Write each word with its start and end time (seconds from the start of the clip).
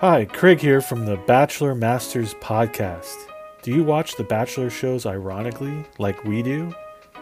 Hi, 0.00 0.26
Craig 0.26 0.60
here 0.60 0.80
from 0.80 1.06
the 1.06 1.16
Bachelor 1.16 1.74
Masters 1.74 2.34
podcast. 2.34 3.16
Do 3.62 3.72
you 3.72 3.82
watch 3.82 4.14
the 4.14 4.22
Bachelor 4.22 4.70
shows 4.70 5.06
ironically, 5.06 5.84
like 5.98 6.22
we 6.22 6.40
do? 6.40 6.72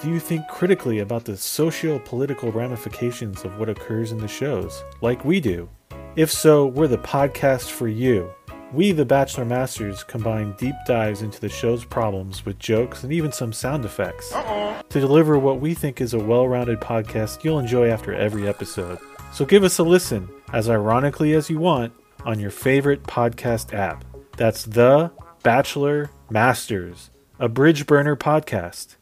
Do 0.03 0.11
you 0.11 0.21
think 0.21 0.47
critically 0.49 0.99
about 0.99 1.25
the 1.25 1.39
socio 1.39 1.99
political 2.01 2.53
ramifications 2.53 3.47
of 3.47 3.59
what 3.59 3.71
occurs 3.71 4.13
in 4.13 4.19
the 4.19 4.29
shows, 4.29 4.85
like 5.01 5.25
we 5.25 5.41
do? 5.41 5.71
If 6.17 6.31
so, 6.31 6.67
we're 6.67 6.87
the 6.87 6.99
podcast 6.99 7.71
for 7.71 7.89
you. 7.89 8.31
We, 8.75 8.93
the 8.93 9.07
Bachelor 9.07 9.47
Masters, 9.47 10.05
combine 10.05 10.55
deep 10.59 10.75
dives 10.87 11.23
into 11.23 11.41
the 11.41 11.49
show's 11.49 11.83
problems 11.83 12.45
with 12.45 12.59
jokes 12.59 13.05
and 13.05 13.11
even 13.11 13.33
some 13.33 13.55
sound 13.55 13.87
effects 13.87 14.29
to 14.91 15.01
deliver 15.01 15.39
what 15.39 15.63
we 15.63 15.73
think 15.73 16.03
is 16.03 16.13
a 16.13 16.19
well 16.19 16.47
rounded 16.47 16.81
podcast 16.83 17.43
you'll 17.43 17.59
enjoy 17.59 17.89
after 17.89 18.13
every 18.13 18.47
episode. 18.47 18.99
So 19.33 19.47
give 19.47 19.65
us 19.65 19.79
a 19.79 19.83
listen, 19.83 20.29
as 20.53 20.69
ironically 20.69 21.33
as 21.33 21.49
you 21.49 21.59
want, 21.59 21.95
on 22.27 22.41
your 22.41 22.51
favorite 22.51 23.05
podcast 23.05 23.73
app. 23.73 24.05
That's 24.37 24.65
The 24.65 25.13
Bachelor 25.43 26.11
Masters, 26.29 27.11
a 27.39 27.49
bridge 27.49 27.87
burner 27.87 28.17
podcast. 28.17 28.97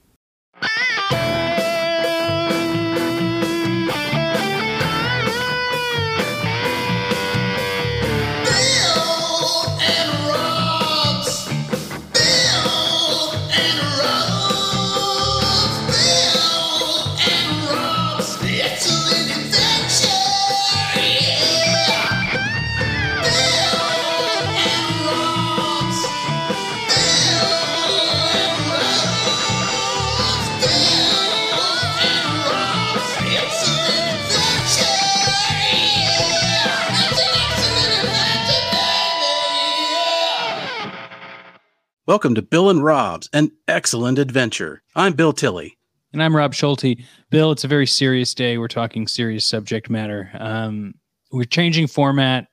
Welcome 42.07 42.35
to 42.35 42.43
Bill 42.43 42.69
and 42.71 42.85
Rob's 42.85 43.31
An 43.33 43.51
Excellent 43.67 44.19
Adventure. 44.19 44.83
I'm 44.95 45.15
Bill 45.15 45.33
Tilley. 45.33 45.79
And 46.13 46.23
I'm 46.23 46.37
Rob 46.37 46.53
Schulte. 46.55 46.99
Bill, 47.31 47.51
it's 47.51 47.65
a 47.65 47.69
very 47.69 47.87
serious 47.87 48.35
day. 48.35 48.59
We're 48.59 48.69
talking 48.69 49.07
serious 49.09 49.45
subject 49.45 49.89
matter. 49.89 50.31
Um, 50.39 50.95
we're 51.33 51.45
changing 51.45 51.87
format 51.87 52.47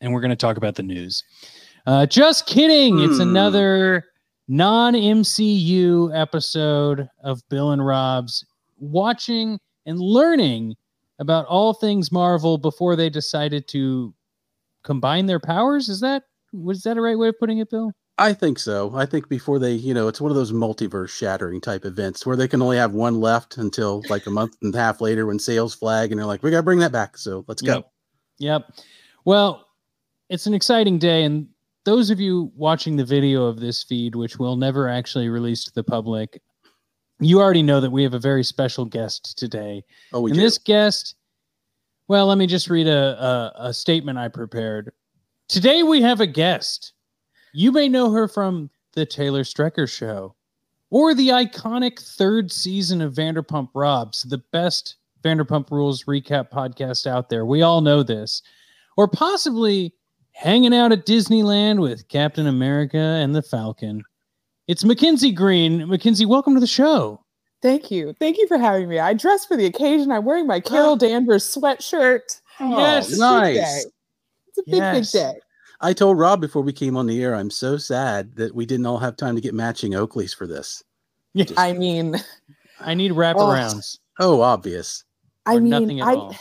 and 0.00 0.12
we're 0.12 0.20
going 0.20 0.30
to 0.30 0.36
talk 0.36 0.56
about 0.56 0.74
the 0.74 0.82
news. 0.82 1.22
Uh, 1.86 2.06
just 2.06 2.46
kidding. 2.46 2.98
It's 3.00 3.16
Hmm. 3.16 3.22
another 3.28 4.04
non 4.48 4.94
MCU 4.94 6.10
episode 6.12 7.08
of 7.22 7.40
Bill 7.48 7.70
and 7.70 7.84
Rob's 7.84 8.44
watching 8.78 9.58
and 9.86 10.00
learning 10.00 10.74
about 11.20 11.46
all 11.46 11.72
things 11.74 12.10
Marvel 12.10 12.58
before 12.58 12.96
they 12.96 13.08
decided 13.08 13.68
to 13.68 14.12
combine 14.82 15.26
their 15.26 15.38
powers. 15.40 15.88
Is 15.88 16.00
that 16.00 16.24
was 16.52 16.82
that 16.82 16.96
a 16.96 17.00
right 17.00 17.16
way 17.18 17.28
of 17.28 17.38
putting 17.38 17.58
it, 17.58 17.70
Bill? 17.70 17.92
I 18.16 18.32
think 18.32 18.60
so. 18.60 18.92
I 18.94 19.06
think 19.06 19.28
before 19.28 19.58
they, 19.58 19.72
you 19.72 19.92
know, 19.92 20.06
it's 20.06 20.20
one 20.20 20.30
of 20.30 20.36
those 20.36 20.52
multiverse 20.52 21.08
shattering 21.08 21.60
type 21.60 21.84
events 21.84 22.24
where 22.24 22.36
they 22.36 22.46
can 22.46 22.62
only 22.62 22.76
have 22.76 22.92
one 22.92 23.20
left 23.20 23.56
until 23.56 24.04
like 24.08 24.26
a 24.26 24.30
month 24.30 24.56
and 24.62 24.74
a 24.74 24.78
half 24.78 25.00
later 25.00 25.26
when 25.26 25.40
sales 25.40 25.74
flag 25.74 26.12
and 26.12 26.18
they're 26.18 26.26
like, 26.26 26.42
we 26.42 26.50
got 26.50 26.58
to 26.58 26.62
bring 26.62 26.78
that 26.78 26.92
back. 26.92 27.18
So 27.18 27.44
let's 27.48 27.60
go. 27.60 27.74
Yep. 27.74 27.90
Yep. 28.38 28.72
Well, 29.24 29.66
it's 30.28 30.46
an 30.46 30.54
exciting 30.54 30.98
day. 30.98 31.24
And 31.24 31.48
those 31.84 32.10
of 32.10 32.20
you 32.20 32.52
watching 32.54 32.96
the 32.96 33.04
video 33.04 33.46
of 33.46 33.58
this 33.58 33.82
feed, 33.82 34.14
which 34.14 34.38
we'll 34.38 34.56
never 34.56 34.88
actually 34.88 35.28
release 35.28 35.64
to 35.64 35.74
the 35.74 35.84
public, 35.84 36.40
you 37.18 37.40
already 37.40 37.62
know 37.62 37.80
that 37.80 37.90
we 37.90 38.04
have 38.04 38.14
a 38.14 38.20
very 38.20 38.44
special 38.44 38.84
guest 38.84 39.36
today. 39.36 39.82
Oh, 40.12 40.20
we 40.20 40.30
and 40.30 40.38
do. 40.38 40.40
this 40.42 40.58
guest, 40.58 41.16
well, 42.06 42.26
let 42.26 42.38
me 42.38 42.46
just 42.46 42.70
read 42.70 42.86
a, 42.86 43.52
a, 43.58 43.68
a 43.68 43.74
statement 43.74 44.18
I 44.18 44.28
prepared. 44.28 44.92
Today 45.48 45.82
we 45.82 46.00
have 46.02 46.20
a 46.20 46.26
guest. 46.26 46.93
You 47.56 47.70
may 47.70 47.88
know 47.88 48.10
her 48.10 48.26
from 48.26 48.68
the 48.94 49.06
Taylor 49.06 49.44
Strecker 49.44 49.88
Show 49.88 50.34
or 50.90 51.14
the 51.14 51.28
iconic 51.28 52.00
third 52.00 52.50
season 52.50 53.00
of 53.00 53.14
Vanderpump 53.14 53.68
Robs, 53.74 54.22
the 54.24 54.38
best 54.52 54.96
Vanderpump 55.22 55.70
Rules 55.70 56.02
recap 56.04 56.50
podcast 56.50 57.06
out 57.06 57.28
there. 57.30 57.46
We 57.46 57.62
all 57.62 57.80
know 57.80 58.02
this. 58.02 58.42
Or 58.96 59.06
possibly 59.06 59.94
hanging 60.32 60.74
out 60.74 60.90
at 60.90 61.06
Disneyland 61.06 61.80
with 61.80 62.08
Captain 62.08 62.48
America 62.48 62.98
and 62.98 63.36
the 63.36 63.42
Falcon. 63.42 64.02
It's 64.66 64.82
Mackenzie 64.84 65.30
Green. 65.32 65.88
Mackenzie, 65.88 66.26
welcome 66.26 66.54
to 66.54 66.60
the 66.60 66.66
show. 66.66 67.20
Thank 67.62 67.88
you. 67.92 68.14
Thank 68.18 68.36
you 68.38 68.48
for 68.48 68.58
having 68.58 68.88
me. 68.88 68.98
I 68.98 69.14
dress 69.14 69.46
for 69.46 69.56
the 69.56 69.66
occasion. 69.66 70.10
I'm 70.10 70.24
wearing 70.24 70.48
my 70.48 70.58
Carol 70.58 70.96
Danvers 70.96 71.44
sweatshirt. 71.44 72.40
Oh, 72.58 72.78
Yes. 72.78 73.10
It's 73.10 73.14
a 73.14 73.20
big 73.20 73.20
nice. 73.20 73.86
It's 74.48 74.58
a 74.58 74.62
big, 74.66 74.74
Yes. 74.74 75.12
big 75.12 75.20
day. 75.20 75.40
I 75.84 75.92
told 75.92 76.18
Rob 76.18 76.40
before 76.40 76.62
we 76.62 76.72
came 76.72 76.96
on 76.96 77.06
the 77.06 77.22
air, 77.22 77.34
I'm 77.34 77.50
so 77.50 77.76
sad 77.76 78.36
that 78.36 78.54
we 78.54 78.64
didn't 78.64 78.86
all 78.86 78.96
have 78.96 79.18
time 79.18 79.34
to 79.34 79.40
get 79.42 79.52
matching 79.52 79.92
Oakleys 79.92 80.34
for 80.34 80.46
this. 80.46 80.82
Yeah. 81.34 81.44
I 81.58 81.74
mean, 81.74 82.16
I 82.80 82.94
need 82.94 83.12
wraparounds. 83.12 83.98
Oh, 84.18 84.40
obvious. 84.40 85.04
I 85.44 85.58
mean, 85.58 85.68
nothing 85.68 86.00
at 86.00 86.08
I, 86.08 86.14
all. 86.14 86.36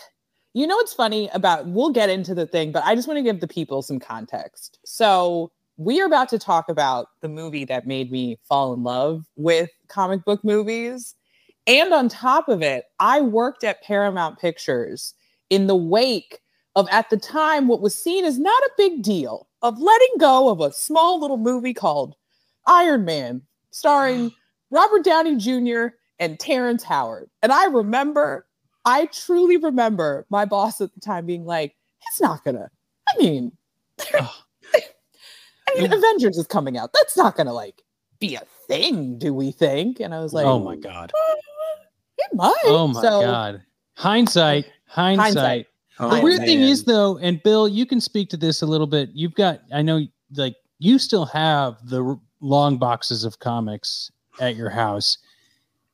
you 0.54 0.66
know 0.66 0.78
what's 0.78 0.94
funny 0.94 1.30
about 1.34 1.68
we'll 1.68 1.90
get 1.90 2.10
into 2.10 2.34
the 2.34 2.48
thing, 2.48 2.72
but 2.72 2.86
I 2.86 2.96
just 2.96 3.06
want 3.06 3.18
to 3.18 3.22
give 3.22 3.42
the 3.42 3.48
people 3.48 3.82
some 3.82 4.00
context. 4.00 4.80
So 4.86 5.52
we 5.76 6.00
are 6.00 6.06
about 6.06 6.30
to 6.30 6.40
talk 6.40 6.70
about 6.70 7.08
the 7.20 7.28
movie 7.28 7.66
that 7.66 7.86
made 7.86 8.14
me 8.14 8.40
fall 8.44 8.74
in 8.74 8.84
love 8.84 9.26
with 9.36 9.70
comic 9.90 10.24
book 10.24 10.42
movies. 10.46 11.16
And 11.68 11.94
on 11.94 12.08
top 12.08 12.48
of 12.48 12.62
it, 12.62 12.86
I 13.02 13.20
worked 13.20 13.66
at 13.66 13.84
Paramount 13.84 14.40
Pictures 14.40 15.14
in 15.50 15.68
the 15.68 15.76
wake 15.76 16.40
of 16.76 16.88
at 16.92 17.10
the 17.10 17.18
time 17.18 17.68
what 17.68 17.82
was 17.82 17.96
seen 17.96 18.26
as 18.26 18.40
not 18.40 18.64
a 18.64 18.72
big 18.78 19.02
deal 19.04 19.48
of 19.62 19.80
letting 19.80 20.14
go 20.20 20.50
of 20.50 20.60
a 20.60 20.72
small 20.74 21.20
little 21.20 21.38
movie 21.38 21.74
called 21.74 22.16
Iron 22.68 23.06
Man, 23.06 23.42
starring 23.72 24.32
Robert 24.72 25.04
Downey 25.04 25.36
Jr. 25.36 25.96
and 26.20 26.40
Terrence 26.40 26.84
Howard. 26.84 27.30
And 27.42 27.52
I 27.52 27.66
remember, 27.66 28.48
I 28.86 29.06
truly 29.08 29.58
remember 29.58 30.26
my 30.30 30.46
boss 30.46 30.82
at 30.82 30.94
the 30.94 31.00
time 31.00 31.26
being 31.26 31.46
like, 31.46 31.76
it's 32.08 32.20
not 32.22 32.44
gonna, 32.44 32.70
I 33.08 33.18
mean. 33.18 33.52
I 34.14 35.80
mean, 35.80 35.94
Avengers 35.94 36.38
is 36.38 36.48
coming 36.48 36.78
out. 36.78 36.92
That's 36.94 37.16
not 37.16 37.36
gonna 37.36 37.54
like 37.54 37.82
be 38.20 38.36
a 38.36 38.44
thing, 38.68 39.18
do 39.18 39.34
we 39.34 39.52
think? 39.52 40.00
And 40.00 40.14
I 40.14 40.20
was 40.20 40.34
like, 40.34 40.46
oh 40.46 40.60
my 40.60 40.76
god. 40.76 41.12
it 42.18 42.34
might. 42.34 42.54
Oh 42.66 42.88
my 42.88 43.02
So, 43.02 43.22
god. 43.22 43.64
Hindsight. 43.96 44.66
Hindsight. 44.88 45.26
Hindsight. 45.26 45.68
Oh, 46.00 46.16
The 46.16 46.22
weird 46.24 46.40
thing 46.42 46.62
is 46.62 46.84
though, 46.86 47.18
and 47.20 47.42
Bill, 47.44 47.68
you 47.68 47.86
can 47.86 48.02
speak 48.02 48.30
to 48.30 48.38
this 48.38 48.62
a 48.62 48.66
little 48.66 48.88
bit. 48.88 49.10
You've 49.14 49.36
got 49.36 49.62
I 49.74 49.82
know 49.82 50.02
like 50.36 50.56
you 50.80 50.98
still 51.00 51.26
have 51.26 51.78
the 51.88 52.20
long 52.42 52.78
boxes 52.78 53.24
of 53.24 53.40
comics 53.40 54.12
at 54.40 54.56
your 54.56 54.70
house. 54.70 55.18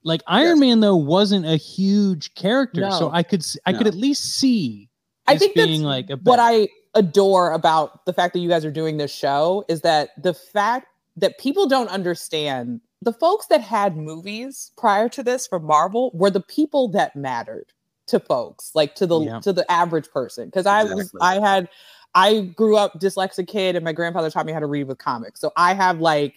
Like 0.04 0.22
Iron 0.28 0.60
Man 0.60 0.80
though 0.80 0.96
wasn't 0.96 1.46
a 1.46 1.58
huge 1.58 2.34
character, 2.36 2.90
so 2.92 3.10
I 3.12 3.24
could 3.24 3.42
s- 3.42 3.58
I 3.66 3.74
could 3.74 3.88
at 3.88 3.94
least 3.96 4.36
see 4.40 4.90
I 5.28 5.34
this 5.34 5.42
think 5.42 5.56
that's 5.56 5.68
being 5.68 5.84
like 5.84 6.10
a 6.10 6.16
what. 6.16 6.40
I 6.40 6.70
adore 6.96 7.52
about 7.52 8.06
the 8.06 8.14
fact 8.14 8.34
that 8.34 8.40
you 8.40 8.50
guys 8.50 8.64
are 8.66 8.72
doing 8.72 8.98
this 8.98 9.14
show 9.14 9.64
is 9.68 9.82
that 9.82 10.10
the 10.22 10.34
fact 10.34 10.88
that 11.18 11.38
people 11.38 11.68
don't 11.68 11.90
understand 11.90 12.80
the 13.02 13.14
folks 13.14 13.46
that 13.48 13.62
had 13.62 13.96
movies 13.98 14.72
prior 14.78 15.08
to 15.10 15.22
this 15.22 15.46
from 15.46 15.66
Marvel 15.66 16.10
were 16.14 16.32
the 16.32 16.42
people 16.42 16.88
that 16.90 17.16
mattered 17.16 17.68
to 18.10 18.20
folks, 18.20 18.72
like 18.76 18.96
to 18.96 19.08
the 19.08 19.20
Yeah. 19.20 19.40
to 19.40 19.54
the 19.54 19.70
average 19.72 20.10
person. 20.12 20.46
Because 20.46 20.66
I 20.66 20.84
was 20.84 21.14
I 21.22 21.40
had 21.40 21.70
I 22.16 22.42
grew 22.42 22.76
up 22.76 23.00
dyslexic 23.00 23.48
kid 23.48 23.76
and 23.76 23.86
my 23.86 23.94
grandfather 23.94 24.30
taught 24.30 24.46
me 24.46 24.52
how 24.52 24.60
to 24.60 24.66
read 24.66 24.88
with 24.88 24.98
comics. 24.98 25.40
So 25.40 25.52
I 25.56 25.74
have 25.74 26.00
like 26.00 26.36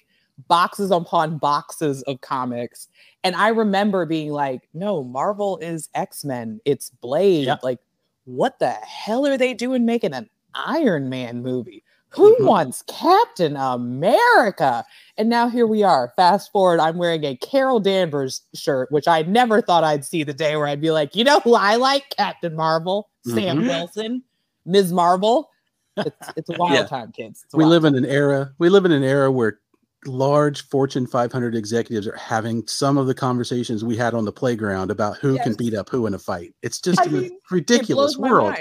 boxes 0.49 0.91
upon 0.91 1.39
boxes 1.39 2.03
of 2.03 2.21
comics. 2.21 2.89
And 3.25 3.35
I 3.37 3.49
remember 3.49 4.05
being 4.05 4.31
like, 4.31 4.69
no, 4.75 5.03
Marvel 5.05 5.59
is 5.59 5.89
X-Men, 5.95 6.61
it's 6.65 6.91
Blade. 6.91 7.47
Like, 7.63 7.79
what 8.25 8.59
the 8.59 8.71
hell 8.71 9.27
are 9.27 9.39
they 9.39 9.55
doing 9.55 9.87
making 9.87 10.13
an 10.13 10.29
Iron 10.55 11.09
Man 11.09 11.43
movie? 11.43 11.85
Who 12.15 12.35
Mhm. 12.37 12.47
wants 12.47 12.83
Captain 12.87 13.57
America? 13.57 14.85
And 15.17 15.29
now 15.29 15.49
here 15.49 15.67
we 15.67 15.83
are. 15.83 16.13
Fast 16.17 16.51
forward, 16.53 16.81
I'm 16.81 16.97
wearing 16.99 17.25
a 17.25 17.37
Carol 17.37 17.81
Danvers 17.81 18.43
shirt, 18.55 18.91
which 18.93 19.09
I 19.09 19.23
never 19.23 19.61
thought 19.63 19.85
I'd 19.85 20.05
see 20.05 20.23
the 20.25 20.35
day 20.35 20.57
where 20.57 20.67
I'd 20.67 20.81
be 20.81 20.91
like, 20.91 21.15
you 21.17 21.25
know 21.25 21.41
who 21.41 21.55
I 21.55 21.77
like? 21.77 22.11
Captain 22.17 22.55
Marvel, 22.57 23.09
Sam 23.27 23.59
Mhm. 23.63 23.69
Wilson, 23.69 24.23
Ms. 24.67 24.93
Marvel. 24.93 25.49
It's, 25.97 26.17
it's 26.37 26.51
a 26.51 26.53
wild 26.59 26.73
Yeah. 26.75 26.85
time, 26.87 27.13
kids. 27.13 27.45
We 27.53 27.65
live 27.65 27.83
time. 27.83 27.95
in 27.95 28.05
an 28.05 28.11
era 28.11 28.53
we 28.59 28.69
live 28.69 28.85
in 28.85 28.93
an 28.93 29.03
era 29.05 29.31
where 29.31 29.59
large 30.07 30.63
fortune 30.69 31.07
500 31.07 31.55
executives 31.55 32.07
are 32.09 32.17
having 32.17 32.67
some 32.67 32.99
of 32.99 33.07
the 33.07 33.15
conversations 33.15 33.85
we 33.85 33.97
had 33.97 34.15
on 34.15 34.25
the 34.25 34.33
playground 34.33 34.91
about 34.91 35.17
who 35.19 35.39
can 35.39 35.55
beat 35.55 35.75
up 35.75 35.89
who 35.91 36.07
in 36.09 36.15
a 36.15 36.19
fight 36.19 36.53
it's 36.63 36.81
just 36.81 37.01
I 37.01 37.05
a 37.05 37.09
mean, 37.09 37.39
ridiculous 37.53 38.15
it 38.15 38.21
world. 38.21 38.53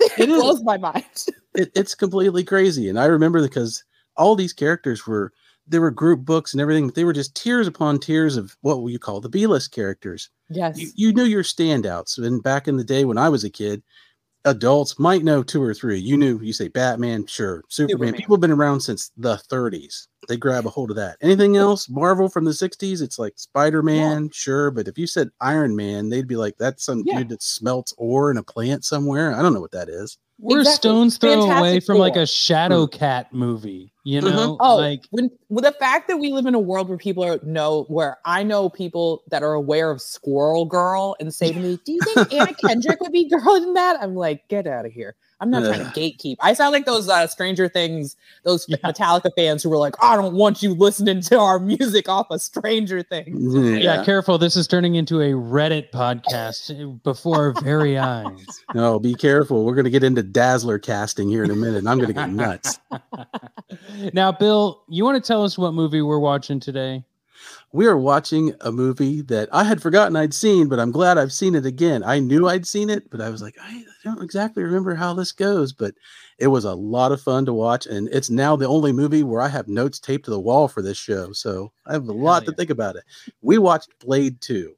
It, 0.18 0.26
blows 0.28 0.62
my 0.62 0.78
mind. 0.78 1.04
it, 1.54 1.70
it's 1.74 1.94
completely 1.94 2.42
crazy. 2.42 2.88
And 2.88 2.98
I 2.98 3.04
remember 3.04 3.42
because 3.42 3.84
all 4.16 4.34
these 4.34 4.52
characters 4.52 5.06
were 5.06 5.32
there 5.66 5.80
were 5.80 5.90
group 5.90 6.24
books 6.24 6.52
and 6.52 6.60
everything, 6.60 6.86
but 6.86 6.94
they 6.94 7.04
were 7.04 7.12
just 7.12 7.34
tiers 7.34 7.68
upon 7.68 8.00
tiers 8.00 8.36
of 8.36 8.56
what 8.62 8.78
you 8.90 8.98
call 8.98 9.20
the 9.20 9.28
B 9.28 9.46
list 9.46 9.72
characters. 9.72 10.28
Yes. 10.48 10.78
You, 10.78 10.88
you 10.96 11.12
knew 11.12 11.24
your 11.24 11.44
standouts. 11.44 12.18
And 12.18 12.42
back 12.42 12.66
in 12.66 12.76
the 12.76 12.84
day 12.84 13.04
when 13.04 13.18
I 13.18 13.28
was 13.28 13.44
a 13.44 13.50
kid, 13.50 13.82
adults 14.44 14.98
might 14.98 15.22
know 15.22 15.42
two 15.42 15.62
or 15.62 15.74
three. 15.74 15.98
You 15.98 16.16
knew 16.16 16.40
you 16.40 16.52
say 16.52 16.68
Batman, 16.68 17.26
sure, 17.26 17.62
Superman. 17.68 17.90
Superman. 17.90 18.14
People 18.14 18.36
have 18.36 18.40
been 18.40 18.50
around 18.50 18.80
since 18.80 19.12
the 19.16 19.36
30s. 19.36 20.08
They 20.28 20.36
grab 20.36 20.66
a 20.66 20.70
hold 20.70 20.90
of 20.90 20.96
that. 20.96 21.16
Anything 21.22 21.56
else, 21.56 21.88
Marvel 21.88 22.28
from 22.28 22.44
the 22.44 22.50
60s, 22.50 23.00
it's 23.00 23.18
like 23.18 23.32
Spider 23.38 23.82
Man, 23.82 24.30
sure. 24.30 24.70
But 24.70 24.86
if 24.86 24.98
you 24.98 25.06
said 25.06 25.30
Iron 25.40 25.74
Man, 25.74 26.08
they'd 26.10 26.28
be 26.28 26.36
like, 26.36 26.56
that's 26.58 26.84
some 26.84 27.02
Yeah. 27.06 27.18
dude 27.18 27.30
that 27.30 27.42
smelts 27.42 27.94
ore 27.96 28.30
in 28.30 28.36
a 28.36 28.42
plant 28.42 28.84
somewhere. 28.84 29.34
I 29.34 29.42
don't 29.42 29.54
know 29.54 29.60
what 29.60 29.72
that 29.72 29.88
is. 29.88 30.18
We're 30.38 30.60
Exactly. 30.60 30.76
stones 30.76 31.18
throw 31.18 31.32
away 31.42 31.48
Fantastic 31.48 31.84
from 31.86 31.98
like 31.98 32.16
a 32.16 32.20
Shadowcat 32.20 33.26
movie, 33.32 33.92
you 34.04 34.20
Mhm. 34.20 34.24
know? 34.24 34.56
Oh, 34.60 34.76
like 34.76 35.02
when 35.10 35.30
with 35.50 35.64
the 35.64 35.72
fact 35.72 36.08
that 36.08 36.16
we 36.18 36.32
live 36.32 36.46
in 36.46 36.54
a 36.54 36.58
world 36.60 36.88
where 36.88 36.96
people 36.96 37.22
are 37.24 37.38
know 37.42 37.84
where 37.88 38.18
I 38.24 38.42
know 38.42 38.68
people 38.70 39.22
that 39.30 39.42
are 39.42 39.52
aware 39.52 39.90
of 39.90 40.00
Squirrel 40.00 40.64
Girl 40.64 41.14
and 41.20 41.34
say 41.34 41.52
to 41.52 41.58
me, 41.60 41.78
"Do 41.84 41.92
you 41.92 42.00
think 42.00 42.32
Anna 42.32 42.54
Kendrick 42.54 43.00
would 43.02 43.12
be 43.12 43.28
girl 43.28 43.54
in 43.56 43.74
that?" 43.74 43.98
I'm 44.02 44.14
like, 44.14 44.48
"Get 44.48 44.66
out 44.66 44.86
of 44.86 44.92
here." 44.92 45.14
I'm 45.40 45.50
not 45.50 45.64
trying 45.64 45.80
to 45.80 45.98
gatekeep. 45.98 46.36
I 46.40 46.52
sound 46.52 46.72
like 46.72 46.84
those 46.84 47.08
uh, 47.08 47.26
Stranger 47.26 47.68
Things, 47.68 48.16
those 48.44 48.66
Yeah. 48.68 48.76
Metallica 48.84 49.30
fans 49.36 49.62
who 49.62 49.70
were 49.70 49.78
like, 49.78 49.94
"I 50.02 50.14
don't 50.16 50.34
want 50.34 50.62
you 50.62 50.74
listening 50.74 51.22
to 51.22 51.38
our 51.38 51.58
music 51.58 52.08
off 52.08 52.30
of 52.30 52.42
Stranger 52.42 53.02
Things." 53.02 53.54
yeah. 53.82 54.04
careful. 54.04 54.36
This 54.38 54.54
is 54.56 54.66
turning 54.66 54.96
into 54.96 55.20
a 55.20 55.30
Reddit 55.30 55.90
podcast 55.92 57.02
before 57.02 57.36
our 57.56 57.62
very 57.62 57.98
eyes. 57.98 58.30
No, 58.74 58.98
be 59.00 59.14
careful. 59.14 59.64
We're 59.64 59.74
going 59.74 59.84
to 59.84 59.90
get 59.90 60.04
into 60.04 60.22
Dazzler 60.22 60.78
casting 60.78 61.28
here 61.28 61.42
in 61.42 61.50
a 61.50 61.56
minute. 61.56 61.78
and 61.78 61.88
I'm 61.88 61.98
going 61.98 62.08
to 62.08 62.14
get 62.14 62.30
nuts. 62.30 62.78
now, 64.12 64.30
Bill, 64.32 64.82
you 64.88 65.04
want 65.04 65.22
to 65.22 65.26
tell 65.26 65.42
us 65.44 65.58
what 65.58 65.74
movie 65.74 66.02
we're 66.02 66.18
watching 66.20 66.60
today? 66.60 67.02
We 67.72 67.86
are 67.86 67.96
watching 67.96 68.54
a 68.60 68.72
movie 68.72 69.22
that 69.22 69.48
I 69.52 69.64
had 69.64 69.80
forgotten 69.80 70.16
I'd 70.16 70.34
seen, 70.34 70.68
but 70.68 70.78
I'm 70.80 70.90
glad 70.92 71.18
I've 71.18 71.32
seen 71.32 71.54
it 71.54 71.64
again. 71.66 72.02
I 72.04 72.18
knew 72.18 72.48
I'd 72.48 72.66
seen 72.66 72.90
it, 72.90 73.10
but 73.10 73.20
I 73.20 73.28
was 73.30 73.42
like, 73.42 73.56
I 73.60 73.84
don't 74.02 74.22
exactly 74.22 74.62
remember 74.62 74.94
how 74.94 75.14
this 75.14 75.32
goes, 75.32 75.72
but 75.72 75.94
it 76.38 76.48
was 76.48 76.64
a 76.64 76.74
lot 76.74 77.12
of 77.12 77.20
fun 77.20 77.46
to 77.46 77.52
watch. 77.52 77.86
And 77.86 78.08
it's 78.12 78.30
now 78.30 78.56
the 78.56 78.68
only 78.68 78.92
movie 78.92 79.22
where 79.22 79.42
I 79.42 79.48
have 79.48 79.68
notes 79.68 79.98
taped 79.98 80.24
to 80.26 80.30
the 80.30 80.40
wall 80.40 80.68
for 80.68 80.82
this 80.82 80.96
show. 80.98 81.32
So 81.32 81.72
I 81.86 81.92
have 81.92 82.08
a 82.08 82.12
lot 82.12 82.44
to 82.46 82.52
think 82.52 82.70
about 82.70 82.96
it. 82.96 83.04
We 83.42 83.58
watched 83.58 83.98
Blade 83.98 84.40
2. 84.40 84.74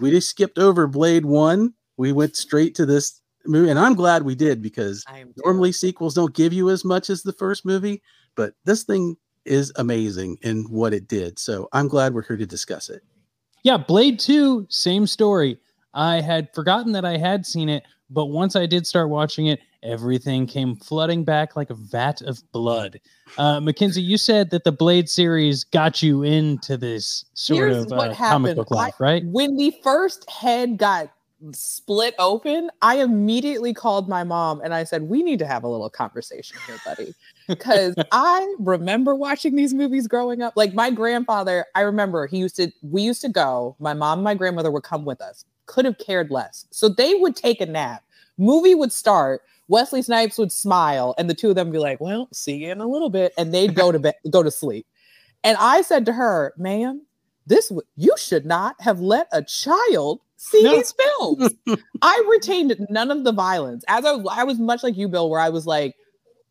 We 0.00 0.10
just 0.10 0.28
skipped 0.28 0.58
over 0.58 0.86
Blade 0.86 1.24
1. 1.24 1.72
We 1.96 2.12
went 2.12 2.36
straight 2.36 2.74
to 2.76 2.86
this 2.86 3.20
movie, 3.46 3.70
and 3.70 3.78
I'm 3.78 3.94
glad 3.94 4.22
we 4.22 4.34
did 4.34 4.60
because 4.62 5.04
I 5.06 5.18
am 5.18 5.32
normally 5.44 5.72
sequels 5.72 6.14
don't 6.14 6.34
give 6.34 6.52
you 6.52 6.70
as 6.70 6.84
much 6.84 7.10
as 7.10 7.22
the 7.22 7.32
first 7.32 7.64
movie, 7.64 8.02
but 8.34 8.54
this 8.64 8.82
thing 8.82 9.16
is 9.44 9.72
amazing 9.76 10.38
in 10.42 10.64
what 10.64 10.94
it 10.94 11.06
did. 11.06 11.38
So 11.38 11.68
I'm 11.72 11.86
glad 11.86 12.14
we're 12.14 12.24
here 12.24 12.36
to 12.36 12.46
discuss 12.46 12.88
it. 12.88 13.02
Yeah, 13.62 13.76
Blade 13.76 14.18
2, 14.18 14.66
same 14.68 15.06
story. 15.06 15.58
I 15.92 16.20
had 16.20 16.52
forgotten 16.54 16.92
that 16.92 17.04
I 17.04 17.16
had 17.16 17.46
seen 17.46 17.68
it, 17.68 17.84
but 18.10 18.26
once 18.26 18.56
I 18.56 18.66
did 18.66 18.86
start 18.86 19.08
watching 19.10 19.46
it, 19.46 19.60
everything 19.82 20.46
came 20.46 20.76
flooding 20.76 21.24
back 21.24 21.56
like 21.56 21.70
a 21.70 21.74
vat 21.74 22.22
of 22.22 22.40
blood. 22.52 23.00
Uh, 23.36 23.60
Mackenzie, 23.60 24.02
you 24.02 24.16
said 24.16 24.50
that 24.50 24.64
the 24.64 24.72
Blade 24.72 25.08
series 25.08 25.64
got 25.64 26.02
you 26.02 26.22
into 26.22 26.76
this 26.76 27.24
sort 27.34 27.58
Here's 27.58 27.84
of 27.84 27.92
uh, 27.92 28.14
comic 28.14 28.56
book 28.56 28.68
I- 28.70 28.74
life, 28.74 28.94
right? 29.00 29.24
when 29.26 29.56
the 29.56 29.74
first 29.82 30.28
head 30.30 30.78
got 30.78 31.10
split 31.52 32.14
open, 32.18 32.70
I 32.80 33.00
immediately 33.02 33.74
called 33.74 34.08
my 34.08 34.24
mom 34.24 34.60
and 34.62 34.72
I 34.72 34.84
said, 34.84 35.02
We 35.02 35.22
need 35.22 35.38
to 35.40 35.46
have 35.46 35.64
a 35.64 35.68
little 35.68 35.90
conversation 35.90 36.60
here, 36.66 36.80
buddy. 36.84 37.14
Because 37.48 37.94
I 38.10 38.54
remember 38.58 39.14
watching 39.14 39.54
these 39.54 39.74
movies 39.74 40.08
growing 40.08 40.40
up. 40.40 40.54
Like 40.56 40.72
my 40.72 40.90
grandfather, 40.90 41.66
I 41.74 41.82
remember 41.82 42.26
he 42.26 42.38
used 42.38 42.56
to, 42.56 42.70
we 42.82 43.02
used 43.02 43.20
to 43.22 43.28
go, 43.28 43.76
my 43.78 43.92
mom 43.92 44.20
and 44.20 44.24
my 44.24 44.34
grandmother 44.34 44.70
would 44.70 44.82
come 44.82 45.04
with 45.04 45.20
us, 45.20 45.44
could 45.66 45.84
have 45.84 45.98
cared 45.98 46.30
less. 46.30 46.66
So 46.70 46.88
they 46.88 47.14
would 47.14 47.36
take 47.36 47.60
a 47.60 47.66
nap. 47.66 48.02
Movie 48.38 48.74
would 48.74 48.92
start. 48.92 49.42
Wesley 49.68 50.02
Snipes 50.02 50.36
would 50.38 50.52
smile, 50.52 51.14
and 51.16 51.28
the 51.30 51.34
two 51.34 51.48
of 51.48 51.54
them 51.54 51.68
would 51.68 51.72
be 51.72 51.78
like, 51.78 52.00
"Well, 52.00 52.28
see 52.32 52.56
you 52.56 52.70
in 52.72 52.80
a 52.80 52.86
little 52.86 53.08
bit," 53.10 53.32
and 53.38 53.52
they'd 53.54 53.74
go 53.74 53.90
to 53.92 53.98
bed, 53.98 54.14
go 54.30 54.42
to 54.42 54.50
sleep. 54.50 54.86
And 55.42 55.56
I 55.58 55.80
said 55.82 56.04
to 56.06 56.12
her, 56.12 56.52
"Ma'am, 56.58 57.02
this 57.46 57.68
w- 57.68 57.86
you 57.96 58.14
should 58.18 58.44
not 58.44 58.76
have 58.80 59.00
let 59.00 59.28
a 59.32 59.42
child 59.42 60.20
see 60.36 60.62
No. 60.62 60.76
these 60.76 60.92
films. 60.92 61.54
I 62.02 62.24
retained 62.30 62.76
none 62.90 63.10
of 63.10 63.24
the 63.24 63.32
violence. 63.32 63.84
As 63.88 64.04
I, 64.04 64.14
I 64.30 64.44
was 64.44 64.58
much 64.58 64.82
like 64.82 64.96
you, 64.96 65.08
Bill, 65.08 65.30
where 65.30 65.40
I 65.40 65.48
was 65.48 65.66
like, 65.66 65.94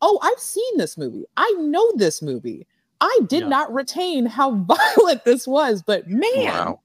"Oh, 0.02 0.18
I've 0.22 0.40
seen 0.40 0.76
this 0.78 0.98
movie. 0.98 1.24
I 1.36 1.52
know 1.58 1.92
this 1.96 2.20
movie. 2.20 2.66
I 3.00 3.20
did 3.28 3.42
Yeah. 3.42 3.48
not 3.48 3.72
retain 3.72 4.26
how 4.26 4.50
violent 4.96 5.24
this 5.24 5.46
was, 5.46 5.82
but 5.82 6.08
man, 6.08 6.76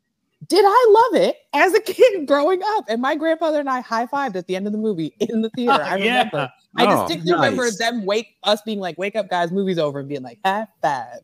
did 0.50 0.66
I 0.68 1.10
love 1.14 1.22
it 1.24 1.38
as 1.54 1.74
a 1.74 1.80
kid 1.80 2.28
growing 2.28 2.62
up. 2.64 2.86
And 2.90 3.02
my 3.02 3.16
grandfather 3.16 3.60
and 3.60 3.70
I 3.70 3.80
high 3.82 4.06
fived 4.08 4.36
at 4.36 4.48
the 4.48 4.56
end 4.56 4.66
of 4.68 4.74
the 4.74 4.80
movie 4.80 5.14
in 5.20 5.42
the 5.42 5.50
theater. 5.56 5.82
I 5.84 5.96
Yeah. 5.98 6.18
remember. 6.18 6.50
I 6.78 6.86
Oh, 6.86 7.08
distinctly 7.08 7.34
remember 7.34 7.70
them 7.72 8.06
wake 8.06 8.36
us 8.44 8.62
being 8.64 8.80
like, 8.80 8.98
"Wake 8.98 9.16
up, 9.16 9.30
guys! 9.30 9.52
Movie's 9.52 9.80
over," 9.80 10.00
and 10.00 10.08
being 10.10 10.22
like, 10.22 10.38
"High 10.46 10.68
five. 10.82 11.20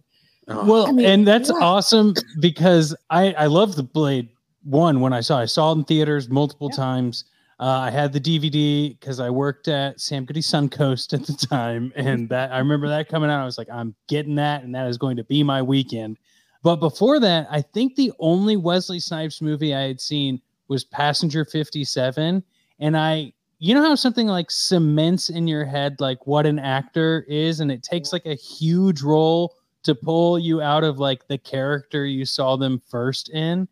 Oh, 0.47 0.65
Well, 0.65 0.87
I 0.87 0.91
mean, 0.91 1.05
and 1.05 1.27
that's 1.27 1.49
yeah. 1.49 1.55
awesome 1.63 2.13
because 2.39 2.95
I 3.09 3.33
I 3.33 3.45
love 3.47 3.75
the 3.75 3.83
Blade 3.83 4.29
one 4.63 5.01
when 5.01 5.13
I 5.13 5.21
saw 5.21 5.39
it. 5.39 5.43
I 5.43 5.45
saw 5.45 5.71
it 5.71 5.75
in 5.79 5.83
theaters 5.83 6.29
multiple 6.29 6.69
Yeah. 6.71 6.77
times. 6.77 7.25
Uh, 7.59 7.65
I 7.67 7.89
had 7.91 8.11
the 8.11 8.19
DVD 8.19 8.97
because 8.99 9.19
I 9.19 9.29
worked 9.29 9.67
at 9.69 10.01
Sam 10.01 10.25
Goody 10.25 10.41
Suncoast 10.41 11.13
at 11.13 11.25
the 11.25 11.33
time, 11.47 11.93
and 11.95 12.27
that 12.29 12.51
I 12.51 12.57
remember 12.57 12.87
that 12.89 13.07
coming 13.07 13.29
out. 13.29 13.39
I 13.41 13.45
was 13.45 13.57
like, 13.57 13.69
I'm 13.71 13.93
getting 14.07 14.35
that, 14.35 14.63
and 14.63 14.73
that 14.75 14.87
is 14.87 14.97
going 14.97 15.15
to 15.17 15.23
be 15.23 15.41
my 15.43 15.61
weekend. 15.61 16.17
But 16.65 16.77
before 16.77 17.19
that, 17.19 17.47
I 17.51 17.61
think 17.61 17.95
the 17.95 18.11
only 18.17 18.57
Wesley 18.57 18.99
Snipes 18.99 19.39
movie 19.39 19.75
I 19.75 19.81
had 19.81 20.01
seen 20.01 20.41
was 20.67 20.83
Passenger 20.83 21.45
57, 21.45 22.43
and 22.79 22.97
I. 22.97 23.31
You 23.59 23.73
know 23.73 23.83
how 23.83 23.95
something 23.95 24.27
like 24.27 24.51
cements 24.51 25.29
in 25.29 25.47
your 25.47 25.63
head 25.63 26.01
like 26.01 26.27
what 26.27 26.45
an 26.45 26.59
actor 26.59 27.25
is, 27.29 27.61
and 27.61 27.71
it 27.71 27.83
takes 27.83 28.11
like 28.11 28.25
a 28.25 28.35
huge 28.35 29.01
role 29.01 29.55
to 29.83 29.95
pull 29.95 30.37
you 30.37 30.61
out 30.61 30.83
of 30.83 30.99
like 30.99 31.25
the 31.29 31.37
character 31.37 32.05
you 32.05 32.25
saw 32.25 32.57
them 32.57 32.81
first 32.89 33.29
in. 33.29 33.67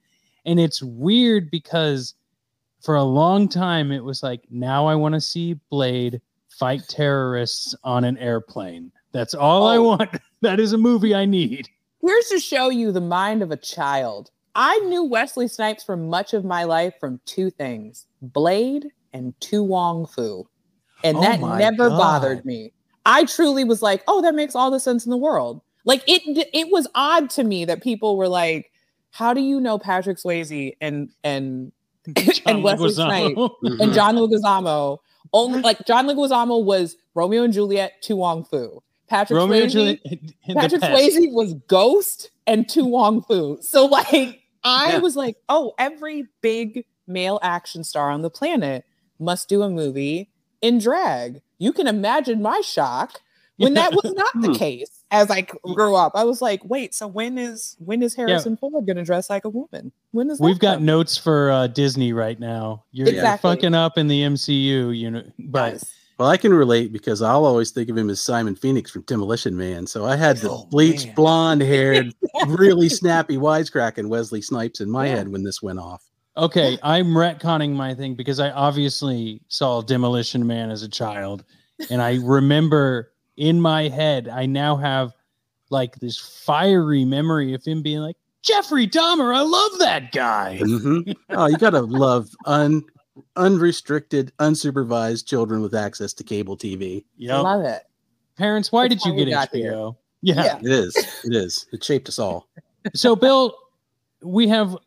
And 0.45 0.57
it's 0.59 0.81
weird 0.81 1.51
because 1.51 2.13
for 2.81 2.95
a 2.95 3.03
long 3.03 3.49
time 3.49 3.91
it 3.91 4.03
was 4.03 4.23
like, 4.23 4.41
now 4.49 4.85
I 4.85 4.95
want 4.95 5.15
to 5.15 5.21
see 5.21 5.55
Blade 5.69 6.21
fight 6.47 6.87
terrorists 6.87 7.75
on 7.83 8.05
an 8.05 8.17
airplane. 8.19 8.89
That's 9.11 9.33
all 9.33 9.67
I 9.67 9.77
Oh. 9.77 9.83
want. 9.83 10.11
That 10.41 10.59
is 10.61 10.71
a 10.73 10.77
movie 10.77 11.13
I 11.13 11.25
need. 11.25 11.67
Here's 12.05 12.27
to 12.27 12.39
show 12.39 12.69
you 12.69 12.91
the 12.91 13.01
mind 13.01 13.41
of 13.41 13.51
a 13.51 13.57
child. 13.57 14.29
I 14.55 14.77
knew 14.79 15.03
Wesley 15.03 15.47
Snipes 15.47 15.83
for 15.83 15.95
much 15.95 16.33
of 16.33 16.43
my 16.43 16.65
life 16.65 16.93
from 16.99 17.21
two 17.25 17.49
things: 17.49 18.07
Blade 18.21 18.87
and 19.13 19.33
To 19.39 19.63
Wong 19.63 20.05
Foo, 20.05 20.47
and 21.03 21.17
Oh 21.17 21.21
that 21.21 21.39
never 21.39 21.89
God. 21.89 21.97
bothered 21.97 22.45
me. 22.45 22.73
I 23.05 23.23
truly 23.23 23.63
was 23.63 23.81
like, 23.81 24.03
"Oh, 24.07 24.21
that 24.21 24.35
makes 24.35 24.53
all 24.53 24.69
the 24.69 24.81
sense 24.81 25.05
in 25.05 25.11
the 25.11 25.17
world." 25.17 25.61
Like 25.85 26.03
it, 26.07 26.49
it 26.53 26.71
was 26.71 26.87
odd 26.93 27.29
to 27.31 27.43
me 27.43 27.63
that 27.65 27.81
people 27.81 28.17
were 28.17 28.27
like, 28.27 28.69
"How 29.11 29.33
do 29.33 29.41
you 29.41 29.61
know 29.61 29.79
Patrick 29.79 30.17
Swayze 30.17 30.75
and 30.81 31.09
and 31.23 31.71
and 32.45 32.63
Wesley 32.63 32.91
Snipes 32.91 33.37
and 33.37 33.79
mm-hmm. 33.79 33.93
John 33.93 34.15
Leguizamo?" 34.15 34.97
Only 35.31 35.61
like 35.61 35.85
John 35.87 36.05
Leguizamo 36.05 36.63
was 36.63 36.97
Romeo 37.15 37.43
and 37.43 37.53
Juliet, 37.53 38.01
To 38.03 38.17
Wong 38.17 38.43
Foo. 38.43 38.83
Patrick 39.07 39.37
Romeo 39.37 39.65
Swayze. 39.65 39.99
Patrick 40.55 40.81
Swayze 40.81 41.31
was 41.33 41.53
Ghost 41.67 42.31
and 42.47 42.67
To 42.69 42.85
Wong 42.85 43.21
Foo. 43.23 43.57
So 43.61 43.85
like 43.85 44.39
I 44.63 44.93
Yeah. 44.93 44.99
was 44.99 45.15
like, 45.15 45.35
oh, 45.49 45.73
every 45.77 46.27
big 46.41 46.85
male 47.07 47.39
action 47.43 47.83
star 47.83 48.09
on 48.09 48.21
the 48.21 48.29
planet 48.29 48.85
must 49.19 49.49
do 49.49 49.61
a 49.61 49.69
movie 49.69 50.29
in 50.61 50.79
drag. 50.79 51.41
You 51.59 51.73
can 51.73 51.85
imagine 51.87 52.41
my 52.41 52.61
shock 52.61 53.21
when 53.57 53.73
that 53.75 53.93
was 53.93 54.13
not 54.15 54.31
the 54.41 54.47
Hmm. 54.47 54.53
case 54.55 55.03
as 55.11 55.29
I 55.29 55.41
grew 55.41 55.95
up. 55.95 56.13
I 56.15 56.23
was 56.23 56.41
like, 56.41 56.61
wait, 56.65 56.95
so 56.95 57.05
when 57.07 57.37
is 57.37 57.75
when 57.79 58.01
is 58.01 58.15
Harrison 58.15 58.57
Ford 58.57 58.87
gonna 58.87 59.03
dress 59.03 59.29
like 59.29 59.45
a 59.45 59.49
woman? 59.49 59.91
When 60.11 60.29
is 60.29 60.39
We've 60.39 60.57
got 60.59 60.75
coming? 60.75 60.85
notes 60.85 61.17
for 61.17 61.51
uh, 61.51 61.67
Disney 61.67 62.13
right 62.13 62.39
now. 62.39 62.85
You're, 62.91 63.09
you're 63.09 63.37
fucking 63.37 63.75
up 63.75 63.97
in 63.97 64.07
the 64.07 64.21
MCU, 64.21 64.97
you 64.97 65.11
know. 65.11 65.23
But 65.39 65.73
Yes. 65.73 65.93
Well, 66.17 66.29
I 66.29 66.37
can 66.37 66.53
relate 66.53 66.93
because 66.93 67.21
I'll 67.21 67.45
always 67.45 67.71
think 67.71 67.89
of 67.89 67.97
him 67.97 68.09
as 68.09 68.21
Simon 68.21 68.55
Phoenix 68.55 68.91
from 68.91 69.01
Demolition 69.03 69.57
Man. 69.57 69.87
So 69.87 70.05
I 70.05 70.15
had 70.15 70.37
the 70.37 70.49
Oh, 70.51 70.67
bleached, 70.69 71.07
man. 71.07 71.15
blonde 71.15 71.61
haired, 71.61 72.13
really 72.47 72.87
snappy 72.89 73.37
wisecracking 73.37 74.07
Wesley 74.09 74.41
Snipes 74.41 74.79
in 74.79 74.89
my 74.91 75.07
Yeah. 75.07 75.15
head 75.17 75.29
when 75.29 75.43
this 75.43 75.61
went 75.61 75.79
off. 75.79 76.03
Okay, 76.35 76.79
I'm 76.81 77.07
retconning 77.13 77.73
my 77.73 77.93
thing 77.93 78.15
because 78.15 78.39
I 78.39 78.49
obviously 78.51 79.41
saw 79.49 79.81
Demolition 79.81 80.45
Man 80.47 80.71
as 80.71 80.81
a 80.81 80.89
child, 80.89 81.43
and 81.91 82.01
I 82.01 82.15
remember 82.23 83.11
in 83.37 83.61
my 83.61 83.87
head, 83.87 84.27
I 84.27 84.45
now 84.47 84.75
have 84.77 85.13
like 85.69 85.95
this 85.99 86.17
fiery 86.19 87.05
memory 87.05 87.53
of 87.53 87.63
him 87.63 87.81
being 87.83 87.99
like, 87.99 88.15
Jeffrey 88.43 88.87
Dahmer, 88.87 89.35
I 89.35 89.41
love 89.41 89.79
that 89.79 90.11
guy. 90.11 90.59
Mhm. 90.61 91.15
oh, 91.29 91.45
you 91.47 91.57
gotta 91.57 91.81
love 91.81 92.29
unrestricted, 93.35 94.31
unsupervised 94.39 95.25
children 95.25 95.61
with 95.61 95.75
access 95.75 96.13
to 96.13 96.23
cable 96.23 96.57
TV. 96.57 97.05
Yep. 97.17 97.43
Love 97.43 97.65
it. 97.65 97.83
Parents, 98.37 98.71
why 98.71 98.87
That's 98.87 99.03
did 99.03 99.11
you 99.17 99.25
get 99.25 99.31
got 99.31 99.51
HBO? 99.51 99.53
here. 99.53 100.35
Yeah. 100.35 100.45
Yeah. 100.45 100.59
It 100.59 100.71
is. 100.71 100.95
It 101.23 101.35
is. 101.35 101.65
It 101.71 101.83
shaped 101.83 102.09
us 102.09 102.17
all. 102.19 102.47
so, 102.93 103.15
Bill, 103.15 103.55
we 104.23 104.47
have 104.47 104.77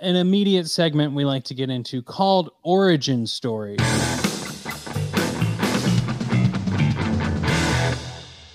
an 0.00 0.16
immediate 0.16 0.68
segment 0.68 1.12
we 1.12 1.24
like 1.24 1.44
to 1.44 1.54
get 1.54 1.70
into 1.70 2.02
called 2.02 2.50
Origin 2.62 3.26
Story. 3.26 3.76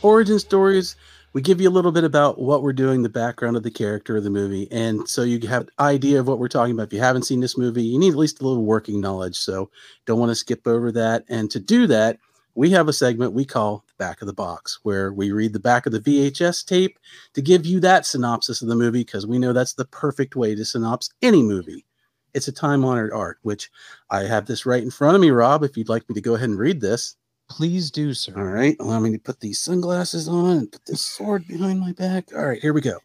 origin 0.03 0.37
stories 0.37 0.95
we 1.33 1.41
give 1.41 1.59
you 1.59 1.67
a 1.67 1.71
little 1.71 1.91
bit 1.91 2.03
about 2.03 2.39
what 2.39 2.61
we're 2.61 2.73
doing 2.73 3.01
the 3.01 3.09
background 3.09 3.57
of 3.57 3.63
the 3.63 3.71
character 3.71 4.15
of 4.15 4.23
the 4.23 4.29
movie 4.29 4.71
and 4.71 5.07
so 5.09 5.23
you 5.23 5.45
have 5.47 5.63
an 5.63 5.69
idea 5.79 6.19
of 6.19 6.27
what 6.27 6.37
we're 6.37 6.47
talking 6.47 6.73
about. 6.73 6.87
If 6.87 6.93
you 6.93 6.99
haven't 6.99 7.23
seen 7.23 7.39
this 7.39 7.57
movie 7.57 7.83
you 7.83 7.99
need 7.99 8.11
at 8.11 8.17
least 8.17 8.39
a 8.39 8.47
little 8.47 8.63
working 8.63 9.01
knowledge 9.01 9.35
so 9.35 9.69
don't 10.05 10.19
want 10.19 10.29
to 10.29 10.35
skip 10.35 10.67
over 10.67 10.91
that. 10.91 11.25
And 11.27 11.49
to 11.51 11.59
do 11.59 11.87
that 11.87 12.19
we 12.55 12.69
have 12.69 12.87
a 12.87 12.93
segment 12.93 13.33
we 13.33 13.45
call 13.45 13.83
the 13.87 14.03
back 14.03 14.21
of 14.21 14.27
the 14.27 14.33
box 14.33 14.79
where 14.83 15.11
we 15.11 15.31
read 15.31 15.53
the 15.53 15.59
back 15.59 15.87
of 15.87 15.91
the 15.91 15.99
vhs 15.99 16.65
tape 16.65 16.99
to 17.33 17.41
give 17.41 17.65
you 17.65 17.79
that 17.79 18.05
synopsis 18.05 18.61
of 18.61 18.67
the 18.67 18.75
movie 18.75 19.03
because 19.03 19.25
we 19.25 19.39
know 19.39 19.53
that's 19.53 19.73
the 19.73 19.85
perfect 19.85 20.35
way 20.35 20.53
to 20.53 20.63
synopsis 20.63 21.13
any 21.23 21.41
movie. 21.41 21.83
It's 22.35 22.47
a 22.47 22.51
time 22.51 22.85
honored 22.85 23.11
art 23.11 23.39
which 23.41 23.71
i 24.11 24.21
have 24.23 24.45
this 24.45 24.65
right 24.67 24.83
in 24.83 24.91
front 24.91 25.15
of 25.15 25.21
me 25.21 25.31
rob 25.31 25.63
if 25.63 25.77
you'd 25.77 25.89
like 25.89 26.07
me 26.09 26.13
to 26.13 26.21
go 26.21 26.35
ahead 26.35 26.49
and 26.49 26.59
read 26.59 26.79
this 26.81 27.15
Please 27.49 27.91
do, 27.91 28.13
sir. 28.13 28.33
all 28.35 28.43
right, 28.43 28.75
allow 28.79 28.99
me 28.99 29.11
to 29.11 29.19
put 29.19 29.39
these 29.39 29.61
sunglasses 29.61 30.27
on 30.27 30.57
and 30.57 30.71
put 30.71 30.85
this 30.85 31.05
sword 31.05 31.47
behind 31.47 31.79
my 31.79 31.91
back. 31.91 32.29
All 32.35 32.47
right, 32.47 32.61
here 32.61 32.73
we 32.73 32.81
go. 32.81 32.99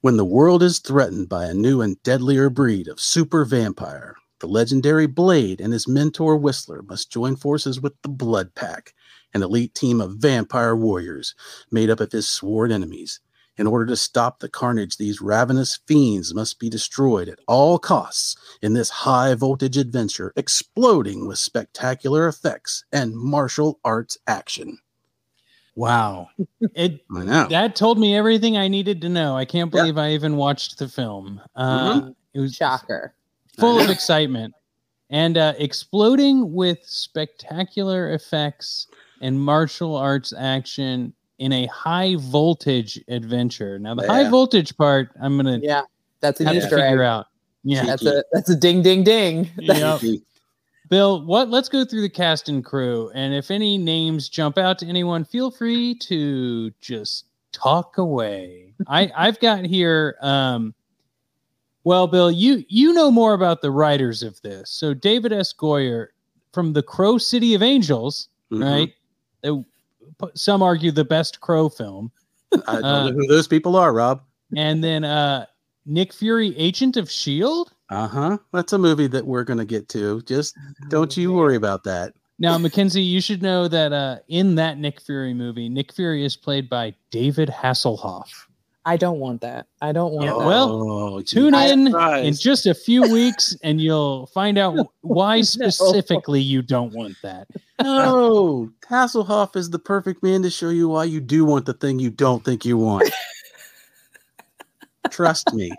when 0.00 0.16
the 0.16 0.24
world 0.24 0.62
is 0.62 0.78
threatened 0.78 1.28
by 1.28 1.46
a 1.46 1.54
new 1.54 1.82
and 1.82 2.02
deadlier 2.02 2.48
breed 2.48 2.88
of 2.88 3.00
super 3.00 3.44
vampire, 3.44 4.16
the 4.40 4.46
legendary 4.46 5.06
Blade 5.06 5.60
and 5.60 5.72
his 5.72 5.88
mentor 5.88 6.36
Whistler 6.36 6.82
must 6.82 7.10
join 7.10 7.36
forces 7.36 7.80
with 7.80 7.94
the 8.02 8.08
Blood 8.08 8.54
Pack, 8.54 8.94
an 9.32 9.42
elite 9.42 9.74
team 9.74 10.00
of 10.00 10.16
vampire 10.16 10.76
warriors 10.76 11.34
made 11.70 11.90
up 11.90 12.00
of 12.00 12.12
his 12.12 12.28
sworn 12.28 12.70
enemies. 12.70 13.20
In 13.56 13.66
order 13.68 13.86
to 13.86 13.96
stop 13.96 14.40
the 14.40 14.48
carnage, 14.48 14.96
these 14.96 15.20
ravenous 15.20 15.78
fiends 15.86 16.34
must 16.34 16.58
be 16.58 16.68
destroyed 16.68 17.28
at 17.28 17.38
all 17.46 17.78
costs 17.78 18.36
in 18.60 18.72
this 18.72 18.90
high 18.90 19.34
voltage 19.34 19.76
adventure, 19.76 20.32
exploding 20.36 21.28
with 21.28 21.38
spectacular 21.38 22.26
effects 22.26 22.84
and 22.92 23.14
martial 23.14 23.78
arts 23.84 24.18
action. 24.26 24.78
Wow. 25.76 26.28
It 26.74 27.04
I 27.14 27.24
know. 27.24 27.46
that 27.50 27.76
told 27.76 27.98
me 28.00 28.16
everything 28.16 28.56
I 28.56 28.66
needed 28.66 29.00
to 29.02 29.08
know. 29.08 29.36
I 29.36 29.44
can't 29.44 29.72
Yeah. 29.72 29.82
believe 29.82 29.98
I 29.98 30.10
even 30.10 30.36
watched 30.36 30.78
the 30.78 30.88
film. 30.88 31.40
Uh, 31.54 32.10
It 32.32 32.40
was 32.40 32.54
Shocker. 32.56 33.14
full 33.58 33.78
of 33.80 33.88
excitement 33.88 34.54
and 35.10 35.38
uh, 35.38 35.52
exploding 35.58 36.52
with 36.52 36.78
spectacular 36.84 38.12
effects 38.14 38.88
and 39.20 39.40
martial 39.40 39.94
arts 39.94 40.32
action 40.36 41.12
in 41.38 41.52
a 41.52 41.66
high 41.66 42.16
voltage 42.18 43.02
adventure. 43.08 43.78
Now, 43.78 43.94
the 43.94 44.06
high 44.06 44.28
voltage 44.28 44.76
part, 44.76 45.10
I'm 45.20 45.36
gonna 45.36 45.58
Yeah. 45.62 45.82
That's 46.20 46.40
an 46.40 46.46
have 46.46 46.54
to 46.56 46.62
figure 46.62 47.02
egg. 47.02 47.06
out. 47.06 47.26
Yeah, 47.64 47.84
That's 47.86 48.04
a 48.04 48.24
that's 48.32 48.50
a 48.50 48.56
ding 48.56 48.82
ding 48.82 49.04
ding. 49.04 49.50
Yep. 49.58 50.00
Bill, 50.90 51.24
what? 51.24 51.48
Let's 51.48 51.68
go 51.70 51.84
through 51.84 52.02
the 52.02 52.10
cast 52.10 52.48
and 52.50 52.62
crew, 52.64 53.10
and 53.14 53.34
if 53.34 53.50
any 53.50 53.78
names 53.78 54.28
jump 54.28 54.58
out 54.58 54.78
to 54.80 54.86
anyone, 54.86 55.24
feel 55.24 55.50
free 55.50 55.94
to 56.00 56.70
just 56.80 57.24
talk 57.52 57.96
away. 57.98 58.74
I 58.86 59.10
I've 59.16 59.40
got 59.40 59.64
here. 59.64 60.16
Um, 60.20 60.74
well, 61.84 62.06
Bill, 62.06 62.30
you 62.30 62.64
you 62.68 62.92
know 62.92 63.10
more 63.10 63.32
about 63.32 63.62
the 63.62 63.70
writers 63.70 64.22
of 64.22 64.40
this. 64.42 64.70
So 64.70 64.92
David 64.94 65.32
S. 65.32 65.52
Goyer 65.54 66.08
from 66.52 66.74
the 66.74 66.82
Crow 66.82 67.16
City 67.18 67.54
of 67.54 67.62
Angels, 67.62 68.28
Mhm. 68.52 68.62
right? 68.62 68.94
Some 70.34 70.62
argue 70.62 70.90
the 70.90 71.04
best 71.04 71.40
Crow 71.40 71.68
film, 71.68 72.10
I 72.66 72.74
don't 72.74 72.84
Uh, 72.84 73.10
know 73.10 73.12
who 73.16 73.26
those 73.26 73.48
people 73.48 73.76
are, 73.76 73.92
Rob. 73.92 74.22
and 74.56 74.82
then 74.82 75.04
uh, 75.04 75.46
Nick 75.86 76.12
Fury, 76.12 76.56
Agent 76.56 76.96
of 76.96 77.10
Shield. 77.10 77.72
Uh 77.90 78.08
huh. 78.08 78.38
That's 78.52 78.72
a 78.72 78.78
movie 78.78 79.06
that 79.08 79.26
we're 79.26 79.44
going 79.44 79.58
to 79.58 79.64
get 79.64 79.88
to. 79.90 80.22
Just 80.22 80.56
don't 80.88 81.16
you 81.16 81.32
worry 81.32 81.56
about 81.56 81.84
that. 81.84 82.14
Now, 82.38 82.58
Mackenzie, 82.58 83.00
you 83.02 83.20
should 83.20 83.42
know 83.42 83.68
that 83.68 83.92
uh, 83.92 84.16
in 84.28 84.56
that 84.56 84.78
Nick 84.78 85.00
Fury 85.00 85.34
movie, 85.34 85.68
Nick 85.68 85.92
Fury 85.92 86.24
is 86.24 86.36
played 86.36 86.68
by 86.68 86.94
David 87.10 87.48
Hasselhoff. 87.48 88.28
I 88.86 88.96
don't 88.98 89.18
want 89.18 89.40
that. 89.40 89.66
I 89.80 89.92
don't 89.92 90.12
want 90.12 90.26
Yeah, 90.26 90.32
that. 90.32 90.46
well, 90.46 90.70
Oh, 90.72 91.20
Tune 91.22 91.54
in 91.54 91.86
surprise. 91.86 92.26
in 92.26 92.34
just 92.34 92.66
a 92.66 92.74
few 92.74 93.00
weeks, 93.12 93.56
and 93.62 93.80
you'll 93.80 94.26
find 94.26 94.58
out 94.58 94.76
why 95.00 95.36
No. 95.36 95.42
specifically 95.42 96.40
you 96.42 96.60
don't 96.62 96.92
want 96.92 97.16
that. 97.22 97.46
no, 97.82 98.70
Hasselhoff 98.88 99.56
is 99.56 99.70
the 99.70 99.78
perfect 99.78 100.22
man 100.22 100.42
to 100.42 100.50
show 100.50 100.68
you 100.68 100.88
why 100.88 101.04
you 101.04 101.20
do 101.20 101.44
want 101.44 101.64
the 101.66 101.72
thing 101.74 101.98
you 101.98 102.10
don't 102.10 102.44
think 102.44 102.64
you 102.64 102.76
want. 102.76 103.10
Trust 105.10 105.52
me. 105.54 105.70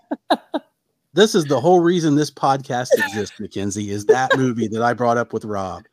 This 1.13 1.33
is 1.35 1.45
the 1.45 1.59
whole 1.62 1.79
reason 1.79 2.15
this 2.15 2.31
podcast 2.31 2.89
exists, 2.97 3.39
Mackenzie, 3.39 3.89
is 3.89 4.05
that 4.07 4.35
movie 4.38 4.67
that 4.67 4.81
I 4.81 4.93
brought 4.93 5.17
up 5.17 5.31
with 5.31 5.45
Rob. 5.45 5.83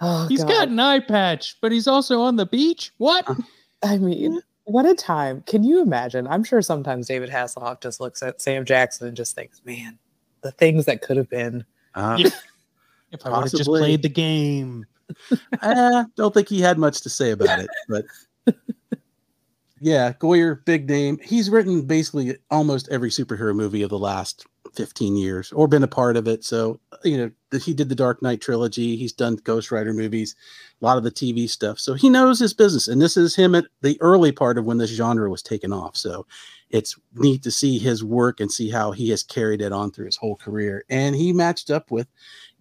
Oh, 0.00 0.26
He's 0.28 0.40
God. 0.42 0.48
got 0.48 0.68
an 0.68 0.80
eye 0.80 0.98
patch, 0.98 1.56
but 1.62 1.70
he's 1.72 1.86
also 1.86 2.20
on 2.20 2.36
the 2.36 2.46
beach. 2.46 2.92
What? 2.98 3.26
I 3.84 3.98
mean, 3.98 4.40
what 4.64 4.86
a 4.86 4.94
time. 4.94 5.42
Can 5.46 5.62
you 5.62 5.80
imagine? 5.80 6.26
I'm 6.26 6.44
sure 6.44 6.62
sometimes 6.62 7.06
David 7.06 7.30
Hasselhoff 7.30 7.80
just 7.80 8.00
looks 8.00 8.22
at 8.22 8.40
Sam 8.40 8.64
Jackson 8.64 9.08
and 9.08 9.16
just 9.16 9.34
thinks, 9.34 9.60
man, 9.64 9.98
the 10.42 10.50
things 10.52 10.86
that 10.86 11.02
could 11.02 11.16
have 11.16 11.28
been. 11.28 11.64
Uh, 11.94 12.16
Yeah. 12.18 12.30
If 13.12 13.24
I 13.24 13.30
would 13.30 13.42
have 13.44 13.52
just 13.52 13.66
played 13.66 14.02
the 14.02 14.08
game. 14.08 14.86
eh, 15.62 16.04
don't 16.16 16.34
think 16.34 16.48
he 16.48 16.60
had 16.60 16.78
much 16.78 17.02
to 17.02 17.08
say 17.08 17.30
about 17.30 17.60
it, 17.60 17.68
but 17.88 18.04
yeah, 19.80 20.12
Goyer, 20.14 20.64
big 20.64 20.88
name. 20.88 21.18
He's 21.22 21.48
written 21.48 21.82
basically 21.82 22.36
almost 22.50 22.88
every 22.88 23.10
superhero 23.10 23.54
movie 23.54 23.82
of 23.82 23.90
the 23.90 23.98
last 23.98 24.46
15 24.72 25.16
years 25.16 25.52
or 25.52 25.68
been 25.68 25.82
a 25.82 25.88
part 25.88 26.16
of 26.16 26.26
it. 26.26 26.44
So, 26.44 26.80
uh, 26.92 26.96
you 27.04 27.16
know, 27.16 27.30
that 27.50 27.62
he 27.62 27.74
did 27.74 27.88
the 27.88 27.94
Dark 27.94 28.22
Knight 28.22 28.40
trilogy, 28.40 28.96
he's 28.96 29.12
done 29.12 29.36
Ghost 29.44 29.70
Rider 29.70 29.92
movies, 29.92 30.34
a 30.80 30.84
lot 30.84 30.96
of 30.98 31.04
the 31.04 31.10
TV 31.10 31.48
stuff. 31.48 31.78
So 31.78 31.94
he 31.94 32.08
knows 32.08 32.38
his 32.38 32.54
business. 32.54 32.88
And 32.88 33.00
this 33.00 33.16
is 33.16 33.36
him 33.36 33.54
at 33.54 33.66
the 33.82 34.00
early 34.00 34.32
part 34.32 34.58
of 34.58 34.64
when 34.64 34.78
this 34.78 34.90
genre 34.90 35.28
was 35.30 35.42
taken 35.42 35.72
off. 35.72 35.96
So 35.96 36.26
it's 36.70 36.96
neat 37.14 37.42
to 37.44 37.50
see 37.50 37.78
his 37.78 38.02
work 38.02 38.40
and 38.40 38.50
see 38.50 38.70
how 38.70 38.90
he 38.92 39.10
has 39.10 39.22
carried 39.22 39.60
it 39.62 39.72
on 39.72 39.90
through 39.92 40.06
his 40.06 40.16
whole 40.16 40.36
career. 40.36 40.84
And 40.88 41.14
he 41.14 41.32
matched 41.32 41.70
up 41.70 41.90
with 41.90 42.08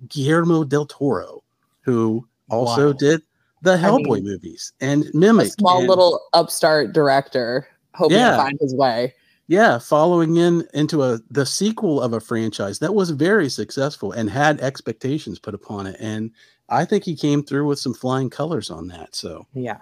Guillermo 0.09 0.63
del 0.65 0.85
Toro, 0.85 1.43
who 1.81 2.27
also 2.49 2.87
Wow. 2.87 2.93
did 2.93 3.21
the 3.63 3.77
Hellboy 3.77 4.15
mean, 4.15 4.25
movies 4.25 4.73
and 4.81 5.05
A 5.05 5.17
Mimic. 5.17 5.53
small 5.53 5.79
and- 5.79 5.87
little 5.87 6.19
upstart 6.33 6.91
director 6.93 7.65
hoping 7.95 8.17
Yeah. 8.17 8.31
to 8.31 8.37
find 8.37 8.57
his 8.59 8.75
way. 8.75 9.13
Yeah, 9.53 9.77
following 9.77 10.37
in 10.37 10.67
into 10.73 11.03
a 11.03 11.19
the 11.29 11.45
sequel 11.45 12.01
of 12.01 12.13
a 12.13 12.19
franchise 12.19 12.79
that 12.79 12.95
was 12.95 13.11
very 13.11 13.49
successful 13.49 14.11
and 14.11 14.27
had 14.27 14.59
expectations 14.61 15.37
put 15.37 15.53
upon 15.53 15.85
it. 15.85 15.95
And 15.99 16.31
I 16.69 16.85
think 16.85 17.03
he 17.03 17.15
came 17.15 17.43
through 17.43 17.67
with 17.67 17.77
some 17.77 17.93
flying 17.93 18.31
colors 18.31 18.71
on 18.71 18.87
that. 18.87 19.13
So 19.13 19.45
Yeah. 19.53 19.77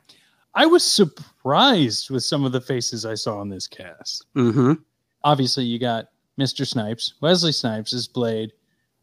I 0.55 0.65
was 0.65 0.83
surprised 0.83 2.09
with 2.09 2.25
some 2.25 2.43
of 2.43 2.51
the 2.51 2.59
faces 2.59 3.05
I 3.05 3.13
saw 3.15 3.41
in 3.41 3.47
this 3.47 3.65
cast. 3.65 4.25
hmm 4.33 4.73
Obviously, 5.23 5.63
you 5.63 5.79
got 5.79 6.09
Mr. 6.37 6.67
Snipes, 6.67 7.13
Wesley 7.21 7.53
Snipes 7.53 7.93
is 7.93 8.09
Blade, 8.09 8.51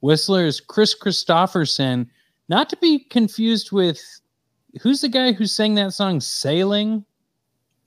Whistler 0.02 0.44
is 0.44 0.60
Kris 0.60 0.94
Kristofferson, 0.94 2.08
not 2.50 2.68
to 2.68 2.76
be 2.76 2.98
confused 2.98 3.72
with 3.72 4.02
who's 4.82 5.00
the 5.00 5.08
guy 5.08 5.32
who 5.32 5.46
sang 5.46 5.76
that 5.76 5.94
song 5.94 6.20
Sailing? 6.20 7.06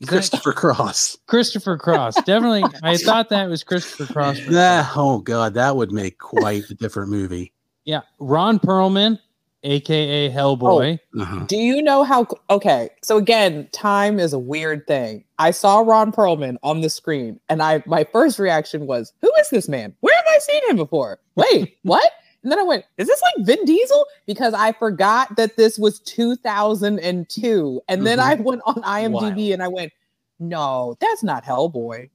Is 0.01 0.08
that 0.08 0.13
Christopher 0.15 0.53
Cross. 0.53 1.17
Christopher 1.27 1.77
Cross. 1.77 2.15
Definitely. 2.24 2.63
I 2.84 2.98
thought 2.98 3.29
that 3.29 3.48
was 3.50 3.63
Christopher 3.63 4.12
Cross. 4.12 4.39
for 4.41 4.51
oh 4.96 5.20
god, 5.20 5.53
that 5.53 5.75
would 5.75 5.91
make 5.91 6.17
quite 6.17 6.70
a 6.70 6.74
different 6.74 7.12
movie. 7.12 7.53
Yeah. 7.86 8.01
Ron 8.20 8.60
Perlman, 8.60 9.20
aka 9.63 10.29
Hellboy. 10.31 11.00
Uh-huh. 11.20 11.46
Do 11.48 11.55
you 11.55 11.84
know 11.84 12.03
how? 12.03 12.27
Okay, 12.50 12.89
so 13.03 13.17
again, 13.17 13.70
time 13.72 14.20
is 14.20 14.34
a 14.34 14.39
weird 14.39 14.88
thing. 14.88 15.24
I 15.38 15.51
saw 15.51 15.79
Ron 15.79 16.12
Perlman 16.12 16.58
on 16.63 16.81
the 16.81 16.89
screen, 16.89 17.39
and 17.48 17.62
I 17.62 17.84
my 17.86 18.03
first 18.12 18.39
reaction 18.39 18.88
was, 18.88 19.13
"Who 19.22 19.31
is 19.39 19.50
this 19.51 19.70
man? 19.70 19.93
Where 20.00 20.15
have 20.15 20.25
I 20.27 20.39
seen 20.39 20.70
him 20.70 20.77
before? 20.77 21.20
Wait, 21.36 21.77
what?" 21.84 22.12
And 22.43 22.51
then 22.51 22.60
I 22.60 22.63
went, 22.63 22.86
"Is 22.98 23.07
this 23.07 23.21
like 23.21 23.45
Vin 23.45 23.63
Diesel?" 23.65 24.05
Because 24.25 24.53
I 24.53 24.71
forgot 24.74 25.36
that 25.38 25.57
this 25.57 25.77
was 25.77 26.00
2002, 26.01 27.81
and 27.88 28.05
then 28.05 28.19
I 28.19 28.33
mm-hmm. 28.36 28.43
went 28.43 28.62
on 28.65 28.75
IMDb 28.83 29.53
and 29.53 29.62
I 29.63 29.67
went, 29.67 29.91
"No, 30.39 30.95
that's 31.00 31.24
not 31.24 31.43
Hellboy. 31.43 32.10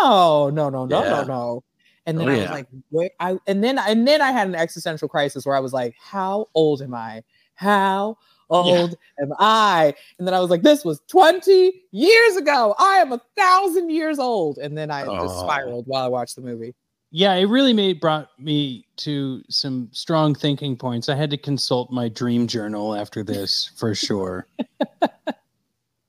No, 0.00 0.50
no, 0.50 0.68
no, 0.68 0.84
no, 0.86 1.02
Yeah. 1.02 1.10
no, 1.10 1.22
no." 1.24 1.64
And 2.06 2.18
then 2.18 2.28
Oh, 2.28 2.32
I 2.32 2.34
was 2.34 2.44
yeah. 2.44 2.52
like, 2.52 2.66
"Where?" 2.90 3.10
I 3.20 3.38
and 3.46 3.62
then 3.64 3.78
and 3.78 4.06
then 4.06 4.20
I 4.20 4.32
had 4.32 4.46
an 4.48 4.54
existential 4.54 5.08
crisis 5.08 5.46
where 5.46 5.56
I 5.56 5.60
was 5.60 5.72
like, 5.72 5.94
"How 6.00 6.48
old 6.54 6.82
am 6.82 6.94
I? 6.94 7.22
How 7.54 8.16
old 8.50 8.96
am 9.20 9.32
I? 9.38 9.94
And 10.18 10.26
then 10.26 10.34
I 10.34 10.40
was 10.40 10.50
like, 10.50 10.62
this 10.62 10.84
was 10.84 11.00
20 11.08 11.72
years 11.92 12.36
ago. 12.36 12.74
I 12.78 12.96
am 12.96 13.12
a 13.12 13.20
thousand 13.36 13.90
years 13.90 14.18
old. 14.18 14.58
And 14.58 14.76
then 14.76 14.90
I 14.90 15.04
just 15.04 15.36
Oh. 15.38 15.46
spiraled 15.46 15.86
while 15.86 16.04
I 16.04 16.08
watched 16.08 16.36
the 16.36 16.42
movie. 16.42 16.74
Yeah, 17.14 17.34
it 17.34 17.44
really 17.44 17.74
made 17.74 18.00
brought 18.00 18.30
me 18.38 18.86
to 18.96 19.42
some 19.48 19.90
strong 19.92 20.34
thinking 20.34 20.76
points. 20.76 21.10
I 21.10 21.14
had 21.14 21.30
to 21.30 21.36
consult 21.36 21.92
my 21.92 22.08
dream 22.08 22.46
journal 22.46 22.96
after 22.96 23.22
this 23.22 23.70
for 23.76 23.94
sure. 23.94 24.46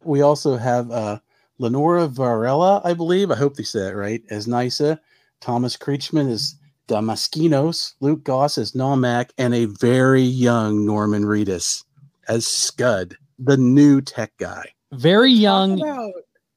We 0.05 0.21
also 0.21 0.57
have 0.57 0.91
uh, 0.91 1.19
Lenora 1.59 2.07
Varela, 2.07 2.81
I 2.83 2.93
believe. 2.93 3.31
I 3.31 3.35
hope 3.35 3.55
they 3.55 3.63
said 3.63 3.93
it 3.93 3.95
right, 3.95 4.21
as 4.29 4.47
Nyssa, 4.47 4.99
Thomas 5.39 5.77
Kretschmann 5.77 6.29
as 6.29 6.55
Damaskinos. 6.87 7.93
Luke 8.01 8.23
Goss 8.23 8.57
as 8.57 8.73
Nomak. 8.73 9.29
And 9.37 9.53
a 9.53 9.65
very 9.65 10.21
young 10.21 10.85
Norman 10.85 11.23
Reedus 11.23 11.83
as 12.27 12.45
Scud, 12.45 13.15
the 13.39 13.57
new 13.57 14.01
tech 14.01 14.33
guy. 14.37 14.65
Very 14.91 15.33
Talk 15.33 15.41
young, 15.41 15.81
about 15.81 16.13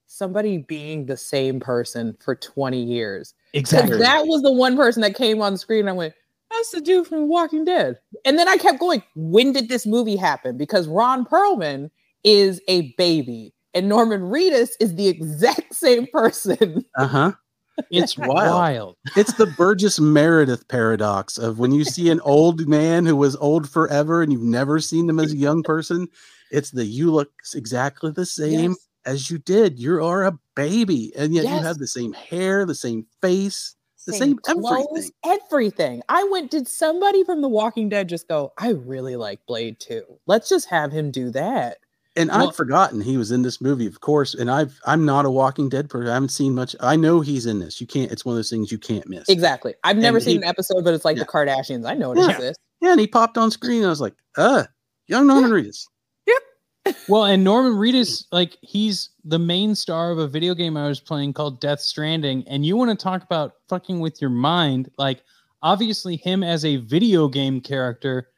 somebody 0.06 0.58
being 0.58 1.06
the 1.06 1.16
same 1.16 1.60
person 1.60 2.16
for 2.20 2.34
20 2.34 2.82
years. 2.82 3.34
'Cause 3.56 3.72
exactly. 3.72 3.98
that 3.98 4.26
was 4.26 4.42
the 4.42 4.52
one 4.52 4.76
person 4.76 5.02
that 5.02 5.14
came 5.14 5.40
on 5.42 5.52
the 5.52 5.58
screen. 5.58 5.80
And 5.80 5.90
I 5.90 5.92
went, 5.92 6.14
that's 6.50 6.70
the 6.70 6.80
dude 6.80 7.06
from 7.06 7.28
Walking 7.28 7.64
Dead. 7.64 7.98
And 8.24 8.38
then 8.38 8.48
I 8.48 8.56
kept 8.56 8.78
going, 8.78 9.02
when 9.14 9.52
did 9.52 9.68
this 9.68 9.86
movie 9.86 10.16
happen? 10.16 10.56
Because 10.56 10.88
Ron 10.88 11.24
Perlman 11.24 11.90
is 12.24 12.60
a 12.68 12.94
baby. 12.96 13.52
And 13.74 13.88
Norman 13.88 14.22
Reedus 14.22 14.70
is 14.80 14.94
the 14.94 15.08
exact 15.08 15.74
same 15.74 16.06
person. 16.12 16.84
Uh 16.96 17.06
huh. 17.06 17.32
It's 17.90 18.16
wild. 18.18 18.54
wild. 18.54 18.96
It's 19.16 19.34
the 19.34 19.46
Burgess 19.46 20.00
Meredith 20.00 20.66
paradox 20.68 21.36
of 21.38 21.58
when 21.58 21.72
you 21.72 21.84
see 21.84 22.10
an 22.10 22.20
old 22.20 22.66
man 22.68 23.06
who 23.06 23.16
was 23.16 23.36
old 23.36 23.68
forever 23.68 24.22
and 24.22 24.32
you've 24.32 24.42
never 24.42 24.80
seen 24.80 25.06
them 25.06 25.20
as 25.20 25.32
a 25.32 25.36
young 25.36 25.62
person. 25.62 26.08
It's 26.50 26.70
the 26.70 26.84
you 26.86 27.12
look 27.12 27.30
exactly 27.54 28.10
the 28.12 28.26
same 28.26 28.70
Yes. 28.70 28.85
As 29.06 29.30
you 29.30 29.38
did. 29.38 29.78
You 29.78 30.04
are 30.04 30.24
a 30.24 30.38
baby, 30.54 31.12
and 31.16 31.34
yet 31.34 31.44
you 31.44 31.50
have 31.62 31.78
the 31.78 31.86
same 31.86 32.12
hair, 32.12 32.66
the 32.66 32.74
same 32.74 33.06
face, 33.22 33.74
the 34.06 34.12
same, 34.12 34.36
clothes, 34.38 34.64
everything. 34.70 35.10
everything. 35.24 36.02
I 36.08 36.24
went, 36.30 36.50
did 36.50 36.68
somebody 36.68 37.24
from 37.24 37.40
The 37.42 37.48
Walking 37.48 37.88
Dead 37.88 38.08
just 38.08 38.28
go, 38.28 38.52
I 38.58 38.70
really 38.70 39.16
like 39.16 39.40
Blade 39.46 39.80
too. 39.80 40.02
Let's 40.26 40.48
just 40.48 40.68
have 40.68 40.92
him 40.92 41.10
do 41.10 41.30
that. 41.30 41.78
And 42.18 42.30
Well- 42.30 42.48
I'd 42.48 42.54
forgotten 42.54 43.00
he 43.00 43.16
was 43.18 43.30
in 43.30 43.42
this 43.42 43.60
movie, 43.60 43.86
of 43.86 44.00
course. 44.00 44.32
And 44.34 44.50
I've 44.50 44.78
I'm 44.86 45.04
not 45.04 45.26
a 45.26 45.30
Walking 45.30 45.68
Dead 45.68 45.90
person. 45.90 46.08
I 46.10 46.14
haven't 46.14 46.30
seen 46.30 46.54
much. 46.54 46.74
I 46.80 46.96
know 46.96 47.20
he's 47.20 47.44
in 47.46 47.58
this. 47.58 47.78
You 47.80 47.86
can't. 47.86 48.10
It's 48.10 48.24
one 48.24 48.32
of 48.34 48.38
those 48.38 48.48
things 48.48 48.72
you 48.72 48.78
can't 48.78 49.06
miss. 49.08 49.28
Exactly. 49.28 49.74
I've 49.84 49.98
never 49.98 50.16
And 50.18 50.24
seen 50.24 50.36
he- 50.36 50.42
an 50.42 50.44
episode, 50.44 50.82
but 50.84 50.94
it's 50.94 51.04
like 51.04 51.16
Yeah. 51.18 51.24
the 51.24 51.28
Kardashians. 51.28 51.86
I 51.86 51.94
know 51.94 52.12
it 52.12 52.18
Yeah. 52.18 52.30
exists. 52.30 52.62
Yeah, 52.80 52.92
and 52.92 53.00
he 53.00 53.06
popped 53.06 53.36
on 53.36 53.50
screen. 53.50 53.78
And 53.78 53.86
I 53.86 53.90
was 53.90 54.00
like, 54.00 54.14
uh, 54.38 54.64
young 55.08 55.26
Norman 55.26 55.50
Reedus. 55.50 55.84
Well, 57.08 57.24
and 57.24 57.42
Norman 57.44 57.72
Reedus, 57.74 58.24
like 58.32 58.56
he's 58.62 59.10
the 59.24 59.38
main 59.38 59.74
star 59.74 60.10
of 60.10 60.18
a 60.18 60.26
video 60.28 60.54
game 60.54 60.76
I 60.76 60.88
was 60.88 61.00
playing 61.00 61.32
called 61.32 61.60
Death 61.60 61.80
Stranding. 61.80 62.44
And 62.48 62.64
you 62.66 62.76
want 62.76 62.90
to 62.96 63.02
talk 63.02 63.22
about 63.22 63.54
fucking 63.68 64.00
with 64.00 64.20
your 64.20 64.30
mind? 64.30 64.90
Like, 64.98 65.22
obviously, 65.62 66.16
him 66.16 66.42
as 66.42 66.64
a 66.64 66.76
video 66.76 67.28
game 67.28 67.60
character 67.60 68.28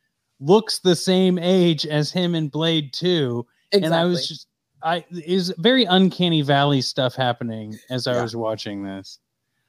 looks 0.41 0.79
the 0.79 0.95
same 0.97 1.39
age 1.39 1.87
as 1.87 2.13
him 2.13 2.35
in 2.35 2.49
Blade 2.49 2.93
2. 2.93 3.47
Exactly. 3.73 3.87
And 3.87 3.95
I 3.95 4.05
was 4.05 4.29
just, 4.29 4.47
I 4.83 5.05
is 5.11 5.53
very 5.59 5.85
uncanny 5.85 6.43
valley 6.43 6.81
stuff 6.81 7.15
happening 7.15 7.77
as 7.91 8.07
I 8.07 8.15
Yeah. 8.15 8.23
was 8.23 8.37
watching 8.37 8.83
this. 8.85 9.19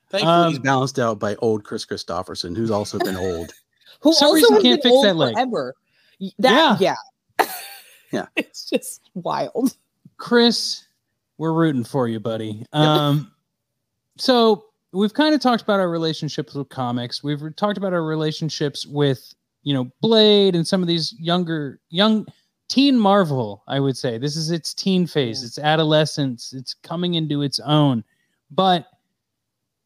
Thankfully, 0.10 0.48
he's 0.50 0.58
Um, 0.58 0.64
balanced 0.64 1.00
out 1.00 1.20
by 1.20 1.36
old 1.38 1.64
Kris 1.64 1.86
Kristofferson, 1.86 2.56
who's 2.56 2.72
also 2.72 2.98
been 3.00 3.16
old. 3.18 3.52
who 4.02 4.14
some 4.14 4.28
also 4.28 4.36
reason 4.36 4.62
can't 4.62 4.82
been 4.84 4.92
fix 4.92 4.94
old 4.94 5.06
that 5.06 5.16
leg. 5.16 5.34
forever. 5.34 5.76
Y- 6.20 6.32
That, 6.40 6.80
yeah. 6.82 6.96
Yeah. 7.40 7.46
it's 8.36 8.70
just 8.70 9.02
wild. 9.14 9.76
Chris, 10.18 10.86
we're 11.38 11.54
rooting 11.54 11.84
for 11.84 12.08
you, 12.08 12.20
buddy. 12.20 12.66
Um, 12.74 13.32
so 14.18 14.66
we've 14.92 15.14
kind 15.14 15.34
of 15.34 15.42
talked 15.42 15.62
about 15.64 15.80
our 15.80 15.90
relationships 15.90 16.54
with 16.54 16.70
comics. 16.70 17.24
We've 17.24 17.42
re- 17.42 17.54
talked 17.54 17.78
about 17.78 17.94
our 17.94 18.04
relationships 18.04 18.86
with, 18.86 19.34
you 19.64 19.74
know, 19.74 19.90
Blade 20.02 20.56
and 20.56 20.68
some 20.68 20.82
of 20.82 20.88
these 20.88 21.14
younger, 21.20 21.80
young 21.90 22.26
teen 22.68 23.00
Marvel. 23.00 23.64
I 23.68 23.80
would 23.80 23.96
say 23.98 24.18
this 24.18 24.36
is 24.36 24.52
its 24.52 24.74
teen 24.74 25.08
phase, 25.08 25.42
Yeah. 25.42 25.48
its 25.48 25.60
adolescence, 25.60 26.54
it's 26.54 26.74
coming 26.74 27.14
into 27.16 27.42
its 27.42 27.60
own. 27.62 28.04
But 28.52 28.88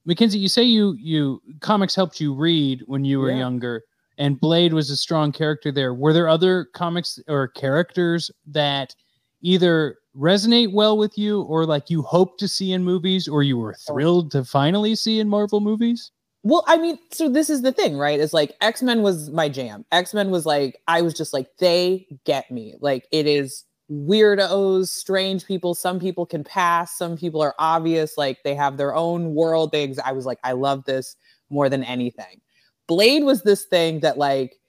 Mackenzie, 0.06 0.40
you 0.40 0.50
say 0.50 0.64
you 0.64 0.96
you 1.00 1.42
comics 1.62 1.96
helped 1.96 2.20
you 2.20 2.34
read 2.34 2.82
when 2.88 3.06
you 3.06 3.20
were 3.20 3.30
Yeah. 3.32 3.38
younger, 3.40 3.84
and 4.18 4.40
Blade 4.40 4.74
was 4.74 4.90
a 4.90 4.98
strong 4.98 5.32
character 5.32 5.72
there. 5.72 5.94
Were 5.94 6.14
there 6.14 6.30
other 6.30 6.66
comics 6.74 7.20
or 7.28 7.48
characters 7.50 8.32
that 8.48 8.96
either 9.42 9.98
resonate 10.16 10.72
well 10.72 10.98
with 10.98 11.18
you 11.18 11.42
or 11.44 11.66
like 11.66 11.90
you 11.90 12.02
hope 12.02 12.38
to 12.38 12.48
see 12.48 12.72
in 12.72 12.84
movies 12.84 13.28
or 13.28 13.44
you 13.44 13.58
were 13.58 13.74
thrilled 13.74 14.32
to 14.32 14.44
finally 14.44 14.96
see 14.96 15.20
in 15.20 15.28
Marvel 15.28 15.60
movies? 15.60 16.12
Well, 16.44 16.64
I 16.68 16.78
mean, 16.78 17.00
so 17.12 17.30
this 17.30 17.50
is 17.50 17.62
the 17.62 17.72
thing, 17.72 17.98
right? 17.98 18.20
Is 18.20 18.34
like 18.34 18.54
X 18.62 18.84
Men 18.84 19.02
was 19.02 19.30
my 19.30 19.48
jam. 19.48 19.86
X 19.92 20.14
Men 20.14 20.30
was 20.30 20.46
like, 20.46 20.78
I 20.88 21.02
was 21.02 21.14
just 21.14 21.34
like, 21.34 21.48
they 21.58 22.06
get 22.26 22.52
me. 22.52 22.76
Like, 22.82 23.08
it 23.12 23.26
is 23.26 23.64
weirdos, 23.90 24.90
strange 24.90 25.46
people. 25.46 25.74
Some 25.74 26.00
people 26.00 26.26
can 26.26 26.44
pass, 26.44 26.98
some 26.98 27.16
people 27.16 27.42
are 27.42 27.56
obvious. 27.60 28.18
Like, 28.18 28.40
they 28.44 28.56
have 28.56 28.76
their 28.76 28.94
own 28.94 29.34
world. 29.34 29.72
They, 29.72 29.86
ex- 29.86 30.00
I 30.00 30.12
was 30.12 30.26
like, 30.26 30.40
I 30.44 30.52
love 30.52 30.84
this 30.84 31.16
more 31.50 31.70
than 31.70 31.84
anything. 31.84 32.42
Blade 32.88 33.24
was 33.24 33.44
this 33.44 33.66
thing 33.66 34.02
that, 34.02 34.18
like, 34.18 34.60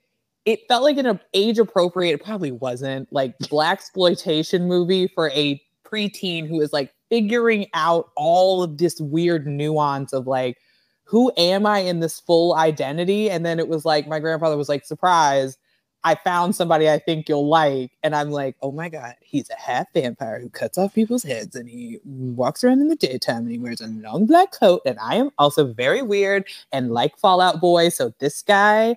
it 0.45 0.61
felt 0.69 0.83
like 0.83 0.99
an 0.99 1.19
age 1.33 1.59
appropriate, 1.59 2.15
it 2.15 2.23
probably 2.23 2.53
wasn't 2.53 3.11
like 3.13 3.39
blaxploitation 3.39 4.67
movie 4.67 5.09
for 5.09 5.31
a 5.31 5.61
preteen 5.85 6.47
who 6.47 6.61
is 6.61 6.73
like 6.73 6.93
figuring 7.09 7.67
out 7.75 8.11
all 8.17 8.63
of 8.63 8.79
this 8.79 9.01
weird 9.01 9.47
nuance 9.47 10.13
of 10.13 10.27
like, 10.27 10.59
who 11.05 11.33
am 11.37 11.65
I 11.65 11.79
in 11.79 12.01
this 12.01 12.21
full 12.21 12.55
identity? 12.57 13.31
And 13.31 13.45
then 13.45 13.59
it 13.59 13.69
was 13.69 13.85
like, 13.85 14.07
my 14.07 14.19
grandfather 14.19 14.57
was 14.57 14.69
like, 14.69 14.85
surprise, 14.85 15.57
I 16.07 16.17
found 16.17 16.55
somebody 16.55 16.89
I 16.91 16.99
think 16.99 17.29
you'll 17.29 17.49
like. 17.49 17.91
And 18.03 18.15
I'm 18.15 18.31
like, 18.31 18.57
oh 18.63 18.71
my 18.71 18.89
God, 18.91 19.15
he's 19.23 19.49
a 19.51 19.57
half 19.59 19.87
vampire 19.95 20.39
who 20.39 20.51
cuts 20.51 20.77
off 20.77 20.95
people's 20.95 21.23
heads 21.23 21.57
and 21.57 21.69
he 21.69 21.99
walks 22.05 22.63
around 22.63 22.81
in 22.83 22.89
the 22.89 22.97
daytime 22.97 23.39
and 23.45 23.51
he 23.51 23.59
wears 23.59 23.81
a 23.81 23.87
long 23.87 24.27
black 24.27 24.53
coat. 24.53 24.83
And 24.85 24.99
I 25.01 25.15
am 25.17 25.31
also 25.39 25.73
very 25.73 26.03
weird 26.03 26.47
and 26.73 26.93
like 26.93 27.17
Fall 27.19 27.41
Out 27.41 27.61
Boy. 27.61 27.89
So 27.89 28.13
this 28.21 28.43
guy 28.43 28.97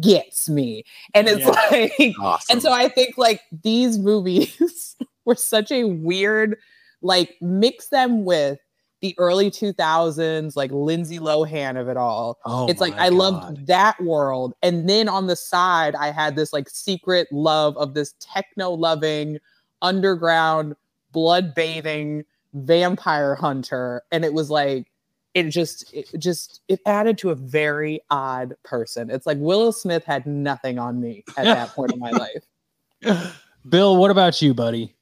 gets 0.00 0.48
me. 0.48 0.84
And 1.12 1.28
it's 1.28 1.40
Yeah. 1.40 1.50
like, 1.70 2.14
Awesome. 2.20 2.52
and 2.54 2.62
so 2.62 2.72
I 2.72 2.88
think 2.88 3.18
like 3.18 3.40
these 3.62 3.98
movies 3.98 4.96
were 5.24 5.34
such 5.34 5.72
a 5.72 5.84
weird, 5.84 6.56
like 7.02 7.34
mix 7.40 7.88
them 7.88 8.24
with 8.24 8.58
the 9.04 9.14
early 9.18 9.50
2000s, 9.50 10.56
like 10.56 10.70
Lindsay 10.72 11.18
Lohan 11.18 11.78
of 11.78 11.88
it 11.88 11.98
all. 11.98 12.38
oh 12.46 12.66
it's 12.68 12.80
like 12.80 12.94
I 12.94 13.10
God. 13.10 13.18
loved 13.18 13.66
that 13.66 14.02
world. 14.02 14.54
And 14.62 14.88
then 14.88 15.10
on 15.10 15.26
the 15.26 15.36
side, 15.36 15.94
I 15.94 16.10
had 16.10 16.36
this 16.36 16.54
like 16.54 16.70
secret 16.70 17.28
love 17.30 17.76
of 17.76 17.92
this 17.92 18.14
techno 18.18 18.70
loving, 18.70 19.40
underground, 19.82 20.74
blood 21.12 21.54
bathing 21.54 22.24
vampire 22.54 23.34
hunter. 23.34 24.00
And 24.10 24.24
it 24.24 24.32
was 24.32 24.48
like, 24.48 24.90
it 25.34 25.50
just, 25.50 25.92
it 25.92 26.08
just, 26.16 26.62
it 26.68 26.80
added 26.86 27.18
to 27.18 27.28
a 27.28 27.34
very 27.34 28.00
odd 28.08 28.54
person. 28.64 29.10
It's 29.10 29.26
like 29.26 29.36
Willow 29.38 29.70
Smith 29.70 30.04
had 30.06 30.24
nothing 30.24 30.78
on 30.78 30.98
me 30.98 31.24
at 31.36 31.44
that 31.44 31.68
point 31.74 31.92
in 31.92 31.98
my 31.98 32.10
life. 33.02 33.38
Bill, 33.68 33.98
what 33.98 34.10
about 34.10 34.40
you, 34.40 34.54
buddy? 34.54 34.96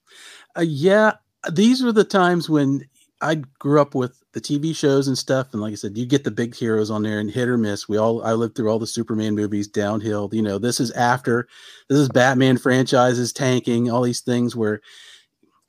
Uh, 0.57 0.63
yeah, 0.63 1.13
these 1.53 1.85
were 1.85 1.93
the 1.93 2.03
times 2.03 2.51
when 2.51 2.89
I 3.23 3.37
grew 3.59 3.81
up 3.81 3.95
with 3.95 4.23
the 4.33 4.41
TV 4.41 4.75
shows 4.75 5.07
and 5.09 5.17
stuff, 5.17 5.49
and 5.53 5.63
like 5.63 5.73
I 5.73 5.77
said, 5.77 5.97
you 5.97 6.05
get 6.07 6.25
the 6.25 6.31
big 6.31 6.55
heroes 6.55 6.91
on 6.91 7.03
there 7.03 7.21
and 7.21 7.31
hit 7.31 7.49
or 7.49 7.57
miss. 7.57 7.89
We 7.89 7.97
all 7.97 8.23
I 8.25 8.33
lived 8.33 8.57
through 8.57 8.69
all 8.71 8.79
the 8.81 8.87
Superman 8.87 9.35
movies, 9.35 9.69
downhill. 9.69 10.29
You 10.33 10.43
know, 10.43 10.59
this 10.59 10.81
is 10.81 10.91
after 10.93 11.47
this 11.89 11.99
is 11.99 12.09
Batman 12.09 12.59
franchises 12.59 13.33
tanking, 13.33 13.91
all 13.91 14.03
these 14.03 14.21
things 14.21 14.57
where 14.57 14.81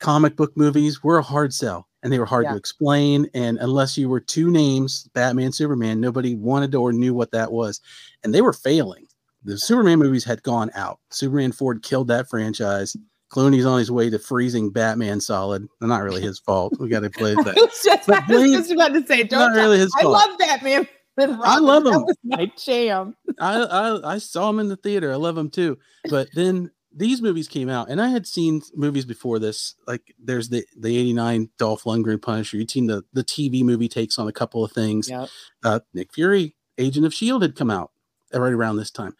comic 0.00 0.36
book 0.36 0.56
movies 0.56 1.02
were 1.02 1.18
a 1.18 1.22
hard 1.22 1.54
sell 1.54 1.88
and 2.02 2.12
they 2.12 2.18
were 2.18 2.26
hard 2.26 2.44
Yeah. 2.44 2.50
to 2.52 2.56
explain. 2.56 3.28
And 3.32 3.56
unless 3.58 3.96
you 3.96 4.08
were 4.08 4.20
two 4.20 4.50
names, 4.50 5.08
Batman, 5.14 5.52
Superman, 5.52 6.00
nobody 6.00 6.34
wanted 6.34 6.74
or 6.74 6.92
knew 6.92 7.14
what 7.14 7.30
that 7.30 7.52
was, 7.52 7.80
and 8.22 8.34
they 8.34 8.42
were 8.42 8.52
failing. 8.52 9.06
The 9.44 9.58
Superman 9.58 9.98
movies 9.98 10.24
had 10.24 10.42
gone 10.42 10.70
out. 10.74 10.98
Superman 11.10 11.50
IV 11.50 11.82
killed 11.82 12.08
that 12.08 12.28
franchise. 12.28 12.96
Clooney's 13.32 13.66
on 13.66 13.78
his 13.78 13.90
way 13.90 14.10
to 14.10 14.18
freezing 14.18 14.70
Batman 14.70 15.20
solid. 15.20 15.66
Not 15.80 16.02
really 16.02 16.22
his 16.22 16.38
fault. 16.38 16.74
We 16.78 16.88
got 16.88 17.00
to 17.00 17.10
play 17.10 17.32
I 17.38 17.42
that. 17.42 17.56
was 17.56 17.80
just, 17.84 18.08
I 18.08 18.24
was 18.28 18.50
just 18.52 18.70
about 18.70 18.92
to 18.94 19.06
say, 19.06 19.22
don't 19.24 19.52
Not 19.52 19.56
really 19.56 19.78
his 19.78 19.92
I 19.98 20.02
fault. 20.02 20.12
love 20.12 20.38
Batman. 20.38 20.88
I 21.18 21.58
love 21.58 21.84
That 21.84 21.94
him. 21.94 22.02
was 22.04 22.16
my 22.24 22.50
jam. 22.58 23.16
I, 23.40 23.60
I 23.62 24.14
I 24.14 24.18
saw 24.18 24.50
him 24.50 24.58
in 24.58 24.68
the 24.68 24.76
theater. 24.76 25.12
I 25.12 25.16
love 25.16 25.38
him 25.38 25.48
too. 25.50 25.78
But 26.10 26.28
then 26.34 26.70
these 26.96 27.22
movies 27.22 27.46
came 27.48 27.68
out, 27.68 27.88
and 27.88 28.00
I 28.00 28.08
had 28.08 28.26
seen 28.26 28.62
movies 28.74 29.04
before 29.04 29.38
this. 29.38 29.74
Like 29.86 30.14
there's 30.18 30.48
the 30.48 30.64
the 30.76 30.96
'89 30.96 31.50
Dolph 31.58 31.84
Lundgren 31.84 32.20
Punisher. 32.20 32.56
You'd 32.56 32.70
seen 32.70 32.86
the 32.86 33.04
the 33.12 33.22
TV 33.24 33.62
movie 33.62 33.88
takes 33.88 34.18
on 34.18 34.26
a 34.28 34.32
couple 34.32 34.64
of 34.64 34.72
things. 34.72 35.08
Yep. 35.08 35.28
Uh, 35.64 35.80
Nick 35.92 36.12
Fury, 36.12 36.56
Agent 36.78 37.06
of 37.06 37.14
Shield, 37.14 37.42
had 37.42 37.54
come 37.56 37.70
out 37.70 37.92
right 38.32 38.52
around 38.52 38.76
this 38.76 38.90
time. 38.90 39.14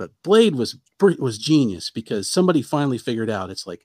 But 0.00 0.12
Blade 0.24 0.54
was 0.56 0.78
was 0.98 1.36
genius 1.36 1.90
because 1.90 2.30
somebody 2.30 2.62
finally 2.62 2.96
figured 2.96 3.28
out 3.28 3.50
it's 3.50 3.66
like 3.66 3.84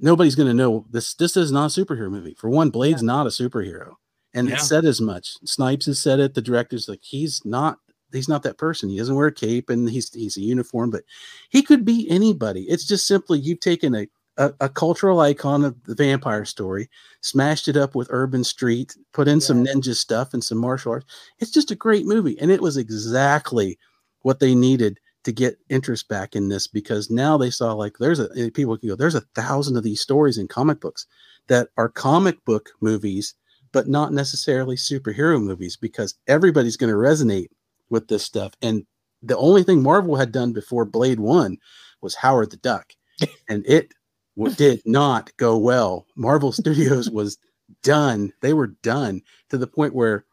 nobody's 0.00 0.34
going 0.34 0.48
to 0.48 0.54
know 0.54 0.84
this. 0.90 1.14
This 1.14 1.36
is 1.36 1.52
not 1.52 1.76
a 1.76 1.80
superhero 1.80 2.10
movie. 2.10 2.34
For 2.36 2.50
one, 2.50 2.70
Blade's 2.70 3.00
not 3.02 3.26
a 3.26 3.30
superhero. 3.30 3.92
and 4.34 4.48
Yeah. 4.48 4.56
it 4.56 4.60
said 4.60 4.84
as 4.84 5.00
much. 5.00 5.36
Snipes 5.44 5.86
has 5.86 6.00
said 6.00 6.18
it. 6.18 6.34
The 6.34 6.42
director's 6.42 6.88
like, 6.88 6.98
he's 7.02 7.40
not 7.44 7.78
he's 8.12 8.28
not 8.28 8.42
that 8.42 8.58
person. 8.58 8.88
He 8.88 8.98
doesn't 8.98 9.14
wear 9.14 9.28
a 9.28 9.32
cape 9.32 9.70
and 9.70 9.88
he's 9.88 10.12
he's 10.12 10.36
a 10.36 10.40
uniform, 10.40 10.90
but 10.90 11.04
he 11.50 11.62
could 11.62 11.84
be 11.84 12.10
anybody. 12.10 12.62
It's 12.62 12.84
just 12.88 13.06
simply 13.06 13.38
you've 13.38 13.60
taken 13.60 13.94
a 13.94 14.08
a, 14.38 14.52
a 14.62 14.68
cultural 14.68 15.20
icon 15.20 15.64
of 15.64 15.76
the 15.84 15.94
vampire 15.94 16.44
story, 16.44 16.90
smashed 17.20 17.68
it 17.68 17.76
up 17.76 17.94
with 17.94 18.08
urban 18.10 18.42
street, 18.42 18.96
put 19.12 19.28
in 19.28 19.40
some 19.40 19.64
ninja 19.64 19.94
stuff 19.94 20.32
and 20.34 20.42
some 20.42 20.58
martial 20.58 20.90
arts. 20.92 21.06
It's 21.38 21.52
just 21.52 21.70
a 21.70 21.76
great 21.76 22.06
movie, 22.06 22.36
and 22.40 22.50
it 22.50 22.60
was 22.62 22.76
exactly 22.76 23.78
what 24.22 24.40
they 24.40 24.54
needed 24.56 24.98
to 25.24 25.32
get 25.32 25.58
interest 25.68 26.08
back 26.08 26.34
in 26.34 26.48
this 26.48 26.66
because 26.66 27.10
now 27.10 27.36
they 27.36 27.50
saw 27.50 27.72
like 27.72 27.96
there's 27.98 28.20
a 28.20 28.28
eh, 28.36 28.50
people 28.52 28.76
can 28.76 28.88
go 28.88 28.96
there's 28.96 29.14
a 29.14 29.20
thousand 29.34 29.76
of 29.76 29.84
these 29.84 30.00
stories 30.00 30.38
in 30.38 30.48
comic 30.48 30.80
books 30.80 31.06
that 31.48 31.68
are 31.76 31.88
comic 31.88 32.44
book 32.44 32.70
movies 32.80 33.34
but 33.72 33.88
not 33.88 34.12
necessarily 34.12 34.76
superhero 34.76 35.42
movies 35.42 35.76
because 35.76 36.14
everybody's 36.28 36.76
going 36.76 36.92
to 36.92 36.96
resonate 36.96 37.48
with 37.90 38.08
this 38.08 38.22
stuff. 38.22 38.52
And 38.62 38.86
the 39.22 39.36
only 39.36 39.62
thing 39.62 39.82
marvel 39.82 40.16
had 40.16 40.30
done 40.30 40.52
before 40.52 40.84
blade 40.84 41.20
1 41.20 41.56
was 42.00 42.14
howard 42.14 42.50
the 42.50 42.56
duck 42.58 42.92
and 43.48 43.64
it 43.66 43.92
did 44.56 44.82
not 44.84 45.34
go 45.36 45.56
well. 45.56 46.06
Marvel 46.16 46.52
studios 46.52 47.10
was 47.10 47.38
done 47.82 48.32
they 48.42 48.52
were 48.52 48.66
done 48.82 49.22
to 49.48 49.56
the 49.56 49.66
point 49.66 49.94
where 49.94 50.24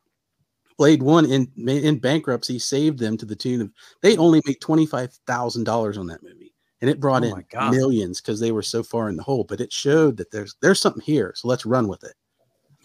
Blade 0.79 1.03
One 1.03 1.29
in 1.29 1.51
in 1.67 1.99
bankruptcy 1.99 2.57
saved 2.57 2.99
them 2.99 3.17
to 3.17 3.25
the 3.25 3.35
tune 3.35 3.61
of 3.61 3.69
they 4.01 4.15
only 4.15 4.41
made 4.45 4.61
twenty 4.61 4.85
five 4.85 5.13
thousand 5.27 5.65
dollars 5.65 5.97
on 5.97 6.07
that 6.07 6.23
movie, 6.23 6.53
and 6.79 6.89
it 6.89 7.01
brought 7.01 7.23
Oh 7.23 7.35
in 7.35 7.45
God. 7.51 7.71
millions 7.71 8.21
because 8.21 8.39
they 8.39 8.53
were 8.53 8.63
so 8.63 8.81
far 8.81 9.09
in 9.09 9.17
the 9.17 9.23
hole. 9.23 9.43
But 9.43 9.59
it 9.59 9.73
showed 9.73 10.15
that 10.17 10.31
there's 10.31 10.55
there's 10.61 10.79
something 10.79 11.03
here, 11.03 11.33
so 11.35 11.49
let's 11.49 11.65
run 11.65 11.89
with 11.89 12.05
it. 12.05 12.13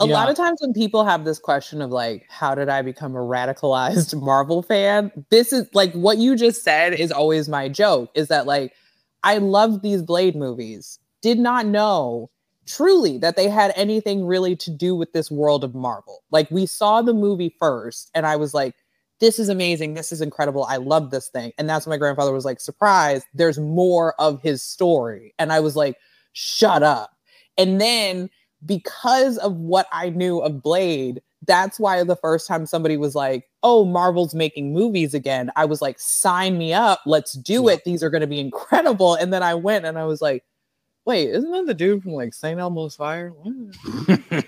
A 0.01 0.07
lot 0.07 0.29
of 0.29 0.37
times 0.37 0.59
when 0.61 0.73
people 0.73 1.05
have 1.05 1.25
this 1.25 1.39
question 1.39 1.81
of 1.81 1.93
like, 1.93 2.27
how 2.29 2.53
did 2.57 2.69
I 2.69 2.83
become 2.83 3.15
a 3.15 3.21
radicalized 3.21 4.21
Marvel 4.21 4.61
fan? 4.61 5.13
This 5.31 5.53
is 5.53 5.69
like 5.73 5.93
what 5.93 6.19
you 6.19 6.35
just 6.35 6.65
said 6.65 6.95
is 6.95 7.13
always 7.13 7.49
my 7.49 7.69
joke 7.69 8.11
is 8.17 8.27
that 8.27 8.45
like, 8.45 8.73
I 9.23 9.39
loved 9.39 9.83
these 9.83 10.03
Blade 10.03 10.35
movies, 10.35 10.99
did 11.23 11.39
not 11.39 11.65
know 11.67 12.29
truly 12.67 13.19
that 13.19 13.37
they 13.37 13.49
had 13.49 13.73
anything 13.77 14.25
really 14.25 14.57
to 14.57 14.71
do 14.71 14.95
with 14.95 15.13
this 15.13 15.31
world 15.31 15.65
of 15.65 15.75
Marvel. 15.75 16.23
Like, 16.31 16.51
we 16.51 16.67
saw 16.67 17.03
the 17.03 17.15
movie 17.15 17.55
first, 17.59 18.11
and 18.15 18.27
I 18.27 18.37
was 18.37 18.55
like, 18.55 18.75
this 19.21 19.39
is 19.39 19.49
amazing. 19.49 19.95
This 19.95 20.11
is 20.13 20.21
incredible. 20.21 20.65
I 20.65 20.77
love 20.77 21.11
this 21.11 21.29
thing. 21.29 21.53
And 21.57 21.69
that's 21.69 21.87
when 21.87 21.93
my 21.95 21.99
grandfather 21.99 22.33
was 22.33 22.45
like, 22.45 22.61
surprise, 22.61 23.23
there's 23.33 23.59
more 23.59 24.15
of 24.21 24.43
his 24.43 24.63
story. 24.63 25.33
And 25.39 25.53
I 25.53 25.61
was 25.61 25.77
like, 25.77 25.97
shut 26.33 26.83
up. 26.83 27.11
And 27.57 27.81
then 27.81 28.29
because 28.67 29.39
of 29.39 29.55
what 29.57 29.87
I 29.93 30.11
knew 30.11 30.41
of 30.41 30.63
Blade, 30.63 31.23
that's 31.47 31.79
why 31.79 32.03
the 32.03 32.17
first 32.17 32.49
time 32.49 32.67
somebody 32.67 32.97
was 32.97 33.15
like, 33.15 33.45
"Oh, 33.63 33.85
Marvel's 33.85 34.35
making 34.35 34.73
movies 34.73 35.13
again," 35.13 35.51
I 35.57 35.67
was 35.67 35.83
like, 35.83 36.01
"Sign 36.01 36.57
me 36.57 36.73
up, 36.73 37.01
let's 37.05 37.35
do 37.35 37.65
Yeah. 37.65 37.75
it. 37.75 37.85
These 37.85 38.03
are 38.03 38.09
going 38.11 38.23
to 38.23 38.27
be 38.27 38.41
incredible." 38.41 39.15
And 39.15 39.33
then 39.33 39.43
I 39.43 39.55
went 39.55 39.85
and 39.85 39.99
I 39.99 40.05
was 40.07 40.23
like, 40.23 40.43
"Wait, 41.05 41.29
isn't 41.31 41.51
that 41.51 41.67
the 41.67 41.75
dude 41.75 42.03
from 42.03 42.13
like 42.13 42.33
St. 42.35 42.59
Elmo's 42.59 42.97
Fire? 42.97 43.31
What, 43.31 43.53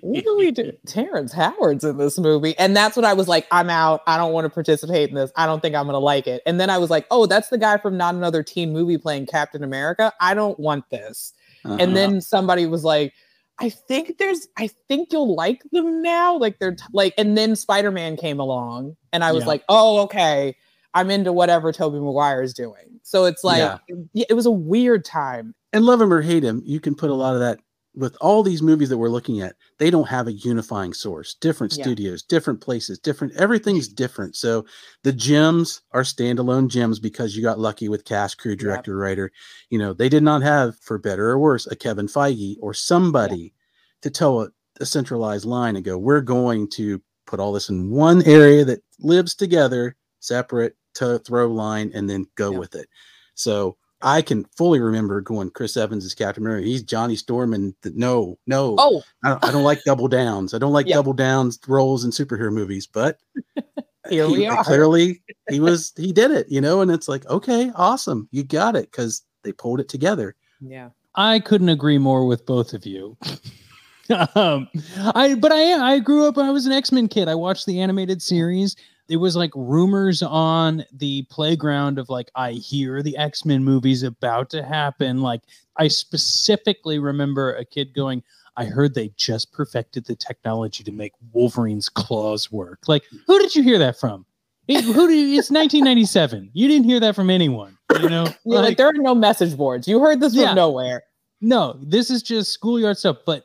what 0.00 0.24
do 0.24 0.36
we 0.38 0.50
do? 0.50 0.72
Terrence 0.86 1.32
Howard's 1.32 1.84
in 1.84 1.96
this 1.98 2.18
movie." 2.18 2.56
And 2.58 2.76
that's 2.76 2.96
when 2.96 3.04
I 3.04 3.12
was 3.12 3.28
like, 3.28 3.46
"I'm 3.50 3.70
out. 3.70 4.02
I 4.06 4.16
don't 4.16 4.32
want 4.32 4.44
to 4.44 4.50
participate 4.50 5.08
in 5.08 5.14
this. 5.14 5.30
I 5.36 5.46
don't 5.46 5.60
think 5.60 5.74
I'm 5.74 5.84
going 5.86 5.94
to 5.94 5.98
like 5.98 6.26
it." 6.26 6.42
And 6.46 6.60
then 6.60 6.70
I 6.70 6.78
was 6.78 6.90
like, 6.90 7.06
"Oh, 7.10 7.26
that's 7.26 7.48
the 7.48 7.58
guy 7.58 7.78
from 7.78 7.96
Not 7.96 8.14
Another 8.14 8.42
Teen 8.42 8.72
Movie 8.72 8.98
playing 8.98 9.26
Captain 9.26 9.62
America. 9.64 10.12
I 10.20 10.34
don't 10.34 10.58
want 10.58 10.88
this." 10.90 11.32
Uh-huh. 11.64 11.76
and 11.80 11.96
then 11.96 12.20
somebody 12.20 12.66
was 12.66 12.84
like 12.84 13.12
i 13.58 13.68
think 13.68 14.16
there's 14.18 14.46
i 14.56 14.68
think 14.86 15.12
you'll 15.12 15.34
like 15.34 15.60
them 15.72 16.02
now 16.02 16.38
like 16.38 16.60
they're 16.60 16.76
t- 16.76 16.84
like 16.92 17.12
and 17.18 17.36
then 17.36 17.56
spider-man 17.56 18.16
came 18.16 18.38
along 18.38 18.96
and 19.12 19.24
i 19.24 19.32
was 19.32 19.42
Yeah. 19.42 19.48
like 19.48 19.64
oh 19.68 19.98
okay 20.02 20.54
i'm 20.94 21.10
into 21.10 21.32
whatever 21.32 21.72
tobey 21.72 21.98
maguire 21.98 22.42
is 22.42 22.54
doing 22.54 23.00
so 23.02 23.24
it's 23.24 23.44
like 23.44 23.58
Yeah. 23.58 23.78
it, 24.14 24.26
it 24.30 24.34
was 24.34 24.46
a 24.46 24.50
weird 24.50 25.04
time 25.04 25.54
and 25.72 25.84
love 25.84 26.00
him 26.00 26.12
or 26.12 26.22
hate 26.22 26.42
him, 26.42 26.62
you 26.64 26.80
can 26.80 26.94
put 26.94 27.10
a 27.10 27.14
lot 27.14 27.34
of 27.34 27.40
that 27.40 27.58
with 27.94 28.16
all 28.22 28.42
these 28.42 28.62
movies 28.62 28.88
that 28.88 28.96
we're 28.96 29.10
looking 29.10 29.40
at. 29.42 29.54
They 29.78 29.90
don't 29.90 30.08
have 30.08 30.26
a 30.28 30.32
unifying 30.32 30.94
source. 30.94 31.34
Different 31.34 31.76
Yeah. 31.76 31.84
studios, 31.84 32.22
different 32.22 32.60
places, 32.62 32.98
different 32.98 33.34
everything's 33.36 33.86
different. 33.88 34.34
So 34.36 34.64
the 35.02 35.12
gems 35.12 35.82
are 35.92 36.02
standalone 36.04 36.68
gems 36.68 37.00
because 37.00 37.36
you 37.36 37.42
got 37.42 37.58
lucky 37.58 37.88
with 37.90 38.04
cast, 38.06 38.38
crew, 38.38 38.56
director, 38.56 38.96
writer. 38.96 39.30
You 39.68 39.78
know, 39.78 39.92
they 39.92 40.08
did 40.08 40.22
not 40.22 40.42
have, 40.42 40.78
for 40.80 40.96
better 40.96 41.28
or 41.28 41.38
worse, 41.38 41.66
a 41.66 41.76
Kevin 41.76 42.06
Feige 42.06 42.56
or 42.60 42.72
somebody 42.72 43.52
to 44.00 44.08
tell 44.10 44.40
a, 44.42 44.48
a 44.80 44.86
centralized 44.86 45.44
line 45.44 45.76
and 45.76 45.84
go, 45.84 45.98
we're 45.98 46.22
going 46.22 46.68
to 46.70 47.02
put 47.26 47.40
all 47.40 47.52
this 47.52 47.68
in 47.68 47.90
one 47.90 48.22
area 48.22 48.64
that 48.64 48.80
lives 49.00 49.34
together, 49.34 49.96
separate 50.20 50.76
to 50.94 51.18
throw 51.20 51.46
line, 51.48 51.90
and 51.94 52.08
then 52.08 52.26
go 52.34 52.52
Yeah. 52.52 52.58
with 52.58 52.74
it. 52.74 52.88
So 53.34 53.76
I 54.00 54.22
can 54.22 54.44
fully 54.56 54.80
remember 54.80 55.20
going 55.20 55.50
Chris 55.50 55.76
Evans 55.76 56.04
is 56.04 56.14
Captain 56.14 56.42
America. 56.44 56.66
He's 56.66 56.82
Johnny 56.82 57.16
Storm, 57.16 57.52
and 57.54 57.74
th- 57.82 57.94
no, 57.96 58.38
no, 58.46 58.76
oh 58.78 59.02
I, 59.24 59.30
don't, 59.30 59.44
I 59.44 59.50
don't 59.52 59.64
like 59.64 59.82
double 59.84 60.08
downs. 60.08 60.54
I 60.54 60.58
don't 60.58 60.72
like 60.72 60.86
Yeah. 60.86 60.94
double 60.96 61.12
downs 61.12 61.58
roles 61.66 62.04
in 62.04 62.10
superhero 62.10 62.52
movies. 62.52 62.86
But 62.86 63.18
Here 64.08 64.26
he- 64.26 64.32
we 64.32 64.46
are. 64.46 64.62
Clearly, 64.64 65.22
he 65.50 65.60
was 65.60 65.92
he 65.96 66.12
did 66.12 66.30
it, 66.30 66.48
you 66.48 66.60
know. 66.60 66.80
And 66.80 66.90
it's 66.90 67.08
like, 67.08 67.26
okay, 67.26 67.70
awesome, 67.74 68.28
you 68.30 68.42
got 68.44 68.76
it 68.76 68.90
because 68.90 69.22
they 69.44 69.52
pulled 69.52 69.80
it 69.80 69.88
together. 69.88 70.34
yeah 70.60 70.90
I 71.14 71.40
couldn't 71.40 71.68
agree 71.68 71.98
more 71.98 72.24
with 72.26 72.46
both 72.46 72.72
of 72.74 72.86
you. 72.86 73.16
um, 74.36 74.68
I 75.14 75.34
but 75.34 75.52
I 75.52 75.94
I 75.94 75.98
grew 75.98 76.26
up. 76.26 76.38
I 76.38 76.50
was 76.50 76.66
an 76.66 76.72
X 76.72 76.92
Men 76.92 77.08
kid. 77.08 77.28
I 77.28 77.34
watched 77.34 77.66
the 77.66 77.80
animated 77.80 78.22
series. 78.22 78.76
It 79.08 79.16
was 79.16 79.36
like 79.36 79.50
rumors 79.54 80.22
on 80.22 80.84
the 80.92 81.22
playground 81.30 81.98
of 81.98 82.08
like 82.08 82.30
I 82.34 82.52
hear 82.52 83.02
the 83.02 83.16
X 83.16 83.44
Men 83.44 83.64
movies 83.64 84.02
about 84.02 84.50
to 84.50 84.62
happen. 84.62 85.22
Like 85.22 85.42
I 85.76 85.88
specifically 85.88 86.98
remember 86.98 87.54
a 87.54 87.64
kid 87.64 87.94
going. 87.94 88.22
I 88.56 88.64
heard 88.64 88.94
they 88.94 89.12
just 89.16 89.52
perfected 89.52 90.04
the 90.06 90.16
technology 90.16 90.82
to 90.82 90.90
make 90.90 91.12
Wolverine's 91.32 91.88
claws 91.88 92.50
work. 92.50 92.80
Like, 92.88 93.04
who 93.28 93.38
did 93.38 93.54
you 93.54 93.62
hear 93.62 93.78
that 93.78 94.00
from? 94.00 94.26
It, 94.66 94.82
who 94.82 95.06
did, 95.06 95.38
it's 95.38 95.48
1997. 95.48 96.50
You 96.54 96.66
didn't 96.66 96.84
hear 96.84 96.98
that 96.98 97.14
from 97.14 97.30
anyone. 97.30 97.78
You 98.00 98.08
know, 98.08 98.24
yeah, 98.44 98.58
like, 98.58 98.76
there 98.76 98.88
are 98.88 98.92
no 98.94 99.14
message 99.14 99.56
boards 99.56 99.86
you 99.86 100.00
heard 100.00 100.18
this 100.20 100.34
Yeah. 100.34 100.48
from 100.48 100.56
nowhere 100.56 101.04
no, 101.40 101.78
this 101.80 102.10
is 102.10 102.22
just 102.22 102.52
schoolyard 102.52 102.98
stuff. 102.98 103.18
But 103.24 103.44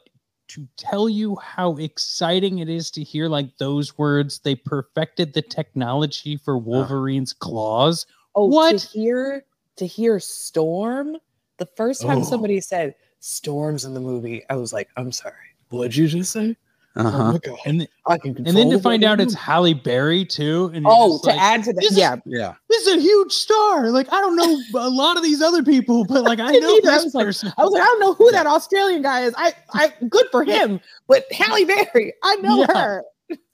to 0.49 0.67
tell 0.77 1.07
you 1.09 1.35
how 1.37 1.75
exciting 1.77 2.59
it 2.59 2.69
is 2.69 2.91
to 2.91 3.03
hear 3.03 3.27
like 3.27 3.57
those 3.57 3.97
words, 3.97 4.39
they 4.39 4.55
perfected 4.55 5.33
the 5.33 5.41
technology 5.41 6.37
for 6.37 6.57
Wolverine's 6.57 7.33
claws. 7.33 8.05
oh 8.35 8.45
What? 8.45 8.77
to 8.79 8.87
hear 8.87 9.45
to 9.77 9.85
hear 9.87 10.19
storm 10.19 11.17
the 11.57 11.65
first 11.65 12.01
time 12.01 12.19
Oh. 12.19 12.23
somebody 12.23 12.59
said 12.61 12.93
storms 13.19 13.85
in 13.85 13.93
the 13.93 13.99
movie 14.01 14.43
i 14.49 14.55
was 14.55 14.73
like 14.73 14.89
i'm 14.97 15.11
sorry 15.11 15.33
what'd 15.69 15.95
you 15.95 16.07
just 16.07 16.31
say 16.33 16.55
Uh 16.95 17.03
oh 17.05 17.09
huh. 17.09 17.31
my 17.33 17.39
And, 17.65 17.79
th- 17.79 17.89
i 18.05 18.17
can 18.19 18.37
and 18.37 18.55
then 18.55 18.69
to 18.69 18.79
find 18.79 19.03
out 19.03 19.19
it's 19.19 19.33
Halle 19.33 19.73
Berry 19.73 20.25
too. 20.25 20.69
And 20.73 20.85
Oh, 20.87 21.19
to 21.23 21.27
like, 21.29 21.39
add 21.39 21.63
to 21.63 21.73
that, 21.73 21.81
this 21.81 21.91
is- 21.93 21.97
yeah. 21.97 22.17
Yeah. 22.25 22.53
this 22.69 22.85
is 22.85 22.97
a 22.97 22.99
huge 22.99 23.31
star. 23.31 23.89
Like, 23.89 24.07
I 24.13 24.19
don't 24.21 24.35
know 24.35 24.61
a 24.79 24.89
lot 24.89 25.17
of 25.17 25.23
these 25.23 25.41
other 25.41 25.63
people, 25.63 26.05
but 26.05 26.23
like, 26.23 26.39
I 26.41 26.51
know 26.51 26.75
either. 26.77 26.91
I 26.91 26.95
this 26.97 27.05
was 27.05 27.15
like- 27.15 27.53
I 27.57 27.63
was 27.63 27.71
like, 27.73 27.81
I 27.81 27.85
don't 27.85 27.99
know 27.99 28.13
who 28.13 28.31
that 28.31 28.45
Australian 28.45 29.01
guy 29.01 29.21
is. 29.21 29.33
I, 29.37 29.53
I, 29.73 29.91
good 30.07 30.27
for 30.31 30.43
him. 30.43 30.79
But 31.07 31.25
Halle 31.31 31.65
Berry, 31.65 32.13
I 32.23 32.35
know 32.37 32.59
Yeah. 32.59 32.73
her. 32.73 33.03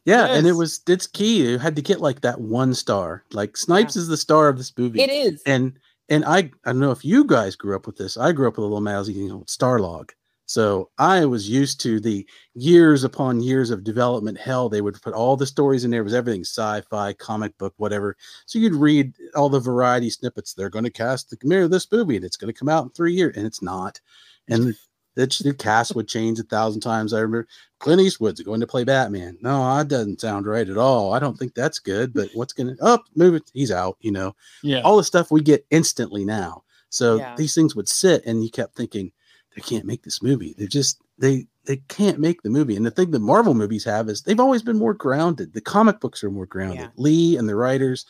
Yeah, 0.06 0.26
and 0.28 0.48
it 0.48 0.54
was 0.54 0.82
it's 0.88 1.06
key. 1.06 1.44
You 1.52 1.60
had 1.60 1.76
to 1.76 1.82
get 1.84 2.02
like 2.02 2.22
that 2.22 2.42
one 2.42 2.74
star. 2.74 3.24
Like 3.32 3.56
Snipes 3.56 3.96
is 3.96 4.08
the 4.08 4.18
star 4.18 4.48
of 4.50 4.58
this 4.58 4.76
movie. 4.76 5.02
It 5.02 5.10
is. 5.12 5.42
and 5.46 5.74
and 6.10 6.26
I 6.26 6.38
I 6.66 6.72
don't 6.72 6.80
know 6.80 6.90
if 6.92 7.06
you 7.06 7.26
guys 7.26 7.56
grew 7.56 7.76
up 7.76 7.86
with 7.86 7.98
this. 7.98 8.18
I 8.18 8.32
grew 8.32 8.48
up 8.48 8.54
with 8.54 8.64
a 8.64 8.68
little 8.68 8.82
magazine 8.82 9.30
called 9.30 9.48
Starlog. 9.48 10.10
So 10.50 10.90
I 10.98 11.26
was 11.26 11.48
used 11.48 11.80
to 11.82 12.00
the 12.00 12.26
years 12.56 13.04
upon 13.04 13.40
years 13.40 13.70
of 13.70 13.84
development 13.84 14.36
hell. 14.40 14.68
They 14.68 14.82
would 14.82 15.00
put 15.00 15.14
all 15.14 15.38
the 15.38 15.46
stories 15.46 15.86
in 15.86 15.92
there. 15.92 16.02
It 16.02 16.06
was 16.06 16.16
everything 16.16 16.42
sci-fi, 16.42 17.14
comic 17.14 17.56
book, 17.60 17.76
whatever. 17.78 18.18
So 18.48 18.58
you'd 18.58 18.74
read 18.74 19.14
all 19.36 19.50
the 19.50 19.60
variety 19.60 20.10
snippets. 20.10 20.56
They're 20.56 20.72
going 20.72 20.86
to 20.86 20.90
cast 20.90 21.30
the 21.30 21.38
premiere 21.38 21.66
of 21.66 21.70
this 21.70 21.92
movie, 21.92 22.16
and 22.16 22.26
it's 22.26 22.36
going 22.36 22.52
to 22.52 22.60
come 22.60 22.68
out 22.68 22.84
in 22.86 22.90
three 22.90 23.14
years, 23.14 23.38
and 23.38 23.46
it's 23.46 23.62
not. 23.62 24.02
And 24.48 24.76
the, 25.16 25.28
the 25.44 25.54
cast 25.54 25.94
would 25.94 26.08
change 26.08 26.40
a 26.40 26.44
thousand 26.44 26.82
times. 26.82 27.14
I 27.14 27.20
remember 27.20 27.48
Clint 27.78 28.02
Eastwood's 28.02 28.42
going 28.42 28.62
to 28.62 28.66
play 28.66 28.84
Batman. 28.84 29.38
No, 29.42 29.78
that 29.78 29.88
doesn't 29.88 30.20
sound 30.20 30.48
right 30.48 30.68
at 30.68 30.78
all. 30.80 31.14
I 31.14 31.20
don't 31.20 31.38
think 31.38 31.54
that's 31.54 31.78
good. 31.78 32.12
But 32.12 32.30
what's 32.34 32.54
going 32.54 32.76
to 32.76 32.78
oh, 32.82 32.96
up? 32.96 33.04
move 33.16 33.36
it. 33.36 33.52
He's 33.54 33.72
out. 33.72 33.98
You 34.00 34.14
know 34.14 34.36
Yeah. 34.64 34.82
all 34.82 34.98
the 34.98 35.04
stuff 35.04 35.30
we 35.30 35.42
get 35.42 35.64
instantly 35.70 36.26
now. 36.26 36.64
So 36.90 37.18
Yeah. 37.18 37.36
these 37.36 37.54
things 37.54 37.76
would 37.76 37.88
sit, 37.88 38.26
and 38.26 38.44
you 38.44 38.50
kept 38.50 38.76
thinking, 38.76 39.12
they 39.60 39.76
can't 39.76 39.86
make 39.86 40.04
this 40.04 40.22
movie. 40.24 40.56
They're 40.58 40.68
just 40.68 41.02
they 41.18 41.46
they 41.66 41.78
can't 41.90 42.20
make 42.20 42.42
the 42.42 42.50
movie. 42.50 42.76
And 42.76 42.86
the 42.86 42.92
thing 42.92 43.12
the 43.12 43.20
Marvel 43.20 43.54
movies 43.54 43.84
have 43.86 44.10
is 44.10 44.22
they've 44.22 44.40
always 44.40 44.64
been 44.64 44.78
more 44.78 44.94
grounded. 44.94 45.54
The 45.54 45.62
comic 45.62 46.00
books 46.00 46.24
are 46.24 46.32
more 46.32 46.46
grounded. 46.46 46.80
Yeah. 46.80 46.88
Lee 46.96 47.38
and 47.38 47.50
the 47.50 47.56
writers, 47.56 48.06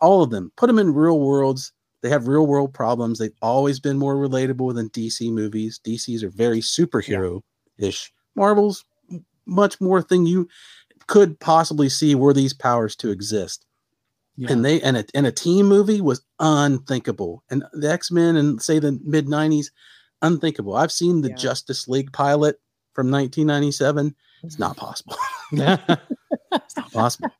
all 0.00 0.22
of 0.22 0.30
them, 0.30 0.50
put 0.56 0.68
them 0.68 0.78
in 0.78 0.94
real 0.94 1.20
worlds. 1.20 1.72
They 2.00 2.08
have 2.08 2.28
real 2.28 2.46
world 2.46 2.74
problems. 2.74 3.18
They've 3.18 3.30
always 3.40 3.80
been 3.80 3.98
more 3.98 4.16
relatable 4.16 4.74
than 4.74 4.90
DC 4.90 5.30
movies. 5.32 5.80
DCs 5.84 6.22
are 6.22 6.30
very 6.30 6.60
superhero 6.60 7.42
ish. 7.78 8.12
Marvel's 8.34 8.84
much 9.46 9.80
more 9.80 10.02
thing 10.02 10.26
you 10.26 10.48
could 11.06 11.38
possibly 11.38 11.88
see 11.88 12.14
were 12.14 12.32
these 12.32 12.54
powers 12.54 12.96
to 12.96 13.10
exist. 13.10 13.66
Yeah. 14.36 14.52
And 14.52 14.64
they 14.64 14.80
and 14.80 14.96
a 14.96 15.04
and 15.14 15.26
a 15.26 15.32
team 15.32 15.66
movie 15.66 16.00
was 16.00 16.22
unthinkable. 16.40 17.44
And 17.50 17.62
the 17.72 17.90
X 17.90 18.10
Men 18.10 18.36
and 18.36 18.60
say 18.60 18.78
the 18.78 18.98
mid 19.04 19.26
'90s, 19.26 19.66
unthinkable. 20.24 20.74
I've 20.74 20.92
seen 20.92 21.20
the 21.20 21.28
Yeah. 21.28 21.36
Justice 21.36 21.86
League 21.86 22.12
pilot 22.12 22.56
from 22.94 23.10
1997. 23.10 24.14
It's 24.42 24.58
not 24.58 24.76
mm-hmm. 24.76 24.86
possible. 24.86 25.16
it's 26.52 26.76
not 26.76 26.92
possible. 26.92 27.30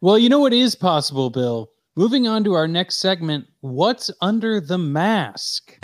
well, 0.00 0.18
you 0.18 0.28
know 0.28 0.40
what 0.40 0.52
is 0.52 0.74
possible, 0.74 1.30
Bill? 1.30 1.70
Moving 1.94 2.26
on 2.26 2.42
to 2.44 2.54
our 2.54 2.66
next 2.66 2.96
segment 2.96 3.46
What's 3.60 4.10
Under 4.20 4.60
the 4.60 4.78
Mask? 4.78 5.78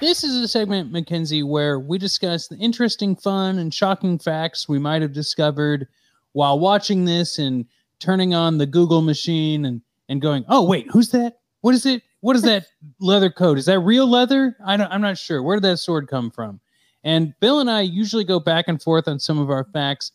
This 0.00 0.22
is 0.22 0.36
a 0.36 0.46
segment, 0.46 0.92
Mackenzie, 0.92 1.42
where 1.42 1.80
we 1.80 1.98
discuss 1.98 2.46
the 2.46 2.56
interesting, 2.56 3.16
fun, 3.16 3.58
and 3.58 3.74
shocking 3.74 4.18
facts 4.18 4.68
we 4.68 4.78
might 4.78 5.02
have 5.02 5.12
discovered 5.12 5.88
while 6.32 6.58
watching 6.58 7.04
this 7.04 7.38
and 7.38 7.64
turning 7.98 8.32
on 8.32 8.58
the 8.58 8.66
Google 8.66 9.02
machine 9.02 9.64
and, 9.64 9.82
and 10.08 10.20
going, 10.20 10.44
oh, 10.48 10.64
wait, 10.64 10.86
who's 10.90 11.10
that? 11.10 11.38
What 11.60 11.74
is 11.74 11.86
it? 11.86 12.02
What 12.20 12.36
is 12.36 12.42
that 12.42 12.66
leather 13.00 13.30
coat? 13.30 13.58
Is 13.58 13.66
that 13.66 13.80
real 13.80 14.08
leather? 14.08 14.56
I 14.64 14.76
don't, 14.76 14.90
I'm 14.90 15.02
not 15.02 15.18
sure. 15.18 15.42
Where 15.42 15.56
did 15.56 15.64
that 15.64 15.78
sword 15.78 16.08
come 16.08 16.30
from? 16.30 16.60
And 17.04 17.34
Bill 17.40 17.60
and 17.60 17.70
I 17.70 17.82
usually 17.82 18.24
go 18.24 18.40
back 18.40 18.66
and 18.68 18.82
forth 18.82 19.08
on 19.08 19.18
some 19.18 19.38
of 19.38 19.50
our 19.50 19.64
facts. 19.72 20.12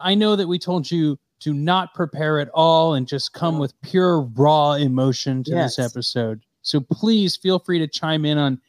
I 0.00 0.14
know 0.14 0.36
that 0.36 0.46
we 0.46 0.58
told 0.58 0.90
you 0.90 1.18
to 1.40 1.54
not 1.54 1.94
prepare 1.94 2.40
at 2.40 2.48
all 2.54 2.94
and 2.94 3.06
just 3.06 3.32
come 3.32 3.58
with 3.58 3.78
pure 3.82 4.20
raw 4.20 4.72
emotion 4.72 5.42
to 5.44 5.54
this 5.54 5.78
episode. 5.78 6.42
So 6.62 6.80
please 6.80 7.36
feel 7.36 7.58
free 7.58 7.78
to 7.78 7.86
chime 7.86 8.24
in 8.24 8.38
on 8.38 8.60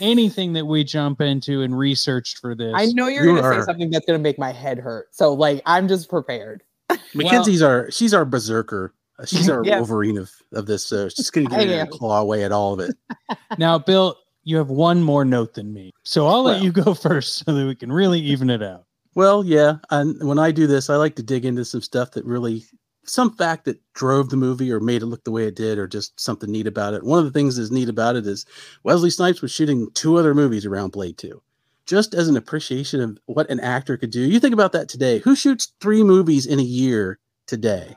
anything 0.00 0.52
that 0.52 0.66
we 0.66 0.84
jump 0.84 1.20
into 1.20 1.62
and 1.62 1.76
researched 1.76 2.38
for 2.38 2.54
this. 2.54 2.72
I 2.74 2.86
know 2.86 3.08
you're 3.08 3.24
You 3.24 3.36
going 3.36 3.42
to 3.42 3.60
say 3.60 3.64
something 3.64 3.90
that's 3.90 4.06
going 4.06 4.18
to 4.18 4.22
make 4.22 4.38
my 4.38 4.52
head 4.52 4.78
hurt. 4.78 5.08
So, 5.14 5.32
like, 5.32 5.62
I'm 5.66 5.88
just 5.88 6.08
prepared. 6.08 6.62
Mackenzie's 7.14 7.62
our 7.62 7.90
she's 7.90 8.14
our 8.14 8.24
berserker. 8.24 8.94
Uh, 9.20 9.26
She's 9.26 9.48
our 9.50 9.64
Yeah. 9.64 9.76
Wolverine 9.78 10.18
of, 10.18 10.30
of 10.52 10.66
this. 10.66 10.86
So 10.86 11.08
she's 11.08 11.30
gonna 11.30 11.48
get 11.48 11.62
in 11.62 11.70
and 11.70 11.90
claw 11.90 12.20
away 12.20 12.44
at 12.44 12.52
all 12.52 12.72
of 12.72 12.80
it. 12.80 12.96
now, 13.58 13.78
Bill, 13.78 14.16
you 14.44 14.56
have 14.56 14.68
one 14.70 15.02
more 15.02 15.24
note 15.24 15.54
than 15.54 15.72
me. 15.72 15.92
So 16.02 16.26
I'll 16.26 16.42
let 16.42 16.56
Well. 16.56 16.64
you 16.64 16.72
go 16.72 16.94
first 17.08 17.44
so 17.44 17.52
that 17.52 17.66
we 17.66 17.74
can 17.74 17.92
really 17.92 18.20
even 18.20 18.50
it 18.50 18.62
out. 18.62 18.84
Well, 19.14 19.44
yeah. 19.44 19.76
And 19.90 20.22
when 20.26 20.38
I 20.38 20.50
do 20.52 20.66
this, 20.66 20.88
I 20.88 20.96
like 20.96 21.16
to 21.16 21.22
dig 21.22 21.44
into 21.44 21.64
some 21.64 21.80
stuff 21.82 22.12
that 22.12 22.24
really, 22.24 22.64
some 23.04 23.34
fact 23.36 23.64
that 23.64 23.80
drove 23.92 24.30
the 24.30 24.36
movie 24.36 24.70
or 24.72 24.78
made 24.78 25.02
it 25.02 25.06
look 25.06 25.24
the 25.24 25.32
way 25.32 25.46
it 25.46 25.56
did, 25.56 25.78
or 25.78 25.88
just 25.88 26.18
something 26.18 26.50
neat 26.50 26.66
about 26.68 26.94
it. 26.94 27.02
One 27.02 27.18
of 27.18 27.24
the 27.24 27.32
things 27.32 27.56
that's 27.56 27.72
neat 27.72 27.88
about 27.88 28.14
it 28.16 28.26
is 28.26 28.46
Wesley 28.84 29.10
Snipes 29.10 29.42
was 29.42 29.50
shooting 29.50 29.88
two 29.94 30.16
other 30.16 30.32
movies 30.34 30.64
around 30.64 30.92
Blade 30.92 31.18
2. 31.18 31.42
Just 31.86 32.14
as 32.14 32.28
an 32.28 32.36
appreciation 32.36 33.00
of 33.00 33.18
what 33.26 33.50
an 33.50 33.58
actor 33.58 33.96
could 33.96 34.10
do. 34.12 34.20
You 34.20 34.38
think 34.38 34.54
about 34.54 34.70
that 34.72 34.88
today. 34.88 35.18
Who 35.18 35.34
shoots 35.34 35.72
three 35.80 36.04
movies 36.04 36.46
in 36.46 36.60
a 36.60 36.62
year 36.62 37.18
today? 37.48 37.96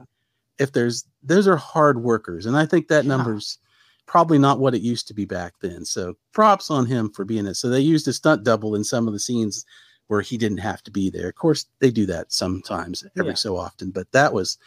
If 0.63 0.71
there's, 0.71 1.05
those 1.21 1.47
are 1.47 1.57
hard 1.57 2.01
workers. 2.01 2.45
And 2.47 2.55
I 2.57 2.65
think 2.65 2.87
that 2.87 3.03
Yeah. 3.05 3.09
number's 3.17 3.59
probably 4.05 4.39
not 4.39 4.59
what 4.59 4.73
it 4.73 4.81
used 4.81 5.07
to 5.09 5.13
be 5.13 5.25
back 5.25 5.53
then. 5.61 5.85
So 5.85 6.13
props 6.33 6.71
on 6.71 6.85
him 6.85 7.09
for 7.11 7.25
being 7.25 7.45
it. 7.45 7.55
So 7.55 7.69
they 7.69 7.79
used 7.81 8.07
a 8.07 8.13
stunt 8.13 8.43
double 8.43 8.75
in 8.75 8.83
some 8.83 9.07
of 9.07 9.13
the 9.13 9.19
scenes 9.19 9.65
where 10.07 10.21
he 10.21 10.37
didn't 10.37 10.57
have 10.59 10.81
to 10.83 10.91
be 10.91 11.09
there. 11.09 11.29
Of 11.29 11.35
course, 11.35 11.65
they 11.79 11.91
do 11.91 12.05
that 12.07 12.31
sometimes, 12.33 13.03
every 13.17 13.31
Yeah. 13.31 13.35
so 13.35 13.57
often, 13.57 13.91
but 13.91 14.11
that 14.11 14.33
was, 14.33 14.57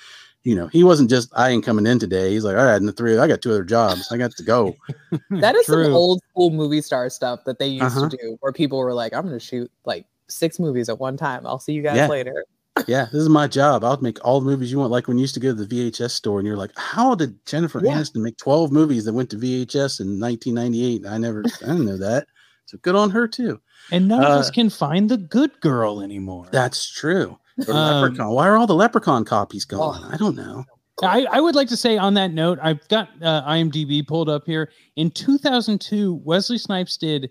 you 0.43 0.55
know, 0.55 0.67
he 0.69 0.83
wasn't 0.85 1.11
just 1.11 1.29
I 1.37 1.51
ain't 1.51 1.65
coming 1.65 1.87
in 1.87 1.99
today. 1.99 2.33
He's 2.33 2.45
like, 2.45 2.57
all 2.57 2.65
right, 2.65 2.77
and 2.77 2.89
the 2.89 2.93
three, 2.93 3.19
I 3.19 3.27
got 3.29 3.43
two 3.43 3.51
other 3.53 3.65
jobs. 3.65 4.11
I 4.11 4.17
got 4.17 4.33
to 4.33 4.43
go. 4.43 4.77
That 5.31 5.55
is 5.57 5.67
some 5.67 5.93
old 5.95 6.21
school 6.31 6.51
movie 6.51 6.81
star 6.81 7.11
stuff 7.11 7.41
that 7.45 7.59
they 7.59 7.67
used 7.69 7.97
Uh-huh. 7.97 8.09
to 8.09 8.17
do, 8.17 8.37
where 8.41 8.53
people 8.53 8.79
were 8.79 8.95
like, 8.95 9.13
"I'm 9.13 9.23
going 9.27 9.39
to 9.39 9.45
shoot 9.45 9.71
like 9.85 10.07
six 10.29 10.59
movies 10.59 10.89
at 10.89 10.99
one 10.99 11.17
time. 11.17 11.47
I'll 11.47 11.59
see 11.59 11.73
you 11.75 11.83
guys 11.83 11.97
Yeah. 11.97 12.09
later." 12.09 12.45
Yeah, 12.87 13.07
this 13.13 13.23
is 13.23 13.29
my 13.29 13.47
job. 13.47 13.85
I'll 13.85 14.01
make 14.01 14.19
all 14.25 14.41
the 14.41 14.47
movies 14.47 14.71
you 14.71 14.79
want. 14.79 14.91
Like 14.91 15.09
when 15.09 15.17
you 15.19 15.23
used 15.23 15.35
to 15.35 15.41
go 15.41 15.55
to 15.55 15.65
the 15.65 15.67
VHS 15.91 16.11
store 16.11 16.39
and 16.39 16.47
you're 16.47 16.57
like, 16.57 16.73
how 16.77 17.15
did 17.15 17.45
Jennifer 17.47 17.81
Yeah. 17.83 17.93
Aniston 17.95 18.23
make 18.23 18.37
12 18.37 18.71
movies 18.73 19.05
that 19.05 19.13
went 19.15 19.31
to 19.31 19.37
VHS 19.37 20.01
in 20.01 20.21
1998? 20.21 21.07
I 21.07 21.19
never, 21.19 21.43
I 21.63 21.67
didn't 21.67 21.87
know 21.87 21.97
that. 21.99 22.27
So 22.67 22.79
good 22.83 22.95
on 22.97 23.11
her 23.11 23.29
too. 23.29 23.61
And 23.93 24.09
none 24.09 24.23
of 24.25 24.29
us 24.31 24.49
Uh, 24.49 24.53
can 24.53 24.71
find 24.71 25.09
the 25.09 25.17
good 25.17 25.59
girl 25.61 26.01
anymore. 26.01 26.49
That's 26.51 26.91
true. 26.93 27.39
Um, 27.69 28.03
Leprechaun. 28.03 28.31
Why 28.33 28.49
are 28.49 28.57
all 28.57 28.67
the 28.67 28.75
Leprechaun 28.75 29.25
copies 29.25 29.65
gone? 29.65 30.03
Oh. 30.05 30.09
I 30.13 30.17
don't 30.17 30.37
know. 30.37 30.65
I, 31.03 31.27
I 31.31 31.41
would 31.41 31.55
like 31.55 31.69
to 31.69 31.77
say 31.77 31.97
on 31.99 32.15
that 32.15 32.33
note, 32.33 32.59
I've 32.63 32.87
got 32.89 33.11
uh, 33.23 33.43
IMDb 33.49 34.07
pulled 34.07 34.29
up 34.31 34.45
here. 34.47 34.71
In 34.97 35.11
2002, 35.11 36.21
Wesley 36.25 36.59
Snipes 36.59 36.97
did 36.97 37.31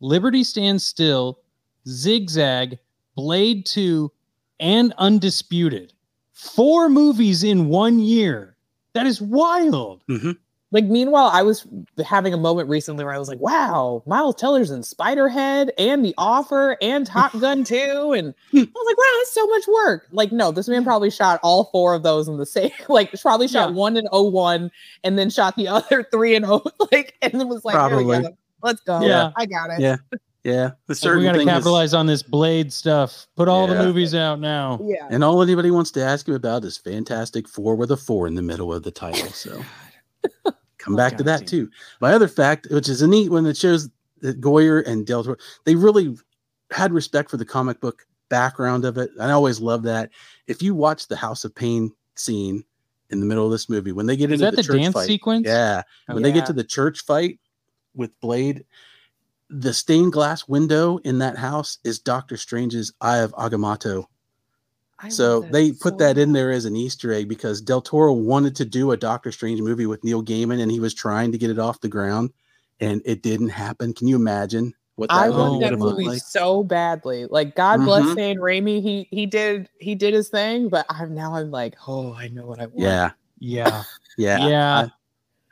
Liberty 0.00 0.44
Stands 0.44 0.86
Still, 0.86 1.40
Zigzag, 1.88 2.78
Blade 3.16 3.66
2, 3.66 4.10
and 4.64 4.92
Undisputed. 4.98 5.92
Four 6.32 6.88
movies 6.88 7.44
in 7.44 7.68
one 7.68 7.98
year. 8.00 8.56
That 8.94 9.06
is 9.06 9.20
wild. 9.20 10.02
Mm-hmm. 10.08 10.32
Like, 10.72 10.86
meanwhile, 10.86 11.30
I 11.32 11.42
was 11.42 11.66
having 12.04 12.34
a 12.34 12.36
moment 12.36 12.68
recently 12.68 13.04
where 13.04 13.14
I 13.14 13.18
was 13.18 13.28
like, 13.28 13.38
"Wow, 13.38 14.02
Miles 14.06 14.34
Teller's 14.34 14.72
in 14.72 14.80
Spiderhead 14.80 15.70
and 15.78 16.04
The 16.04 16.14
Offer 16.18 16.76
and 16.82 17.06
Top 17.06 17.32
Gun 17.40 17.62
2. 17.62 18.12
and 18.16 18.34
I 18.52 18.56
was 18.58 18.66
like, 18.86 18.98
"Wow, 18.98 19.12
that's 19.18 19.32
so 19.32 19.46
much 19.46 19.62
work." 19.68 20.08
Like, 20.10 20.32
no, 20.32 20.50
this 20.50 20.66
man 20.68 20.82
probably 20.82 21.10
shot 21.10 21.38
all 21.44 21.66
four 21.66 21.94
of 21.94 22.02
those 22.02 22.26
in 22.26 22.38
the 22.38 22.46
same. 22.46 22.72
Like, 22.88 23.12
probably 23.20 23.46
shot 23.46 23.70
Yeah. 23.70 23.76
one 23.76 23.96
in 23.96 24.06
01 24.10 24.70
and 25.04 25.16
then 25.18 25.30
shot 25.30 25.54
the 25.54 25.68
other 25.68 26.02
three 26.10 26.34
in 26.34 26.42
0. 26.44 26.62
Like, 26.92 27.14
and 27.22 27.32
then 27.34 27.48
was 27.48 27.64
like, 27.64 27.74
"Here 27.76 27.96
we 27.96 28.04
Probably. 28.04 28.22
go. 28.22 28.36
Let's 28.62 28.80
go. 28.80 29.00
Yeah. 29.02 29.30
I 29.36 29.46
got 29.46 29.70
it." 29.70 29.78
Yeah. 29.80 29.96
Yeah. 30.44 30.72
The 30.86 31.00
Like, 31.02 31.16
we 31.16 31.22
got 31.24 31.32
to 31.32 31.38
thing 31.38 31.48
is- 31.48 31.54
capitalize 31.54 31.94
on 31.94 32.06
this 32.06 32.22
Blade 32.22 32.72
stuff. 32.72 33.26
Put 33.34 33.48
all 33.48 33.66
the 33.66 33.76
movies 33.76 34.14
out 34.14 34.40
now. 34.40 34.78
Yeah. 34.84 35.06
And 35.10 35.24
all 35.24 35.42
anybody 35.42 35.70
wants 35.70 35.90
to 35.92 36.04
ask 36.04 36.28
him 36.28 36.34
about 36.34 36.64
is 36.64 36.76
Fantastic 36.76 37.48
Four 37.48 37.76
with 37.76 37.90
a 37.90 37.96
four 37.96 38.26
in 38.26 38.34
the 38.34 38.42
middle 38.42 38.72
of 38.72 38.82
the 38.82 38.90
title. 38.90 39.28
So 39.30 39.62
come 40.78 40.94
Oh, 40.94 40.96
back 40.96 41.16
to 41.16 41.22
that 41.24 41.40
damn. 41.40 41.46
too. 41.46 41.70
My 42.00 42.12
other 42.12 42.28
fact, 42.28 42.66
which 42.70 42.88
is 42.90 43.00
a 43.02 43.08
neat 43.08 43.30
one 43.30 43.44
that 43.44 43.56
shows 43.56 43.88
that 44.20 44.40
Goyer 44.40 44.86
and 44.86 45.06
Del 45.06 45.24
Toro, 45.24 45.36
they 45.64 45.74
really 45.76 46.14
had 46.70 46.92
respect 46.92 47.30
for 47.30 47.36
the 47.38 47.44
comic 47.44 47.80
book 47.80 48.06
background 48.28 48.84
of 48.84 48.98
it. 48.98 49.10
I 49.20 49.30
always 49.30 49.60
love 49.60 49.82
that. 49.84 50.10
If 50.46 50.62
you 50.62 50.74
watch 50.74 51.08
the 51.08 51.16
House 51.16 51.44
of 51.44 51.54
Pain 51.54 51.90
scene 52.16 52.64
in 53.10 53.20
the 53.20 53.26
middle 53.26 53.46
of 53.46 53.50
this 53.52 53.68
movie, 53.70 53.92
when 53.92 54.06
they 54.06 54.16
get 54.16 54.30
Is 54.30 54.40
into 54.40 54.44
that 54.44 54.50
the, 54.52 54.56
the, 54.56 54.62
church 54.62 54.76
dance 54.82 54.94
fight, 54.94 55.06
sequence? 55.06 55.46
yeah, 55.46 55.82
when 56.06 56.22
they 56.22 56.32
get 56.32 56.44
oh, 56.44 56.46
to 56.48 56.52
the 56.52 56.64
church 56.64 57.00
fight 57.04 57.38
with 57.94 58.18
Blade, 58.20 58.64
the 59.50 59.72
stained 59.72 60.12
glass 60.12 60.48
window 60.48 60.98
in 60.98 61.18
that 61.18 61.36
house 61.36 61.78
is 61.84 61.98
Doctor 61.98 62.36
Strange's 62.36 62.92
Eye 63.00 63.18
of 63.18 63.32
Agamotto. 63.32 64.06
I 64.98 65.08
So 65.10 65.32
love 65.34 65.42
that 65.42 65.52
they 65.52 65.72
put 65.72 65.94
so 65.94 65.96
that 65.98 66.18
in 66.18 66.32
there 66.32 66.50
as 66.50 66.64
an 66.64 66.76
Easter 66.76 67.12
egg 67.12 67.28
because 67.28 67.60
Del 67.60 67.82
Toro 67.82 68.12
wanted 68.14 68.56
to 68.56 68.64
do 68.64 68.92
a 68.92 68.96
Doctor 68.96 69.30
Strange 69.32 69.60
movie 69.60 69.86
with 69.86 70.02
Neil 70.02 70.22
Gaiman 70.22 70.60
and 70.60 70.70
he 70.70 70.80
was 70.80 70.94
trying 70.94 71.30
to 71.32 71.38
get 71.38 71.50
it 71.50 71.58
off 71.58 71.80
the 71.80 71.88
ground 71.88 72.32
and 72.80 73.02
it 73.04 73.22
didn't 73.22 73.50
happen. 73.50 73.92
Can 73.92 74.08
you 74.08 74.16
imagine 74.16 74.72
what 74.96 75.10
that 75.10 75.16
I 75.16 75.28
would 75.30 75.36
Oh, 75.36 75.50
want 75.50 75.60
that 75.60 75.70
have 75.72 75.80
what 75.80 75.86
looked 75.86 75.98
movie 75.98 76.08
like? 76.08 76.22
so 76.22 76.62
badly. 76.62 77.26
Like 77.26 77.54
God 77.54 77.84
bless 77.84 78.06
Mhm. 78.06 78.14
Sam 78.14 78.36
Raimi. 78.36 78.80
He 78.80 79.08
he 79.10 79.26
did 79.26 79.68
he 79.78 79.94
did 79.94 80.14
his 80.14 80.28
thing, 80.30 80.68
but 80.68 80.86
I'm 80.88 81.14
now 81.14 81.34
I'm 81.34 81.50
like, 81.50 81.74
oh, 81.86 82.14
I 82.14 82.28
know 82.28 82.46
what 82.46 82.60
I 82.60 82.66
want. 82.66 82.78
Yeah, 82.78 83.10
Yeah. 83.38 83.82
yeah. 84.16 84.48
Yeah. 84.48 84.88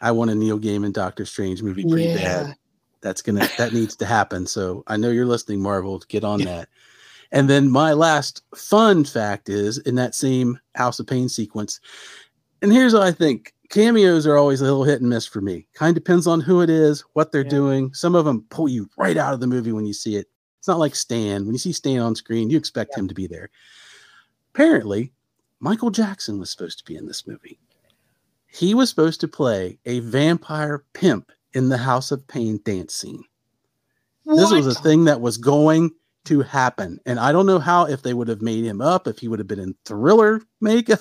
I, 0.01 0.09
I 0.09 0.11
want 0.13 0.31
a 0.31 0.35
Neil 0.35 0.59
Gaiman 0.59 0.93
Doctor 0.93 1.27
Strange 1.27 1.63
movie 1.63 1.85
pretty 1.85 2.07
Yeah. 2.09 2.45
bad. 2.45 2.57
That's 3.03 3.21
gonna 3.23 3.47
that 3.59 3.73
needs 3.73 3.97
to 3.97 4.07
happen. 4.07 4.47
So 4.47 4.85
I 4.87 4.97
know 4.97 5.11
you're 5.11 5.27
listening, 5.27 5.61
Marvel. 5.61 5.99
Get 6.09 6.25
on 6.25 6.41
that. 6.43 6.69
And 7.33 7.49
then 7.49 7.71
my 7.71 7.93
last 7.93 8.43
fun 8.55 9.05
fact 9.05 9.49
is 9.49 9.79
in 9.79 9.95
that 9.97 10.15
same 10.15 10.59
House 10.75 11.01
of 11.01 11.07
Pain 11.07 11.29
sequence. 11.29 11.81
And 12.61 12.73
here's 12.73 12.93
what 12.95 13.03
I 13.03 13.11
think 13.13 13.53
cameos 13.71 14.27
are 14.27 14.37
always 14.37 14.61
a 14.61 14.65
little 14.65 14.85
hit 14.85 15.01
and 15.01 15.09
miss 15.11 15.27
for 15.27 15.41
me. 15.41 15.67
Kind 15.75 15.97
of 15.97 16.03
depends 16.03 16.27
on 16.27 16.41
who 16.41 16.61
it 16.61 16.71
is, 16.71 17.01
what 17.15 17.33
they're 17.33 17.43
Yeah. 17.43 17.49
doing. 17.51 17.95
Some 17.95 18.15
of 18.15 18.25
them 18.25 18.45
pull 18.51 18.69
you 18.69 18.89
right 18.99 19.17
out 19.17 19.35
of 19.35 19.41
the 19.41 19.47
movie 19.47 19.73
when 19.73 19.87
you 19.87 19.95
see 19.95 20.17
it. 20.17 20.29
It's 20.59 20.69
not 20.69 20.79
like 20.79 20.95
Stan. 20.95 21.45
When 21.45 21.55
you 21.55 21.59
see 21.59 21.73
Stan 21.73 22.01
on 22.01 22.15
screen, 22.15 22.51
you 22.51 22.57
expect 22.59 22.97
him 22.97 23.09
to 23.09 23.15
be 23.15 23.27
there. 23.27 23.51
Apparently, 24.55 25.13
Michael 25.59 25.91
Jackson 25.91 26.39
was 26.39 26.51
supposed 26.51 26.79
to 26.79 26.85
be 26.85 26.97
in 26.97 27.07
this 27.07 27.27
movie. 27.27 27.59
He 28.47 28.75
was 28.75 28.91
supposed 28.91 29.21
to 29.23 29.29
play 29.29 29.79
a 29.87 30.01
vampire 30.01 30.85
pimp 30.93 31.33
in 31.55 31.69
the 31.69 31.77
House 31.79 32.11
of 32.11 32.27
Pain 32.27 32.61
dance 32.65 32.95
scene. 32.95 33.23
This 34.25 34.51
was 34.53 34.67
a 34.67 34.75
thing 34.75 35.05
that 35.05 35.21
was 35.21 35.37
going 35.37 35.91
to 36.25 36.41
happen. 36.41 36.99
And 37.07 37.19
I 37.19 37.33
don't 37.33 37.47
know 37.47 37.59
how, 37.59 37.87
if 37.87 38.03
they 38.03 38.15
would 38.15 38.29
have 38.29 38.43
made 38.43 38.65
him 38.65 38.81
up, 38.81 39.07
if 39.09 39.19
he 39.19 39.29
would 39.29 39.41
have 39.41 39.49
been 39.49 39.59
in 39.59 39.75
thriller 39.85 40.41
makeup. 40.61 41.01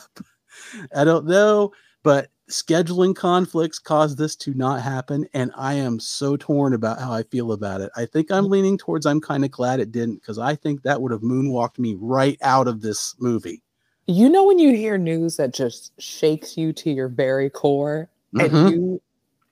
I 0.95 1.03
don't 1.03 1.27
know. 1.27 1.71
But 2.03 2.29
scheduling 2.49 3.15
conflicts 3.15 3.77
caused 3.77 4.17
this 4.17 4.35
to 4.37 4.53
not 4.55 4.81
happen. 4.81 5.27
And 5.33 5.51
I 5.55 5.75
am 5.75 5.99
so 5.99 6.35
torn 6.35 6.73
about 6.73 6.99
how 6.99 7.13
I 7.13 7.23
feel 7.23 7.51
about 7.51 7.81
it. 7.81 7.91
I 7.95 8.05
think 8.05 8.31
I'm 8.31 8.49
leaning 8.49 8.77
towards 8.77 9.05
I'm 9.05 9.21
kind 9.21 9.45
of 9.45 9.51
glad 9.51 9.79
it 9.79 9.91
didn't 9.91 10.15
because 10.15 10.39
I 10.39 10.55
think 10.55 10.81
that 10.81 11.01
would 11.01 11.11
have 11.11 11.21
moonwalked 11.21 11.77
me 11.77 11.95
right 11.99 12.37
out 12.41 12.67
of 12.67 12.81
this 12.81 13.15
movie. 13.19 13.61
You 14.07 14.29
know 14.29 14.45
when 14.45 14.57
you 14.57 14.75
hear 14.75 14.97
news 14.97 15.37
that 15.37 15.53
just 15.53 15.93
shakes 16.01 16.57
you 16.57 16.73
to 16.73 16.89
your 16.89 17.07
very 17.07 17.49
core 17.51 18.09
Mhm. 18.33 18.55
and 18.65 18.71
you 18.71 19.01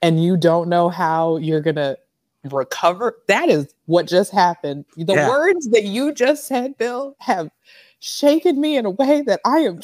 and 0.02 0.22
you 0.22 0.36
don't 0.36 0.68
know 0.68 0.88
how 0.88 1.36
you're 1.36 1.60
gonna 1.60 1.96
recover. 2.50 3.16
That 3.28 3.48
is 3.48 3.72
what 3.86 4.06
just 4.06 4.32
happened. 4.32 4.84
The 4.96 5.14
Yeah. 5.14 5.28
words 5.28 5.68
that 5.70 5.84
you 5.84 6.12
just 6.12 6.46
said, 6.46 6.76
Bill, 6.78 7.14
have 7.18 7.50
shaken 7.98 8.60
me 8.60 8.76
in 8.76 8.86
a 8.86 8.90
way 8.90 9.22
that 9.22 9.40
I 9.44 9.58
am 9.60 9.80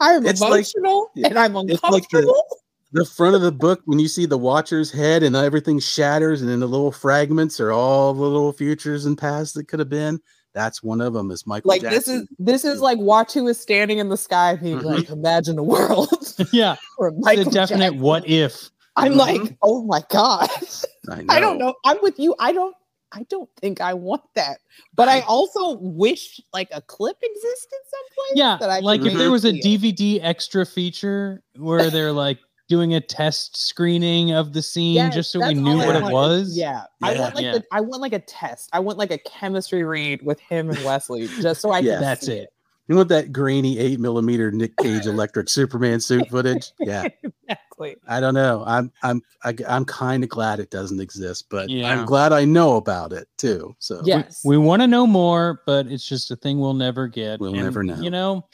I 0.00 0.12
am 0.14 0.26
It's 0.26 0.40
like- 0.40 0.50
emotional 0.50 1.10
and 1.16 1.38
I'm 1.38 1.56
it's 1.68 1.82
like 1.82 2.08
the- 2.10 2.18
uncomfortable. 2.18 2.44
the 2.92 3.04
front 3.06 3.34
of 3.36 3.40
the 3.40 3.52
book 3.52 3.80
when 3.86 3.98
you 3.98 4.08
see 4.08 4.26
the 4.26 4.36
watcher's 4.36 4.90
head 4.90 5.22
and 5.22 5.34
everything 5.34 5.78
shatters 5.78 6.42
and 6.42 6.50
then 6.50 6.60
the 6.60 6.66
little 6.66 6.92
fragments 6.92 7.58
are 7.60 7.72
all 7.72 8.12
the 8.12 8.20
little 8.20 8.52
futures 8.52 9.06
and 9.06 9.16
pasts 9.16 9.54
that 9.54 9.66
could 9.68 9.78
have 9.78 9.88
been 9.88 10.20
that's 10.52 10.82
one 10.82 11.00
of 11.00 11.14
them 11.14 11.30
is 11.30 11.46
michael 11.46 11.68
like 11.70 11.80
this 11.80 12.06
is 12.08 12.26
this 12.38 12.64
is 12.66 12.80
like 12.82 12.98
Uatu 12.98 13.48
is 13.48 13.58
standing 13.58 13.96
in 13.98 14.10
the 14.10 14.16
sky 14.18 14.56
being 14.56 14.78
Mhm. 14.80 14.84
like, 14.84 15.08
imagine 15.08 15.56
a 15.58 15.62
world 15.62 16.10
yeah, 16.52 16.76
the 16.98 17.12
Michael 17.20 17.44
definite 17.50 17.80
Jackson- 17.92 18.00
what 18.00 18.28
if. 18.28 18.70
I'm 18.96 19.12
Mhm. 19.12 19.16
like, 19.16 19.56
oh 19.62 19.82
my 19.84 20.02
god. 20.10 20.48
I, 21.10 21.24
I 21.28 21.40
don't 21.40 21.58
know. 21.58 21.74
I'm 21.84 21.98
with 22.02 22.18
you. 22.18 22.34
I 22.38 22.52
don't 22.52 22.74
I 23.14 23.24
don't 23.28 23.50
think 23.60 23.80
I 23.82 23.92
want 23.92 24.22
that. 24.36 24.58
But 24.94 25.08
I 25.10 25.20
also 25.20 25.76
wish 25.78 26.40
like 26.54 26.68
a 26.72 26.80
clip 26.80 27.16
existed 27.22 27.78
someplace. 27.90 28.38
Yeah, 28.38 28.56
that 28.58 28.70
I 28.70 28.80
like 28.80 29.02
if 29.04 29.12
there 29.18 29.30
was 29.30 29.44
a 29.44 29.50
it. 29.54 29.62
DVD 29.62 30.18
extra 30.22 30.64
feature 30.64 31.42
where 31.56 31.90
they're 31.90 32.12
like 32.26 32.38
doing 32.68 32.94
a 32.94 33.00
test 33.02 33.54
screening 33.68 34.32
of 34.32 34.54
the 34.54 34.62
scene 34.62 34.94
Yes, 34.94 35.14
just 35.14 35.30
so 35.32 35.46
we 35.46 35.52
knew 35.52 35.76
what 35.76 35.94
I 35.94 35.98
it 35.98 36.02
want. 36.04 36.12
was. 36.14 36.56
Yeah. 36.56 36.84
I 37.02 37.18
want 37.18 37.34
like 37.34 37.44
Yeah. 37.44 37.52
the, 37.52 37.64
I 37.70 37.80
want 37.82 38.00
like 38.00 38.14
a 38.14 38.18
test. 38.20 38.70
I 38.72 38.78
want 38.80 38.96
like 38.96 39.10
a 39.10 39.18
chemistry 39.18 39.82
read 39.84 40.22
with 40.22 40.40
him 40.40 40.70
and 40.70 40.82
Wesley 40.82 41.28
just 41.42 41.60
so 41.60 41.70
I 41.70 41.80
Yeah. 41.80 41.94
can 41.94 42.00
That's 42.00 42.24
see 42.26 42.32
it. 42.32 42.51
You 42.92 42.96
want 42.96 43.08
that 43.08 43.32
grainy 43.32 43.78
eight 43.78 43.98
millimeter 43.98 44.50
nick 44.52 44.76
cage 44.76 45.06
electric 45.06 45.48
superman 45.48 45.98
suit 46.00 46.28
footage 46.28 46.72
yeah 46.80 47.08
Exactly. 47.48 47.96
i 48.06 48.20
don't 48.20 48.34
know 48.34 48.62
i'm 48.66 48.92
i'm 49.02 49.22
I, 49.44 49.54
i'm 49.66 49.84
kind 49.86 50.22
of 50.22 50.28
glad 50.28 50.60
it 50.60 50.70
doesn't 50.70 51.00
exist 51.00 51.46
but 51.48 51.70
Yeah. 51.70 51.88
i'm 51.90 52.04
glad 52.04 52.32
i 52.32 52.44
know 52.44 52.76
about 52.76 53.12
it 53.12 53.28
too 53.38 53.74
so 53.78 54.02
Yes. 54.04 54.42
We 54.44 54.58
want 54.58 54.82
to 54.82 54.86
know 54.86 55.06
more, 55.06 55.62
but 55.66 55.86
it's 55.86 56.06
just 56.06 56.30
a 56.30 56.36
thing 56.36 56.58
we'll 56.60 56.74
never 56.74 57.06
get. 57.08 57.40
We'll 57.40 57.52
never 57.54 57.82
know. 57.82 57.96
You 58.00 58.10
know, 58.10 58.46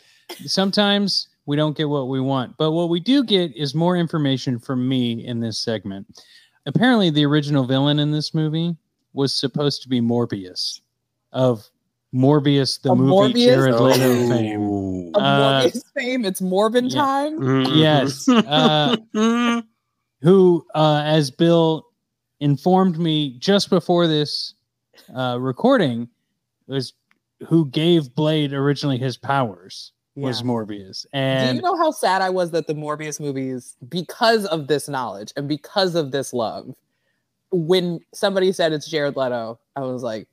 sometimes 0.47 1.29
we 1.47 1.57
don't 1.57 1.77
get 1.77 1.89
what 1.89 2.09
we 2.09 2.21
want, 2.21 2.57
but 2.59 2.73
what 2.73 2.89
we 2.91 3.01
do 3.01 3.25
get 3.25 3.55
is 3.57 3.75
more 3.75 3.97
information 3.97 4.59
from 4.59 4.87
me 4.89 5.25
in 5.27 5.41
this 5.41 5.59
segment. 5.59 6.07
Apparently, 6.67 7.11
the 7.11 7.25
original 7.25 7.65
villain 7.65 7.99
in 7.99 8.11
this 8.13 8.35
movie 8.35 8.77
was 9.15 9.35
supposed 9.35 9.83
to 9.83 9.89
be 9.89 10.01
Morbius 10.01 10.81
of 11.33 11.67
Morbius, 12.15 12.81
the 12.81 12.91
A 12.93 12.97
movie 12.97 13.35
Morbius? 13.35 13.45
Jared 13.55 13.75
Leto 13.75 14.29
fame. 14.29 14.61
Oh. 14.63 15.11
Of 15.15 15.23
Uh, 15.23 15.63
Morbius 15.63 15.83
fame, 15.95 16.25
it's 16.25 16.41
Morbin 16.41 16.91
yeah. 16.91 17.01
time. 17.01 17.39
Mhm. 17.41 17.77
Yes. 17.77 18.29
Uh, 18.29 19.63
who, 20.23 20.65
uh, 20.75 21.03
as 21.05 21.31
Bill 21.31 21.85
informed 22.41 22.99
me 22.99 23.37
just 23.39 23.69
before 23.71 24.07
this 24.07 24.55
uh, 25.15 25.37
recording, 25.41 26.09
was 26.67 26.93
who 27.47 27.67
gave 27.67 28.15
Blade 28.15 28.53
originally 28.53 28.99
his 28.99 29.17
powers 29.17 29.93
was 30.17 30.41
Yeah. 30.41 30.47
Morbius, 30.47 31.03
Do 31.03 31.09
and 31.13 31.57
you 31.57 31.63
know 31.63 31.77
how 31.77 31.93
sad 31.93 32.21
I 32.23 32.31
was 32.31 32.51
that 32.51 32.67
the 32.67 32.75
Morbius 32.75 33.21
movies, 33.21 33.77
because 33.89 34.45
of 34.47 34.67
this 34.67 34.89
knowledge 34.89 35.33
and 35.37 35.47
because 35.49 35.95
of 35.95 36.11
this 36.11 36.33
love, 36.33 36.75
when 37.53 38.01
somebody 38.13 38.51
said 38.53 38.73
it's 38.73 38.89
Jared 38.91 39.17
Leto, 39.17 39.59
I 39.77 39.81
was 39.83 40.03
like, 40.03 40.27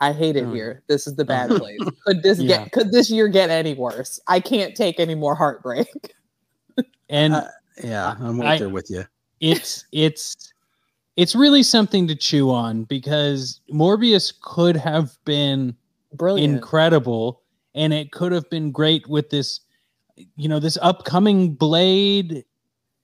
I 0.00 0.12
hate 0.12 0.36
it 0.36 0.48
here. 0.48 0.82
This 0.88 1.06
is 1.06 1.14
the 1.16 1.24
bad 1.24 1.50
place. 1.60 1.78
Could 2.06 2.22
this 2.22 2.38
Yeah. 2.40 2.58
get 2.64 2.72
could 2.72 2.92
this 2.92 3.10
year 3.10 3.28
get 3.28 3.50
any 3.50 3.74
worse? 3.74 4.20
I 4.26 4.40
can't 4.40 4.74
take 4.74 4.98
any 5.00 5.14
more 5.14 5.34
heartbreak. 5.34 5.88
and 7.08 7.34
Uh, 7.34 7.48
yeah 7.82 8.14
i'm 8.20 8.40
right 8.40 8.52
I- 8.52 8.58
there 8.58 8.68
with 8.68 8.88
you 8.90 9.04
it's 9.40 9.84
it's 9.92 10.52
it's 11.16 11.34
really 11.34 11.62
something 11.62 12.06
to 12.08 12.14
chew 12.16 12.50
on 12.50 12.84
because 12.84 13.60
Morbius 13.72 14.32
could 14.42 14.76
have 14.76 15.16
been 15.24 15.76
Brilliant. 16.14 16.54
incredible 16.54 17.42
and 17.74 17.92
it 17.92 18.10
could 18.12 18.32
have 18.32 18.48
been 18.50 18.70
great 18.72 19.06
with 19.08 19.28
this 19.30 19.60
you 20.36 20.48
know 20.48 20.58
this 20.60 20.78
upcoming 20.82 21.52
blade 21.54 22.44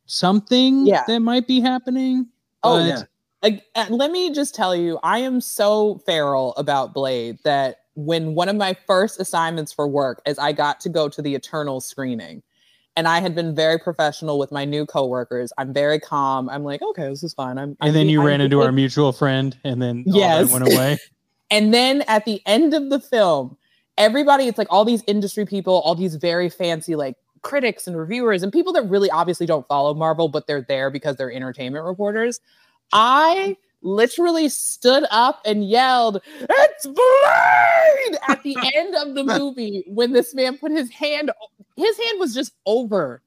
something 0.07 0.87
Yeah. 0.87 1.05
that 1.07 1.21
might 1.21 1.47
be 1.47 1.61
happening 1.61 2.27
Oh, 2.63 2.79
but- 2.79 2.87
yeah. 2.87 3.03
Ag- 3.43 3.63
uh, 3.75 3.87
let 3.89 4.11
me 4.11 4.33
just 4.33 4.55
tell 4.55 4.75
you, 4.75 4.99
I 5.03 5.19
am 5.19 5.41
so 5.41 6.03
feral 6.05 6.55
about 6.57 6.93
Blade 6.93 7.39
that 7.45 7.77
when 7.95 8.35
one 8.35 8.49
of 8.49 8.57
my 8.57 8.77
first 8.87 9.21
assignments 9.21 9.73
for 9.73 9.89
work 9.89 10.21
is 10.27 10.39
I 10.39 10.53
got 10.53 10.81
to 10.81 10.89
go 10.89 11.09
to 11.09 11.23
the 11.23 11.35
Eternal 11.35 11.81
screening. 11.81 12.43
And 12.97 13.07
I 13.07 13.21
had 13.21 13.35
been 13.35 13.55
very 13.55 13.79
professional 13.79 14.39
with 14.39 14.51
my 14.53 14.65
new 14.65 14.85
coworkers. 14.85 15.53
I'm 15.57 15.73
very 15.73 16.01
calm. 16.01 16.49
I'm 16.49 16.65
like, 16.65 16.83
okay, 16.83 17.09
this 17.09 17.23
is 17.23 17.33
fine. 17.33 17.57
I'm, 17.57 17.77
I'm 17.81 17.89
and 17.89 17.97
then 17.97 18.09
you 18.09 18.21
I'm 18.21 18.27
ran 18.27 18.41
into 18.41 18.61
our 18.61 18.73
mutual 18.73 19.13
friend 19.13 19.57
and 19.65 19.81
then 19.81 20.05
Yes. 20.07 20.51
went 20.51 20.65
away 20.65 20.99
And 21.51 21.75
then 21.75 22.03
at 22.03 22.25
the 22.25 22.41
end 22.47 22.75
of 22.75 22.91
the 22.91 23.01
film, 23.01 23.57
everybody, 23.99 24.47
it's 24.47 24.57
like 24.59 24.69
all 24.71 24.85
these 24.85 25.03
industry 25.07 25.45
people, 25.45 25.81
all 25.81 25.95
these 25.95 26.15
very 26.15 26.49
fancy 26.49 26.95
like 26.95 27.17
critics 27.43 27.87
and 27.87 27.97
reviewers 27.97 28.43
and 28.43 28.53
people 28.53 28.73
that 28.75 28.83
really 28.83 29.11
obviously 29.11 29.47
don't 29.47 29.67
follow 29.67 29.93
Marvel, 29.95 30.29
but 30.29 30.47
they're 30.47 30.63
there 30.63 30.91
because 30.91 31.17
they're 31.17 31.33
entertainment 31.33 31.85
reporters. 31.85 32.41
I 32.93 33.57
literally 33.83 34.49
stood 34.49 35.05
up 35.11 35.41
and 35.45 35.69
yelled, 35.69 36.21
It's 36.41 36.87
Blade 36.87 38.19
at 38.29 38.43
the 38.43 38.57
end 38.75 38.95
of 38.95 39.15
the 39.15 39.25
movie 39.25 39.85
when 39.87 40.13
this 40.13 40.35
man 40.35 40.59
put 40.59 40.73
his 40.73 40.91
hand, 40.91 41.31
his 41.77 41.99
hand 41.99 42.21
was 42.21 42.35
just 42.35 42.53
over 42.67 43.23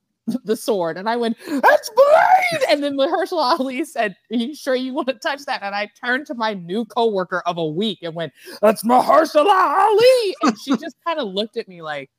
the 0.45 0.55
sword. 0.55 0.97
And 0.97 1.09
I 1.09 1.15
went, 1.15 1.37
It's 1.47 1.91
Blade. 1.95 2.69
And 2.69 2.83
then 2.83 2.97
Mahershala 2.97 3.59
Ali 3.59 3.83
said, 3.85 4.15
Are 4.31 4.37
you 4.37 4.55
sure 4.55 4.75
you 4.75 4.93
want 4.93 5.07
to 5.09 5.15
touch 5.15 5.45
that? 5.45 5.63
And 5.63 5.75
I 5.75 5.89
turned 6.03 6.27
to 6.27 6.35
my 6.35 6.53
new 6.53 6.85
coworker 6.85 7.41
of 7.45 7.57
a 7.57 7.65
week 7.65 7.99
and 8.01 8.15
went, 8.15 8.33
That's 8.61 8.83
Mahershala 8.83 9.77
Ali. 9.79 10.35
And 10.43 10.57
she 10.59 10.77
just 10.77 10.95
kind 11.05 11.19
of 11.19 11.27
looked 11.27 11.57
at 11.57 11.67
me 11.67 11.81
like, 11.81 12.09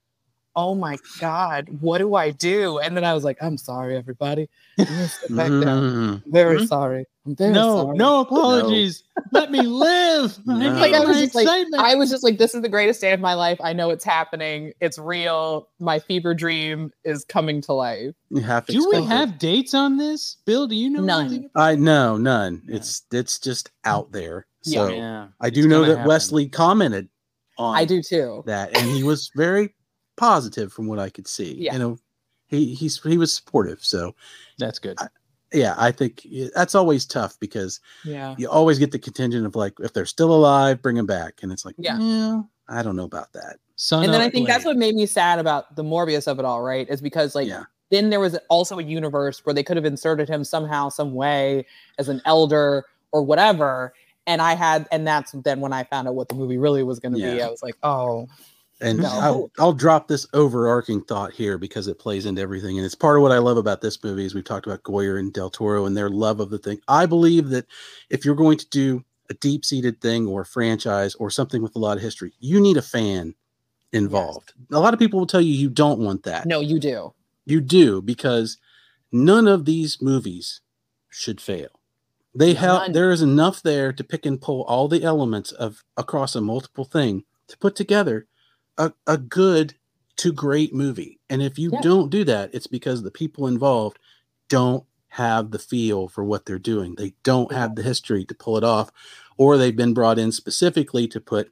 Oh 0.57 0.75
my 0.77 0.97
God, 1.19 1.69
what 1.81 1.99
do 1.99 2.15
I 2.15 2.31
do? 2.31 2.79
And 2.79 2.97
then 2.97 3.05
I 3.05 3.13
was 3.13 3.25
like, 3.25 3.39
I'm 3.43 3.59
sorry, 3.59 3.97
everybody. 3.97 4.49
I'm 4.79 4.85
gonna 4.85 5.09
sit 5.09 5.37
back 5.37 5.49
down. 5.49 5.63
Mhm. 5.63 6.23
Very 6.27 6.61
Mhm. 6.61 6.69
sorry. 6.69 7.07
I'm 7.27 7.35
very 7.35 7.53
no 7.53 7.85
sorry. 7.85 7.97
no 7.97 8.21
apologies 8.21 9.03
let 9.33 9.51
me 9.51 9.63
live 9.63 10.39
I 10.47 10.53
No. 10.53 10.59
need 10.75 10.79
Like, 10.81 10.93
I 10.95 11.01
was 11.01 11.17
my 11.17 11.23
just 11.23 11.35
like. 11.35 11.49
I 11.79 11.95
was 11.95 12.11
just 12.11 12.23
like, 12.23 12.37
this 12.39 12.55
is 12.55 12.61
the 12.63 12.69
greatest 12.69 13.01
day 13.01 13.13
of 13.13 13.21
my 13.21 13.33
life. 13.35 13.59
I 13.65 13.73
know 13.73 13.89
it's 13.91 14.05
happening. 14.05 14.73
It's 14.81 14.99
real. 14.99 15.69
My 15.81 15.99
fever 15.99 16.35
dream 16.35 16.93
is 17.05 17.25
coming 17.25 17.61
to 17.63 17.73
life. 17.73 18.15
You 18.31 18.43
have 18.43 18.67
to 18.67 18.73
do 18.73 18.79
we 18.81 18.99
expect 18.99 19.05
it. 19.05 19.17
have 19.17 19.39
dates 19.39 19.75
on 19.75 19.97
this 19.97 20.37
bill 20.45 20.67
do 20.69 20.77
you 20.77 20.91
know 20.91 21.01
None. 21.03 21.27
anything 21.27 21.51
I 21.57 21.75
know 21.77 22.17
none. 22.17 22.63
Yeah. 22.69 22.77
It's 22.77 23.03
it's 23.13 23.39
just 23.41 23.71
out 23.85 24.13
there. 24.13 24.47
So 24.63 24.89
yeah 24.89 25.29
I 25.41 25.49
it's 25.49 25.55
do 25.57 25.67
know 25.67 25.81
that 25.87 25.97
happen. 25.97 26.09
Wesley 26.09 26.49
commented 26.49 27.09
on 27.59 27.75
I 27.77 27.85
do 27.87 28.03
too. 28.03 28.43
that, 28.47 28.77
and 28.77 28.91
he 28.91 29.03
was 29.03 29.31
very 29.35 29.75
positive 30.17 30.73
from 30.73 30.87
what 30.87 30.99
I 30.99 31.11
could 31.11 31.27
see. 31.27 31.55
Yeah. 31.59 31.75
You 31.75 31.79
know, 31.79 31.99
he 32.47 32.75
he's 32.75 33.03
he 33.03 33.19
was 33.19 33.33
supportive. 33.35 33.85
So 33.85 34.15
that's 34.59 34.79
good 34.79 34.99
yeah, 35.55 35.75
I 35.79 35.93
think 35.93 36.27
that's 36.55 36.75
always 36.75 37.07
tough 37.07 37.39
because 37.41 37.81
Yeah. 38.05 38.35
you 38.37 38.49
always 38.49 38.79
get 38.79 38.91
the 38.91 38.99
contingent 38.99 39.47
of 39.47 39.55
like 39.55 39.75
if 39.81 39.93
they're 39.93 40.07
still 40.07 40.35
alive, 40.35 40.83
bring 40.83 40.97
them 40.97 41.07
back, 41.07 41.43
and 41.43 41.53
it's 41.53 41.65
like 41.65 41.77
Yeah. 41.79 41.99
yeah, 41.99 42.43
I 42.69 42.83
don't 42.83 42.97
know 42.97 43.05
about 43.05 43.33
that. 43.33 43.57
Son 43.77 44.05
And 44.05 44.13
then 44.13 44.21
I 44.21 44.29
think 44.29 44.47
that's 44.47 44.65
what 44.65 44.77
made 44.77 44.95
me 44.95 45.07
sad 45.07 45.39
about 45.39 45.77
the 45.77 45.83
Morbius 45.85 46.27
of 46.27 46.39
it 46.39 46.45
all, 46.45 46.63
right? 46.63 46.89
Is 46.89 47.01
because 47.01 47.35
like 47.35 47.49
yeah, 47.49 47.65
then 47.91 48.11
there 48.11 48.21
was 48.21 48.37
also 48.51 48.79
a 48.79 48.83
universe 48.83 49.45
where 49.45 49.55
they 49.55 49.63
could 49.63 49.77
have 49.77 49.87
inserted 49.87 50.29
him 50.29 50.45
somehow, 50.45 50.89
some 50.89 51.15
way 51.15 51.67
as 51.99 52.09
an 52.09 52.21
elder 52.25 52.85
or 53.13 53.23
whatever. 53.23 53.95
And 54.27 54.41
I 54.41 54.55
had, 54.55 54.89
and 54.91 55.07
that's 55.07 55.33
then 55.33 55.61
when 55.61 55.73
I 55.75 55.85
found 55.85 56.09
out 56.09 56.15
what 56.15 56.29
the 56.29 56.35
movie 56.35 56.57
really 56.57 56.83
was 56.83 56.99
going 56.99 57.13
to 57.13 57.19
be. 57.19 57.43
I 57.43 57.49
was 57.49 57.63
like, 57.63 57.77
oh, 57.83 58.27
and 58.81 58.99
No. 58.99 59.09
I'll, 59.09 59.51
I'll 59.59 59.73
drop 59.73 60.09
this 60.09 60.27
overarching 60.33 61.03
thought 61.03 61.33
here 61.33 61.59
because 61.59 61.87
it 61.89 61.99
plays 61.99 62.27
into 62.27 62.43
everything, 62.43 62.77
and 62.77 62.85
it's 62.85 62.95
part 62.95 63.17
of 63.17 63.23
what 63.23 63.33
I 63.33 63.39
love 63.39 63.57
about 63.57 63.81
this 63.81 64.03
movie. 64.03 64.25
Is 64.25 64.35
we've 64.35 64.45
talked 64.45 64.67
about 64.67 64.83
Goyer 64.83 65.19
and 65.19 65.33
Del 65.33 65.51
Toro 65.51 65.87
and 65.87 65.97
their 65.97 66.11
love 66.11 66.41
of 66.41 66.51
the 66.51 66.59
thing. 66.59 66.81
I 66.89 67.07
believe 67.07 67.49
that 67.51 67.67
if 68.11 68.25
you're 68.25 68.35
going 68.35 68.59
to 68.59 68.69
do 68.69 69.05
a 69.31 69.35
deep-seated 69.35 70.01
thing 70.01 70.27
or 70.27 70.43
a 70.43 70.47
franchise 70.47 71.15
or 71.15 71.31
something 71.31 71.63
with 71.63 71.77
a 71.77 71.79
lot 71.79 71.97
of 71.97 72.03
history, 72.03 72.33
you 72.41 72.61
need 72.61 72.77
a 72.77 72.83
fan 72.83 73.35
involved. 73.93 74.53
A 74.73 74.79
lot 74.79 74.93
of 74.93 74.99
people 74.99 75.19
will 75.19 75.27
tell 75.27 75.41
you 75.41 75.55
you 75.55 75.71
don't 75.71 76.01
want 76.01 76.25
that. 76.25 76.47
no, 76.47 76.61
you 76.61 76.79
do. 76.79 77.15
You 77.47 77.61
do 77.61 78.03
because 78.03 78.59
none 79.13 79.47
of 79.47 79.65
these 79.65 80.03
movies 80.03 80.61
should 81.09 81.41
fail. 81.41 81.69
They 82.35 82.55
have 82.55 82.93
there 82.93 83.13
is 83.13 83.23
enough 83.23 83.63
there 83.63 83.93
to 83.93 84.03
pick 84.03 84.27
and 84.27 84.41
pull 84.41 84.65
all 84.65 84.89
the 84.89 85.05
elements 85.05 85.53
of 85.53 85.85
across 85.97 86.35
a 86.35 86.41
multiple 86.41 86.85
thing 86.85 87.25
to 87.47 87.57
put 87.59 87.77
together 87.77 88.27
a, 88.79 88.93
a 89.07 89.19
good 89.19 89.75
to 90.17 90.33
great 90.33 90.75
movie. 90.75 91.19
And 91.29 91.43
if 91.43 91.59
you 91.59 91.71
Yeah. 91.73 91.81
don't 91.83 92.11
do 92.11 92.25
that, 92.25 92.55
it's 92.55 92.67
because 92.67 93.03
the 93.03 93.11
people 93.11 93.47
involved 93.47 93.99
don't 94.49 94.85
have 95.09 95.51
the 95.51 95.59
feel 95.59 96.09
for 96.09 96.25
what 96.25 96.45
they're 96.47 96.59
doing. 96.59 96.95
They 96.97 97.15
don't 97.23 97.53
have 97.53 97.77
the 97.77 97.83
history 97.83 98.25
to 98.27 98.35
pull 98.35 98.57
it 98.57 98.65
off, 98.65 98.91
or 99.37 99.57
they've 99.57 99.77
been 99.77 99.95
brought 99.95 100.19
in 100.19 100.33
specifically 100.33 101.07
to 101.09 101.21
put 101.21 101.51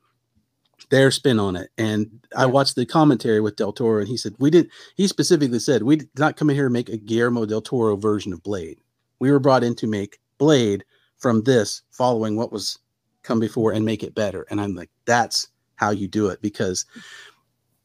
their 0.90 1.10
spin 1.10 1.38
on 1.38 1.56
it. 1.56 1.70
And 1.78 2.26
I 2.36 2.46
watched 2.46 2.74
the 2.76 2.86
commentary 2.86 3.40
with 3.40 3.56
Del 3.56 3.72
Toro, 3.72 4.00
and 4.00 4.08
he 4.08 4.16
said, 4.16 4.34
We 4.38 4.50
didn't, 4.50 4.70
he 4.96 5.06
specifically 5.06 5.58
said, 5.60 5.82
We 5.84 5.96
did 5.96 6.08
not 6.18 6.36
come 6.36 6.50
in 6.50 6.56
here 6.56 6.66
to 6.66 6.72
make 6.72 6.88
a 6.88 6.96
Guillermo 6.96 7.46
del 7.46 7.62
Toro 7.62 7.96
version 7.96 8.32
of 8.32 8.42
Blade. 8.42 8.78
We 9.20 9.30
were 9.30 9.38
brought 9.38 9.64
in 9.64 9.74
to 9.76 9.86
make 9.86 10.18
Blade 10.38 10.84
from 11.18 11.42
this 11.44 11.82
following 11.90 12.36
what 12.36 12.52
was 12.52 12.78
come 13.22 13.38
before 13.38 13.72
and 13.72 13.84
make 13.84 14.02
it 14.02 14.14
better. 14.14 14.44
And 14.50 14.60
I'm 14.60 14.74
like, 14.74 14.90
that's 15.04 15.46
how 15.76 15.90
you 15.90 16.08
do 16.08 16.28
it 16.28 16.40
because 16.42 16.84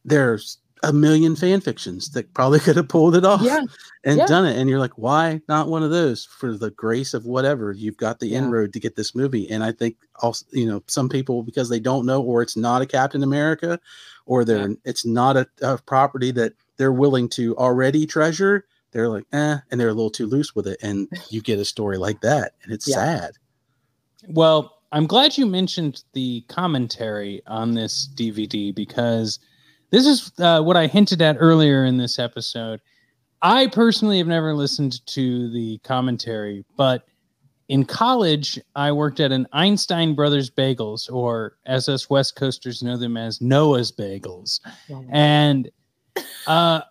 there's 0.05 0.57
a 0.83 0.93
million 0.93 1.35
fan 1.35 1.59
fictions 1.59 2.11
that 2.11 2.31
probably 2.33 2.59
could 2.61 2.75
have 2.75 2.87
pulled 2.87 3.15
it 3.15 3.25
off 3.25 3.41
Yeah. 3.41 3.63
and 4.03 4.17
yeah. 4.19 4.25
done 4.27 4.45
it. 4.45 4.57
And 4.57 4.69
you're 4.69 4.79
like, 4.79 4.97
why 4.97 5.41
not 5.49 5.69
one 5.69 5.81
of 5.83 5.89
those 5.89 6.25
for 6.25 6.55
the 6.55 6.69
grace 6.71 7.13
of 7.13 7.25
whatever? 7.25 7.71
You've 7.71 7.97
got 7.97 8.19
the 8.19 8.27
Yeah. 8.27 8.39
inroad 8.39 8.73
to 8.73 8.79
get 8.79 8.95
this 8.95 9.15
movie. 9.15 9.49
And 9.49 9.63
I 9.63 9.71
think 9.71 9.97
also, 10.21 10.45
you 10.51 10.67
know, 10.67 10.83
some 10.87 11.09
people 11.09 11.41
because 11.43 11.69
they 11.69 11.79
don't 11.79 12.05
know 12.05 12.21
or 12.21 12.41
it's 12.41 12.55
not 12.55 12.81
a 12.81 12.85
Captain 12.85 13.23
America 13.23 13.79
or 14.25 14.45
they're 14.45 14.75
it's 14.85 15.05
not 15.05 15.35
a, 15.35 15.47
a 15.61 15.77
property 15.79 16.31
that 16.31 16.53
they're 16.77 16.93
willing 16.93 17.27
to 17.29 17.57
already 17.57 18.05
treasure, 18.05 18.65
they're 18.91 19.09
like, 19.09 19.25
eh, 19.33 19.57
and 19.71 19.79
they're 19.79 19.89
a 19.89 19.93
little 19.93 20.11
too 20.11 20.27
loose 20.27 20.55
with 20.55 20.67
it. 20.67 20.77
And 20.83 21.07
you 21.31 21.41
get 21.41 21.57
a 21.59 21.65
story 21.65 21.97
like 21.97 22.21
that. 22.21 22.53
And 22.63 22.71
it's 22.71 22.87
Yeah. 22.87 22.95
sad. 22.95 23.31
Well, 24.27 24.76
I'm 24.91 25.05
glad 25.05 25.37
you 25.37 25.45
mentioned 25.45 26.03
the 26.13 26.41
commentary 26.47 27.41
on 27.47 27.73
this 27.73 28.07
DVD 28.15 28.73
because 28.73 29.39
this 29.91 30.05
is 30.05 30.31
uh, 30.39 30.61
what 30.61 30.77
I 30.77 30.87
hinted 30.87 31.21
at 31.21 31.37
earlier 31.39 31.85
in 31.85 31.97
this 31.97 32.19
episode. 32.19 32.79
I 33.41 33.67
personally 33.67 34.17
have 34.17 34.27
never 34.27 34.53
listened 34.53 35.05
to 35.07 35.49
the 35.51 35.77
commentary, 35.79 36.65
but 36.75 37.05
in 37.69 37.83
college, 37.83 38.59
I 38.75 38.91
worked 38.93 39.19
at 39.19 39.31
an 39.31 39.45
Einstein 39.51 40.15
Brothers 40.15 40.49
Bagels, 40.49 41.11
or 41.11 41.57
as 41.65 41.89
us 41.89 42.09
West 42.09 42.35
Coasters 42.35 42.81
know 42.81 42.95
them 42.95 43.17
as 43.17 43.41
Noah's 43.41 43.91
Bagels. 43.91 44.61
And 45.11 45.69
uh, 46.47 46.81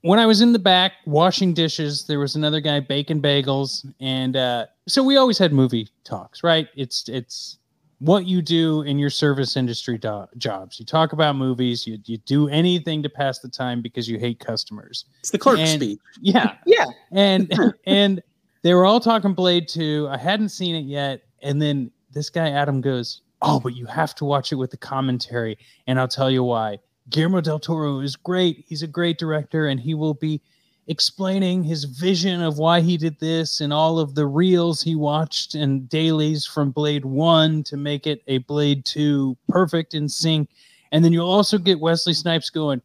when 0.00 0.18
I 0.18 0.26
was 0.26 0.40
in 0.40 0.52
the 0.52 0.58
back 0.58 0.92
washing 1.04 1.52
dishes, 1.52 2.06
there 2.06 2.18
was 2.18 2.36
another 2.36 2.60
guy 2.60 2.80
baking 2.80 3.20
bagels, 3.22 3.86
and 4.00 4.34
uh, 4.36 4.66
so 4.86 5.02
we 5.02 5.16
always 5.16 5.38
had 5.38 5.52
movie 5.52 5.88
talks, 6.04 6.42
right? 6.42 6.68
It's 6.76 7.08
it's 7.08 7.58
what 8.00 8.26
you 8.26 8.42
do 8.42 8.82
in 8.82 8.98
your 8.98 9.08
service 9.10 9.56
industry 9.56 9.96
do- 9.96 10.26
jobs. 10.36 10.78
You 10.78 10.84
talk 10.84 11.12
about 11.12 11.36
movies. 11.36 11.86
You 11.86 11.98
you 12.04 12.18
do 12.18 12.48
anything 12.48 13.02
to 13.02 13.08
pass 13.08 13.38
the 13.38 13.48
time 13.48 13.80
because 13.82 14.08
you 14.08 14.18
hate 14.18 14.40
customers. 14.40 15.04
It's 15.20 15.30
the 15.30 15.38
clerk 15.38 15.58
And- 15.58 15.80
speech. 15.80 15.98
Yeah, 16.20 16.54
Yeah. 16.66 16.86
and 17.12 17.52
and 17.86 18.22
they 18.62 18.74
were 18.74 18.84
all 18.84 19.00
talking 19.00 19.34
Blade 19.34 19.68
2. 19.68 20.08
I 20.10 20.16
hadn't 20.16 20.48
seen 20.50 20.74
it 20.74 20.86
yet, 20.86 21.22
and 21.42 21.60
then 21.60 21.90
this 22.12 22.30
guy 22.30 22.50
Adam 22.50 22.80
goes, 22.80 23.22
"Oh, 23.42 23.60
but 23.60 23.74
you 23.74 23.86
have 23.86 24.14
to 24.16 24.24
watch 24.24 24.52
it 24.52 24.56
with 24.56 24.70
the 24.70 24.76
commentary, 24.76 25.58
and 25.86 25.98
I'll 25.98 26.08
tell 26.08 26.30
you 26.30 26.44
why." 26.44 26.78
Guillermo 27.10 27.42
del 27.42 27.58
Toro 27.58 28.00
is 28.00 28.16
great. 28.16 28.64
He's 28.66 28.82
a 28.82 28.86
great 28.86 29.18
director, 29.18 29.66
and 29.66 29.78
he 29.78 29.92
will 29.94 30.14
be 30.14 30.40
explaining 30.86 31.62
his 31.62 31.84
vision 31.84 32.42
of 32.42 32.58
why 32.58 32.80
he 32.80 32.96
did 32.96 33.18
this 33.20 33.60
and 33.60 33.72
all 33.72 33.98
of 33.98 34.14
the 34.14 34.26
reels 34.26 34.82
he 34.82 34.94
watched 34.94 35.54
and 35.54 35.88
dailies 35.88 36.46
from 36.46 36.70
Blade 36.70 37.04
1 37.04 37.62
to 37.64 37.76
make 37.76 38.06
it 38.06 38.22
a 38.26 38.38
Blade 38.38 38.84
2 38.84 39.36
perfect 39.48 39.94
in 39.94 40.08
sync. 40.08 40.50
And 40.92 41.04
then 41.04 41.12
you'll 41.12 41.30
also 41.30 41.58
get 41.58 41.80
Wesley 41.80 42.12
Snipes 42.12 42.50
going, 42.50 42.82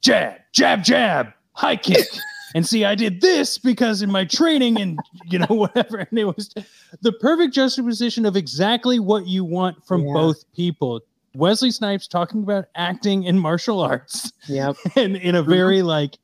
jab, 0.00 0.36
jab, 0.52 0.82
jab, 0.82 1.32
high 1.52 1.76
kick. 1.76 2.06
and 2.54 2.66
see, 2.66 2.84
I 2.84 2.94
did 2.94 3.20
this 3.20 3.58
because 3.58 4.02
in 4.02 4.10
my 4.10 4.24
training 4.24 4.80
and 4.80 4.98
you 5.26 5.38
know, 5.38 5.46
whatever. 5.48 5.98
And 5.98 6.18
it 6.18 6.24
was 6.24 6.54
the 7.02 7.12
perfect 7.12 7.54
juxtaposition 7.54 8.26
of 8.26 8.36
exactly 8.36 8.98
what 8.98 9.26
you 9.26 9.44
want 9.44 9.84
from 9.86 10.04
Yeah. 10.06 10.14
both 10.14 10.44
people. 10.54 11.00
Wesley 11.34 11.70
Snipes 11.70 12.06
talking 12.06 12.42
about 12.42 12.66
acting 12.74 13.26
and 13.26 13.40
martial 13.40 13.80
arts 13.80 14.32
Yep. 14.48 14.76
and 14.96 15.16
in 15.16 15.34
a 15.34 15.40
mm-hmm. 15.40 15.50
very 15.50 15.82
like 15.82 16.18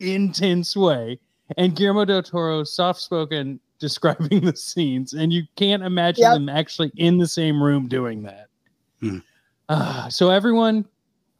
intense 0.00 0.76
way. 0.76 1.18
And 1.56 1.74
Guillermo 1.74 2.04
del 2.04 2.22
Toro, 2.22 2.64
soft 2.64 3.00
spoken, 3.00 3.60
describing 3.80 4.44
the 4.44 4.54
scenes, 4.56 5.14
and 5.14 5.32
you 5.32 5.42
can't 5.56 5.82
imagine 5.82 6.22
Yep. 6.22 6.34
them 6.34 6.48
actually 6.48 6.92
in 6.96 7.18
the 7.18 7.26
same 7.26 7.62
room 7.62 7.88
doing 7.88 8.22
that. 8.24 8.46
Hmm. 9.00 9.18
Ah, 9.68 10.06
so 10.10 10.30
everyone, 10.30 10.84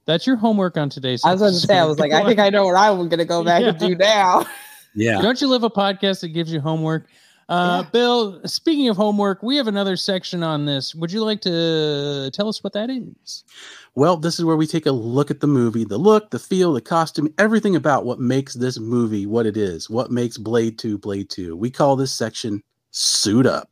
that's 0.06 0.26
your 0.26 0.36
homework 0.36 0.76
on 0.76 0.88
today's. 0.88 1.24
I 1.24 1.32
was 1.32 1.40
going 1.40 1.52
to 1.52 1.58
say, 1.58 1.78
I 1.78 1.84
was 1.84 1.98
like, 1.98 2.12
I 2.12 2.24
think 2.24 2.38
I 2.38 2.48
know 2.48 2.64
what 2.64 2.76
I'm 2.76 2.96
going 3.08 3.18
to 3.18 3.24
go 3.24 3.44
back 3.44 3.62
and 3.62 3.78
do 3.78 3.94
now. 3.94 4.46
Yeah. 4.94 5.20
Don't 5.20 5.40
you 5.40 5.48
love 5.48 5.64
a 5.64 5.70
podcast 5.70 6.20
that 6.20 6.28
gives 6.28 6.52
you 6.52 6.60
homework? 6.60 7.06
Uh, 7.48 7.82
Yeah. 7.84 7.90
Bill, 7.90 8.40
speaking 8.46 8.88
of 8.88 8.96
homework, 8.96 9.42
we 9.42 9.56
have 9.56 9.66
another 9.66 9.96
section 9.96 10.42
on 10.42 10.64
this. 10.64 10.94
Would 10.94 11.12
you 11.12 11.22
like 11.22 11.40
to 11.42 12.30
tell 12.32 12.48
us 12.48 12.62
what 12.64 12.72
that 12.72 12.88
is? 12.88 13.44
Well, 13.94 14.16
this 14.16 14.38
is 14.38 14.44
where 14.44 14.56
we 14.56 14.66
take 14.66 14.86
a 14.86 14.92
look 14.92 15.30
at 15.30 15.40
the 15.40 15.46
movie, 15.46 15.84
the 15.84 15.98
look, 15.98 16.30
the 16.30 16.38
feel, 16.38 16.72
the 16.72 16.80
costume, 16.80 17.32
everything 17.38 17.74
about 17.74 18.04
what 18.04 18.20
makes 18.20 18.54
this 18.54 18.78
movie 18.78 19.26
what 19.26 19.46
it 19.46 19.56
is, 19.56 19.90
what 19.90 20.10
makes 20.10 20.38
Blade 20.38 20.78
2 20.78 20.98
Blade 20.98 21.28
2. 21.28 21.56
We 21.56 21.70
call 21.70 21.96
this 21.96 22.12
section 22.12 22.62
Suit 22.92 23.46
Up. 23.46 23.68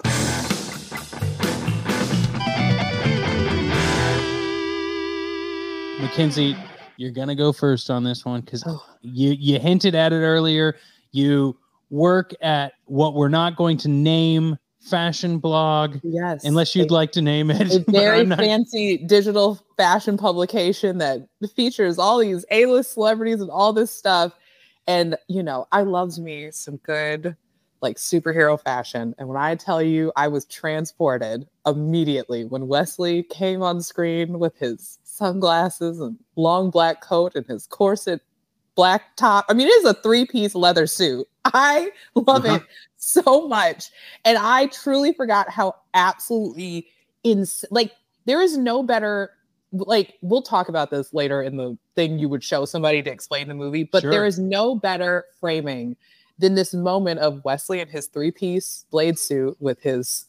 Mackenzie, 6.01 6.57
you're 6.97 7.11
gonna 7.11 7.35
go 7.35 7.53
first 7.53 7.91
on 7.91 8.05
this 8.05 8.25
one 8.25 8.41
because 8.41 8.63
Oh. 8.67 8.83
you 9.03 9.31
you 9.33 9.59
hinted 9.59 9.95
at 9.97 10.13
it 10.13 10.17
earlier. 10.17 10.77
You 11.13 11.57
work 11.91 12.33
at 12.41 12.73
what 12.87 13.15
we're 13.15 13.29
not 13.29 13.57
going 13.57 13.77
to 13.79 13.89
name 13.89 14.57
fashion 14.81 15.39
blog 15.39 15.97
Yes. 16.05 16.45
unless 16.45 16.77
you'd 16.77 16.91
A- 16.91 16.95
like 16.95 17.13
to 17.13 17.23
name 17.23 17.51
it. 17.51 17.75
a 17.75 17.81
very 17.91 18.25
not- 18.25 18.39
fancy 18.39 18.99
digital 18.99 19.59
fashion 19.79 20.19
publication 20.19 20.99
that 20.99 21.27
features 21.57 21.99
all 21.99 22.19
these 22.19 22.45
A-list 22.51 22.93
celebrities 22.93 23.41
and 23.41 23.51
all 23.51 23.73
this 23.73 23.91
stuff. 23.91 24.35
And 24.87 25.17
you 25.29 25.43
know, 25.43 25.67
I 25.73 25.83
loves 25.83 26.19
me 26.21 26.51
some 26.51 26.77
good 26.79 27.35
like 27.81 27.97
superhero 27.97 28.61
fashion. 28.61 29.15
And 29.19 29.29
when 29.29 29.37
I 29.39 29.55
tell 29.55 29.81
you 29.81 30.13
I 30.17 30.29
was 30.29 30.45
transported 30.45 31.47
immediately 31.65 32.45
when 32.45 32.67
Wesley 32.69 33.23
came 33.23 33.63
on 33.63 33.81
screen 33.81 34.39
with 34.41 34.59
his 34.59 34.99
sunglasses 35.05 36.01
and 36.01 36.19
long 36.37 36.71
black 36.71 37.01
coat 37.01 37.33
and 37.37 37.47
his 37.47 37.67
corset 37.69 38.21
black 38.75 39.17
top. 39.17 39.45
I 39.49 39.55
mean, 39.55 39.69
it 39.69 39.71
is 39.71 39.85
a 39.85 39.95
three-piece 39.95 40.55
leather 40.55 40.87
suit. 40.87 41.27
I 41.45 41.91
love 42.15 42.45
Uh-huh. 42.45 42.57
it 42.57 42.63
so 42.97 43.47
much. 43.49 43.91
And 44.25 44.39
I 44.39 44.67
truly 44.67 45.13
forgot 45.13 45.49
how 45.51 45.75
absolutely 45.95 46.89
ins 47.25 47.65
like 47.71 47.93
there 48.27 48.41
is 48.41 48.57
no 48.59 48.83
better 48.83 49.31
like 49.73 50.15
we'll 50.23 50.43
talk 50.43 50.69
about 50.69 50.91
this 50.91 51.13
later 51.13 51.43
in 51.43 51.57
the 51.57 51.77
thing 51.95 52.19
you 52.19 52.29
would 52.29 52.43
show 52.43 52.65
somebody 52.65 53.03
to 53.03 53.11
explain 53.11 53.49
the 53.49 53.55
movie, 53.55 53.85
but 53.85 54.03
Sure. 54.03 54.11
there 54.11 54.27
is 54.27 54.39
no 54.39 54.75
better 54.75 55.25
framing 55.41 55.97
than 56.39 56.55
this 56.55 56.73
moment 56.73 57.21
of 57.21 57.45
Wesley 57.45 57.81
in 57.81 57.89
his 57.89 58.07
three-piece 58.07 58.87
blade 58.91 59.19
suit 59.19 59.57
with 59.61 59.81
his 59.83 60.27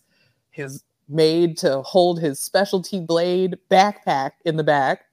his 0.52 0.84
made 1.08 1.58
to 1.58 1.82
hold 1.84 2.20
his 2.20 2.40
specialty 2.40 3.00
blade 3.00 3.58
backpack 3.72 4.32
in 4.46 4.58
the 4.58 4.64
back. 4.64 5.06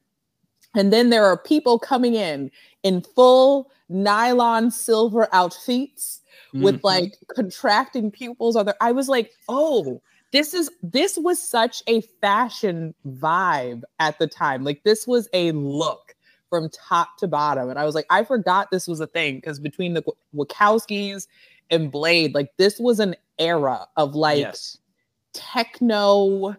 And 0.74 0.93
then 0.93 1.11
there 1.11 1.24
are 1.24 1.39
people 1.39 1.79
coming 1.79 2.14
in 2.14 2.51
in 2.83 3.01
full 3.03 3.70
nylon 3.89 4.70
silver 4.70 5.29
outfits 5.33 6.20
with 6.55 6.77
Mhm. 6.77 6.85
like 6.85 7.14
contracting 7.35 8.11
pupils 8.11 8.57
on 8.57 8.66
their 8.66 8.74
I 8.81 8.93
was 8.93 9.09
like, 9.09 9.31
oh, 9.49 10.03
this 10.37 10.53
is 10.53 10.70
this 10.82 11.16
was 11.16 11.41
such 11.41 11.82
a 11.87 12.03
fashion 12.20 12.95
vibe 13.09 13.84
at 14.01 14.18
the 14.18 14.26
time. 14.26 14.64
Like 14.64 14.82
this 14.84 15.07
was 15.07 15.30
a 15.32 15.53
look 15.53 16.14
from 16.51 16.68
top 16.68 17.16
to 17.18 17.26
bottom. 17.26 17.70
And 17.70 17.78
I 17.78 17.87
was 17.87 17.95
like, 17.95 18.05
I 18.11 18.22
forgot 18.22 18.70
this 18.70 18.87
was 18.87 19.01
a 19.01 19.07
thing 19.07 19.37
because 19.37 19.59
between 19.59 19.95
the 19.95 20.05
Wachowskis 20.34 21.26
and 21.70 21.91
Blade, 21.91 22.34
like 22.34 22.51
this 22.59 22.78
was 22.78 23.01
an 23.01 23.16
era 23.39 23.87
of 23.97 24.14
like 24.14 24.41
yes. 24.41 24.76
techno 25.32 26.55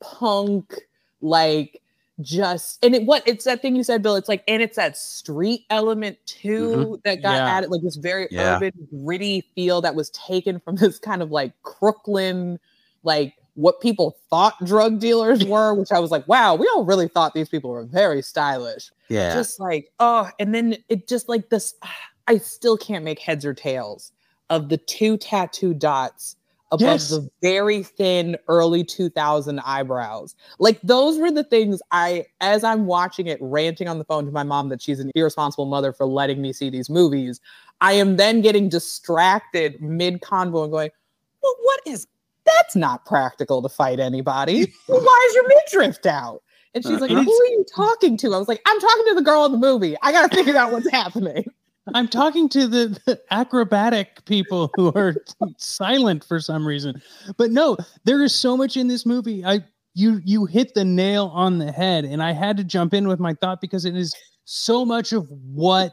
punk 0.00 0.74
like 1.20 1.80
just 2.20 2.84
and 2.84 2.96
it 2.96 3.04
what 3.06 3.22
it's 3.26 3.44
that 3.44 3.62
thing 3.62 3.74
you 3.74 3.82
said 3.82 4.02
bill 4.02 4.14
it's 4.14 4.28
like 4.28 4.44
and 4.46 4.62
it's 4.62 4.76
that 4.76 4.96
street 4.96 5.64
element 5.70 6.16
too 6.26 6.68
mm-hmm. 6.68 6.94
that 7.04 7.22
got 7.22 7.34
Yeah. 7.34 7.48
added 7.48 7.70
like 7.70 7.82
this 7.82 7.96
very 7.96 8.28
Yeah. 8.30 8.56
urban 8.56 8.72
gritty 9.04 9.40
feel 9.54 9.80
that 9.80 9.94
was 9.94 10.10
taken 10.10 10.60
from 10.60 10.76
this 10.76 10.98
kind 10.98 11.22
of 11.22 11.30
like 11.30 11.52
crooklyn 11.62 12.60
like 13.02 13.34
what 13.54 13.80
people 13.80 14.16
thought 14.30 14.54
drug 14.64 14.98
dealers 14.98 15.44
were 15.44 15.74
which 15.74 15.92
i 15.92 15.98
was 15.98 16.10
like 16.10 16.26
wow 16.26 16.54
we 16.54 16.66
all 16.68 16.84
really 16.84 17.08
thought 17.08 17.34
these 17.34 17.48
people 17.48 17.70
were 17.70 17.84
very 17.84 18.22
stylish 18.22 18.90
Yeah. 19.08 19.34
just 19.34 19.60
like 19.60 19.90
oh 20.00 20.28
and 20.38 20.54
then 20.54 20.76
it 20.88 21.06
just 21.08 21.28
like 21.28 21.50
this 21.50 21.74
i 22.28 22.38
still 22.38 22.76
can't 22.76 23.04
make 23.04 23.18
heads 23.18 23.44
or 23.44 23.52
tails 23.54 24.12
of 24.50 24.68
the 24.68 24.76
two 24.78 25.16
tattoo 25.16 25.74
dots 25.74 26.36
above 26.70 26.80
Yes. 26.80 27.10
the 27.10 27.28
very 27.42 27.82
thin 27.82 28.36
early 28.48 28.82
2000 28.84 29.60
eyebrows 29.60 30.34
like 30.58 30.80
those 30.82 31.18
were 31.18 31.30
the 31.30 31.44
things 31.44 31.82
i 31.90 32.24
as 32.40 32.64
i'm 32.64 32.86
watching 32.86 33.26
it 33.26 33.38
ranting 33.42 33.88
on 33.88 33.98
the 33.98 34.04
phone 34.04 34.24
to 34.24 34.32
my 34.32 34.42
mom 34.44 34.70
that 34.70 34.80
she's 34.80 34.98
an 35.00 35.10
irresponsible 35.14 35.66
mother 35.66 35.92
for 35.92 36.06
letting 36.06 36.40
me 36.40 36.50
see 36.54 36.70
these 36.70 36.88
movies 36.88 37.40
i 37.82 37.92
am 37.92 38.16
then 38.16 38.40
getting 38.40 38.70
distracted 38.70 39.78
mid 39.82 40.22
convo 40.22 40.62
and 40.62 40.72
going 40.72 40.90
well 41.42 41.54
what 41.60 41.80
is 41.86 42.06
that's 42.56 42.76
not 42.76 43.04
practical 43.06 43.62
to 43.62 43.68
fight 43.68 44.00
anybody 44.00 44.72
why 44.86 45.26
is 45.28 45.34
your 45.34 45.48
midriff 45.48 46.04
out 46.06 46.42
and 46.74 46.84
she's 46.84 47.00
like, 47.00 47.10
Uh, 47.10 47.22
Who 47.22 47.30
are 47.30 47.46
you 47.46 47.64
talking 47.74 48.16
to? 48.18 48.34
I 48.34 48.38
was 48.38 48.48
like, 48.48 48.62
I'm 48.66 48.80
talking 48.80 49.04
to 49.08 49.14
the 49.14 49.22
girl 49.22 49.44
in 49.44 49.52
the 49.52 49.58
movie. 49.58 49.96
I 50.02 50.12
gotta 50.12 50.34
figure 50.34 50.56
out 50.56 50.72
what's 50.72 50.90
happening. 50.90 51.44
I'm 51.94 52.08
talking 52.08 52.48
to 52.50 52.68
the, 52.68 53.00
the 53.06 53.20
acrobatic 53.30 54.24
people 54.24 54.70
who 54.76 54.92
are 54.94 55.16
silent 55.58 56.24
for 56.24 56.38
some 56.40 56.66
reason. 56.66 57.02
But 57.36 57.50
no, 57.50 57.76
there 58.04 58.22
is 58.22 58.34
so 58.34 58.56
much 58.56 58.76
in 58.76 58.88
this 58.88 59.04
movie. 59.04 59.44
I 59.44 59.60
you 59.94 60.20
you 60.24 60.46
hit 60.46 60.74
the 60.74 60.84
nail 60.84 61.30
on 61.34 61.58
the 61.58 61.72
head, 61.72 62.04
and 62.04 62.22
I 62.22 62.32
had 62.32 62.56
to 62.58 62.64
jump 62.64 62.94
in 62.94 63.08
with 63.08 63.20
my 63.20 63.34
thought 63.34 63.60
because 63.60 63.84
it 63.84 63.96
is 63.96 64.14
so 64.44 64.84
much 64.84 65.12
of 65.12 65.28
what 65.28 65.92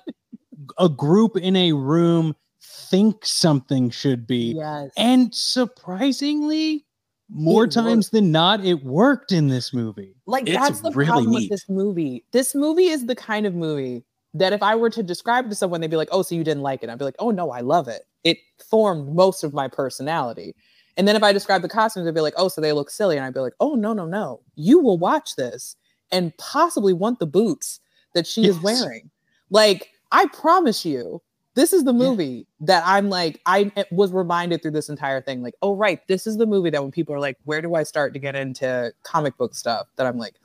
a 0.78 0.90
group 0.90 1.36
in 1.38 1.56
a 1.56 1.74
room 1.74 2.36
think 2.62 3.26
something 3.26 3.90
should 3.90 4.28
be. 4.28 4.56
Yes. 4.58 4.92
And 4.98 5.34
surprisingly, 5.34 6.86
more 7.30 7.66
It 7.66 7.72
times 7.72 8.10
than 8.10 8.32
not, 8.32 8.66
it 8.66 8.84
worked 8.84 9.32
in 9.32 9.48
this 9.48 9.74
movie. 9.74 10.16
Like 10.26 10.48
It's 10.48 10.58
that's 10.58 10.82
the 10.82 10.92
really 10.92 11.08
problem 11.08 11.34
with 11.34 11.50
this 11.50 11.70
movie. 11.70 12.26
This 12.32 12.56
movie 12.56 12.88
is 12.88 13.06
the 13.06 13.16
kind 13.16 13.46
of 13.46 13.54
movie 13.54 14.04
that 14.34 14.54
if 14.54 14.62
I 14.64 14.76
were 14.76 14.90
to 14.92 15.04
describe 15.04 15.46
it 15.46 15.50
to 15.50 15.56
someone, 15.56 15.82
they'd 15.82 15.90
be 15.90 15.98
like, 15.98 16.10
"Oh, 16.12 16.22
so 16.22 16.36
you 16.36 16.44
didn't 16.44 16.64
like 16.64 16.84
it?" 16.84 16.90
I'd 16.90 17.00
be 17.00 17.06
like, 17.06 17.16
"Oh 17.20 17.32
no, 17.32 17.52
I 17.52 17.62
love 17.62 17.88
it. 17.88 18.04
It 18.24 18.38
formed 18.70 19.16
most 19.16 19.44
of 19.44 19.54
my 19.54 19.68
personality." 19.68 20.56
And 20.98 21.08
then 21.08 21.16
if 21.16 21.24
I 21.24 21.32
describe 21.32 21.62
the 21.62 21.70
costumes, 21.70 22.06
they'd 22.06 22.14
be 22.14 22.22
like, 22.22 22.34
"Oh, 22.38 22.48
so 22.48 22.62
they 22.62 22.74
look 22.74 22.90
silly," 22.90 23.16
and 23.16 23.26
I'd 23.26 23.34
be 23.34 23.40
like, 23.40 23.54
"Oh 23.60 23.76
no, 23.76 23.94
no, 23.94 24.06
no. 24.06 24.42
You 24.56 24.80
will 24.80 24.98
watch 24.98 25.36
this 25.36 25.76
and 26.12 26.36
possibly 26.38 26.94
want 26.94 27.20
the 27.20 27.28
boots 27.28 27.80
that 28.14 28.28
she 28.28 28.46
is 28.46 28.60
wearing." 28.60 29.10
Like 29.50 29.90
I 30.12 30.26
promise 30.28 30.86
you, 30.86 31.22
this 31.60 31.74
is 31.74 31.84
the 31.84 31.94
Yeah. 31.94 32.06
movie 32.06 32.48
that 32.62 32.84
I'm 32.86 33.10
like, 33.10 33.42
I 33.46 33.72
was 33.92 34.14
reminded 34.14 34.62
through 34.62 34.72
this 34.72 34.88
entire 34.88 35.22
thing, 35.22 35.44
like, 35.44 35.56
oh, 35.62 35.76
right, 35.76 36.00
this 36.08 36.26
is 36.26 36.38
the 36.38 36.46
movie 36.46 36.70
that 36.70 36.82
when 36.82 36.92
people 36.92 37.14
are 37.14 37.20
like, 37.20 37.38
where 37.44 37.62
do 37.62 37.76
I 37.76 37.84
start 37.84 38.14
to 38.14 38.20
get 38.20 38.36
into 38.36 38.94
comic 39.04 39.38
book 39.38 39.54
stuff? 39.54 39.88
That 39.98 40.08
I'm 40.08 40.18
like, 40.18 40.36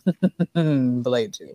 Blade 0.54 1.32
2. 1.32 1.54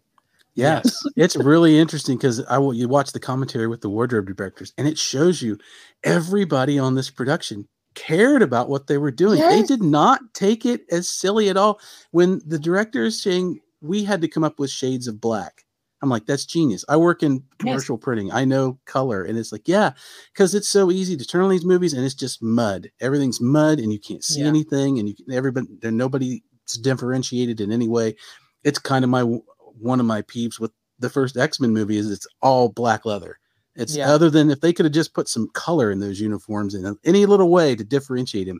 Yeah, 0.55 0.81
it's 1.15 1.35
really 1.35 1.77
interesting 1.77 2.17
because 2.17 2.43
I 2.45 2.57
will 2.57 2.73
you 2.73 2.87
watch 2.89 3.11
the 3.11 3.19
commentary 3.19 3.67
with 3.67 3.81
the 3.81 3.89
wardrobe 3.89 4.35
directors, 4.35 4.73
and 4.77 4.87
it 4.87 4.97
shows 4.97 5.41
you 5.41 5.57
everybody 6.03 6.77
on 6.79 6.95
this 6.95 7.09
production 7.09 7.67
cared 7.95 8.41
about 8.41 8.69
what 8.69 8.87
they 8.87 8.97
were 8.97 9.11
doing. 9.11 9.39
They 9.39 9.63
did 9.63 9.81
not 9.81 10.21
take 10.33 10.65
it 10.65 10.81
as 10.91 11.07
silly 11.07 11.49
at 11.49 11.57
all. 11.57 11.79
When 12.11 12.41
the 12.45 12.59
director 12.59 13.03
is 13.03 13.21
saying 13.21 13.59
we 13.81 14.03
had 14.03 14.21
to 14.21 14.27
come 14.27 14.43
up 14.43 14.59
with 14.59 14.69
shades 14.69 15.07
of 15.07 15.21
black, 15.21 15.63
I'm 16.01 16.09
like, 16.09 16.25
that's 16.25 16.45
genius. 16.45 16.85
I 16.87 16.95
work 16.97 17.23
in 17.23 17.43
commercial 17.57 17.97
printing. 17.97 18.31
I 18.31 18.45
know 18.45 18.79
color, 18.85 19.23
and 19.23 19.37
it's 19.37 19.51
like, 19.51 19.67
yeah, 19.67 19.91
because 20.33 20.55
it's 20.55 20.69
so 20.69 20.91
easy 20.91 21.17
to 21.17 21.25
turn 21.25 21.43
on 21.43 21.49
these 21.49 21.65
movies 21.65 21.93
and 21.93 22.05
it's 22.05 22.15
just 22.15 22.41
mud. 22.41 22.89
Everything's 23.01 23.41
mud, 23.41 23.79
and 23.79 23.91
you 23.91 23.99
can't 23.99 24.23
see 24.23 24.41
Yeah. 24.41 24.47
anything, 24.47 24.99
and 24.99 25.09
you 25.09 25.15
everybody 25.31 25.67
there 25.81 25.91
nobody's 25.91 26.41
differentiated 26.81 27.59
in 27.61 27.71
any 27.71 27.87
way. 27.87 28.15
It's 28.63 28.79
kind 28.79 29.03
of 29.03 29.09
my 29.09 29.23
one 29.23 29.99
of 29.99 30.05
my 30.05 30.21
peeps 30.23 30.59
with 30.59 30.71
the 30.99 31.09
first 31.09 31.37
X-Men 31.37 31.71
movie 31.73 31.97
is 31.97 32.11
it's 32.11 32.27
all 32.41 32.69
black 32.69 33.05
leather. 33.05 33.37
It's 33.75 33.95
Yeah. 33.95 34.11
other 34.11 34.29
than 34.29 34.51
if 34.51 34.59
they 34.59 34.73
could 34.73 34.85
have 34.85 34.93
just 34.93 35.13
put 35.13 35.29
some 35.29 35.49
color 35.53 35.91
in 35.91 35.99
those 35.99 36.19
uniforms 36.19 36.73
in 36.75 36.85
uh, 36.85 36.95
any 37.05 37.25
little 37.25 37.49
way 37.49 37.75
to 37.75 37.83
differentiate 37.85 38.47
him, 38.47 38.59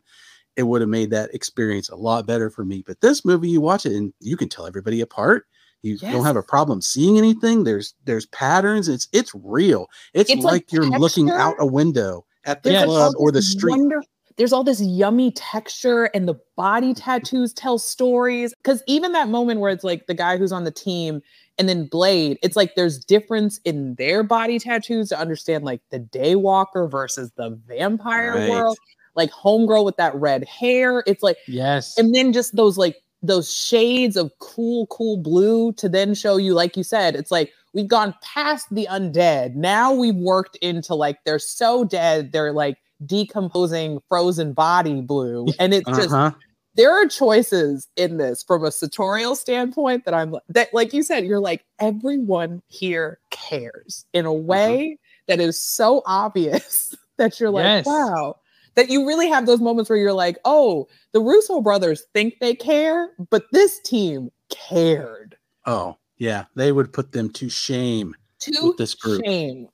it 0.55 0.63
would 0.63 0.79
have 0.81 0.89
made 0.89 1.09
that 1.09 1.33
experience 1.33 1.89
a 1.89 1.95
lot 1.97 2.25
better 2.25 2.49
for 2.49 2.63
me. 2.63 2.83
But 2.85 3.01
this 3.01 3.25
movie, 3.25 3.49
you 3.49 3.59
watch 3.59 3.85
it 3.85 3.93
and 3.93 4.13
you 4.21 4.37
can 4.37 4.47
tell 4.47 4.65
everybody 4.67 5.01
apart. 5.01 5.45
You 5.82 5.97
Yes. 6.01 6.11
don't 6.13 6.25
have 6.25 6.36
a 6.36 6.43
problem 6.43 6.82
seeing 6.82 7.17
anything. 7.17 7.63
There's 7.63 7.93
there's 8.05 8.25
patterns. 8.27 8.88
It's 8.89 9.07
it's 9.13 9.32
real. 9.36 9.88
It's, 10.13 10.30
It's 10.30 10.43
like, 10.43 10.51
like 10.53 10.71
you're 10.73 10.86
looking 10.89 11.30
out 11.30 11.55
a 11.59 11.65
window 11.65 12.25
at 12.45 12.63
the 12.63 12.71
Yes. 12.71 12.86
club 12.86 13.13
or 13.17 13.32
the 13.32 13.41
street. 13.41 13.71
wonder- 13.77 14.03
there's 14.38 14.53
all 14.53 14.63
this 14.63 14.80
yummy 14.82 15.32
texture, 15.32 16.05
and 16.13 16.25
the 16.25 16.36
body 16.55 16.93
tattoos 16.93 17.51
tell 17.51 17.77
stories. 17.77 18.53
Because 18.63 18.82
even 18.88 19.11
that 19.11 19.27
moment 19.27 19.59
where 19.59 19.69
it's 19.69 19.84
like 19.84 20.07
the 20.07 20.13
guy 20.13 20.38
who's 20.38 20.53
on 20.53 20.63
the 20.63 20.71
team 20.71 21.21
and 21.57 21.67
then 21.67 21.88
Blade, 21.88 22.39
it's 22.41 22.55
like 22.55 22.75
there's 22.75 23.03
difference 23.03 23.59
in 23.65 23.95
their 23.95 24.23
body 24.23 24.57
tattoos 24.57 25.09
to 25.09 25.19
understand 25.19 25.65
like 25.65 25.82
the 25.91 25.99
Daywalker 25.99 26.89
versus 26.89 27.32
the 27.36 27.59
vampire 27.67 28.36
Right. 28.36 28.49
world. 28.49 28.77
Like 29.15 29.30
Homegirl 29.32 29.84
with 29.84 29.97
that 29.97 30.15
red 30.15 30.45
hair. 30.45 31.03
It's 31.05 31.21
like 31.21 31.36
Yes. 31.45 31.97
and 31.97 32.15
then 32.15 32.32
just 32.32 32.55
those 32.55 32.77
like 32.77 32.95
those 33.22 33.53
shades 33.53 34.15
of 34.15 34.32
cool 34.39 34.88
cool 34.88 35.17
blue 35.17 35.74
to 35.74 35.89
then 35.89 36.13
show 36.13 36.38
you 36.38 36.53
like 36.53 36.78
you 36.78 36.84
said 36.84 37.15
it's 37.15 37.32
like 37.32 37.51
we've 37.74 37.88
gone 37.89 38.15
past 38.24 38.67
the 38.74 38.88
undead 38.89 39.55
now 39.55 39.91
we've 39.93 40.15
worked 40.15 40.55
into 40.57 40.95
like 40.95 41.17
they're 41.26 41.38
so 41.39 41.84
dead 41.84 42.32
they're 42.32 42.53
like 42.53 42.78
decomposing 43.05 43.99
frozen 44.07 44.53
body 44.53 45.01
blue 45.01 45.47
and 45.59 45.74
it's 45.74 45.88
just 45.89 46.13
Uh-huh. 46.13 46.32
there 46.76 46.91
are 46.91 47.05
choices 47.07 47.88
in 47.97 48.17
this 48.17 48.41
from 48.43 48.63
a 48.63 48.72
sartorial 48.72 49.36
standpoint 49.36 50.05
that 50.05 50.13
i'm 50.13 50.36
that 50.47 50.74
like 50.74 50.93
you 50.93 51.03
said 51.03 51.26
you're 51.26 51.39
like 51.41 51.65
everyone 51.80 52.61
here 52.67 53.20
cares 53.32 54.05
in 54.13 54.26
a 54.26 54.34
way 54.34 54.97
that 55.28 55.39
is 55.41 55.59
so 55.61 56.01
obvious 56.05 56.95
that 57.17 57.39
you're 57.39 57.49
like 57.51 57.63
Yes. 57.65 57.86
wow 57.86 58.36
that 58.76 58.89
you 58.89 59.07
really 59.07 59.28
have 59.28 59.45
those 59.45 59.59
moments 59.61 59.89
where 59.89 59.99
you're 59.99 60.13
like 60.13 60.38
oh 60.45 60.88
the 61.11 61.20
russo 61.20 61.61
brothers 61.61 62.05
think 62.13 62.36
they 62.39 62.55
care 62.55 63.09
but 63.30 63.43
this 63.51 63.80
team 63.82 64.30
cared 64.49 65.36
Oh, 65.70 65.97
yeah. 66.17 66.45
They 66.55 66.72
would 66.72 66.91
put 66.91 67.11
them 67.11 67.30
to 67.34 67.47
shame. 67.47 68.15
to 68.39 68.70
With 68.70 68.78
this 68.78 68.95
group. 68.95 69.24
shame 69.24 69.67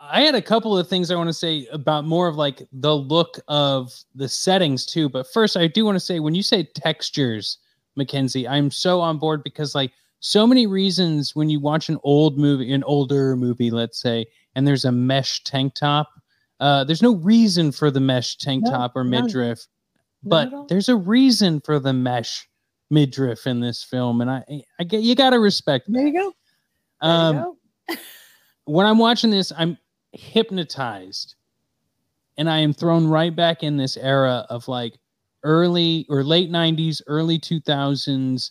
I 0.00 0.22
had 0.22 0.34
a 0.34 0.42
couple 0.42 0.76
of 0.76 0.88
things 0.88 1.10
I 1.10 1.14
want 1.14 1.28
to 1.28 1.34
say 1.34 1.68
about 1.70 2.04
more 2.04 2.26
of 2.26 2.34
like 2.34 2.66
the 2.72 2.96
look 2.96 3.38
of 3.46 3.92
the 4.16 4.28
settings 4.28 4.84
too. 4.84 5.08
But 5.08 5.32
first, 5.32 5.56
I 5.56 5.68
do 5.68 5.84
want 5.84 5.94
to 5.94 6.00
say 6.00 6.18
when 6.18 6.34
you 6.34 6.42
say 6.42 6.64
textures, 6.74 7.58
Mackenzie, 7.94 8.48
I'm 8.48 8.72
so 8.72 9.00
on 9.00 9.18
board 9.18 9.44
because 9.44 9.76
like 9.76 9.92
so 10.18 10.48
many 10.48 10.66
reasons 10.66 11.36
when 11.36 11.48
you 11.48 11.60
watch 11.60 11.88
an 11.88 11.98
old 12.02 12.38
movie, 12.38 12.72
an 12.72 12.82
older 12.84 13.36
movie, 13.36 13.70
let's 13.70 14.00
say, 14.00 14.26
and 14.56 14.66
there's 14.66 14.84
a 14.84 14.90
mesh 14.90 15.44
tank 15.44 15.74
top, 15.74 16.08
uh, 16.60 16.84
there's 16.84 17.02
no 17.02 17.14
reason 17.16 17.72
for 17.72 17.90
the 17.90 18.00
mesh 18.00 18.36
tank 18.38 18.64
No, 18.64 18.70
top 18.70 18.92
or 18.94 19.04
midriff, 19.04 19.66
Not 20.24 20.46
at 20.48 20.52
all. 20.54 20.60
but 20.62 20.68
there's 20.68 20.88
a 20.88 20.96
reason 20.96 21.60
for 21.60 21.78
the 21.78 21.92
mesh 21.92 22.48
midriff 22.90 23.46
in 23.46 23.60
this 23.60 23.82
film, 23.82 24.20
and 24.20 24.30
I, 24.30 24.44
I 24.78 24.84
get 24.84 25.02
you 25.02 25.14
got 25.14 25.30
to 25.30 25.38
respect. 25.40 25.86
there 25.88 26.06
you 26.06 26.12
go 26.12 26.32
There 27.02 27.10
Um, 27.10 27.36
you 27.36 27.56
go. 27.88 27.96
when 28.64 28.86
I'm 28.86 28.98
watching 28.98 29.30
this, 29.30 29.52
I'm 29.56 29.78
hypnotized 30.12 31.34
and 32.36 32.48
I 32.50 32.58
am 32.58 32.72
thrown 32.72 33.06
right 33.06 33.34
back 33.34 33.62
in 33.62 33.76
this 33.76 33.96
era 33.96 34.46
of 34.50 34.66
like 34.68 34.98
early 35.44 36.06
or 36.08 36.22
late 36.24 36.50
90s, 36.50 37.00
early 37.06 37.38
2000s 37.38 38.50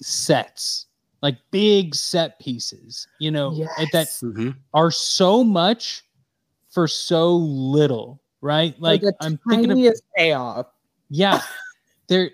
sets, 0.00 0.86
like 1.22 1.36
big 1.50 1.94
set 1.94 2.38
pieces, 2.40 3.06
you 3.20 3.30
know, 3.30 3.52
at 3.78 3.88
that 3.92 4.06
Yes. 4.08 4.22
Mhm. 4.22 4.56
are 4.74 4.90
so 4.90 5.42
much 5.44 6.04
for 6.72 6.88
so 6.88 7.36
little, 7.36 8.22
right? 8.40 8.74
Like 8.80 9.02
the 9.02 9.14
I'm 9.20 9.38
thinking 9.48 9.88
of 9.88 9.94
payoff 10.16 10.66
yeah. 11.12 11.42
There 12.08 12.30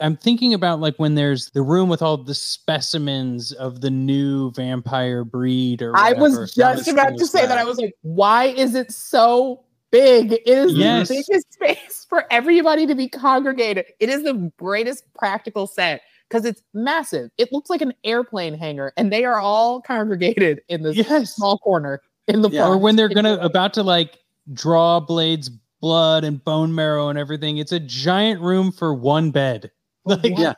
I'm 0.00 0.16
thinking 0.16 0.54
about 0.54 0.80
like 0.80 0.96
when 0.96 1.14
there's 1.14 1.50
the 1.50 1.62
room 1.62 1.88
with 1.88 2.02
all 2.02 2.16
the 2.16 2.34
specimens 2.34 3.52
of 3.52 3.80
the 3.80 3.90
new 3.90 4.50
vampire 4.52 5.24
breed 5.24 5.82
or 5.82 5.96
I 5.96 6.14
was 6.14 6.52
just 6.54 6.88
about 6.88 7.16
to 7.18 7.26
say 7.26 7.46
that. 7.46 7.58
I 7.58 7.64
was 7.64 7.78
like, 7.78 7.94
why 8.02 8.46
is 8.46 8.74
it 8.74 8.90
so 8.90 9.62
big? 9.90 10.32
It 10.32 10.48
is 10.48 10.74
Yes. 10.74 11.08
the 11.08 11.14
biggest 11.28 11.52
space 11.52 12.06
for 12.08 12.24
everybody 12.32 12.86
to 12.86 12.94
be 12.94 13.08
congregated. 13.08 13.86
It 14.00 14.08
is 14.08 14.24
the 14.24 14.50
greatest 14.58 15.04
practical 15.14 15.66
set 15.66 16.00
because 16.28 16.44
it's 16.44 16.62
massive. 16.72 17.30
It 17.38 17.52
looks 17.52 17.70
like 17.70 17.82
an 17.82 17.94
airplane 18.02 18.54
hangar, 18.54 18.92
and 18.96 19.12
they 19.12 19.24
are 19.24 19.38
all 19.38 19.80
congregated 19.82 20.62
in 20.68 20.82
this 20.82 20.96
Yes. 20.96 21.36
small 21.36 21.58
corner 21.58 22.00
in 22.28 22.42
the 22.42 22.50
Yeah. 22.50 22.66
or 22.68 22.78
when 22.78 22.96
they're 22.96 23.08
gonna 23.08 23.34
about 23.40 23.74
to 23.74 23.82
like 23.82 24.18
draw 24.52 25.00
blades 25.00 25.50
blood 25.80 26.24
and 26.24 26.42
bone 26.44 26.74
marrow 26.74 27.08
and 27.08 27.18
everything 27.18 27.58
it's 27.58 27.72
a 27.72 27.80
giant 27.80 28.40
room 28.40 28.72
for 28.72 28.94
one 28.94 29.30
bed 29.30 29.70
like 30.04 30.22
one. 30.22 30.40
Yeah. 30.40 30.54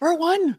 for 0.00 0.16
one. 0.18 0.56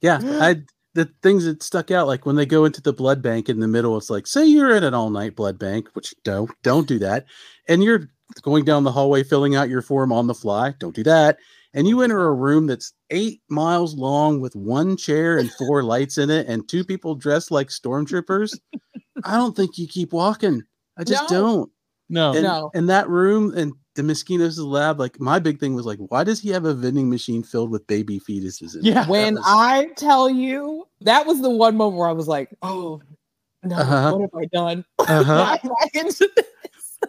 Yeah, 0.00 0.20
I 0.24 0.62
the 0.94 1.10
things 1.22 1.44
that 1.44 1.62
stuck 1.62 1.90
out 1.90 2.06
like 2.06 2.24
when 2.26 2.36
they 2.36 2.46
go 2.46 2.64
into 2.64 2.80
the 2.82 2.92
blood 2.92 3.20
bank 3.22 3.48
in 3.48 3.60
the 3.60 3.68
middle. 3.68 3.96
It's 3.96 4.10
like 4.10 4.26
say 4.26 4.46
you're 4.46 4.72
at 4.74 4.84
an 4.84 4.94
all 4.94 5.10
night 5.10 5.34
blood 5.36 5.58
bank, 5.58 5.88
which 5.94 6.14
don't 6.24 6.50
don't 6.62 6.86
do 6.88 6.98
that, 7.00 7.26
and 7.68 7.82
you're 7.82 8.08
going 8.42 8.64
down 8.64 8.84
the 8.84 8.92
hallway 8.92 9.22
filling 9.22 9.54
out 9.54 9.68
your 9.68 9.82
form 9.82 10.12
on 10.12 10.26
the 10.26 10.34
fly. 10.34 10.74
Don't 10.78 10.94
do 10.94 11.02
that. 11.04 11.38
And 11.74 11.86
you 11.88 12.02
enter 12.02 12.26
a 12.28 12.32
room 12.32 12.66
that's 12.66 12.92
eight 13.10 13.42
miles 13.48 13.94
long 13.94 14.40
with 14.40 14.54
one 14.54 14.96
chair 14.96 15.38
and 15.38 15.50
four 15.52 15.82
lights 15.92 16.18
in 16.18 16.30
it, 16.30 16.46
and 16.46 16.68
two 16.68 16.84
people 16.84 17.14
dressed 17.16 17.50
like 17.50 17.68
stormtroopers. 17.68 18.56
I 19.24 19.36
don't 19.36 19.54
think 19.56 19.76
you 19.76 19.86
keep 19.88 20.12
walking. 20.12 20.62
I 20.96 21.04
just 21.04 21.28
No. 21.30 21.40
don't. 21.40 21.70
no 22.08 22.32
And, 22.32 22.42
No. 22.44 22.70
and 22.74 22.88
that 22.88 23.08
room 23.08 23.52
and 23.56 23.72
Damaskinos' 23.96 24.58
lab, 24.58 24.98
like 25.00 25.18
my 25.20 25.38
big 25.38 25.58
thing 25.60 25.74
was 25.74 25.86
like, 25.86 25.98
why 26.08 26.22
does 26.24 26.40
he 26.40 26.50
have 26.50 26.64
a 26.64 26.74
vending 26.74 27.10
machine 27.10 27.42
filled 27.42 27.70
with 27.70 27.86
baby 27.86 28.20
fetuses? 28.20 28.76
In? 28.76 28.84
Yeah. 28.84 28.94
That 28.94 29.08
When 29.08 29.34
was- 29.34 29.44
I 29.46 29.86
tell 29.96 30.28
you, 30.30 30.86
that 31.02 31.26
was 31.26 31.40
the 31.42 31.50
one 31.50 31.76
moment 31.76 31.98
where 31.98 32.08
I 32.08 32.12
was 32.12 32.28
like, 32.28 32.50
oh, 32.62 33.00
no, 33.64 33.76
Uh-huh. 33.76 34.12
what 34.16 34.20
have 34.20 34.34
I 34.34 34.44
done? 34.46 34.84
Uh-huh. 35.08 35.56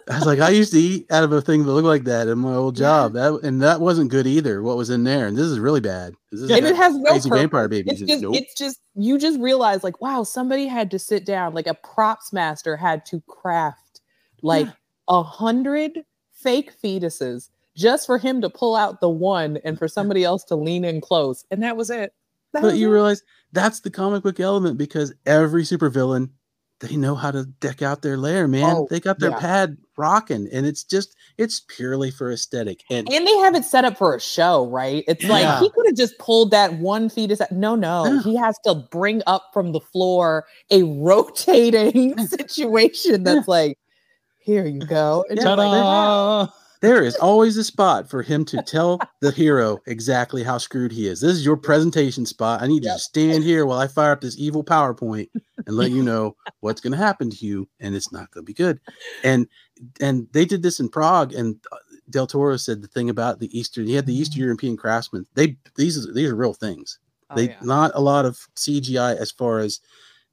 Why 0.04 0.14
am 0.14 0.14
I 0.14 0.14
into 0.14 0.14
this? 0.14 0.14
I 0.14 0.18
was 0.18 0.26
like, 0.26 0.38
I 0.40 0.50
used 0.50 0.72
to 0.72 0.78
eat 0.78 1.06
out 1.10 1.24
of 1.24 1.32
a 1.32 1.40
thing 1.40 1.64
that 1.64 1.72
looked 1.72 1.86
like 1.86 2.04
that 2.04 2.28
in 2.28 2.38
my 2.38 2.54
old 2.54 2.76
job. 2.76 3.14
That 3.14 3.40
and 3.42 3.62
that 3.62 3.80
wasn't 3.80 4.10
good 4.10 4.26
either. 4.26 4.62
What 4.62 4.76
was 4.76 4.90
in 4.90 5.04
there, 5.04 5.26
and 5.26 5.36
this 5.36 5.46
is 5.46 5.58
really 5.58 5.80
bad. 5.80 6.14
This 6.30 6.42
is 6.42 6.50
and 6.50 6.66
it 6.66 6.76
has 6.76 6.96
no 6.96 7.10
crazy 7.10 7.28
purpose. 7.28 7.40
vampire 7.42 7.68
babies. 7.68 8.02
It's 8.02 8.10
just, 8.10 8.22
Nope. 8.22 8.34
it's 8.36 8.54
just, 8.54 8.80
you 8.94 9.18
just 9.18 9.40
realize, 9.40 9.82
like, 9.84 10.00
wow, 10.00 10.22
somebody 10.22 10.66
had 10.66 10.90
to 10.90 10.98
sit 10.98 11.24
down, 11.24 11.54
like 11.54 11.66
a 11.66 11.74
props 11.74 12.32
master 12.32 12.76
had 12.76 13.04
to 13.06 13.20
craft 13.26 14.00
like 14.42 14.68
a 15.08 15.22
hundred 15.22 16.04
fake 16.32 16.72
fetuses 16.80 17.48
just 17.74 18.06
for 18.06 18.18
him 18.18 18.40
to 18.40 18.48
pull 18.48 18.74
out 18.74 19.00
the 19.00 19.08
one 19.08 19.58
and 19.64 19.78
for 19.78 19.88
somebody 19.88 20.24
else 20.24 20.44
to 20.44 20.56
lean 20.56 20.84
in 20.84 21.00
close, 21.00 21.44
and 21.50 21.62
that 21.62 21.76
was 21.76 21.90
it. 21.90 22.12
That 22.52 22.62
but 22.62 22.72
was 22.72 22.80
you 22.80 22.88
it. 22.88 22.92
realize 22.92 23.22
that's 23.52 23.80
the 23.80 23.90
comic 23.90 24.22
book 24.22 24.40
element 24.40 24.78
because 24.78 25.12
every 25.26 25.62
supervillain 25.62 26.30
they 26.80 26.96
know 26.96 27.14
how 27.14 27.30
to 27.30 27.44
deck 27.60 27.80
out 27.80 28.02
their 28.02 28.18
lair, 28.18 28.46
man. 28.46 28.64
Oh, 28.76 28.86
they 28.90 29.00
got 29.00 29.18
their 29.18 29.30
yeah. 29.30 29.38
pad 29.38 29.78
rocking, 29.96 30.46
and 30.52 30.66
it's 30.66 30.84
just 30.84 31.16
it's 31.38 31.60
purely 31.68 32.10
for 32.10 32.30
aesthetic. 32.30 32.82
And 32.90 33.10
and 33.10 33.26
they 33.26 33.36
have 33.38 33.54
it 33.54 33.64
set 33.64 33.84
up 33.84 33.96
for 33.96 34.14
a 34.14 34.20
show, 34.20 34.66
right? 34.68 35.02
It's 35.08 35.24
like 35.24 35.58
he 35.60 35.70
could 35.70 35.86
have 35.86 35.96
just 35.96 36.18
pulled 36.18 36.50
that 36.50 36.74
one 36.78 37.08
fetus. 37.08 37.40
Out. 37.40 37.50
No, 37.50 37.76
no, 37.76 38.04
Yeah. 38.04 38.22
he 38.22 38.36
has 38.36 38.58
to 38.64 38.74
bring 38.74 39.22
up 39.26 39.50
from 39.54 39.72
the 39.72 39.80
floor 39.80 40.44
a 40.70 40.82
rotating 40.82 42.18
situation 42.26 43.22
that's 43.22 43.48
like, 43.48 43.78
here 44.38 44.66
you 44.66 44.80
go. 44.80 45.24
And 45.30 45.38
Yeah, 45.38 45.44
you're 45.44 45.56
like, 45.56 45.82
Ta-da! 45.82 46.52
There 46.80 47.02
is 47.02 47.16
always 47.16 47.56
a 47.56 47.64
spot 47.64 48.08
for 48.08 48.22
him 48.22 48.44
to 48.46 48.62
tell 48.62 49.00
the 49.20 49.30
hero 49.30 49.78
exactly 49.86 50.42
how 50.42 50.58
screwed 50.58 50.92
he 50.92 51.06
is. 51.06 51.20
This 51.20 51.32
is 51.32 51.44
your 51.44 51.56
presentation 51.56 52.26
spot. 52.26 52.62
I 52.62 52.66
need 52.66 52.84
you 52.84 52.90
to 52.90 52.98
stand 52.98 53.44
here 53.44 53.66
while 53.66 53.78
I 53.78 53.86
fire 53.86 54.12
up 54.12 54.20
this 54.20 54.38
evil 54.38 54.62
PowerPoint 54.64 55.28
and 55.66 55.76
let 55.76 55.90
you 55.90 56.02
know 56.02 56.36
what's 56.60 56.80
going 56.80 56.92
to 56.92 56.98
happen 56.98 57.30
to 57.30 57.46
you, 57.46 57.68
and 57.80 57.94
it's 57.94 58.12
not 58.12 58.30
going 58.30 58.44
to 58.44 58.46
be 58.46 58.54
good. 58.54 58.80
And 59.24 59.46
and 60.00 60.26
they 60.32 60.44
did 60.44 60.62
this 60.62 60.80
in 60.80 60.88
Prague, 60.88 61.32
and 61.32 61.56
uh, 61.72 61.76
Del 62.10 62.26
Toro 62.26 62.56
said 62.56 62.82
the 62.82 62.88
thing 62.88 63.10
about 63.10 63.40
the 63.40 63.58
Eastern. 63.58 63.86
He 63.86 63.94
had 63.94 64.06
the 64.06 64.14
Eastern 64.16 64.40
European 64.42 64.76
craftsmen. 64.76 65.26
They 65.34 65.56
these 65.76 66.06
are- 66.06 66.12
these 66.12 66.30
are 66.30 66.36
real 66.36 66.54
things. 66.54 66.98
oh, 67.30 67.36
they 67.36 67.48
yeah. 67.48 67.56
not 67.62 67.90
a 67.94 68.00
lot 68.00 68.24
of 68.26 68.38
CGI 68.56 69.16
as 69.16 69.30
far 69.30 69.58
as 69.60 69.80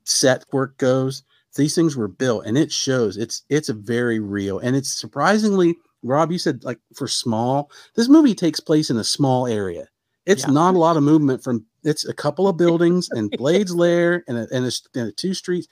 set 0.04 0.46
work 0.52 0.78
goes. 0.78 1.24
These 1.56 1.76
things 1.76 1.96
were 1.96 2.08
built, 2.08 2.46
and 2.46 2.58
it 2.58 2.72
shows. 2.72 3.16
It's 3.18 3.44
it's 3.50 3.70
a 3.70 3.74
very 3.74 4.20
real, 4.20 4.60
and 4.60 4.76
it's 4.76 4.92
surprisingly. 4.92 5.76
Rob, 6.04 6.32
you 6.32 6.38
said 6.38 6.64
like 6.64 6.80
for 6.94 7.08
small. 7.08 7.72
This 7.96 8.10
movie 8.10 8.36
takes 8.36 8.60
place 8.60 8.90
in 8.90 8.98
a 8.98 9.04
small 9.04 9.48
area. 9.48 9.88
It's 10.26 10.44
Yeah. 10.46 10.52
not 10.54 10.76
a 10.76 10.80
lot 10.80 10.98
of 10.98 11.04
movement 11.04 11.44
from. 11.44 11.66
It's 11.84 12.06
a 12.08 12.14
couple 12.14 12.48
of 12.48 12.56
buildings 12.58 13.10
and 13.12 13.30
Blades 13.38 13.74
Lair 13.76 14.24
and 14.28 14.38
a, 14.38 14.48
and, 14.54 14.66
a, 14.66 14.72
and 15.00 15.10
a 15.10 15.12
two 15.12 15.34
streets. 15.34 15.68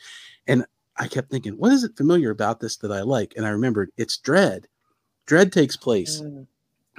And 0.48 0.66
I 0.98 1.08
kept 1.08 1.32
thinking, 1.32 1.54
what 1.54 1.72
is 1.72 1.84
it 1.86 1.96
familiar 1.96 2.32
about 2.32 2.60
this 2.60 2.76
that 2.78 2.92
I 2.92 3.02
like? 3.02 3.34
And 3.38 3.46
I 3.46 3.50
remembered 3.50 3.92
it's 3.98 4.18
Dredd. 4.18 4.66
Dredd 5.28 5.52
takes 5.52 5.78
place 5.78 6.22
Mm. 6.22 6.48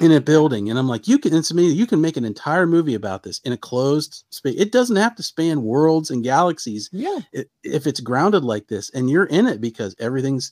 in 0.00 0.10
a 0.12 0.20
building 0.22 0.70
and 0.70 0.78
i'm 0.78 0.88
like 0.88 1.06
you 1.06 1.18
can 1.18 1.34
it's 1.34 1.52
me 1.52 1.70
you 1.70 1.86
can 1.86 2.00
make 2.00 2.16
an 2.16 2.24
entire 2.24 2.66
movie 2.66 2.94
about 2.94 3.22
this 3.22 3.40
in 3.40 3.52
a 3.52 3.58
closed 3.58 4.24
space 4.30 4.54
it 4.58 4.72
doesn't 4.72 4.96
have 4.96 5.14
to 5.14 5.22
span 5.22 5.62
worlds 5.62 6.10
and 6.10 6.24
galaxies 6.24 6.88
Yeah. 6.92 7.18
i- 7.36 7.44
if 7.62 7.86
it's 7.86 8.00
grounded 8.00 8.42
like 8.42 8.68
this 8.68 8.88
and 8.94 9.10
you're 9.10 9.26
in 9.26 9.46
it 9.46 9.60
because 9.60 9.94
everything's 9.98 10.50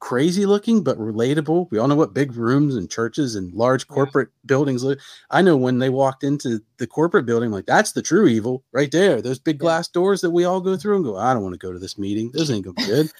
crazy 0.00 0.46
looking 0.46 0.82
but 0.84 0.96
relatable 0.98 1.66
we 1.70 1.78
all 1.78 1.88
know 1.88 1.96
what 1.96 2.14
big 2.14 2.34
rooms 2.36 2.76
and 2.76 2.88
churches 2.90 3.34
and 3.34 3.52
large 3.52 3.84
Yeah. 3.88 3.94
corporate 3.94 4.28
buildings 4.46 4.84
look 4.84 4.98
i 5.30 5.42
know 5.42 5.56
when 5.56 5.78
they 5.80 5.88
walked 5.90 6.22
into 6.22 6.60
the 6.76 6.86
corporate 6.86 7.26
building 7.26 7.50
like 7.50 7.66
that's 7.66 7.92
the 7.92 8.02
true 8.02 8.26
evil 8.28 8.62
right 8.72 8.92
there 8.92 9.20
those 9.20 9.38
big 9.40 9.56
Yeah. 9.56 9.60
glass 9.66 9.88
doors 9.88 10.20
that 10.20 10.30
we 10.30 10.44
all 10.44 10.60
go 10.60 10.76
through 10.76 10.96
and 10.96 11.04
go 11.04 11.16
i 11.16 11.34
don't 11.34 11.42
want 11.42 11.54
to 11.54 11.58
go 11.58 11.72
to 11.72 11.78
this 11.80 11.98
meeting 11.98 12.30
this 12.32 12.48
ain't 12.50 12.64
gonna 12.64 12.74
be 12.74 12.86
good 12.86 13.10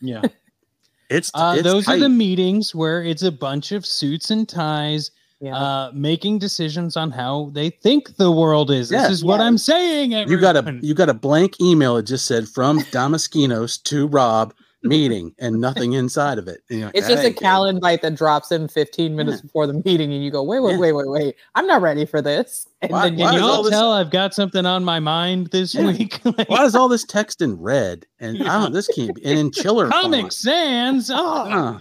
Yeah. 0.00 0.22
it's, 1.10 1.30
Uh, 1.34 1.54
it's 1.56 1.64
those 1.64 1.88
are 1.88 1.98
the 1.98 2.08
meetings 2.08 2.74
where 2.74 3.02
it's 3.02 3.22
a 3.24 3.32
bunch 3.32 3.72
of 3.72 3.84
suits 3.84 4.30
and 4.30 4.48
ties 4.48 5.10
Yeah. 5.40 5.56
uh, 5.56 5.90
making 5.92 6.38
decisions 6.38 6.96
on 6.96 7.10
how 7.10 7.50
they 7.52 7.70
think 7.70 8.16
the 8.16 8.30
world 8.30 8.70
is. 8.70 8.90
Yeah. 8.92 9.02
This 9.02 9.10
is 9.18 9.24
what 9.24 9.40
I'm 9.40 9.56
saying. 9.58 10.12
you 10.12 10.38
got 10.38 10.56
a 10.56 10.78
you 10.82 10.94
got 10.94 11.08
a 11.08 11.14
blank 11.14 11.60
email 11.60 11.96
it 11.96 12.04
just 12.04 12.26
said 12.26 12.48
from 12.48 12.80
Damaskinos 12.92 13.82
to 13.84 14.06
Rob 14.08 14.52
meeting 14.82 15.34
and 15.38 15.60
nothing 15.60 15.94
inside 15.94 16.38
of 16.38 16.46
it. 16.48 16.60
You're 16.70 16.86
like, 16.86 16.94
it's 16.96 17.06
"That 17.08 17.14
just 17.14 17.24
a 17.24 17.26
ain't 17.28 17.36
good." 17.36 17.42
calendar 17.42 17.76
invite 17.76 18.02
that 18.02 18.14
drops 18.14 18.52
in 18.52 18.68
15 18.68 19.16
minutes 19.16 19.40
before 19.40 19.66
the 19.66 19.74
meeting, 19.84 20.12
and 20.12 20.22
you 20.24 20.30
go, 20.30 20.42
wait, 20.42 20.60
wait, 20.60 20.72
Yeah. 20.74 20.78
wait, 20.78 20.92
wait, 20.92 21.08
wait. 21.08 21.34
I'm 21.54 21.66
not 21.66 21.82
ready 21.82 22.06
for 22.06 22.22
this. 22.22 22.66
And 22.82 22.92
Why- 22.92 23.10
then 23.10 23.18
why 23.18 23.30
Can 23.32 23.34
you 23.40 23.44
all 23.44 23.50
all 23.56 23.62
this- 23.64 23.72
tell 23.72 23.92
I've 23.92 24.10
got 24.10 24.34
something 24.34 24.64
on 24.64 24.84
my 24.84 25.00
mind 25.00 25.48
this 25.48 25.74
Yeah. 25.74 25.86
week? 25.88 26.20
Like, 26.24 26.48
Why 26.48 26.64
is 26.64 26.76
all 26.76 26.88
this 26.88 27.02
text 27.04 27.42
in 27.42 27.60
red? 27.60 28.06
And 28.20 28.40
I 28.48 28.60
don't 28.62 28.72
this 28.72 28.86
can't 28.94 29.14
be 29.16 29.24
and 29.24 29.36
in 29.38 29.50
chiller 29.50 29.88
Comic 29.88 30.20
font. 30.20 30.32
Sans. 30.32 31.10
Oh. 31.12 31.80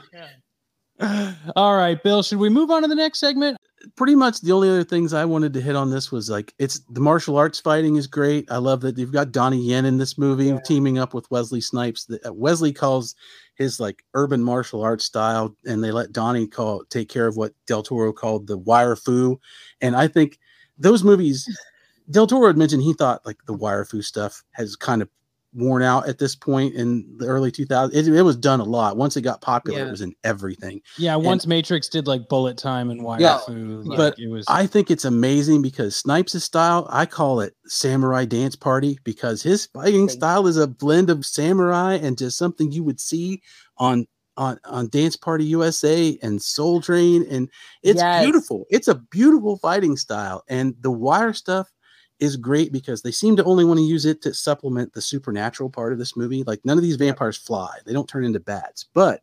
Uh, 1.00 1.34
All 1.56 1.76
right, 1.76 2.02
Bill. 2.02 2.24
Should 2.24 2.40
we 2.40 2.50
move 2.50 2.72
on 2.72 2.82
to 2.82 2.88
the 2.88 2.96
next 2.96 3.20
segment? 3.20 3.58
Pretty 3.96 4.16
much 4.16 4.42
the 4.42 4.52
only 4.52 4.70
other 4.70 4.84
things 4.84 5.14
I 5.14 5.26
wanted 5.26 5.54
to 5.54 5.62
hit 5.62 5.76
on 5.76 5.90
this 5.90 6.12
was 6.12 6.30
like 6.30 6.54
it's 6.60 6.80
the 6.90 7.00
martial 7.00 7.38
arts 7.38 7.60
fighting 7.60 7.96
is 7.96 8.08
great. 8.08 8.50
I 8.52 8.58
love 8.58 8.82
that 8.82 8.98
you've 8.98 9.12
got 9.12 9.32
Donnie 9.32 9.62
Yen 9.62 9.86
in 9.86 9.98
this 9.98 10.18
movie 10.18 10.48
Yeah. 10.48 10.60
teaming 10.66 10.98
up 10.98 11.14
with 11.14 11.30
Wesley 11.32 11.62
Snipes. 11.62 12.06
The- 12.06 12.28
uh, 12.28 12.34
Wesley 12.34 12.74
calls 12.74 13.16
his 13.56 13.80
like 13.80 14.04
urban 14.14 14.44
martial 14.44 14.82
arts 14.82 15.06
style, 15.06 15.56
and 15.66 15.84
they 15.84 15.92
let 15.92 16.12
Donnie 16.12 16.48
call 16.48 16.84
take 16.90 17.10
care 17.10 17.28
of 17.28 17.38
what 17.38 17.54
Del 17.66 17.84
Toro 17.84 18.14
called 18.14 18.48
the 18.48 18.58
wire 18.58 18.96
fu. 18.96 19.40
And 19.82 19.96
I 19.96 20.08
think 20.08 20.40
those 20.78 21.04
movies, 21.04 21.48
Del 22.12 22.28
Toro 22.28 22.48
had 22.48 22.58
mentioned 22.58 22.84
he 22.84 22.94
thought 22.94 23.26
like 23.26 23.38
the 23.48 23.54
wire 23.54 23.86
fu 23.86 24.02
stuff 24.02 24.44
has 24.52 24.76
kind 24.76 25.02
of 25.02 25.10
worn 25.58 25.82
out 25.82 26.08
at 26.08 26.20
this 26.20 26.36
point 26.36 26.76
in 26.76 27.16
the 27.18 27.26
early 27.26 27.52
2000s. 27.52 27.94
It, 27.94 28.08
it 28.08 28.22
was 28.22 28.38
done 28.38 28.60
a 28.60 28.64
lot. 28.64 28.96
Once 28.96 29.18
it 29.18 29.22
got 29.22 29.42
popular, 29.42 29.80
Yeah. 29.80 29.88
it 29.88 29.92
was 29.92 30.02
in 30.02 30.14
everything. 30.24 30.82
Yeah, 30.98 31.16
once 31.16 31.48
Matrix 31.48 31.90
did 31.90 32.08
like 32.08 32.30
bullet 32.30 32.58
time 32.58 32.90
and 32.92 33.04
wire 33.04 33.20
Yeah, 33.20 33.38
fu, 33.40 33.82
like, 33.86 33.98
but 33.98 34.16
it 34.20 34.30
was. 34.30 34.46
I 34.48 34.68
think 34.68 34.92
it's 34.92 35.06
amazing 35.06 35.62
because 35.62 35.96
Snipes' 35.98 36.44
style, 36.44 36.88
I 36.92 37.06
call 37.08 37.42
it 37.42 37.54
samurai 37.66 38.26
dance 38.26 38.56
party 38.56 39.00
because 39.04 39.42
his 39.42 39.66
fighting 39.66 40.04
Okay. 40.06 40.14
style 40.14 40.48
is 40.48 40.58
a 40.58 40.68
blend 40.68 41.10
of 41.10 41.26
samurai 41.26 41.96
and 41.96 42.18
just 42.18 42.38
something 42.38 42.72
you 42.72 42.84
would 42.84 43.00
see 43.00 43.42
on 43.78 44.06
on 44.38 44.60
on 44.66 44.88
Dance 44.90 45.16
Party 45.18 45.46
USA 45.46 46.16
and 46.22 46.40
Soul 46.40 46.80
Train 46.80 47.26
and 47.30 47.50
it's 47.82 48.00
Yes. 48.02 48.22
beautiful. 48.22 48.66
It's 48.70 48.88
a 48.88 49.02
beautiful 49.12 49.58
fighting 49.58 49.98
style 49.98 50.44
and 50.48 50.76
the 50.82 50.92
wire 50.92 51.34
stuff 51.34 51.68
is 52.20 52.36
great 52.36 52.72
because 52.72 53.02
they 53.02 53.12
seem 53.12 53.36
to 53.36 53.44
only 53.44 53.64
want 53.64 53.78
to 53.78 53.86
use 53.86 54.06
it 54.06 54.22
to 54.24 54.34
supplement 54.34 54.94
the 54.94 55.02
supernatural 55.02 55.70
part 55.70 55.94
of 55.94 56.00
this 56.00 56.16
movie. 56.16 56.44
Like 56.44 56.64
none 56.66 56.78
of 56.78 56.84
these 56.84 56.96
vampires 56.96 57.38
fly. 57.38 57.78
They 57.86 57.94
don't 57.94 58.10
turn 58.10 58.26
into 58.26 58.40
bats, 58.40 58.86
but 58.94 59.22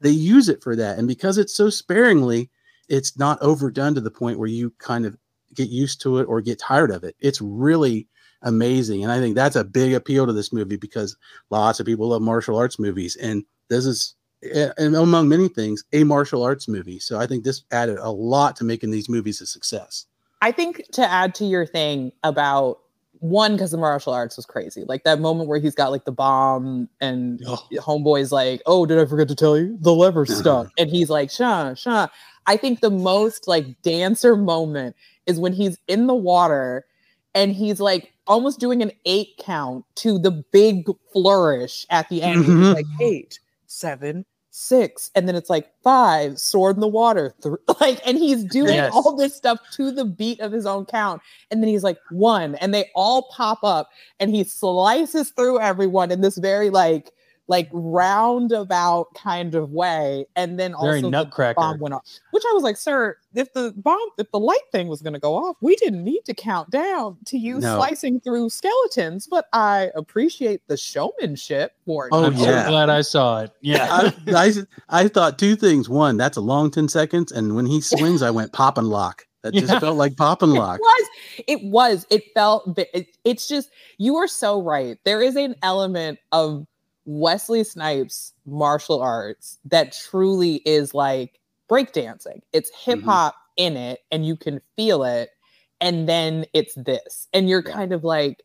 they 0.00 0.10
use 0.10 0.48
it 0.48 0.62
for 0.62 0.74
that 0.76 0.98
and 0.98 1.06
because 1.06 1.36
it's 1.36 1.54
so 1.54 1.68
sparingly 1.68 2.48
it's 2.88 3.18
not 3.18 3.40
overdone 3.40 3.94
to 3.94 4.00
the 4.00 4.10
point 4.10 4.38
where 4.38 4.48
you 4.48 4.72
kind 4.78 5.06
of 5.06 5.16
get 5.54 5.68
used 5.68 6.00
to 6.02 6.18
it 6.18 6.24
or 6.24 6.40
get 6.40 6.58
tired 6.58 6.90
of 6.90 7.04
it. 7.04 7.16
It's 7.20 7.40
really 7.40 8.08
amazing. 8.42 9.02
And 9.02 9.12
I 9.12 9.18
think 9.20 9.34
that's 9.34 9.56
a 9.56 9.64
big 9.64 9.94
appeal 9.94 10.26
to 10.26 10.32
this 10.32 10.52
movie 10.52 10.76
because 10.76 11.16
lots 11.50 11.80
of 11.80 11.86
people 11.86 12.08
love 12.08 12.22
martial 12.22 12.56
arts 12.56 12.78
movies. 12.78 13.16
And 13.16 13.44
this 13.68 13.86
is, 13.86 14.16
eh, 14.42 14.70
and 14.76 14.96
among 14.96 15.28
many 15.28 15.48
things, 15.48 15.84
a 15.92 16.04
martial 16.04 16.42
arts 16.42 16.66
movie. 16.68 16.98
So 16.98 17.18
I 17.18 17.26
think 17.26 17.44
this 17.44 17.62
added 17.70 17.98
a 17.98 18.10
lot 18.10 18.56
to 18.56 18.64
making 18.64 18.90
these 18.90 19.08
movies 19.08 19.40
a 19.40 19.46
success. 19.46 20.06
I 20.42 20.52
think 20.52 20.82
to 20.92 21.02
add 21.08 21.34
to 21.36 21.44
your 21.44 21.66
thing 21.66 22.12
about 22.24 22.78
one, 23.20 23.52
because 23.52 23.70
the 23.70 23.76
martial 23.76 24.14
arts 24.14 24.36
was 24.36 24.46
crazy. 24.46 24.84
Like 24.88 25.04
that 25.04 25.20
moment 25.20 25.48
where 25.48 25.58
he's 25.60 25.74
got 25.74 25.90
like 25.90 26.06
the 26.06 26.12
bomb 26.12 26.88
and 27.02 27.42
Oh. 27.46 27.58
homeboy's 27.76 28.32
like, 28.32 28.62
Oh, 28.64 28.86
did 28.86 28.98
I 28.98 29.04
forget 29.04 29.28
to 29.28 29.34
tell 29.34 29.58
you? 29.58 29.76
The 29.80 29.92
lever 29.94 30.24
stuck. 30.24 30.68
and 30.78 30.88
he's 30.88 31.10
like, 31.10 31.30
Shah, 31.30 31.74
Shah. 31.74 32.08
I 32.46 32.56
think 32.56 32.80
the 32.80 32.90
most 32.90 33.46
like 33.46 33.66
dancer 33.82 34.36
moment 34.36 34.96
is 35.26 35.38
when 35.38 35.52
he's 35.52 35.76
in 35.86 36.06
the 36.06 36.14
water 36.14 36.86
and 37.34 37.52
he's 37.52 37.78
like 37.78 38.12
almost 38.26 38.58
doing 38.58 38.80
an 38.80 38.90
eight 39.04 39.38
count 39.38 39.84
to 39.96 40.18
the 40.18 40.30
big 40.30 40.86
flourish 41.12 41.86
at 41.90 42.08
the 42.08 42.22
end. 42.22 42.44
He's 42.46 42.54
Mhm. 42.54 42.74
like 42.74 42.86
eight, 43.02 43.38
seven, 43.66 44.24
six, 44.50 45.10
and 45.14 45.28
then 45.28 45.34
it's 45.36 45.50
like 45.50 45.70
five, 45.82 46.38
sword 46.38 46.76
in 46.76 46.80
the 46.80 46.88
water, 46.88 47.34
th- 47.42 47.54
like, 47.80 48.00
and 48.06 48.18
he's 48.18 48.44
doing 48.44 48.74
Yes. 48.74 48.92
all 48.94 49.16
this 49.16 49.34
stuff 49.34 49.58
to 49.74 49.90
the 49.92 50.04
beat 50.04 50.40
of 50.40 50.52
his 50.52 50.66
own 50.66 50.84
count, 50.86 51.22
and 51.50 51.62
then 51.62 51.68
he's 51.68 51.84
like 51.84 51.98
one, 52.10 52.54
and 52.56 52.74
they 52.74 52.90
all 52.94 53.28
pop 53.30 53.58
up, 53.62 53.90
and 54.18 54.30
he 54.30 54.44
slices 54.44 55.30
through 55.30 55.60
everyone 55.60 56.10
in 56.10 56.20
this 56.20 56.36
very 56.38 56.70
like 56.70 57.10
like 57.50 57.68
roundabout 57.72 59.08
kind 59.14 59.54
of 59.56 59.72
way, 59.72 60.24
and 60.36 60.58
then 60.58 60.70
Very 60.80 60.98
also 60.98 61.02
the 61.02 61.10
nutcracker. 61.10 61.56
bomb 61.60 61.80
went 61.80 61.94
off. 61.94 62.04
Which 62.30 62.44
I 62.48 62.52
was 62.52 62.62
like, 62.62 62.76
sir, 62.76 63.16
if 63.34 63.52
the 63.52 63.74
bomb, 63.76 63.98
if 64.18 64.30
the 64.30 64.38
light 64.38 64.60
thing 64.70 64.86
was 64.86 65.02
going 65.02 65.14
to 65.14 65.18
go 65.18 65.34
off, 65.34 65.56
we 65.60 65.74
didn't 65.76 66.04
need 66.04 66.22
to 66.26 66.34
count 66.34 66.70
down 66.70 67.16
to 67.26 67.36
you 67.36 67.58
No. 67.58 67.74
slicing 67.76 68.20
through 68.20 68.50
skeletons. 68.50 69.26
But 69.28 69.46
I 69.52 69.90
appreciate 69.96 70.62
the 70.68 70.76
showmanship 70.76 71.72
for 71.84 72.06
it. 72.06 72.10
Oh, 72.12 72.24
I'm 72.24 72.34
yeah. 72.34 72.64
so 72.64 72.70
glad 72.70 72.88
I 72.88 73.00
saw 73.00 73.40
it. 73.42 73.50
Yeah. 73.60 73.86
I, 73.90 74.12
I, 74.28 74.52
I 75.04 75.08
thought 75.08 75.38
two 75.38 75.56
things. 75.56 75.88
One, 75.88 76.16
that's 76.16 76.36
a 76.36 76.40
long 76.40 76.70
10 76.70 76.88
seconds. 76.88 77.32
And 77.32 77.56
when 77.56 77.66
he 77.66 77.80
swings, 77.80 78.22
I 78.22 78.30
went 78.30 78.52
pop 78.52 78.78
and 78.78 78.86
lock. 78.88 79.26
That 79.42 79.54
just 79.54 79.72
Yeah. 79.72 79.80
felt 79.80 79.96
like 79.96 80.16
pop 80.16 80.42
and 80.42 80.52
lock. 80.52 80.78
It 80.78 80.82
was. 80.82 81.08
It 81.48 81.64
was. 81.64 82.06
It 82.10 82.22
felt. 82.34 82.78
It, 82.92 83.16
it's 83.24 83.48
just. 83.48 83.70
You 83.96 84.16
are 84.16 84.28
so 84.28 84.60
right. 84.62 84.98
There 85.04 85.22
is 85.22 85.34
an 85.34 85.54
element 85.62 86.18
of 86.30 86.66
Wesley 87.04 87.64
Snipes 87.64 88.32
martial 88.46 89.00
arts 89.00 89.58
that 89.64 89.92
truly 89.92 90.56
is 90.66 90.94
like 90.94 91.40
breakdancing. 91.68 92.40
It's 92.52 92.70
mm-hmm. 92.70 92.90
hip 92.90 93.02
hop 93.02 93.34
in 93.56 93.76
it 93.76 94.00
and 94.10 94.26
you 94.26 94.36
can 94.36 94.60
feel 94.76 95.04
it. 95.04 95.30
And 95.80 96.08
then 96.08 96.44
it's 96.52 96.74
this. 96.74 97.28
And 97.32 97.48
you're 97.48 97.62
Yeah. 97.66 97.72
kind 97.72 97.92
of 97.92 98.04
like, 98.04 98.42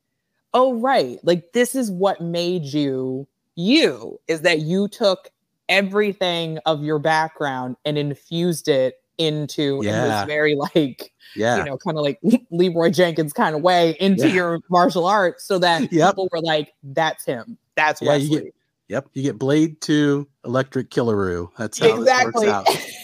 oh, 0.53 0.75
right. 0.75 1.19
Like 1.23 1.51
this 1.53 1.75
is 1.75 1.91
what 1.91 2.21
made 2.21 2.63
you 2.63 3.27
you 3.55 4.19
is 4.27 4.41
that 4.41 4.59
you 4.59 4.87
took 4.87 5.29
everything 5.69 6.59
of 6.65 6.83
your 6.83 6.99
background 6.99 7.75
and 7.85 7.97
infused 7.97 8.67
it 8.67 8.95
into 9.17 9.77
in 9.77 9.83
Yeah. 9.83 10.07
this 10.07 10.27
very 10.27 10.55
like 10.55 11.13
Yeah. 11.35 11.57
you 11.57 11.63
know, 11.63 11.77
kind 11.77 11.97
of 11.97 12.03
like 12.03 12.19
Leroy 12.51 12.89
Jenkins 12.89 13.33
kind 13.33 13.55
of 13.55 13.61
way 13.61 13.95
into 13.99 14.27
Yeah. 14.27 14.33
your 14.33 14.59
martial 14.69 15.05
arts 15.05 15.43
so 15.45 15.57
that 15.59 15.91
Yep. 15.91 16.11
people 16.11 16.29
were 16.31 16.41
like, 16.41 16.73
that's 16.83 17.25
him. 17.25 17.57
That's 17.75 18.01
Yeah, 18.01 18.15
you 18.15 18.41
get- 18.41 18.55
Yep. 18.87 19.09
You 19.13 19.23
get 19.23 19.39
Blade 19.39 19.81
Two, 19.81 20.27
Electric 20.45 20.91
Killaroo. 20.91 21.49
That's 21.57 21.79
how 21.79 21.97
exactly. 21.97 22.47
works 22.47 22.69
out. 22.69 22.87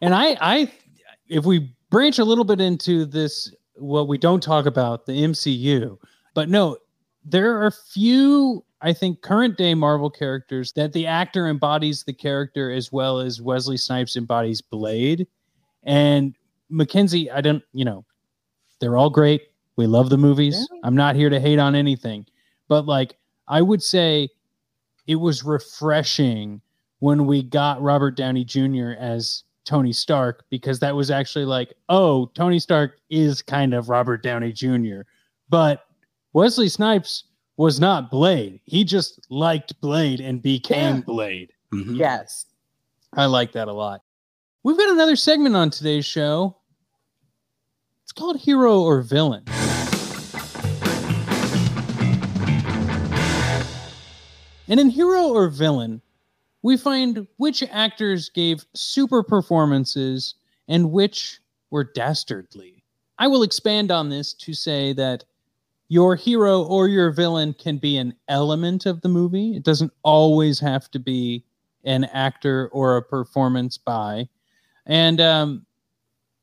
And 0.00 0.14
I, 0.14 0.36
I, 0.40 0.72
if 1.28 1.44
we 1.44 1.72
branch 1.90 2.18
a 2.18 2.24
little 2.24 2.44
bit 2.44 2.60
into 2.60 3.04
this, 3.04 3.52
what 3.76 4.08
we 4.08 4.18
don't 4.18 4.42
talk 4.42 4.66
about 4.66 5.06
the 5.06 5.12
MCU, 5.12 5.96
but 6.34 6.48
no, 6.48 6.76
there 7.24 7.64
are 7.64 7.70
few, 7.70 8.64
I 8.80 8.92
think, 8.92 9.22
current 9.22 9.56
day 9.56 9.74
Marvel 9.74 10.10
characters 10.10 10.72
that 10.72 10.92
the 10.92 11.06
actor 11.06 11.46
embodies 11.48 12.02
the 12.02 12.12
character 12.12 12.72
as 12.72 12.90
well 12.90 13.20
as 13.20 13.40
Wesley 13.40 13.76
Snipes 13.76 14.16
embodies 14.16 14.60
Blade. 14.60 15.26
And 15.84 16.34
Mackenzie, 16.68 17.30
I 17.30 17.40
don't, 17.40 17.62
you 17.72 17.84
know, 17.84 18.04
they're 18.80 18.96
all 18.96 19.10
great. 19.10 19.42
We 19.76 19.86
love 19.86 20.10
the 20.10 20.18
movies. 20.18 20.56
Yeah. 20.58 20.80
I'm 20.82 20.96
not 20.96 21.14
here 21.14 21.30
to 21.30 21.38
hate 21.38 21.60
on 21.60 21.76
anything, 21.76 22.26
but 22.68 22.86
like, 22.86 23.16
I 23.48 23.62
would 23.62 23.82
say 23.82 24.28
it 25.06 25.16
was 25.16 25.44
refreshing 25.44 26.60
when 27.00 27.26
we 27.26 27.42
got 27.42 27.82
Robert 27.82 28.16
Downey 28.16 28.44
Jr. 28.44 28.92
as 28.98 29.42
Tony 29.64 29.92
Stark 29.92 30.44
because 30.50 30.78
that 30.80 30.94
was 30.94 31.10
actually 31.10 31.44
like, 31.44 31.72
oh, 31.88 32.26
Tony 32.34 32.58
Stark 32.58 32.98
is 33.10 33.42
kind 33.42 33.74
of 33.74 33.88
Robert 33.88 34.22
Downey 34.22 34.52
Jr. 34.52 35.00
But 35.48 35.84
Wesley 36.32 36.68
Snipes 36.68 37.24
was 37.56 37.78
not 37.80 38.10
Blade. 38.10 38.60
He 38.64 38.84
just 38.84 39.26
liked 39.30 39.78
Blade 39.80 40.20
and 40.20 40.40
became 40.40 40.96
Yeah. 40.96 41.02
Blade. 41.02 41.52
Mhm. 41.72 41.98
Yes. 41.98 42.46
I 43.14 43.26
like 43.26 43.52
that 43.52 43.68
a 43.68 43.72
lot. 43.72 44.02
We've 44.62 44.76
got 44.78 44.90
another 44.90 45.16
segment 45.16 45.56
on 45.56 45.70
today's 45.70 46.06
show. 46.06 46.56
It's 48.04 48.12
called 48.12 48.38
Hero 48.38 48.80
or 48.80 49.02
Villain. 49.02 49.44
And 54.68 54.78
in 54.78 54.90
Hero 54.90 55.28
or 55.28 55.48
Villain, 55.48 56.00
we 56.62 56.76
find 56.76 57.26
which 57.36 57.62
actors 57.70 58.28
gave 58.28 58.64
super 58.74 59.22
performances 59.22 60.34
and 60.68 60.92
which 60.92 61.40
were 61.70 61.84
dastardly. 61.84 62.84
I 63.18 63.26
will 63.26 63.42
expand 63.42 63.90
on 63.90 64.08
this 64.08 64.32
to 64.34 64.54
say 64.54 64.92
that 64.94 65.24
your 65.88 66.16
hero 66.16 66.62
or 66.62 66.88
your 66.88 67.10
villain 67.10 67.52
can 67.52 67.76
be 67.76 67.98
an 67.98 68.14
element 68.28 68.86
of 68.86 69.02
the 69.02 69.08
movie. 69.08 69.54
It 69.54 69.62
doesn't 69.62 69.92
always 70.02 70.58
have 70.60 70.90
to 70.92 70.98
be 70.98 71.44
an 71.84 72.04
actor 72.04 72.68
or 72.72 72.96
a 72.96 73.02
performance 73.02 73.76
by. 73.76 74.28
And 74.86 75.20
um, 75.20 75.66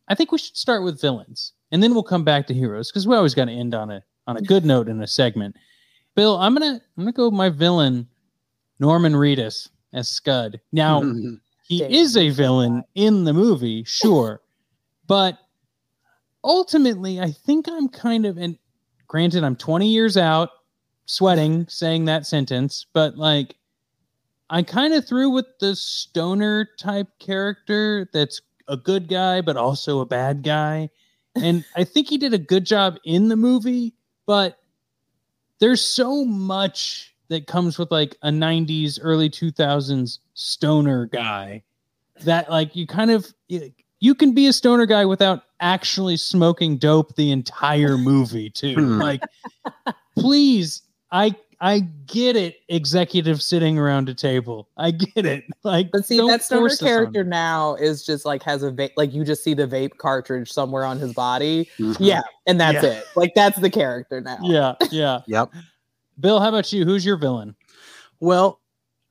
I 0.08 0.16
think 0.16 0.32
we 0.32 0.38
should 0.38 0.56
start 0.56 0.84
with 0.84 1.02
villains, 1.02 1.54
and 1.72 1.82
then 1.82 1.94
we'll 1.94 2.04
come 2.04 2.24
back 2.24 2.48
to 2.48 2.54
heroes 2.54 2.92
because 2.92 3.08
we 3.08 3.16
always 3.16 3.34
got 3.34 3.46
to 3.46 3.52
end 3.52 3.74
on 3.74 3.90
a 3.90 4.04
on 4.28 4.38
a 4.38 4.42
good 4.42 4.66
note 4.66 4.88
in 4.88 5.02
a 5.02 5.08
segment. 5.08 5.56
Bill, 6.20 6.36
I'm 6.36 6.54
gonna 6.54 6.82
I'm 6.98 7.04
gonna 7.04 7.14
go 7.14 7.30
with 7.30 7.34
my 7.34 7.48
villain, 7.48 8.06
Norman 8.78 9.14
Reedus 9.14 9.70
as 9.94 10.10
Scud. 10.10 10.60
Now 10.74 11.02
he 11.64 11.80
Damn. 11.80 11.92
is 11.92 12.18
a 12.18 12.30
villain 12.30 12.84
in 12.94 13.24
the 13.24 13.32
movie, 13.32 13.86
sure, 13.86 14.42
but 15.08 15.38
ultimately, 16.44 17.22
I 17.22 17.32
think 17.32 17.70
I'm 17.70 17.88
kind 17.88 18.26
of 18.26 18.38
and 18.38 18.58
granted, 19.08 19.46
I'm 19.46 19.56
20 19.56 19.88
years 19.88 20.18
out, 20.18 20.50
sweating 21.06 21.66
saying 21.70 22.04
that 22.06 22.26
sentence, 22.26 22.86
but 22.92 23.16
like 23.18 23.56
I 24.50 24.62
kind 24.62 24.94
of 24.94 25.08
threw 25.08 25.30
with 25.30 25.46
the 25.62 25.74
stoner 25.74 26.68
type 26.78 27.08
character 27.20 28.10
that's 28.12 28.42
a 28.68 28.76
good 28.76 29.08
guy 29.08 29.40
but 29.40 29.56
also 29.56 30.02
a 30.02 30.06
bad 30.06 30.44
guy. 30.44 30.90
And 31.36 31.64
I 31.78 31.86
think 31.86 32.10
he 32.10 32.18
did 32.18 32.34
a 32.34 32.38
good 32.38 32.66
job 32.66 32.98
in 33.06 33.30
the 33.30 33.38
movie, 33.38 33.94
but 34.26 34.60
there's 35.60 35.84
so 35.84 36.26
much 36.26 37.14
that 37.28 37.48
comes 37.48 37.78
with 37.78 37.92
like 37.92 38.18
a 38.24 38.30
90s 38.30 39.00
early 39.02 39.30
2000s 39.30 40.20
stoner 40.34 41.06
guy 41.08 41.62
that 42.22 42.50
like 42.50 42.76
you 42.76 42.88
kind 42.88 43.12
of 43.12 43.28
you 44.00 44.16
can 44.16 44.34
be 44.34 44.48
a 44.48 44.54
stoner 44.54 44.86
guy 44.86 45.06
without 45.06 45.44
actually 45.60 46.18
smoking 46.18 46.78
dope 46.78 47.16
the 47.16 47.32
entire 47.32 47.98
movie 47.98 48.50
too 48.50 48.76
Hmm. 48.76 49.00
like 49.00 49.24
please 50.18 50.82
i 51.12 51.36
i 51.62 51.80
get 52.08 52.36
it 52.36 52.58
executive 52.70 53.42
sitting 53.42 53.78
around 53.78 54.08
a 54.10 54.14
table 54.14 54.68
i 54.78 54.92
get 54.92 55.26
it 55.26 55.44
like 55.64 55.92
But 55.92 56.06
see, 56.06 56.18
don't 56.18 56.30
that 56.30 56.44
stoner 56.44 56.62
force 56.62 56.74
this 56.74 56.82
on 56.82 56.88
character 56.88 57.24
now 57.24 57.76
is 57.76 58.06
just 58.06 58.26
like 58.26 58.42
has 58.44 58.64
a 58.64 58.72
vape, 58.72 58.92
like 58.98 59.14
you 59.14 59.24
just 59.26 59.44
see 59.44 59.54
the 59.54 59.68
vape 59.68 59.98
cartridge 59.98 60.52
somewhere 60.52 60.86
on 60.86 60.98
his 61.00 61.14
body. 61.14 61.70
Mhm. 61.78 61.98
Yeah. 62.00 62.22
And 62.48 62.60
that's 62.60 62.84
Yeah. 62.84 62.92
it. 62.92 63.06
Like 63.16 63.34
that's 63.36 63.60
the 63.60 63.70
character 63.70 64.22
now. 64.22 64.38
yeah 64.42 64.76
yeah 64.92 65.20
Yep. 65.28 65.52
bill 66.20 66.40
how 66.40 66.50
about 66.50 66.72
you 66.72 66.86
who's 66.86 67.06
your 67.06 67.18
villain 67.18 67.56
Well, 68.22 68.60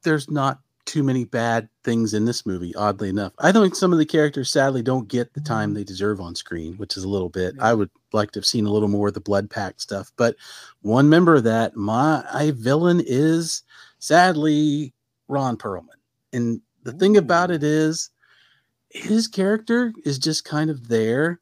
there's 0.04 0.30
not 0.30 0.60
too 0.88 1.02
many 1.02 1.24
bad 1.24 1.68
things 1.84 2.14
in 2.14 2.24
this 2.24 2.46
movie, 2.46 2.74
oddly 2.74 3.10
enough. 3.10 3.34
I 3.38 3.52
think 3.52 3.74
some 3.74 3.92
of 3.92 3.98
the 3.98 4.06
characters 4.06 4.50
sadly 4.50 4.82
don't 4.82 5.06
get 5.06 5.34
the 5.34 5.40
time 5.40 5.68
mm-hmm. 5.68 5.76
they 5.76 5.84
deserve 5.84 6.18
on 6.18 6.34
screen, 6.34 6.74
which 6.78 6.96
is 6.96 7.04
a 7.04 7.08
little 7.08 7.28
bit. 7.28 7.54
I 7.60 7.74
would 7.74 7.90
like 8.12 8.30
to 8.32 8.38
have 8.38 8.46
seen 8.46 8.64
a 8.64 8.72
little 8.72 8.88
more 8.88 9.08
of 9.08 9.14
the 9.14 9.20
blood 9.20 9.50
pack 9.50 9.80
stuff. 9.80 10.10
But 10.16 10.36
one 10.80 11.10
member 11.10 11.34
of 11.34 11.44
that, 11.44 11.76
my 11.76 12.24
I, 12.32 12.52
villain 12.52 13.02
is 13.04 13.62
sadly 13.98 14.94
Ron 15.28 15.58
Perlman. 15.58 15.88
And 16.32 16.62
the 16.84 16.92
thing 16.92 17.18
about 17.18 17.50
it 17.50 17.62
is 17.62 18.08
his 18.88 19.28
character 19.28 19.92
is 20.06 20.18
just 20.18 20.46
kind 20.46 20.70
of 20.70 20.88
there. 20.88 21.38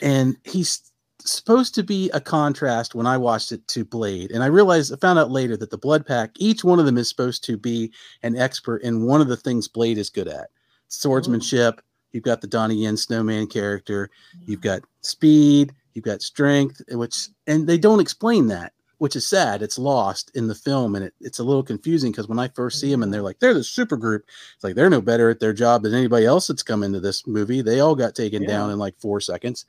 And 0.00 0.36
he's 0.44 0.92
supposed 1.30 1.74
to 1.74 1.82
be 1.82 2.10
a 2.10 2.20
contrast 2.20 2.94
when 2.94 3.06
I 3.06 3.16
watched 3.16 3.52
it 3.52 3.66
to 3.68 3.84
Blade. 3.84 4.30
And 4.30 4.42
I 4.42 4.46
realized 4.46 4.92
I 4.92 4.96
found 4.96 5.18
out 5.18 5.30
later 5.30 5.56
that 5.56 5.70
the 5.70 5.78
Blood 5.78 6.06
Pack, 6.06 6.32
each 6.38 6.64
one 6.64 6.78
of 6.78 6.86
them 6.86 6.98
is 6.98 7.08
supposed 7.08 7.44
to 7.44 7.56
be 7.56 7.92
an 8.22 8.36
expert 8.36 8.82
in 8.82 9.04
one 9.04 9.20
of 9.20 9.28
the 9.28 9.36
things 9.36 9.68
Blade 9.68 9.98
is 9.98 10.10
good 10.10 10.28
at. 10.28 10.48
Oh. 10.48 10.54
Swordsmanship, 10.88 11.80
you've 12.12 12.24
got 12.24 12.40
the 12.40 12.46
Donnie 12.46 12.76
Yen 12.82 12.96
snowman 12.96 13.46
character, 13.46 14.10
you've 14.46 14.60
got 14.60 14.82
speed, 15.02 15.72
you've 15.94 16.04
got 16.04 16.22
strength, 16.22 16.80
eh, 16.90 16.94
which 16.94 17.28
and 17.46 17.66
they 17.66 17.78
don't 17.78 18.00
explain 18.00 18.46
that, 18.48 18.72
which 18.98 19.14
is 19.16 19.26
sad. 19.26 19.62
It's 19.62 19.78
lost 19.78 20.30
in 20.34 20.48
the 20.48 20.54
film 20.54 20.94
and 20.94 21.04
it, 21.04 21.14
it's 21.20 21.38
a 21.38 21.44
little 21.44 21.62
confusing 21.62 22.10
because 22.12 22.28
when 22.28 22.38
I 22.38 22.48
first 22.48 22.80
see 22.80 22.90
them 22.90 23.02
and 23.02 23.12
they're 23.12 23.22
like, 23.22 23.38
they're 23.40 23.54
the 23.54 23.64
super 23.64 23.96
group, 23.96 24.24
it's 24.54 24.64
like 24.64 24.74
they're 24.74 24.90
no 24.90 25.00
better 25.00 25.28
at 25.30 25.40
their 25.40 25.52
job 25.52 25.82
than 25.82 25.94
anybody 25.94 26.24
else 26.26 26.46
that's 26.46 26.62
come 26.62 26.82
into 26.82 27.00
this 27.00 27.26
movie. 27.26 27.60
They 27.62 27.80
all 27.80 27.94
got 27.94 28.14
taken 28.14 28.42
Yeah. 28.42 28.48
down 28.48 28.70
in 28.70 28.78
like 28.78 28.98
four 28.98 29.20
seconds. 29.20 29.66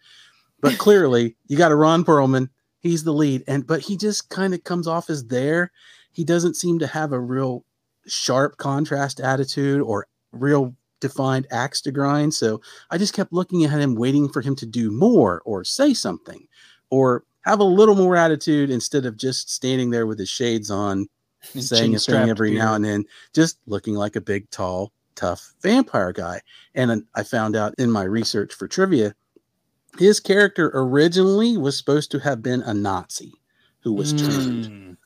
But 0.61 0.77
clearly, 0.77 1.35
you 1.47 1.57
got 1.57 1.71
a 1.71 1.75
Ron 1.75 2.03
Perlman. 2.03 2.49
He's 2.79 3.03
the 3.03 3.13
lead, 3.13 3.43
and 3.47 3.65
but 3.67 3.81
he 3.81 3.97
just 3.97 4.29
kind 4.29 4.53
of 4.53 4.63
comes 4.63 4.87
off 4.87 5.09
as 5.09 5.25
there. 5.25 5.71
He 6.11 6.23
doesn't 6.23 6.55
seem 6.55 6.79
to 6.79 6.87
have 6.87 7.11
a 7.11 7.19
real 7.19 7.65
sharp 8.07 8.57
contrast 8.57 9.19
attitude 9.19 9.81
or 9.81 10.07
real 10.31 10.75
defined 10.99 11.47
axe 11.51 11.81
to 11.81 11.91
grind. 11.91 12.33
So 12.33 12.61
I 12.89 12.97
just 12.97 13.13
kept 13.13 13.33
looking 13.33 13.63
at 13.63 13.71
him, 13.71 13.95
waiting 13.95 14.29
for 14.29 14.41
him 14.41 14.55
to 14.57 14.65
do 14.65 14.91
more 14.91 15.41
or 15.45 15.63
say 15.63 15.93
something 15.93 16.47
or 16.89 17.23
have 17.41 17.59
a 17.59 17.65
little 17.65 17.95
more 17.95 18.15
attitude 18.15 18.69
instead 18.69 19.05
of 19.05 19.17
just 19.17 19.49
standing 19.49 19.91
there 19.91 20.07
with 20.07 20.19
his 20.19 20.29
shades 20.29 20.69
on, 20.69 21.07
And 21.53 21.63
saying 21.63 21.95
a 21.95 21.99
thing 21.99 22.29
every 22.29 22.51
now 22.51 22.73
and 22.73 22.83
then, 22.83 23.05
just 23.33 23.59
looking 23.65 23.95
like 23.95 24.15
a 24.15 24.21
big, 24.21 24.49
tall, 24.49 24.91
tough 25.15 25.53
vampire 25.61 26.11
guy. 26.11 26.41
And 26.75 27.05
I 27.15 27.23
found 27.23 27.55
out 27.55 27.73
in 27.77 27.91
my 27.91 28.03
research 28.03 28.53
for 28.53 28.67
trivia, 28.67 29.15
his 29.97 30.19
character 30.19 30.71
originally 30.73 31.57
was 31.57 31.77
supposed 31.77 32.11
to 32.11 32.19
have 32.19 32.41
been 32.43 32.61
a 32.61 32.73
Nazi 32.73 33.33
who 33.81 33.93
was 33.93 34.13
turned 34.13 34.65
Mm. 34.65 34.97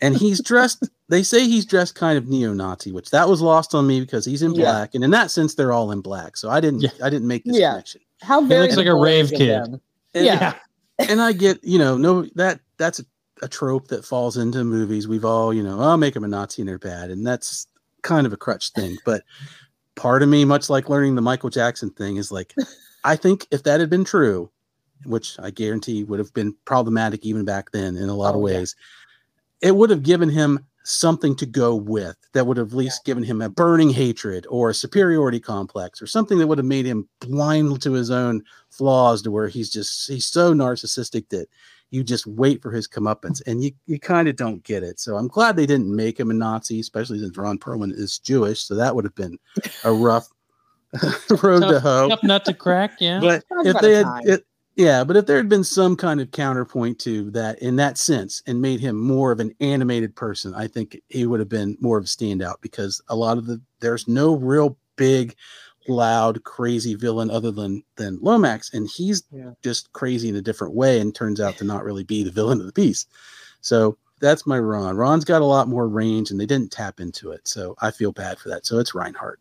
and 0.00 0.16
he's 0.16 0.40
dressed 0.42 0.88
they 1.08 1.22
say 1.22 1.46
he's 1.46 1.64
dressed 1.64 1.94
kind 1.94 2.16
of 2.18 2.26
neo-nazi 2.28 2.90
which 2.92 3.10
that 3.10 3.28
was 3.28 3.40
lost 3.40 3.74
on 3.74 3.86
me 3.86 4.00
because 4.00 4.24
he's 4.24 4.42
in 4.42 4.54
Yeah. 4.54 4.64
black 4.64 4.94
and 4.94 5.04
in 5.04 5.10
that 5.12 5.30
sense 5.30 5.54
they're 5.54 5.72
all 5.72 5.90
in 5.92 6.00
black 6.00 6.36
so 6.36 6.48
i 6.50 6.60
didn't 6.60 6.80
Yeah. 6.80 6.90
i 7.02 7.10
didn't 7.10 7.28
make 7.28 7.44
this 7.44 7.58
Yeah. 7.58 7.70
connection 7.72 8.00
How 8.22 8.40
very 8.42 8.62
looks 8.62 8.76
like 8.76 8.86
a 8.86 8.94
rave 8.94 9.30
kid. 9.30 9.50
and, 9.50 9.80
Yeah. 10.14 10.54
and 10.98 11.20
i 11.20 11.32
get 11.32 11.62
you 11.62 11.78
know 11.78 11.96
no 11.96 12.22
that 12.34 12.60
that's 12.78 12.98
a, 13.00 13.04
a 13.42 13.48
trope 13.48 13.88
that 13.88 14.04
falls 14.04 14.36
into 14.36 14.64
movies 14.64 15.06
we've 15.08 15.24
all 15.24 15.52
you 15.54 15.62
know 15.62 15.80
i'll 15.80 15.96
make 15.98 16.14
them 16.14 16.24
a 16.24 16.28
nazi 16.28 16.62
and 16.62 16.68
they're 16.68 16.78
bad 16.78 17.10
and 17.10 17.26
that's 17.26 17.66
kind 18.02 18.26
of 18.26 18.32
a 18.32 18.36
crutch 18.38 18.70
thing 18.72 18.96
but 19.04 19.22
part 19.96 20.22
of 20.22 20.28
me 20.28 20.44
much 20.44 20.68
like 20.70 20.88
learning 20.88 21.14
the 21.14 21.22
michael 21.22 21.50
jackson 21.50 21.90
thing 21.90 22.16
is 22.16 22.30
like 22.32 22.54
i 23.08 23.16
think 23.16 23.46
if 23.50 23.62
that 23.62 23.80
had 23.80 23.90
been 23.90 24.04
true 24.04 24.50
which 25.04 25.36
i 25.40 25.50
guarantee 25.50 26.04
would 26.04 26.18
have 26.18 26.32
been 26.34 26.54
problematic 26.64 27.24
even 27.24 27.44
back 27.44 27.70
then 27.72 27.96
in 27.96 28.08
a 28.08 28.14
lot 28.14 28.34
of 28.34 28.40
Oh, 28.40 28.46
yeah. 28.48 28.58
ways 28.58 28.76
it 29.60 29.74
would 29.74 29.90
have 29.90 30.02
given 30.02 30.28
him 30.28 30.64
something 30.84 31.36
to 31.36 31.44
go 31.46 31.74
with 31.74 32.16
that 32.32 32.46
would 32.46 32.56
have 32.56 32.68
at 32.68 32.76
least 32.76 33.04
given 33.04 33.22
him 33.22 33.42
a 33.42 33.48
burning 33.48 33.90
hatred 33.90 34.46
or 34.48 34.70
a 34.70 34.74
superiority 34.74 35.38
complex 35.40 36.00
or 36.00 36.06
something 36.06 36.38
that 36.38 36.46
would 36.46 36.56
have 36.58 36.64
made 36.66 36.86
him 36.86 37.06
blind 37.20 37.82
to 37.82 37.92
his 37.92 38.10
own 38.10 38.42
flaws 38.70 39.20
to 39.20 39.30
where 39.30 39.48
he's 39.48 39.68
just 39.70 40.08
he's 40.08 40.24
so 40.26 40.54
narcissistic 40.54 41.28
that 41.28 41.46
you 41.90 42.02
just 42.02 42.26
wait 42.26 42.62
for 42.62 42.70
his 42.70 42.88
comeuppance 42.88 43.42
and 43.46 43.62
you, 43.64 43.70
you 43.86 43.98
kind 43.98 44.28
of 44.28 44.36
don't 44.36 44.62
get 44.62 44.82
it. 44.82 44.98
So 45.00 45.16
I'm 45.16 45.28
glad 45.28 45.56
they 45.56 45.66
didn't 45.66 45.94
make 45.94 46.20
him 46.20 46.30
a 46.30 46.34
Nazi, 46.34 46.80
especially 46.80 47.18
since 47.18 47.36
Ron 47.36 47.58
Perlman 47.58 47.92
is 47.92 48.18
Jewish. 48.18 48.60
So 48.62 48.74
that 48.74 48.94
would 48.94 49.04
have 49.04 49.14
been 49.14 49.38
a 49.84 49.92
rough 49.92 50.28
road 51.42 51.60
to 51.60 51.72
Tough, 51.72 51.82
hoe. 51.82 52.08
tough 52.08 52.22
nut 52.22 52.44
to 52.46 52.54
crack. 52.54 52.92
Yeah. 53.00 53.20
But 53.20 53.44
if 53.64 53.78
they 53.80 53.94
had, 53.96 54.06
it, 54.24 54.44
yeah, 54.76 55.04
but 55.04 55.16
if 55.16 55.26
there 55.26 55.36
had 55.36 55.48
been 55.48 55.64
some 55.64 55.96
kind 55.96 56.20
of 56.20 56.30
counterpoint 56.30 56.98
to 57.00 57.30
that 57.32 57.58
in 57.60 57.76
that 57.76 57.98
sense 57.98 58.42
and 58.46 58.62
made 58.62 58.80
him 58.80 58.96
more 58.96 59.32
of 59.32 59.40
an 59.40 59.52
animated 59.60 60.14
person, 60.16 60.54
I 60.54 60.66
think 60.68 61.00
he 61.08 61.26
would 61.26 61.40
have 61.40 61.48
been 61.48 61.76
more 61.80 61.98
of 61.98 62.04
a 62.04 62.06
standout 62.08 62.60
because 62.60 63.00
a 63.08 63.16
lot 63.16 63.38
of 63.38 63.46
the 63.46 63.60
there's 63.80 64.06
no 64.08 64.34
real 64.36 64.78
big, 64.96 65.34
loud, 65.88 66.42
crazy 66.44 66.94
villain 66.94 67.30
other 67.30 67.50
than 67.50 67.82
than 67.96 68.18
Nomak, 68.20 68.72
and 68.72 68.88
he's 68.88 69.24
Yeah. 69.32 69.50
just 69.62 69.92
crazy 69.92 70.28
in 70.28 70.36
a 70.36 70.42
different 70.42 70.74
way 70.74 71.00
and 71.00 71.14
turns 71.14 71.40
out 71.40 71.56
to 71.58 71.64
not 71.64 71.84
really 71.84 72.04
be 72.04 72.22
the 72.22 72.30
villain 72.30 72.60
of 72.60 72.66
the 72.66 72.72
piece. 72.72 73.04
So 73.60 73.98
that's 74.20 74.46
my 74.46 74.58
Ron. 74.58 74.96
Ron's 74.96 75.24
got 75.24 75.42
a 75.42 75.44
lot 75.46 75.68
more 75.68 75.88
range, 75.88 76.30
and 76.30 76.40
they 76.40 76.46
didn't 76.46 76.72
tap 76.72 76.98
into 77.00 77.30
it, 77.32 77.46
so 77.48 77.74
I 77.80 77.90
feel 77.90 78.12
bad 78.12 78.38
for 78.38 78.48
that. 78.48 78.64
So 78.66 78.78
it's 78.78 78.94
Reinhardt. 78.94 79.40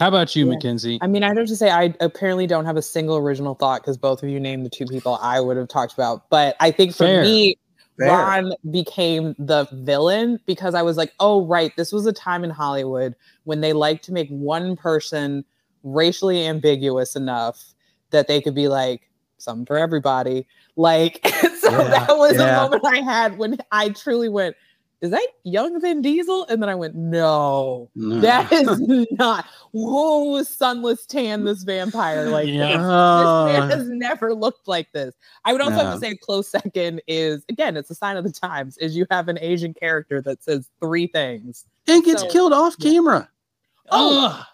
How 0.00 0.08
about 0.08 0.34
you, 0.34 0.46
Yeah. 0.46 0.54
Mackenzie? 0.54 0.98
I 1.02 1.06
mean, 1.06 1.22
I 1.22 1.28
have 1.28 1.46
to 1.46 1.54
say, 1.54 1.70
I 1.70 1.94
apparently 2.00 2.46
don't 2.46 2.64
have 2.64 2.78
a 2.78 2.82
single 2.82 3.18
original 3.18 3.54
thought 3.54 3.82
because 3.82 3.98
both 3.98 4.22
of 4.22 4.30
you 4.30 4.40
named 4.40 4.64
the 4.64 4.70
two 4.70 4.86
people 4.86 5.18
I 5.20 5.40
would 5.40 5.58
have 5.58 5.68
talked 5.68 5.92
about. 5.92 6.28
But 6.30 6.56
I 6.58 6.70
think 6.70 6.92
for 6.92 7.04
Fair. 7.04 7.22
me, 7.22 7.58
Fair. 7.98 8.08
Ron 8.08 8.54
became 8.70 9.34
the 9.38 9.68
villain 9.72 10.40
because 10.46 10.74
I 10.74 10.80
was 10.80 10.96
like, 10.96 11.12
oh, 11.20 11.44
right, 11.46 11.70
this 11.76 11.92
was 11.92 12.06
a 12.06 12.14
time 12.14 12.44
in 12.44 12.50
Hollywood 12.50 13.14
when 13.44 13.60
they 13.60 13.74
like 13.74 14.00
to 14.02 14.12
make 14.12 14.30
one 14.30 14.74
person 14.74 15.44
racially 15.82 16.46
ambiguous 16.46 17.14
enough 17.14 17.74
that 18.08 18.26
they 18.26 18.40
could 18.40 18.54
be 18.54 18.68
like, 18.68 19.02
something 19.36 19.66
for 19.66 19.76
everybody. 19.76 20.46
Like, 20.76 21.20
so 21.60 21.70
Yeah, 21.70 21.88
that 21.88 22.16
was 22.16 22.36
yeah. 22.36 22.58
a 22.58 22.62
moment 22.62 22.84
I 22.86 23.00
had 23.02 23.36
when 23.38 23.58
I 23.70 23.90
truly 23.90 24.28
went, 24.30 24.56
is 25.00 25.10
that 25.10 25.26
young 25.44 25.80
Vin 25.80 26.02
Diesel? 26.02 26.46
And 26.48 26.62
then 26.62 26.68
I 26.68 26.74
went, 26.74 26.94
no, 26.94 27.90
No. 27.94 28.20
that 28.20 28.52
is 28.52 29.06
not. 29.12 29.46
Whoa, 29.72 30.42
sunless 30.42 31.06
tan, 31.06 31.44
this 31.44 31.62
vampire. 31.62 32.28
Like, 32.28 32.48
Yeah. 32.48 32.76
this 32.76 33.58
man 33.58 33.70
has 33.70 33.88
never 33.88 34.34
looked 34.34 34.68
like 34.68 34.92
this. 34.92 35.14
I 35.44 35.52
would 35.52 35.62
also 35.62 35.76
have 35.76 35.94
to 35.94 36.00
say 36.00 36.16
close 36.16 36.48
second 36.48 37.00
is 37.06 37.44
again, 37.48 37.76
it's 37.76 37.90
a 37.90 37.94
sign 37.94 38.16
of 38.16 38.24
the 38.24 38.32
times, 38.32 38.76
is 38.78 38.96
you 38.96 39.06
have 39.10 39.28
an 39.28 39.38
Asian 39.40 39.72
character 39.74 40.20
that 40.22 40.42
says 40.42 40.68
three 40.80 41.06
things. 41.06 41.64
and 41.86 42.04
gets 42.04 42.22
So- 42.22 42.28
killed 42.30 42.52
off 42.52 42.76
yeah. 42.78 42.90
camera. 42.92 43.28
Oh, 43.90 44.44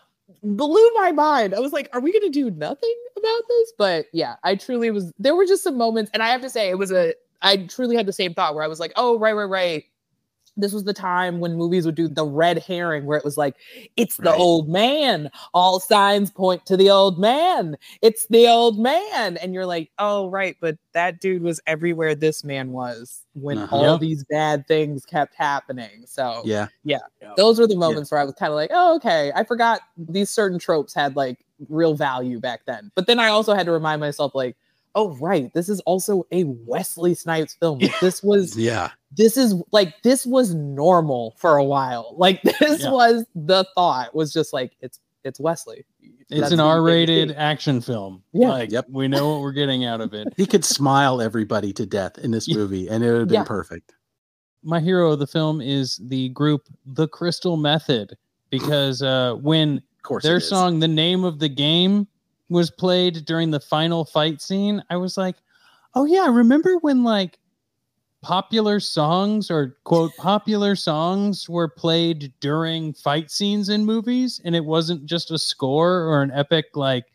blew 0.42 0.90
my 0.94 1.12
mind. 1.12 1.54
I 1.54 1.58
was 1.60 1.72
like, 1.72 1.88
are 1.92 2.00
we 2.00 2.12
gonna 2.12 2.30
do 2.32 2.50
nothing 2.50 2.94
about 3.16 3.40
this? 3.48 3.72
But 3.76 4.06
yeah, 4.12 4.36
I 4.44 4.54
truly 4.54 4.90
was 4.90 5.12
there 5.18 5.34
were 5.34 5.44
just 5.44 5.62
some 5.62 5.76
moments, 5.76 6.10
and 6.14 6.22
I 6.22 6.28
have 6.28 6.40
to 6.42 6.50
say 6.50 6.68
it 6.70 6.78
was 6.78 6.92
a 6.92 7.14
I 7.42 7.58
truly 7.66 7.96
had 7.96 8.06
the 8.06 8.12
same 8.12 8.32
thought 8.32 8.54
where 8.54 8.64
I 8.64 8.68
was 8.68 8.80
like, 8.80 8.92
oh, 8.96 9.18
right, 9.18 9.34
right, 9.34 9.44
right. 9.44 9.84
This 10.56 10.72
was 10.72 10.84
the 10.84 10.94
time 10.94 11.38
when 11.40 11.54
movies 11.56 11.84
would 11.86 11.94
do 11.94 12.08
the 12.08 12.24
red 12.24 12.58
herring 12.58 13.04
where 13.04 13.18
it 13.18 13.24
was 13.24 13.36
like, 13.36 13.56
it's 13.96 14.16
the 14.16 14.30
Right. 14.30 14.38
old 14.40 14.68
man. 14.68 15.30
All 15.54 15.80
signs 15.80 16.30
point 16.30 16.64
to 16.66 16.76
the 16.76 16.88
old 16.90 17.18
man. 17.18 17.76
It's 18.02 18.26
the 18.28 18.48
old 18.48 18.78
man. 18.78 19.36
And 19.36 19.52
you're 19.52 19.66
like, 19.66 19.90
oh, 19.98 20.28
right. 20.30 20.56
But 20.60 20.78
that 20.92 21.20
dude 21.20 21.42
was 21.42 21.60
everywhere 21.66 22.14
this 22.14 22.42
man 22.44 22.72
was 22.72 23.22
when 23.34 23.58
Uh-huh. 23.58 23.76
all 23.76 23.92
Yep. 23.92 24.00
these 24.00 24.24
bad 24.24 24.66
things 24.66 25.04
kept 25.04 25.34
happening. 25.34 26.04
So 26.06 26.42
Yeah. 26.44 26.68
yeah 26.84 26.98
those 27.36 27.58
were 27.58 27.66
the 27.66 27.76
moments 27.76 28.10
where 28.10 28.20
I 28.20 28.24
was 28.24 28.34
kind 28.34 28.50
of 28.50 28.56
like, 28.56 28.70
oh, 28.72 28.96
okay. 28.96 29.32
I 29.34 29.44
forgot 29.44 29.80
these 29.98 30.30
certain 30.30 30.58
tropes 30.58 30.94
had 30.94 31.16
like 31.16 31.38
real 31.68 31.94
value 31.94 32.40
back 32.40 32.60
then. 32.66 32.90
But 32.94 33.06
then 33.06 33.18
I 33.18 33.28
also 33.28 33.52
had 33.54 33.66
to 33.66 33.72
remind 33.72 34.00
myself, 34.00 34.34
like, 34.34 34.56
oh, 34.96 35.14
right, 35.18 35.52
this 35.54 35.68
is 35.68 35.78
also 35.80 36.26
a 36.32 36.42
Wesley 36.44 37.14
Snipes 37.14 37.54
film. 37.54 37.78
Like, 37.78 37.92
This 38.00 38.22
was, 38.22 38.56
Yeah. 38.56 38.90
this 39.14 39.36
is 39.36 39.54
like, 39.70 39.94
this 40.02 40.24
was 40.26 40.54
normal 40.54 41.34
for 41.38 41.56
a 41.58 41.64
while. 41.64 42.14
Like, 42.16 42.42
this 42.60 42.82
Yeah. 42.82 42.90
was 42.90 43.24
the 43.34 43.64
thought 43.74 44.14
was 44.14 44.32
just 44.32 44.52
like, 44.52 44.72
it's, 44.80 44.98
it's 45.22 45.38
Wesley. 45.38 45.84
It's 46.00 46.40
That's 46.40 46.52
an 46.52 46.56
the 46.58 46.62
thing 46.64 46.72
you 46.74 46.80
R-rated 46.80 47.28
see. 47.30 47.34
action 47.36 47.80
film. 47.80 48.22
Yeah. 48.32 48.48
Like, 48.48 48.72
Yep. 48.72 48.86
we 48.90 49.06
know 49.06 49.30
what 49.32 49.42
we're 49.42 49.52
getting 49.52 49.84
out 49.84 50.00
of 50.00 50.12
it. 50.14 50.28
He 50.36 50.46
could 50.46 50.64
smile 50.64 51.20
everybody 51.20 51.72
to 51.74 51.84
death 51.86 52.18
in 52.18 52.30
this 52.32 52.48
movie, 52.48 52.88
and 52.88 53.04
it 53.04 53.10
would 53.12 53.18
have 53.20 53.28
been 53.28 53.34
Yeah. 53.34 53.44
perfect. 53.44 53.92
My 54.64 54.80
hero 54.80 55.12
of 55.12 55.18
the 55.20 55.26
film 55.28 55.60
is 55.60 56.00
the 56.02 56.30
group 56.30 56.68
The 56.86 57.06
Crystal 57.06 57.56
Method 57.56 58.16
because 58.50 59.02
uh, 59.02 59.34
when 59.34 59.76
Of 59.98 60.02
course, 60.02 60.24
their 60.24 60.40
song 60.40 60.80
"The 60.80 60.88
Name 60.88 61.22
of 61.22 61.38
the 61.38 61.48
Game" 61.48 62.08
was 62.48 62.70
played 62.70 63.24
during 63.24 63.50
the 63.50 63.60
final 63.60 64.04
fight 64.04 64.40
scene, 64.40 64.82
I 64.90 64.96
was 64.96 65.16
like, 65.16 65.36
"Oh 65.94 66.04
yeah, 66.04 66.22
I 66.22 66.28
remember 66.28 66.78
when 66.78 67.04
like 67.04 67.38
popular 68.22 68.80
songs 68.80 69.50
or 69.50 69.76
quote 69.84 70.12
popular 70.18 70.74
songs 70.76 71.48
were 71.48 71.68
played 71.68 72.32
during 72.40 72.92
fight 72.94 73.30
scenes 73.30 73.68
in 73.68 73.84
movies, 73.84 74.40
and 74.44 74.54
it 74.54 74.64
wasn't 74.64 75.04
just 75.06 75.30
a 75.30 75.38
score 75.38 76.02
or 76.02 76.22
an 76.22 76.30
epic 76.32 76.66
like 76.74 77.06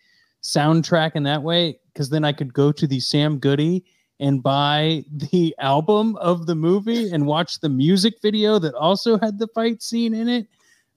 soundtrack 0.41 1.15
in 1.15 1.23
that 1.23 1.43
way." 1.43 1.79
Because 1.93 2.09
then 2.09 2.23
I 2.23 2.31
could 2.31 2.53
go 2.53 2.71
to 2.71 2.87
the 2.87 2.99
Sam 2.99 3.37
Goody 3.37 3.83
and 4.19 4.41
buy 4.43 5.03
the 5.11 5.55
album 5.59 6.15
of 6.17 6.45
the 6.45 6.55
movie 6.55 7.11
and 7.11 7.25
watch 7.25 7.59
the 7.59 7.69
music 7.69 8.15
video 8.21 8.59
that 8.59 8.73
also 8.75 9.17
had 9.19 9.39
the 9.39 9.47
fight 9.47 9.81
scene 9.81 10.13
in 10.13 10.29
it. 10.29 10.47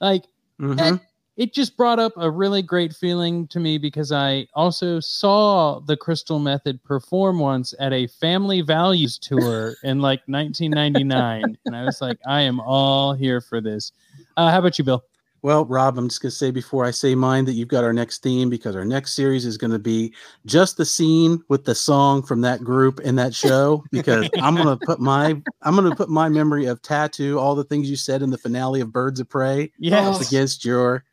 Like 0.00 0.24
Mhm. 0.60 1.00
It 1.36 1.52
just 1.52 1.76
brought 1.76 1.98
up 1.98 2.12
a 2.16 2.30
really 2.30 2.62
great 2.62 2.94
feeling 2.94 3.48
to 3.48 3.58
me 3.58 3.76
because 3.78 4.12
I 4.12 4.46
also 4.54 5.00
saw 5.00 5.80
the 5.80 5.96
Crystal 5.96 6.38
Method 6.38 6.82
perform 6.84 7.40
once 7.40 7.74
at 7.80 7.92
a 7.92 8.06
family 8.06 8.60
values 8.60 9.18
tour 9.18 9.74
in 9.82 10.00
like 10.00 10.20
1999. 10.26 11.58
and 11.66 11.76
I 11.76 11.84
was 11.84 12.00
like, 12.00 12.18
I 12.26 12.42
am 12.42 12.60
all 12.60 13.14
here 13.14 13.40
for 13.40 13.60
this. 13.60 13.92
Uh, 14.36 14.50
how 14.50 14.58
about 14.60 14.78
you, 14.78 14.84
Bill? 14.84 15.02
Well, 15.42 15.66
Rob, 15.66 15.98
I'm 15.98 16.08
just 16.08 16.22
going 16.22 16.30
to 16.30 16.36
say 16.36 16.50
before 16.50 16.86
I 16.86 16.90
say 16.90 17.14
mine 17.14 17.44
that 17.44 17.52
you've 17.52 17.68
got 17.68 17.84
our 17.84 17.92
next 17.92 18.22
theme 18.22 18.48
because 18.48 18.74
our 18.74 18.84
next 18.84 19.14
series 19.14 19.44
is 19.44 19.58
going 19.58 19.72
to 19.72 19.78
be 19.78 20.14
just 20.46 20.78
the 20.78 20.86
scene 20.86 21.42
with 21.50 21.66
the 21.66 21.74
song 21.74 22.22
from 22.22 22.40
that 22.40 22.64
group 22.64 23.00
in 23.00 23.16
that 23.16 23.34
show. 23.34 23.84
Because 23.90 24.30
I'm 24.40 24.54
going 24.56 24.68
to 24.68 24.82
put 24.86 25.00
my 25.00 25.42
I'm 25.60 25.76
going 25.76 25.90
to 25.90 25.94
put 25.94 26.08
my 26.08 26.30
memory 26.30 26.64
of 26.64 26.80
tattoo, 26.80 27.38
all 27.38 27.54
the 27.54 27.64
things 27.64 27.90
you 27.90 27.96
said 27.96 28.22
in 28.22 28.30
the 28.30 28.38
finale 28.38 28.80
of 28.80 28.90
Birds 28.92 29.20
of 29.20 29.28
Prey, 29.28 29.70
Yes. 29.78 30.26
against 30.26 30.64
your 30.64 31.04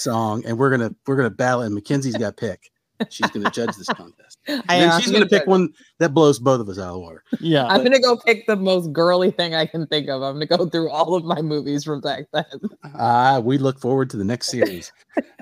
song, 0.00 0.42
and 0.46 0.58
we're 0.58 0.70
gonna 0.70 0.94
we're 1.06 1.16
gonna 1.16 1.30
battle. 1.30 1.62
And 1.62 1.74
Mackenzie's 1.74 2.16
got 2.16 2.36
pick. 2.36 2.70
She's 3.08 3.30
going 3.30 3.44
to 3.44 3.50
judge 3.50 3.74
this 3.76 3.86
contest. 3.94 4.38
I 4.46 4.52
And 4.52 4.62
then 4.68 5.00
she's 5.00 5.10
going 5.10 5.22
to 5.22 5.28
pick 5.28 5.46
one 5.46 5.70
that 6.00 6.12
blows 6.12 6.38
both 6.38 6.60
of 6.60 6.68
us 6.68 6.78
out 6.78 6.88
of 6.88 6.92
the 6.94 6.98
water. 6.98 7.24
Yeah. 7.40 7.64
I'm 7.66 7.82
gonna 7.82 7.98
go 7.98 8.16
pick 8.18 8.46
the 8.46 8.56
most 8.56 8.92
girly 8.92 9.30
thing 9.30 9.54
I 9.54 9.64
can 9.64 9.86
think 9.86 10.10
of. 10.10 10.20
I'm 10.22 10.34
gonna 10.34 10.44
go 10.44 10.66
through 10.68 10.90
all 10.90 11.14
of 11.14 11.24
my 11.24 11.40
movies 11.40 11.82
from 11.84 12.02
back 12.02 12.24
then. 12.34 12.44
Ah, 12.94 13.40
we 13.42 13.56
look 13.56 13.80
forward 13.80 14.10
to 14.10 14.18
the 14.18 14.24
next 14.24 14.48
series. 14.48 14.92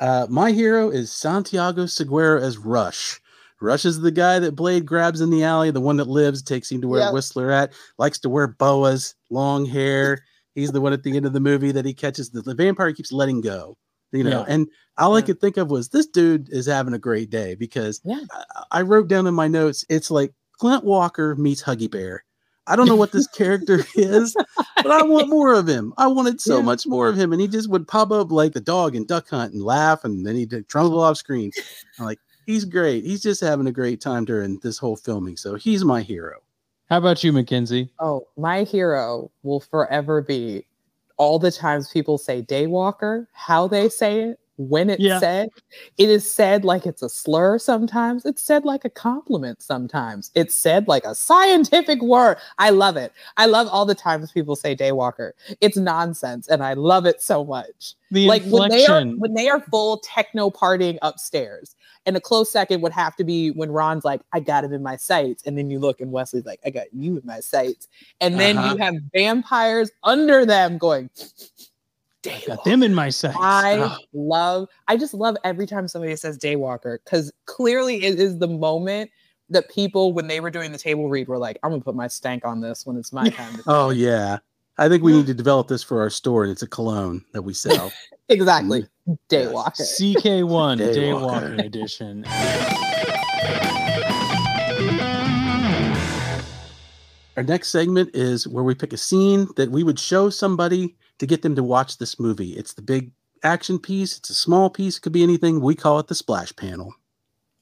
uh, 0.00 0.28
my 0.30 0.52
hero 0.52 0.88
is 0.90 1.10
Santiago 1.10 1.86
Segura 1.86 2.40
as 2.40 2.58
Rush. 2.58 3.20
Rush 3.60 3.84
is 3.84 4.00
the 4.00 4.12
guy 4.12 4.38
that 4.38 4.54
Blade 4.54 4.86
grabs 4.86 5.20
in 5.20 5.30
the 5.30 5.42
alley, 5.42 5.72
the 5.72 5.80
one 5.80 5.96
that 5.96 6.06
lives, 6.06 6.42
takes 6.42 6.70
him 6.70 6.80
to 6.82 6.86
where 6.86 7.00
Yep. 7.00 7.12
Whistler 7.14 7.50
at, 7.50 7.72
likes 7.98 8.20
to 8.20 8.28
wear 8.28 8.46
boas, 8.46 9.16
long 9.30 9.66
hair. 9.66 10.24
He's 10.54 10.70
the 10.70 10.80
one 10.80 10.92
at 10.92 11.02
the 11.02 11.16
end 11.16 11.26
of 11.26 11.32
the 11.32 11.40
movie 11.40 11.72
that 11.72 11.84
he 11.84 11.92
catches 11.94 12.30
the, 12.30 12.42
the 12.42 12.54
vampire 12.54 12.92
keeps 12.92 13.10
letting 13.10 13.40
go. 13.40 13.76
You 14.12 14.24
know, 14.24 14.40
Yeah. 14.40 14.44
and 14.54 14.66
all 14.96 15.14
I 15.16 15.22
could 15.22 15.40
think 15.40 15.56
of 15.58 15.70
was 15.70 15.88
this 15.90 16.06
dude 16.06 16.48
is 16.50 16.66
having 16.66 16.94
a 16.94 16.98
great 16.98 17.30
day 17.30 17.54
because 17.54 18.00
Yeah. 18.04 18.20
I, 18.32 18.64
I 18.78 18.82
wrote 18.82 19.08
down 19.08 19.26
in 19.26 19.34
my 19.34 19.48
notes, 19.48 19.84
it's 19.88 20.10
like 20.10 20.32
Clint 20.58 20.84
Walker 20.84 21.36
meets 21.36 21.62
Huggy 21.62 21.90
Bear. 21.90 22.24
I 22.66 22.76
don't 22.76 22.86
know 22.88 22.96
what 22.96 23.12
this 23.12 23.26
character 23.26 23.80
is, 23.94 24.34
but 24.76 24.90
I 24.90 25.02
want 25.02 25.28
more 25.30 25.54
of 25.54 25.66
him. 25.66 25.94
I 25.96 26.06
wanted 26.06 26.40
so 26.40 26.58
Yeah. 26.58 26.64
much 26.64 26.86
more 26.86 27.08
of 27.08 27.16
him, 27.16 27.32
and 27.32 27.40
he 27.40 27.48
just 27.48 27.70
would 27.70 27.88
pop 27.88 28.10
up 28.10 28.30
like 28.30 28.52
the 28.52 28.60
dog 28.60 28.94
in 28.94 29.06
Duck 29.06 29.28
Hunt 29.30 29.54
and 29.54 29.62
laugh, 29.62 30.04
and 30.04 30.26
then 30.26 30.36
he'd 30.36 30.52
trundle 30.68 31.00
off 31.00 31.16
screen. 31.16 31.50
I'm 31.98 32.04
like, 32.04 32.18
he's 32.44 32.64
great. 32.66 33.04
He's 33.04 33.22
just 33.22 33.40
having 33.40 33.66
a 33.68 33.72
great 33.72 34.00
time 34.02 34.24
during 34.26 34.58
this 34.58 34.76
whole 34.78 34.96
filming. 34.96 35.36
So 35.38 35.54
he's 35.54 35.82
my 35.84 36.02
hero. 36.02 36.40
How 36.90 36.98
about 36.98 37.22
you, 37.24 37.32
Mackenzie? 37.32 37.90
Oh, 38.00 38.26
my 38.36 38.64
hero 38.64 39.30
will 39.42 39.60
forever 39.60 40.20
be 40.22 40.66
all 41.18 41.38
the 41.38 41.50
times 41.50 41.90
people 41.90 42.18
say 42.18 42.42
daywalker, 42.42 43.26
how 43.32 43.68
they 43.68 43.88
say 43.88 44.22
it, 44.22 44.40
when 44.58 44.90
it's 44.90 45.02
Yeah. 45.02 45.18
said. 45.20 45.48
It 45.96 46.08
is 46.10 46.30
said 46.30 46.64
like 46.64 46.84
it's 46.86 47.02
a 47.02 47.08
slur 47.08 47.58
sometimes. 47.58 48.26
It's 48.26 48.42
said 48.42 48.64
like 48.64 48.84
a 48.84 48.90
compliment 48.90 49.62
sometimes. 49.62 50.30
It's 50.34 50.54
said 50.54 50.88
like 50.88 51.04
a 51.04 51.14
scientific 51.14 52.02
word. 52.02 52.36
I 52.58 52.70
love 52.70 52.96
it. 52.96 53.12
I 53.36 53.46
love 53.46 53.68
all 53.68 53.86
the 53.86 53.94
times 53.94 54.32
people 54.32 54.56
say 54.56 54.74
daywalker. 54.76 55.32
It's 55.60 55.76
nonsense 55.76 56.48
and 56.48 56.62
I 56.62 56.74
love 56.74 57.06
it 57.06 57.22
so 57.22 57.44
much. 57.44 57.94
The 58.10 58.26
like 58.26 58.42
when 58.44 58.68
they 58.70 58.86
are 58.86 59.04
when 59.18 59.34
they 59.34 59.48
are 59.48 59.60
full 59.60 59.98
techno 59.98 60.50
partying 60.50 60.98
upstairs. 61.02 61.74
And 62.06 62.16
a 62.16 62.20
close 62.20 62.50
second 62.50 62.80
would 62.80 62.92
have 62.92 63.16
to 63.16 63.24
be 63.24 63.50
when 63.50 63.70
Ron's 63.70 64.04
like, 64.04 64.22
I 64.32 64.40
got 64.40 64.64
him 64.64 64.72
in 64.72 64.82
my 64.82 64.96
sights. 64.96 65.42
And 65.44 65.58
then 65.58 65.68
you 65.68 65.78
look 65.78 66.00
and 66.00 66.10
Wesley's 66.10 66.46
like, 66.46 66.58
I 66.64 66.70
got 66.70 66.86
you 66.94 67.18
in 67.18 67.22
my 67.24 67.40
sights. 67.40 67.86
And 68.22 68.40
then 68.40 68.56
Uh-huh. 68.56 68.72
you 68.72 68.76
have 68.78 68.94
vampires 69.12 69.90
under 70.04 70.46
them 70.46 70.78
going, 70.78 71.10
got 72.22 72.64
them 72.64 72.82
in 72.82 72.94
my 72.94 73.10
sights. 73.10 73.36
I 73.40 73.78
Ugh. 73.78 74.00
love, 74.12 74.68
I 74.88 74.96
just 74.96 75.14
love 75.14 75.36
every 75.44 75.66
time 75.66 75.88
somebody 75.88 76.16
says 76.16 76.38
Daywalker 76.38 76.98
because 77.04 77.32
clearly 77.46 78.04
it 78.04 78.18
is 78.18 78.38
the 78.38 78.48
moment 78.48 79.10
that 79.50 79.70
people, 79.70 80.12
when 80.12 80.26
they 80.26 80.40
were 80.40 80.50
doing 80.50 80.72
the 80.72 80.78
table 80.78 81.08
read, 81.08 81.28
were 81.28 81.38
like, 81.38 81.58
I'm 81.62 81.70
gonna 81.70 81.82
put 81.82 81.94
my 81.94 82.08
stank 82.08 82.44
on 82.44 82.60
this 82.60 82.84
when 82.84 82.96
it's 82.96 83.12
my 83.12 83.28
time. 83.30 83.54
to 83.54 83.62
Oh 83.66 83.90
yeah. 83.90 84.38
I 84.80 84.88
think 84.88 85.02
we 85.02 85.12
need 85.12 85.26
to 85.26 85.34
develop 85.34 85.66
this 85.66 85.82
for 85.82 86.00
our 86.00 86.08
store, 86.10 86.44
and 86.44 86.52
it's 86.52 86.62
a 86.62 86.68
cologne 86.68 87.24
that 87.32 87.42
we 87.42 87.54
sell. 87.54 87.92
Exactly. 88.30 88.82
Mm-hmm. 88.82 89.14
Yes. 89.30 89.48
Daywalker. 89.48 90.16
CK1 90.20 90.80
Daywalker. 90.80 91.56
Daywalker 91.56 91.64
edition. 91.64 92.26
Our 97.38 97.42
next 97.42 97.68
segment 97.68 98.10
is 98.14 98.46
where 98.46 98.64
we 98.64 98.74
pick 98.74 98.92
a 98.92 98.98
scene 98.98 99.48
that 99.56 99.70
we 99.70 99.82
would 99.82 99.98
show 99.98 100.28
somebody 100.28 100.94
to 101.18 101.26
get 101.26 101.42
them 101.42 101.54
to 101.56 101.62
watch 101.62 101.98
this 101.98 102.18
movie. 102.18 102.50
It's 102.52 102.74
the 102.74 102.82
big 102.82 103.10
action 103.42 103.78
piece, 103.78 104.16
it's 104.16 104.30
a 104.30 104.34
small 104.34 104.70
piece, 104.70 104.96
it 104.96 105.00
could 105.00 105.12
be 105.12 105.22
anything. 105.22 105.60
We 105.60 105.74
call 105.74 105.98
it 105.98 106.08
the 106.08 106.14
splash 106.14 106.54
panel. 106.56 106.94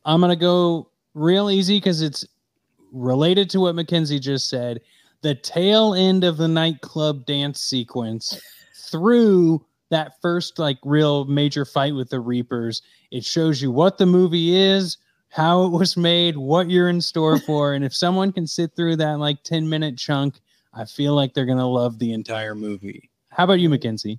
I'm 0.05 0.21
gonna 0.21 0.37
go 0.37 0.91
real 1.15 1.51
easy 1.51 1.79
because 1.79 2.03
it's 2.03 2.25
related 2.93 3.51
to 3.51 3.61
what 3.61 3.75
Mackenzie 3.75 4.21
just 4.21 4.49
said. 4.49 4.81
The 5.23 5.35
tail 5.35 5.95
end 5.95 6.25
of 6.25 6.37
the 6.37 6.49
nightclub 6.49 7.27
dance 7.27 7.61
sequence 7.61 8.41
through 8.75 9.65
that 9.91 10.21
first 10.21 10.59
like 10.59 10.79
real 10.85 11.25
major 11.25 11.65
fight 11.65 11.95
with 11.95 12.11
the 12.11 12.21
Reapers. 12.21 12.83
It 13.11 13.25
shows 13.25 13.63
you 13.63 13.71
what 13.71 13.99
the 13.99 14.07
movie 14.07 14.57
is, 14.57 14.99
how 15.29 15.65
it 15.65 15.71
was 15.71 15.97
made, 15.97 16.37
what 16.37 16.71
you're 16.71 16.89
in 16.89 17.01
store 17.01 17.39
for, 17.47 17.75
and 17.75 17.85
if 17.85 17.95
someone 17.95 18.33
can 18.33 18.47
sit 18.47 18.75
through 18.77 18.97
that 18.97 19.19
like 19.19 19.43
10 19.43 19.69
minute 19.69 19.97
chunk, 19.97 20.41
I 20.75 20.85
feel 20.85 21.15
like 21.15 21.35
they're 21.35 21.47
gonna 21.47 21.69
love 21.69 21.99
the 21.99 22.13
entire 22.13 22.55
movie. 22.55 23.11
How 23.37 23.45
about 23.45 23.61
you, 23.61 23.68
Mackenzie? 23.68 24.18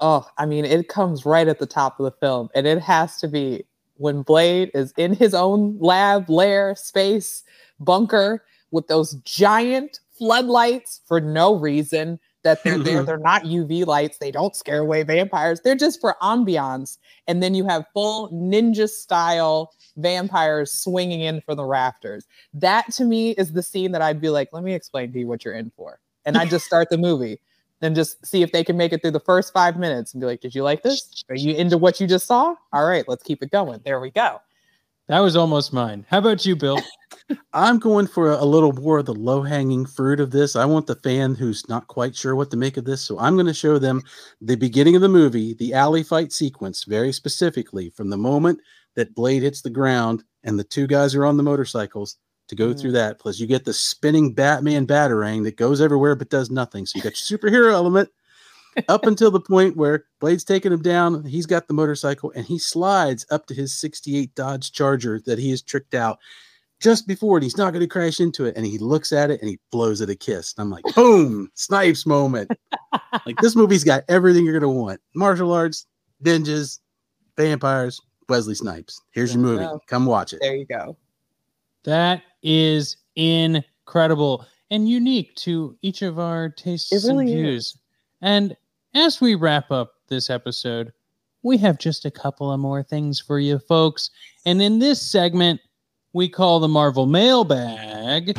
Oh, 0.00 0.26
I 0.36 0.44
mean, 0.44 0.64
it 0.64 0.88
comes 0.88 1.24
right 1.24 1.46
at 1.46 1.60
the 1.60 1.66
top 1.66 2.00
of 2.00 2.04
the 2.04 2.10
film, 2.10 2.48
and 2.56 2.66
it 2.66 2.80
has 2.80 3.16
to 3.18 3.28
be 3.28 3.64
when 3.98 4.22
Blade 4.22 4.72
is 4.74 4.92
in 4.96 5.14
his 5.14 5.32
own 5.32 5.78
lab, 5.78 6.28
lair, 6.28 6.74
space, 6.74 7.44
bunker 7.78 8.44
with 8.72 8.88
those 8.88 9.14
giant 9.24 10.00
floodlights 10.10 11.02
for 11.06 11.20
no 11.20 11.54
reason. 11.54 12.18
That 12.42 12.62
they're 12.64 12.78
there. 12.78 12.98
Mm-hmm. 12.98 13.06
They're 13.06 13.18
not 13.18 13.42
UV 13.42 13.84
lights. 13.86 14.18
They 14.18 14.30
don't 14.30 14.56
scare 14.56 14.78
away 14.78 15.02
vampires. 15.02 15.60
They're 15.60 15.74
just 15.74 16.00
for 16.00 16.16
ambiance. 16.22 16.96
And 17.26 17.42
then 17.42 17.54
you 17.54 17.66
have 17.66 17.84
full 17.92 18.30
ninja 18.30 18.88
style 18.88 19.72
vampires 19.96 20.72
swinging 20.72 21.20
in 21.20 21.42
from 21.42 21.56
the 21.56 21.64
rafters. 21.64 22.26
That 22.54 22.92
to 22.94 23.04
me 23.04 23.32
is 23.32 23.52
the 23.52 23.62
scene 23.62 23.92
that 23.92 24.02
I'd 24.02 24.20
be 24.20 24.30
like, 24.30 24.48
let 24.52 24.62
me 24.62 24.72
explain 24.72 25.12
to 25.12 25.18
you 25.18 25.26
what 25.26 25.44
you're 25.44 25.54
in 25.54 25.72
for. 25.76 25.98
And 26.24 26.36
I 26.36 26.46
just 26.46 26.64
start 26.64 26.90
the 26.90 26.96
movie 26.96 27.40
and 27.80 27.94
just 27.94 28.24
see 28.26 28.42
if 28.42 28.52
they 28.52 28.64
can 28.64 28.76
make 28.76 28.92
it 28.92 29.02
through 29.02 29.12
the 29.12 29.20
first 29.20 29.52
five 29.52 29.76
minutes 29.76 30.12
and 30.12 30.20
be 30.20 30.26
like, 30.26 30.40
did 30.40 30.54
you 30.54 30.62
like 30.62 30.82
this? 30.82 31.24
Are 31.28 31.36
you 31.36 31.54
into 31.54 31.78
what 31.78 32.00
you 32.00 32.06
just 32.06 32.26
saw? 32.26 32.54
All 32.72 32.86
right, 32.86 33.06
let's 33.08 33.22
keep 33.22 33.42
it 33.42 33.50
going. 33.50 33.80
There 33.84 34.00
we 34.00 34.10
go. 34.10 34.40
That 35.08 35.20
was 35.20 35.36
almost 35.36 35.72
mine. 35.72 36.04
How 36.10 36.18
about 36.18 36.44
you, 36.44 36.54
Bill? 36.54 36.80
I'm 37.54 37.78
going 37.78 38.06
for 38.06 38.32
a, 38.32 38.42
a 38.42 38.44
little 38.44 38.72
more 38.72 38.98
of 38.98 39.06
the 39.06 39.14
low 39.14 39.42
hanging 39.42 39.86
fruit 39.86 40.20
of 40.20 40.30
this. 40.30 40.54
I 40.54 40.66
want 40.66 40.86
the 40.86 40.96
fan 40.96 41.34
who's 41.34 41.66
not 41.66 41.86
quite 41.86 42.14
sure 42.14 42.36
what 42.36 42.50
to 42.50 42.58
make 42.58 42.76
of 42.76 42.84
this. 42.84 43.00
So 43.00 43.18
I'm 43.18 43.34
going 43.34 43.46
to 43.46 43.54
show 43.54 43.78
them 43.78 44.02
the 44.42 44.56
beginning 44.56 44.96
of 44.96 45.02
the 45.02 45.08
movie, 45.08 45.54
the 45.54 45.72
alley 45.72 46.02
fight 46.02 46.32
sequence, 46.32 46.84
very 46.84 47.12
specifically 47.12 47.88
from 47.90 48.10
the 48.10 48.18
moment 48.18 48.60
that 48.96 49.14
Blade 49.14 49.42
hits 49.42 49.62
the 49.62 49.70
ground 49.70 50.24
and 50.44 50.58
the 50.58 50.64
two 50.64 50.86
guys 50.86 51.14
are 51.14 51.24
on 51.24 51.38
the 51.38 51.42
motorcycles 51.42 52.18
to 52.48 52.56
go 52.56 52.68
Mhm. 52.74 52.80
through 52.80 52.92
that. 52.92 53.18
Plus, 53.18 53.38
you 53.38 53.46
get 53.46 53.64
the 53.64 53.72
spinning 53.72 54.32
Batman 54.34 54.86
batarang 54.86 55.44
that 55.44 55.56
goes 55.56 55.80
everywhere 55.80 56.14
but 56.14 56.30
does 56.30 56.50
nothing. 56.50 56.86
So 56.86 56.96
you 56.96 57.02
got 57.02 57.14
your 57.30 57.38
superhero 57.38 57.72
element 57.72 58.10
up 58.88 59.04
until 59.06 59.30
the 59.30 59.40
point 59.40 59.76
where 59.76 60.04
Blade's 60.20 60.44
taking 60.44 60.72
him 60.72 60.82
down. 60.82 61.24
He's 61.24 61.46
got 61.46 61.68
the 61.68 61.74
motorcycle 61.74 62.32
and 62.34 62.44
he 62.46 62.58
slides 62.58 63.26
up 63.30 63.46
to 63.46 63.54
his 63.54 63.72
68 63.72 64.34
Dodge 64.34 64.72
Charger 64.72 65.20
that 65.26 65.38
he 65.38 65.50
has 65.50 65.62
tricked 65.62 65.94
out 65.94 66.18
just 66.80 67.06
before 67.08 67.38
it. 67.38 67.42
He's 67.42 67.56
not 67.56 67.72
going 67.72 67.80
to 67.82 67.88
crash 67.88 68.20
into 68.20 68.44
it. 68.46 68.56
And 68.56 68.64
he 68.64 68.78
looks 68.78 69.12
at 69.12 69.30
it 69.30 69.40
and 69.40 69.50
he 69.50 69.58
blows 69.72 70.00
it 70.00 70.10
a 70.10 70.14
kiss. 70.14 70.54
And 70.56 70.62
I'm 70.62 70.70
like, 70.70 70.84
boom, 70.94 71.50
snipes 71.54 72.06
moment. 72.06 72.50
like 73.26 73.36
this 73.40 73.56
movie's 73.56 73.84
got 73.84 74.04
everything 74.08 74.44
you're 74.44 74.58
going 74.58 74.72
to 74.72 74.80
want 74.82 75.00
martial 75.14 75.52
arts, 75.52 75.86
ninjas, 76.24 76.78
vampires, 77.36 78.00
Wesley 78.28 78.54
Snipes. 78.54 79.00
Here's 79.12 79.32
your 79.34 79.42
movie. 79.42 79.66
Come 79.86 80.04
watch 80.06 80.32
it. 80.34 80.40
There 80.42 80.54
you 80.54 80.66
go. 80.66 80.96
That 81.88 82.20
is 82.42 82.98
incredible 83.16 84.44
and 84.70 84.86
unique 84.86 85.34
to 85.36 85.74
each 85.80 86.02
of 86.02 86.18
our 86.18 86.50
tastes 86.50 86.92
really 86.92 87.32
and 87.32 87.34
views. 87.34 87.78
And 88.20 88.54
as 88.94 89.22
we 89.22 89.34
wrap 89.34 89.70
up 89.70 89.94
this 90.08 90.28
episode, 90.28 90.92
we 91.42 91.56
have 91.56 91.78
just 91.78 92.04
a 92.04 92.10
couple 92.10 92.52
of 92.52 92.60
more 92.60 92.82
things 92.82 93.18
for 93.18 93.38
you 93.40 93.58
folks. 93.58 94.10
And 94.44 94.60
in 94.60 94.80
this 94.80 95.00
segment, 95.00 95.62
we 96.12 96.28
call 96.28 96.60
the 96.60 96.68
Marvel 96.68 97.06
Mailbag. 97.06 98.36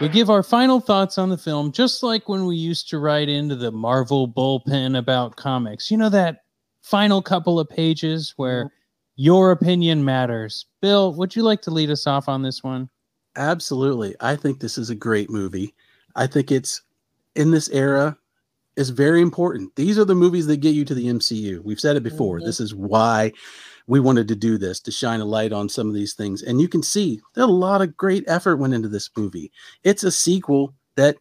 We 0.00 0.08
give 0.08 0.30
our 0.30 0.44
final 0.44 0.78
thoughts 0.78 1.18
on 1.18 1.30
the 1.30 1.36
film, 1.36 1.72
just 1.72 2.04
like 2.04 2.28
when 2.28 2.46
we 2.46 2.54
used 2.54 2.88
to 2.90 3.00
write 3.00 3.28
into 3.28 3.56
the 3.56 3.72
Marvel 3.72 4.28
bullpen 4.28 4.96
about 4.96 5.34
comics. 5.34 5.90
You 5.90 5.96
know, 5.96 6.10
that 6.10 6.42
final 6.88 7.20
couple 7.20 7.60
of 7.60 7.68
pages 7.68 8.32
where 8.36 8.70
your 9.16 9.50
opinion 9.50 10.04
matters. 10.04 10.66
Bill, 10.80 11.12
would 11.14 11.36
you 11.36 11.42
like 11.42 11.60
to 11.62 11.70
lead 11.70 11.90
us 11.90 12.06
off 12.06 12.28
on 12.28 12.42
this 12.42 12.62
one? 12.62 12.88
Absolutely. 13.36 14.14
I 14.20 14.36
think 14.36 14.60
this 14.60 14.78
is 14.78 14.88
a 14.88 14.94
great 14.94 15.28
movie. 15.28 15.74
I 16.16 16.26
think 16.26 16.50
it's 16.50 16.82
in 17.34 17.50
this 17.50 17.68
era 17.68 18.16
is 18.76 18.90
very 18.90 19.20
important. 19.20 19.74
These 19.76 19.98
are 19.98 20.04
the 20.04 20.14
movies 20.14 20.46
that 20.46 20.58
get 20.58 20.74
you 20.74 20.84
to 20.86 20.94
the 20.94 21.08
MCU. 21.08 21.60
We've 21.62 21.80
said 21.80 21.96
it 21.96 22.02
before. 22.02 22.40
Mhm. 22.40 22.44
This 22.44 22.60
is 22.60 22.74
why 22.74 23.32
we 23.86 24.00
wanted 24.00 24.28
to 24.28 24.36
do 24.36 24.56
this 24.56 24.80
to 24.80 24.90
shine 24.90 25.20
a 25.20 25.24
light 25.24 25.52
on 25.52 25.68
some 25.68 25.88
of 25.88 25.94
these 25.94 26.14
things. 26.14 26.42
And 26.42 26.60
you 26.60 26.68
can 26.68 26.82
see 26.82 27.20
that 27.34 27.44
a 27.44 27.46
lot 27.46 27.82
of 27.82 27.96
great 27.96 28.24
effort 28.26 28.56
went 28.56 28.74
into 28.74 28.88
this 28.88 29.10
movie. 29.16 29.50
It's 29.84 30.04
a 30.04 30.10
sequel 30.10 30.74
that 30.96 31.16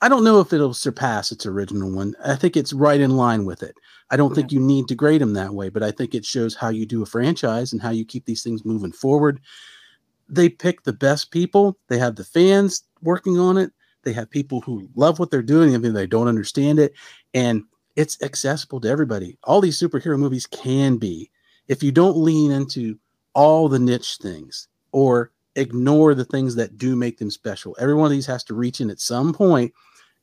I 0.00 0.08
don't 0.08 0.24
know 0.24 0.40
if 0.40 0.52
it'll 0.52 0.74
surpass 0.74 1.30
its 1.30 1.46
original 1.46 1.92
one. 1.92 2.14
I 2.24 2.34
think 2.34 2.56
it's 2.56 2.72
right 2.72 3.00
in 3.00 3.16
line 3.16 3.44
with 3.44 3.62
it. 3.62 3.76
I 4.12 4.16
don't 4.16 4.34
think 4.34 4.52
you 4.52 4.60
need 4.60 4.88
to 4.88 4.94
grade 4.94 5.22
them 5.22 5.32
that 5.32 5.54
way, 5.54 5.70
but 5.70 5.82
I 5.82 5.90
think 5.90 6.14
it 6.14 6.26
shows 6.26 6.54
how 6.54 6.68
you 6.68 6.84
do 6.84 7.02
a 7.02 7.06
franchise 7.06 7.72
and 7.72 7.80
how 7.80 7.88
you 7.90 8.04
keep 8.04 8.26
these 8.26 8.42
things 8.42 8.62
moving 8.62 8.92
forward. 8.92 9.40
They 10.28 10.50
pick 10.50 10.82
the 10.82 10.92
best 10.92 11.30
people. 11.30 11.78
They 11.88 11.98
have 11.98 12.16
the 12.16 12.24
fans 12.24 12.82
working 13.00 13.38
on 13.38 13.56
it. 13.56 13.72
They 14.02 14.12
have 14.12 14.28
people 14.28 14.60
who 14.60 14.86
love 14.94 15.18
what 15.18 15.30
they're 15.30 15.40
doing, 15.40 15.70
even 15.70 15.86
if 15.86 15.94
they 15.94 16.06
don't 16.06 16.28
understand 16.28 16.78
it. 16.78 16.92
And 17.32 17.64
it's 17.96 18.20
accessible 18.22 18.80
to 18.82 18.88
everybody. 18.88 19.38
All 19.44 19.62
these 19.62 19.80
superhero 19.80 20.18
movies 20.18 20.46
can 20.46 20.98
be. 20.98 21.30
If 21.68 21.82
you 21.82 21.90
don't 21.90 22.18
lean 22.18 22.50
into 22.50 22.98
all 23.32 23.66
the 23.70 23.78
niche 23.78 24.18
things 24.20 24.68
or 24.92 25.32
ignore 25.56 26.14
the 26.14 26.26
things 26.26 26.54
that 26.56 26.76
do 26.76 26.96
make 26.96 27.16
them 27.16 27.30
special, 27.30 27.74
every 27.80 27.94
one 27.94 28.06
of 28.06 28.12
these 28.12 28.26
has 28.26 28.44
to 28.44 28.54
reach 28.54 28.82
in 28.82 28.90
at 28.90 29.00
some 29.00 29.32
point 29.32 29.72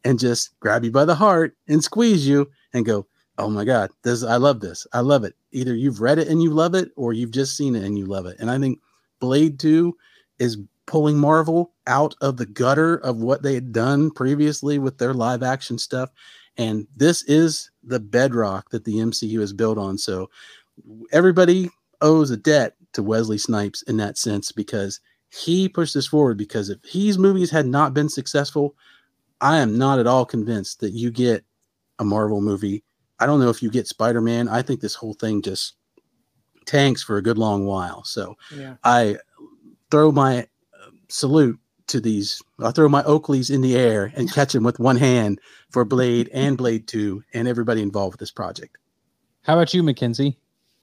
and 0.03 0.19
just 0.19 0.59
grab 0.59 0.83
you 0.83 0.91
by 0.91 1.05
the 1.05 1.15
heart 1.15 1.57
and 1.67 1.83
squeeze 1.83 2.27
you 2.27 2.47
and 2.73 2.85
go, 2.85 3.07
oh 3.39 3.49
my 3.49 3.63
god 3.63 3.89
this 4.03 4.23
i 4.23 4.35
love 4.35 4.59
this 4.59 4.85
i 4.93 4.99
love 4.99 5.23
it. 5.23 5.33
Either 5.51 5.73
you've 5.73 6.01
read 6.01 6.19
it 6.19 6.27
and 6.27 6.43
you 6.43 6.51
love 6.51 6.75
it 6.75 6.91
or 6.95 7.13
you've 7.13 7.31
just 7.31 7.57
seen 7.57 7.75
it 7.75 7.83
and 7.83 7.97
you 7.97 8.05
love 8.05 8.25
it. 8.25 8.37
And 8.39 8.51
i 8.51 8.59
think 8.59 8.79
blade 9.19 9.59
2 9.59 9.95
is 10.37 10.57
pulling 10.85 11.17
marvel 11.17 11.71
out 11.87 12.15
of 12.21 12.37
the 12.37 12.45
gutter 12.45 12.95
of 12.97 13.17
what 13.17 13.43
they 13.43 13.53
had 13.53 13.71
done 13.71 14.11
previously 14.11 14.79
with 14.79 14.97
their 14.97 15.13
live 15.13 15.43
action 15.43 15.77
stuff. 15.77 16.09
And 16.57 16.87
this 16.97 17.23
is 17.23 17.69
the 17.83 17.99
bedrock 17.99 18.71
that 18.71 18.85
the 18.85 18.95
mcu 18.95 19.39
is 19.39 19.53
built 19.53 19.77
on. 19.77 19.97
So 19.97 20.29
everybody 21.11 21.69
owes 22.01 22.31
a 22.31 22.37
debt 22.37 22.75
to 22.93 23.03
wesley 23.03 23.37
snipes 23.37 23.83
in 23.83 23.97
that 23.97 24.17
sense 24.17 24.51
because 24.51 24.99
he 25.29 25.69
pushed 25.69 25.93
this 25.93 26.07
forward. 26.07 26.37
Because 26.37 26.69
if 26.69 26.79
his 26.83 27.19
movies 27.19 27.51
had 27.51 27.67
not 27.67 27.93
been 27.93 28.09
successful 28.09 28.75
i 29.41 29.57
am 29.57 29.77
not 29.77 29.99
at 29.99 30.07
all 30.07 30.25
convinced 30.25 30.79
that 30.81 30.91
you 30.91 31.11
get 31.11 31.45
a 31.99 32.03
marvel 32.03 32.41
movie 32.41 32.83
I 33.19 33.25
don't 33.25 33.39
know 33.39 33.49
if 33.49 33.61
you 33.61 33.69
get 33.69 33.87
Spider 33.87 34.21
Man. 34.21 34.47
I 34.47 34.61
think 34.61 34.81
this 34.81 34.95
whole 34.95 35.13
thing 35.13 35.41
just 35.41 35.75
tanks 36.65 37.03
for 37.03 37.17
a 37.17 37.21
good 37.21 37.37
long 37.37 37.65
while. 37.65 38.03
So 38.03 38.35
Yeah. 38.55 38.75
I 38.83 39.17
throw 39.91 40.11
my 40.11 40.41
uh, 40.73 40.91
salute 41.07 41.59
to 41.87 41.99
these. 41.99 42.41
I'll 42.59 42.71
throw 42.71 42.87
my 42.87 43.01
Oakleys 43.03 43.53
in 43.53 43.61
the 43.61 43.75
air 43.75 44.11
and 44.15 44.31
catch 44.33 44.53
them 44.53 44.63
with 44.63 44.79
one 44.79 44.97
hand 44.97 45.39
for 45.69 45.83
Blade 45.83 46.29
and 46.33 46.57
Blade 46.57 46.87
Two 46.87 47.23
and 47.33 47.47
everybody 47.47 47.81
involved 47.81 48.13
with 48.13 48.19
this 48.19 48.31
project. 48.31 48.77
How 49.43 49.55
about 49.55 49.73
you, 49.73 49.83
Mackenzie? 49.83 50.37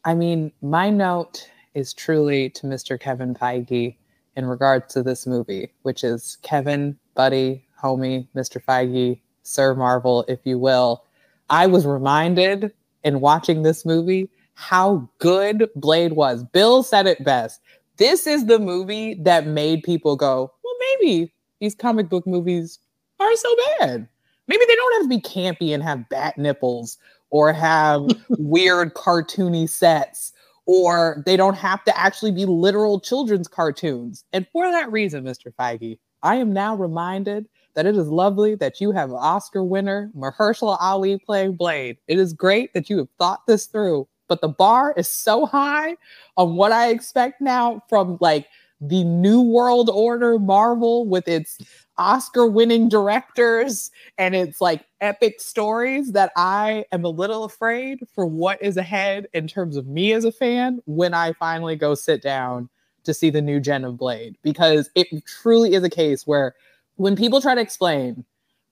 I 0.05 0.15
mean, 0.15 0.53
my 0.63 0.91
note 0.91 1.49
is 1.75 1.93
truly 1.93 2.51
to 2.51 2.67
Mr. 2.67 2.99
Kevin 2.99 3.35
Feige 3.35 3.97
in 4.37 4.47
regards 4.47 4.93
to 4.95 5.03
this 5.03 5.27
movie, 5.27 5.73
which 5.83 6.05
is 6.05 6.39
Kevin, 6.43 6.97
buddy, 7.15 7.67
homie, 7.83 8.27
Mr. 8.35 8.63
Feige, 8.63 9.21
Sir 9.43 9.75
Marvel, 9.75 10.25
if 10.29 10.41
you 10.45 10.59
will. 10.59 11.05
I 11.51 11.67
was 11.67 11.87
reminded 11.87 12.73
in 13.05 13.21
watching 13.21 13.63
this 13.63 13.85
movie 13.85 14.29
how 14.55 15.09
good 15.19 15.69
Blade 15.77 16.15
was. 16.15 16.45
Bill 16.45 16.83
said 16.83 17.07
it 17.07 17.23
best. 17.25 17.61
This 17.99 18.27
is 18.27 18.47
the 18.47 18.59
movie 18.59 19.15
that 19.15 19.47
made 19.47 19.83
people 19.83 20.17
go, 20.17 20.53
well, 20.65 20.75
maybe 21.01 21.33
these 21.61 21.75
comic 21.75 22.09
book 22.09 22.27
movies 22.27 22.79
aren't 23.21 23.39
so 23.39 23.57
bad. 23.79 24.09
Maybe 24.49 24.65
they 24.67 24.75
don't 24.75 24.93
have 24.95 25.03
to 25.03 25.09
be 25.09 25.21
campy 25.21 25.75
and 25.75 25.83
have 25.83 26.09
bat 26.09 26.37
nipples 26.39 26.99
or 27.31 27.53
have 27.53 28.07
weird 28.31 28.95
cartoony 28.95 29.69
sets 29.69 30.33
or 30.67 31.23
they 31.27 31.37
don't 31.37 31.55
have 31.55 31.83
to 31.85 31.97
actually 31.99 32.33
be 32.33 32.45
literal 32.45 33.01
children's 33.01 33.49
cartoons. 33.49 34.25
And 34.33 34.47
for 34.53 34.71
that 34.71 34.91
reason, 34.91 35.25
Mr. 35.25 35.55
Feige, 35.55 35.99
I 36.23 36.37
am 36.37 36.53
now 36.53 36.75
reminded 36.75 37.49
that 37.77 37.87
it 37.87 37.95
is 37.95 38.09
lovely 38.09 38.57
that 38.57 38.81
you 38.81 38.91
have 38.91 39.13
Oscar 39.13 39.63
winner 39.63 40.11
Mahershala 40.17 40.79
Ali 40.81 41.19
playing 41.19 41.57
Blade. 41.57 41.99
It 42.09 42.19
is 42.19 42.33
great 42.33 42.73
that 42.73 42.91
you 42.91 42.99
have 42.99 43.09
thought 43.19 43.47
this 43.47 43.67
through, 43.67 44.09
but 44.29 44.41
the 44.41 44.49
bar 44.49 44.95
is 44.97 45.09
so 45.09 45.47
high 45.47 45.97
on 46.37 46.57
what 46.57 46.73
I 46.73 46.89
expect 46.89 47.41
now 47.41 47.83
from 47.89 48.19
like 48.21 48.49
the 48.81 49.05
New 49.05 49.43
World 49.43 49.91
Order 49.91 50.39
Marvel 50.39 51.07
with 51.07 51.29
its 51.29 51.59
Oscar 51.99 52.47
winning 52.47 52.89
directors 52.89 53.91
and 54.19 54.35
its 54.35 54.61
like 54.61 54.85
epic 55.01 55.41
stories 55.41 56.13
that 56.13 56.33
I 56.37 56.85
am 56.93 57.05
a 57.05 57.11
little 57.11 57.45
afraid 57.45 58.01
for 58.15 58.27
what 58.27 58.61
is 58.63 58.77
ahead 58.77 59.29
in 59.35 59.47
terms 59.47 59.77
of 59.77 59.87
me 59.87 60.13
as 60.13 60.25
a 60.25 60.33
fan 60.33 60.81
when 60.87 61.15
I 61.15 61.33
finally 61.35 61.77
go 61.77 61.95
sit 61.95 62.23
down 62.23 62.69
to 63.05 63.15
see 63.15 63.31
the 63.31 63.41
new 63.41 63.61
gen 63.61 63.85
of 63.85 63.97
Blade 63.97 64.37
because 64.43 64.91
it 64.95 65.09
truly 65.27 65.75
is 65.75 65.85
a 65.85 65.91
case 65.91 66.27
where 66.27 66.55
when 66.97 67.17
people 67.17 67.41
try 67.41 67.55
to 67.55 67.61
explain 67.61 68.25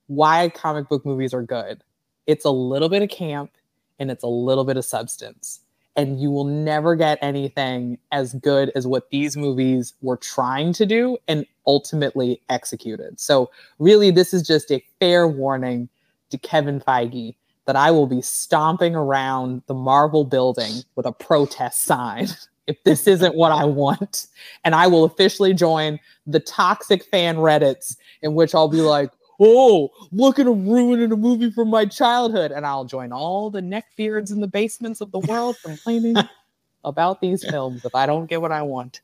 why 0.07 0.49
comic 0.51 0.89
book 0.89 1.07
movies 1.07 1.33
are 1.33 1.43
good, 1.43 1.83
it's 2.27 2.45
a 2.45 2.51
little 2.51 2.89
bit 2.89 3.03
of 3.03 3.09
camp 3.09 3.51
and 3.99 4.11
it's 4.11 4.25
a 4.25 4.29
little 4.29 4.65
bit 4.65 4.77
of 4.77 4.85
substance. 4.85 5.61
And 5.97 6.21
you 6.21 6.31
will 6.31 6.45
never 6.45 6.97
get 6.97 7.19
anything 7.23 7.99
as 8.11 8.35
good 8.35 8.73
as 8.75 8.87
what 8.87 9.11
these 9.11 9.37
movies 9.37 9.95
were 10.03 10.17
trying 10.17 10.73
to 10.73 10.87
do 10.87 11.17
and 11.29 11.47
ultimately 11.69 12.41
executed. 12.49 13.21
So, 13.21 13.51
really, 13.79 14.11
this 14.11 14.35
is 14.35 14.45
just 14.45 14.73
a 14.73 14.83
fair 14.99 15.29
warning 15.29 15.89
to 16.31 16.39
Kevin 16.39 16.81
Feige 16.81 17.37
that 17.67 17.77
I 17.77 17.93
will 17.93 18.09
be 18.09 18.23
stomping 18.23 18.97
around 18.97 19.63
the 19.67 19.75
Marvel 19.75 20.25
building 20.25 20.83
with 20.97 21.07
a 21.07 21.13
protest 21.13 21.85
sign 21.85 22.27
if 22.67 22.83
this 22.85 23.07
isn't 23.07 23.35
what 23.35 23.53
I 23.53 23.65
want. 23.65 24.27
And 24.65 24.75
I 24.75 24.87
will 24.87 25.05
officially 25.05 25.55
join 25.55 25.99
the 26.27 26.41
toxic 26.41 27.05
fan 27.05 27.37
Reddits 27.37 27.97
in 28.23 28.35
which 28.35 28.55
I'll 28.55 28.69
be 28.69 28.81
like, 28.81 29.11
oh, 29.41 29.91
look 30.13 30.39
at 30.39 30.47
him 30.47 30.69
ruining 30.69 31.13
a 31.13 31.17
movie 31.17 31.51
from 31.51 31.69
my 31.69 31.85
childhood. 31.85 32.53
And 32.53 32.67
I'll 32.67 32.85
join 32.85 33.13
all 33.13 33.51
the 33.51 33.61
neckbeards 33.61 34.31
in 34.31 34.41
the 34.41 34.47
basements 34.47 35.01
of 35.01 35.11
the 35.13 35.19
world 35.21 35.57
complaining 35.65 36.17
about 36.85 37.21
these 37.21 37.45
films 37.49 37.85
if 37.85 37.95
I 37.95 38.07
don't 38.07 38.27
get 38.27 38.41
what 38.41 38.53
I 38.53 38.63
want. 38.63 39.01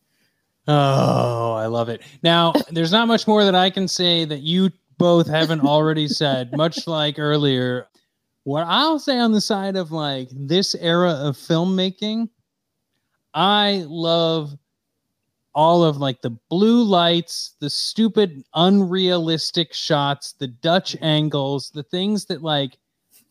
Oh, 0.68 1.54
I 1.54 1.66
love 1.66 1.88
it. 1.88 2.02
Now, 2.22 2.52
there's 2.70 2.92
not 2.92 3.08
much 3.08 3.26
more 3.26 3.44
that 3.44 3.54
I 3.54 3.70
can 3.70 3.88
say 3.88 4.24
that 4.24 4.40
you 4.40 4.70
both 4.98 5.26
haven't 5.26 5.62
already 5.62 6.06
said, 6.06 6.52
much 6.56 6.86
like 6.86 7.18
earlier. 7.18 7.88
What 8.44 8.64
I'll 8.66 8.98
say 8.98 9.18
on 9.18 9.32
the 9.32 9.40
side 9.40 9.76
of 9.76 9.90
like 9.90 10.28
this 10.32 10.74
era 10.76 11.10
of 11.10 11.36
filmmaking, 11.36 12.28
I 13.34 13.84
love 13.88 14.56
all 15.54 15.82
of 15.84 15.96
like 15.96 16.22
the 16.22 16.36
blue 16.48 16.82
lights, 16.82 17.54
the 17.60 17.70
stupid, 17.70 18.44
unrealistic 18.54 19.72
shots, 19.72 20.32
the 20.32 20.46
Dutch 20.46 20.94
mm-hmm. 20.94 21.04
angles, 21.04 21.70
the 21.70 21.82
things 21.82 22.24
that 22.26 22.42
like 22.42 22.78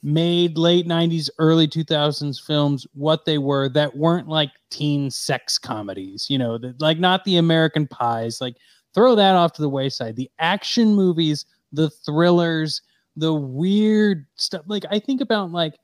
made 0.02 0.58
late 0.58 0.88
90s, 0.88 1.30
early 1.40 1.68
2000s 1.68 2.42
films 2.42 2.88
what 2.94 3.26
they 3.26 3.38
were 3.38 3.68
that 3.70 3.96
weren't 3.98 4.28
like 4.28 4.52
teen 4.70 5.12
sex 5.12 5.58
comedies, 5.58 6.28
you 6.30 6.38
know, 6.38 6.58
that 6.58 6.80
like 6.82 7.00
not 7.00 7.24
the 7.26 7.38
American 7.38 7.88
pies, 7.88 8.40
like 8.40 8.56
throw 8.94 9.16
that 9.16 9.36
off 9.36 9.54
to 9.54 9.62
the 9.62 9.70
wayside. 9.70 10.16
The 10.16 10.30
action 10.40 10.96
movies, 10.96 11.46
the 11.72 11.90
thrillers, 11.90 12.82
the 13.16 13.34
weird 13.34 14.26
stuff. 14.36 14.64
Like 14.68 14.86
I 14.90 15.00
think 15.00 15.22
about 15.22 15.52
like 15.52 15.76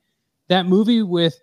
that 0.48 0.66
movie 0.66 1.02
with 1.02 1.38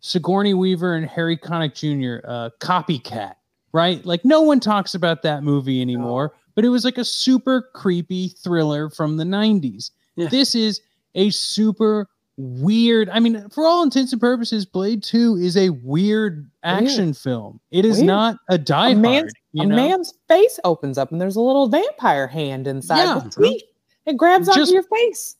Sigourney 0.00 0.54
Weaver 0.54 0.94
and 0.94 1.06
Harry 1.06 1.36
Connick 1.36 1.74
Jr., 1.74 2.26
uh, 2.28 2.50
Copycat, 2.60 3.34
right? 3.72 4.04
Like 4.04 4.24
no 4.24 4.40
one 4.42 4.60
talks 4.60 4.94
about 4.94 5.22
that 5.22 5.42
movie 5.42 5.80
anymore, 5.80 6.34
but 6.54 6.64
it 6.64 6.68
was 6.68 6.84
like 6.84 6.98
a 6.98 7.04
super 7.04 7.68
creepy 7.74 8.28
thriller 8.28 8.90
from 8.90 9.16
the 9.16 9.24
90s. 9.24 9.90
Yeah. 10.16 10.28
This 10.28 10.54
is 10.54 10.80
a 11.14 11.30
super 11.30 12.08
weird. 12.36 13.08
I 13.10 13.18
mean, 13.18 13.48
for 13.50 13.66
all 13.66 13.82
intents 13.82 14.12
and 14.12 14.20
purposes, 14.20 14.64
Blade 14.64 15.02
2 15.02 15.36
is 15.36 15.56
a 15.56 15.70
weird 15.70 16.48
action 16.62 17.12
film. 17.12 17.60
It 17.72 17.84
is 17.84 17.96
Weird. 17.96 18.06
not 18.06 18.36
a 18.48 18.58
die 18.58 18.90
a 18.90 18.92
hard. 18.92 18.98
man's, 19.02 19.32
You 19.52 19.62
a 19.64 19.66
know? 19.66 19.74
man's 19.76 20.14
face 20.28 20.60
opens 20.64 20.98
up 20.98 21.10
and 21.10 21.20
there's 21.20 21.34
a 21.36 21.40
little 21.40 21.68
vampire 21.68 22.28
hand 22.28 22.66
inside. 22.68 22.98
Yeah. 22.98 23.20
the 23.24 23.30
tweet. 23.30 23.64
It 24.06 24.16
grabs 24.16 24.48
onto 24.48 24.60
Just- 24.60 24.72
your 24.72 24.84
face. 24.84 25.34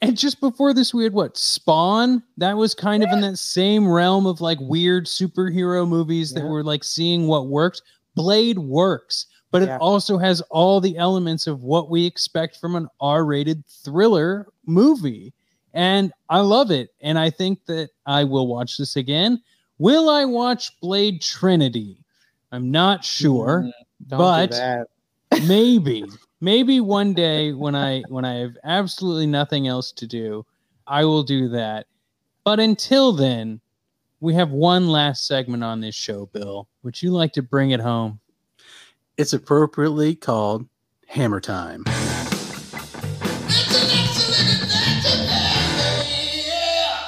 And 0.00 0.16
just 0.16 0.38
before 0.40 0.72
this, 0.72 0.94
we 0.94 1.02
had 1.02 1.12
what 1.12 1.36
Spawn. 1.36 2.22
That 2.36 2.56
was 2.56 2.74
kind 2.74 3.02
of 3.02 3.10
in 3.10 3.20
that 3.22 3.36
same 3.38 3.88
realm 3.88 4.26
of 4.26 4.40
like 4.40 4.58
weird 4.60 5.06
superhero 5.06 5.88
movies 5.88 6.32
that 6.34 6.44
Yeah. 6.44 6.48
were 6.50 6.62
like 6.62 6.84
seeing 6.84 7.26
what 7.26 7.48
worked. 7.48 7.82
Blade 8.14 8.58
works, 8.58 9.26
but 9.50 9.62
Yeah. 9.62 9.74
it 9.76 9.80
also 9.80 10.16
has 10.18 10.40
all 10.50 10.80
the 10.80 10.96
elements 10.96 11.46
of 11.48 11.62
what 11.64 11.90
we 11.90 12.04
expect 12.06 12.56
from 12.58 12.76
an 12.76 12.88
R-rated 13.00 13.64
thriller 13.66 14.46
movie, 14.66 15.32
and 15.74 16.12
I 16.28 16.40
love 16.40 16.70
it. 16.70 16.90
And 17.00 17.18
I 17.18 17.30
think 17.30 17.66
that 17.66 17.90
I 18.06 18.22
will 18.24 18.46
watch 18.46 18.76
this 18.78 18.94
again. 18.96 19.40
Will 19.78 20.08
I 20.10 20.24
watch 20.24 20.78
Blade 20.80 21.20
Trinity? 21.22 21.98
I'm 22.52 22.70
not 22.70 23.04
sure 23.04 23.64
Mm, 23.66 23.72
but- 24.08 24.50
that. 24.52 24.86
maybe 25.46 26.04
maybe 26.40 26.80
one 26.80 27.12
day 27.14 27.52
when 27.52 27.74
i 27.74 28.02
when 28.08 28.24
i 28.24 28.34
have 28.34 28.56
absolutely 28.64 29.26
nothing 29.26 29.66
else 29.66 29.92
to 29.92 30.06
do 30.06 30.44
i 30.86 31.04
will 31.04 31.22
do 31.22 31.48
that 31.48 31.86
but 32.44 32.60
until 32.60 33.12
then 33.12 33.60
we 34.20 34.34
have 34.34 34.50
one 34.50 34.88
last 34.88 35.26
segment 35.26 35.62
on 35.64 35.80
this 35.80 35.94
show 35.94 36.26
bill 36.26 36.68
would 36.82 37.00
you 37.02 37.10
like 37.10 37.32
to 37.32 37.42
bring 37.42 37.70
it 37.70 37.80
home 37.80 38.20
It's 39.16 39.32
appropriately 39.32 40.14
called 40.14 40.68
Hammer 41.08 41.40
Time. 41.40 41.84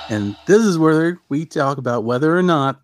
And 0.08 0.36
this 0.46 0.62
is 0.64 0.76
where 0.76 1.20
we 1.28 1.46
talk 1.46 1.78
about 1.78 2.02
whether 2.02 2.36
or 2.36 2.42
not 2.42 2.80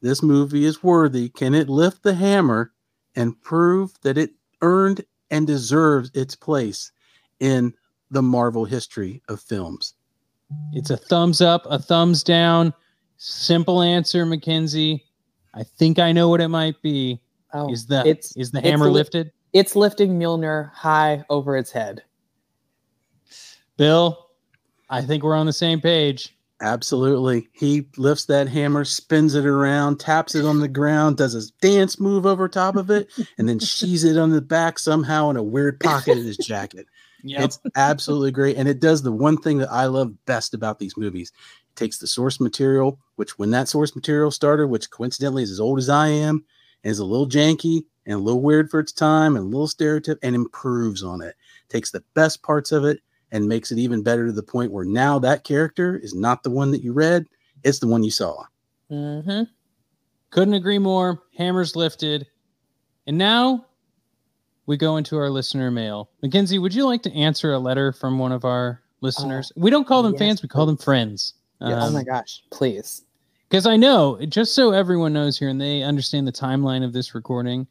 this 0.00 0.22
movie 0.22 0.64
is 0.64 0.82
worthy. 0.82 1.28
Can 1.28 1.54
it 1.54 1.68
lift 1.68 2.02
the 2.02 2.14
hammer 2.14 2.72
and 3.14 3.38
prove 3.42 3.92
that 4.00 4.16
it 4.16 4.30
earned 4.62 5.04
and 5.30 5.46
deserves 5.46 6.10
its 6.14 6.34
place 6.34 6.92
in 7.40 7.72
the 8.10 8.22
Marvel 8.22 8.64
history 8.64 9.22
of 9.28 9.40
films? 9.40 9.94
it's 10.72 10.90
a 10.90 10.96
thumbs 10.96 11.40
up 11.40 11.64
a 11.70 11.78
thumbs 11.78 12.24
down 12.24 12.74
simple 13.18 13.82
answer 13.82 14.26
mackenzie 14.26 15.04
i 15.54 15.62
think 15.62 16.00
i 16.00 16.10
know 16.10 16.28
what 16.28 16.40
it 16.40 16.48
might 16.48 16.74
be 16.82 17.20
Oh, 17.52 17.70
is 17.72 17.86
the 17.86 18.02
it's 18.04 18.36
is 18.36 18.50
the 18.50 18.58
it's 18.58 18.66
hammer 18.66 18.86
li- 18.86 18.90
lifted 18.90 19.30
it's 19.52 19.76
lifting 19.76 20.18
Mjolnir 20.18 20.72
high 20.72 21.24
over 21.30 21.56
its 21.56 21.70
head. 21.70 22.02
bill 23.76 24.26
i 24.88 25.00
think 25.00 25.22
we're 25.22 25.36
on 25.36 25.46
the 25.46 25.52
same 25.52 25.80
page 25.80 26.36
Absolutely. 26.60 27.48
He 27.52 27.86
lifts 27.96 28.26
that 28.26 28.48
hammer, 28.48 28.84
spins 28.84 29.34
it 29.34 29.46
around, 29.46 29.98
taps 29.98 30.34
it 30.34 30.44
on 30.44 30.60
the 30.60 30.68
ground, 30.68 31.16
does 31.16 31.32
his 31.32 31.50
dance 31.50 31.98
move 31.98 32.26
over 32.26 32.48
top 32.48 32.76
of 32.76 32.90
it, 32.90 33.08
and 33.38 33.48
then 33.48 33.58
she's 33.58 34.04
it 34.04 34.18
on 34.18 34.30
the 34.30 34.42
back 34.42 34.78
somehow 34.78 35.30
in 35.30 35.36
a 35.36 35.42
weird 35.42 35.80
pocket 35.80 36.18
in 36.18 36.24
his 36.24 36.36
jacket. 36.36 36.86
Yep. 37.22 37.42
It's 37.42 37.58
absolutely 37.76 38.30
great. 38.30 38.56
And 38.56 38.66
it 38.66 38.80
does 38.80 39.02
the 39.02 39.12
one 39.12 39.36
thing 39.36 39.58
that 39.58 39.70
I 39.70 39.84
love 39.84 40.14
best 40.24 40.54
about 40.54 40.78
these 40.78 40.96
movies. 40.96 41.30
It 41.68 41.76
takes 41.76 41.98
the 41.98 42.06
source 42.06 42.40
material, 42.40 42.98
which 43.16 43.38
when 43.38 43.50
that 43.50 43.68
source 43.68 43.94
material 43.94 44.30
started, 44.30 44.68
which 44.68 44.90
coincidentally 44.90 45.42
is 45.42 45.50
as 45.50 45.60
old 45.60 45.78
as 45.78 45.90
I 45.90 46.08
am, 46.08 46.46
is 46.82 46.98
a 46.98 47.04
little 47.04 47.28
janky 47.28 47.82
and 48.06 48.14
a 48.14 48.22
little 48.22 48.40
weird 48.40 48.70
for 48.70 48.80
its 48.80 48.92
time 48.92 49.36
and 49.36 49.44
a 49.44 49.48
little 49.48 49.68
stereotype, 49.68 50.16
and 50.22 50.34
improves 50.34 51.02
on 51.02 51.20
it. 51.20 51.34
Takes 51.68 51.90
the 51.90 52.02
best 52.14 52.42
parts 52.42 52.72
of 52.72 52.86
it 52.86 53.00
and 53.32 53.48
makes 53.48 53.70
it 53.70 53.78
even 53.78 54.02
better 54.02 54.26
to 54.26 54.32
the 54.32 54.42
point 54.42 54.72
where 54.72 54.84
now 54.84 55.18
that 55.18 55.44
character 55.44 55.96
is 55.96 56.14
not 56.14 56.42
the 56.42 56.50
one 56.50 56.70
that 56.72 56.82
you 56.82 56.92
read, 56.92 57.26
it's 57.62 57.78
the 57.78 57.86
one 57.86 58.02
you 58.02 58.10
saw. 58.10 58.44
Mm-hmm. 58.90 59.42
Couldn't 60.30 60.54
agree 60.54 60.78
more. 60.78 61.22
Hammers 61.36 61.76
lifted. 61.76 62.26
And 63.06 63.18
now 63.18 63.66
we 64.66 64.76
go 64.76 64.96
into 64.96 65.16
our 65.16 65.30
listener 65.30 65.70
mail. 65.70 66.10
Mackenzie, 66.22 66.58
would 66.58 66.74
you 66.74 66.86
like 66.86 67.02
to 67.02 67.12
answer 67.12 67.52
a 67.52 67.58
letter 67.58 67.92
from 67.92 68.18
one 68.18 68.32
of 68.32 68.44
our 68.44 68.80
listeners? 69.00 69.52
we 69.56 69.70
don't 69.70 69.86
call 69.86 70.02
them 70.02 70.12
yes, 70.12 70.18
fans, 70.20 70.42
we 70.42 70.48
call 70.48 70.66
them 70.66 70.76
friends. 70.76 71.34
oh 71.60 71.72
Um, 71.72 71.92
my 71.92 72.04
gosh, 72.04 72.42
please. 72.50 73.02
because 73.48 73.66
I 73.66 73.76
know, 73.76 74.18
just 74.28 74.54
so 74.54 74.70
everyone 74.72 75.12
knows 75.12 75.38
here 75.38 75.48
and 75.48 75.60
they 75.60 75.82
understand 75.82 76.26
the 76.28 76.32
timeline 76.32 76.84
of 76.84 76.92
this 76.92 77.14
recording, 77.14 77.66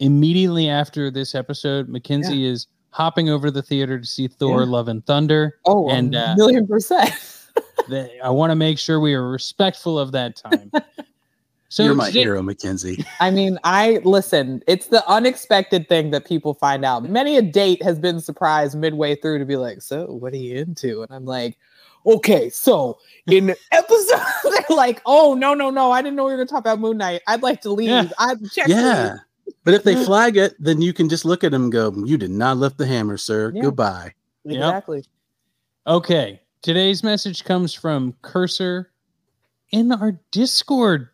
immediately 0.00 0.68
after 0.68 1.10
this 1.10 1.34
episode, 1.34 1.88
Mackenzie 1.88 2.46
is 2.46 2.66
hopping 2.90 3.30
over 3.30 3.48
to 3.48 3.50
the 3.52 3.62
theater 3.62 3.98
to 3.98 4.06
see 4.06 4.28
Thor: 4.28 4.60
Yeah. 4.60 4.66
Love 4.66 4.88
and 4.88 5.04
Thunder. 5.06 5.58
Oh, 5.64 5.88
and, 5.90 6.14
a 6.14 6.30
uh, 6.30 6.36
million 6.36 6.66
percent. 6.66 7.10
They- 7.88 8.20
I 8.20 8.30
want 8.30 8.50
to 8.50 8.56
make 8.56 8.78
sure 8.78 9.00
we 9.00 9.14
are 9.14 9.28
respectful 9.28 9.98
of 9.98 10.12
that 10.12 10.36
time. 10.36 10.70
So 11.72 11.84
You're 11.84 11.94
my 11.94 12.08
today- 12.08 12.22
hero, 12.22 12.42
Mackenzie. 12.42 13.04
I 13.20 13.30
mean, 13.30 13.56
I 13.62 14.00
listen, 14.02 14.60
it's 14.66 14.88
the 14.88 15.08
unexpected 15.08 15.88
thing 15.88 16.10
that 16.10 16.26
people 16.26 16.52
find 16.52 16.84
out. 16.84 17.08
Many 17.08 17.36
a 17.36 17.42
date 17.42 17.80
has 17.84 17.96
been 17.96 18.18
surprised 18.20 18.76
midway 18.76 19.14
through 19.14 19.38
to 19.38 19.44
be 19.44 19.54
like, 19.54 19.80
So, 19.80 20.06
what 20.06 20.32
are 20.32 20.36
you 20.36 20.56
into? 20.56 21.02
And 21.02 21.12
I'm 21.12 21.26
like, 21.26 21.56
Okay, 22.04 22.50
so 22.50 22.98
in 23.28 23.50
episode, 23.70 24.20
they're 24.42 24.76
like, 24.76 25.00
Oh, 25.06 25.34
no, 25.34 25.54
no, 25.54 25.70
no, 25.70 25.92
I 25.92 26.02
didn't 26.02 26.16
know 26.16 26.24
we 26.24 26.32
were 26.32 26.38
going 26.38 26.48
to 26.48 26.52
talk 26.52 26.62
about 26.64 26.80
Moon 26.80 26.98
Knight. 26.98 27.22
I'd 27.28 27.42
like 27.42 27.60
to 27.60 27.70
leave. 27.70 27.88
Yeah. 27.90 28.08
I'm 28.18 28.48
check 28.48 28.66
Yeah. 28.66 29.18
But 29.64 29.74
if 29.74 29.84
they 29.84 29.94
mm. 29.94 30.04
flag 30.04 30.36
it, 30.36 30.54
then 30.58 30.80
you 30.80 30.92
can 30.92 31.08
just 31.08 31.24
look 31.24 31.44
at 31.44 31.52
them 31.52 31.64
and 31.64 31.72
go, 31.72 31.92
You 32.04 32.16
did 32.16 32.30
not 32.30 32.56
lift 32.56 32.78
the 32.78 32.86
hammer, 32.86 33.16
sir. 33.16 33.52
Yeah. 33.54 33.62
Goodbye. 33.62 34.14
Yep. 34.44 34.56
Exactly. 34.56 35.04
Okay. 35.86 36.40
Today's 36.62 37.02
message 37.02 37.44
comes 37.44 37.72
from 37.72 38.14
Cursor 38.22 38.90
in 39.70 39.92
our 39.92 40.18
Discord. 40.30 41.08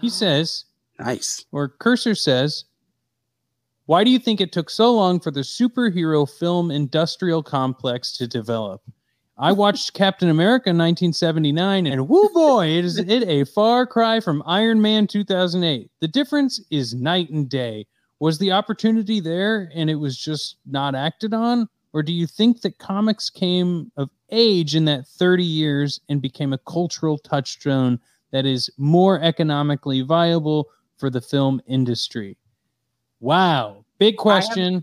He 0.00 0.08
says, 0.10 0.64
Nice. 0.98 1.44
or 1.52 1.68
Cursor 1.68 2.14
says, 2.14 2.64
Why 3.86 4.04
do 4.04 4.10
you 4.10 4.18
think 4.18 4.40
it 4.40 4.52
took 4.52 4.70
so 4.70 4.92
long 4.92 5.20
for 5.20 5.30
the 5.30 5.40
superhero 5.40 6.28
film 6.28 6.70
industrial 6.70 7.42
complex 7.42 8.16
to 8.18 8.26
develop? 8.26 8.82
I 9.40 9.52
watched 9.52 9.94
Captain 9.94 10.30
America 10.30 10.70
1979 10.70 11.86
and 11.86 12.08
whoo 12.08 12.28
boy, 12.30 12.66
it 12.70 12.84
is 12.84 12.98
it 12.98 13.22
a 13.28 13.44
far 13.44 13.86
cry 13.86 14.18
from 14.18 14.42
Iron 14.46 14.82
Man 14.82 15.06
2008. 15.06 15.88
The 16.00 16.08
difference 16.08 16.60
is 16.72 16.94
night 16.94 17.30
and 17.30 17.48
day. 17.48 17.86
Was 18.18 18.38
the 18.38 18.50
opportunity 18.50 19.20
there 19.20 19.70
and 19.72 19.88
it 19.88 19.94
was 19.94 20.18
just 20.18 20.56
not 20.66 20.96
acted 20.96 21.34
on? 21.34 21.68
Or 21.92 22.02
do 22.02 22.12
you 22.12 22.26
think 22.26 22.62
that 22.62 22.78
comics 22.78 23.30
came 23.30 23.92
of 23.96 24.10
age 24.30 24.74
in 24.74 24.86
that 24.86 25.06
30 25.06 25.44
years 25.44 26.00
and 26.08 26.20
became 26.20 26.52
a 26.52 26.58
cultural 26.58 27.16
touchstone 27.16 28.00
that 28.32 28.44
is 28.44 28.68
more 28.76 29.22
economically 29.22 30.00
viable 30.00 30.68
for 30.96 31.10
the 31.10 31.20
film 31.20 31.62
industry? 31.68 32.36
Wow. 33.20 33.84
Big 34.00 34.16
question. 34.16 34.82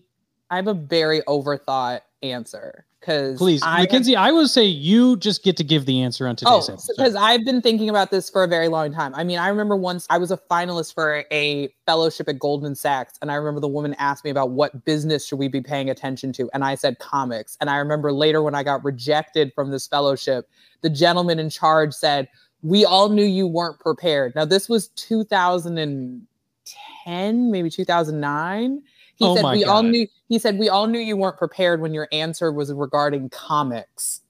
I 0.50 0.56
have 0.56 0.68
a 0.68 0.74
very 0.74 1.22
overthought 1.24 2.02
answer 2.24 2.86
because 3.06 3.38
Please, 3.38 3.62
I 3.62 3.70
have- 3.72 3.80
Mackenzie, 3.82 4.16
I 4.16 4.32
would 4.32 4.50
say 4.50 4.66
you 4.66 5.16
just 5.18 5.44
get 5.44 5.56
to 5.58 5.64
give 5.64 5.86
the 5.86 6.02
answer 6.02 6.28
on 6.28 6.36
today's 6.36 6.68
Oh, 6.70 6.74
episode. 6.74 6.94
because 6.98 7.14
I've 7.14 7.46
been 7.46 7.62
thinking 7.62 7.88
about 7.88 8.10
this 8.10 8.32
for 8.32 8.44
a 8.44 8.48
very 8.48 8.68
long 8.68 8.92
time. 8.92 9.14
I 9.14 9.24
mean, 9.24 9.38
I 9.38 9.48
remember 9.50 9.76
once 9.76 10.08
I 10.10 10.18
was 10.18 10.32
a 10.32 10.38
finalist 10.50 10.96
for 10.96 11.24
a 11.32 11.72
fellowship 11.86 12.28
at 12.28 12.40
Goldman 12.40 12.74
Sachs, 12.74 13.14
and 13.22 13.32
I 13.32 13.36
remember 13.36 13.60
the 13.60 13.68
woman 13.68 13.94
asked 14.00 14.24
me 14.26 14.32
about 14.32 14.50
what 14.50 14.86
business 14.86 15.28
should 15.28 15.38
we 15.38 15.48
be 15.48 15.62
paying 15.62 15.88
attention 15.92 16.34
to, 16.34 16.50
and 16.56 16.64
I 16.64 16.74
said 16.74 16.98
comics. 16.98 17.60
And 17.62 17.70
I 17.70 17.76
remember 17.78 18.12
later 18.12 18.42
when 18.42 18.56
I 18.56 18.64
got 18.64 18.84
rejected 18.84 19.54
from 19.54 19.70
this 19.70 19.86
fellowship, 19.86 20.50
the 20.82 20.90
gentleman 20.90 21.38
in 21.38 21.52
charge 21.52 21.94
said, 21.94 22.28
"We 22.64 22.86
all 22.86 23.10
knew 23.10 23.24
you 23.26 23.46
weren't 23.46 23.80
prepared." 23.80 24.34
Now 24.34 24.46
this 24.46 24.68
was 24.68 24.88
2010, 24.90 27.52
maybe 27.52 27.70
2009. 27.70 28.82
He 29.18 29.26
Oh 29.26 29.36
said 29.36 29.46
we 29.54 29.64
all 29.64 29.84
knew. 29.84 30.08
He 30.28 30.40
said 30.40 30.58
we 30.58 30.70
all 30.70 30.88
knew 30.88 31.00
you 31.00 31.18
weren't 31.18 31.38
prepared 31.38 31.82
when 31.82 31.94
your 31.94 32.08
answer 32.12 32.52
was 32.52 32.74
regarding 32.74 33.30
comics. 33.30 34.22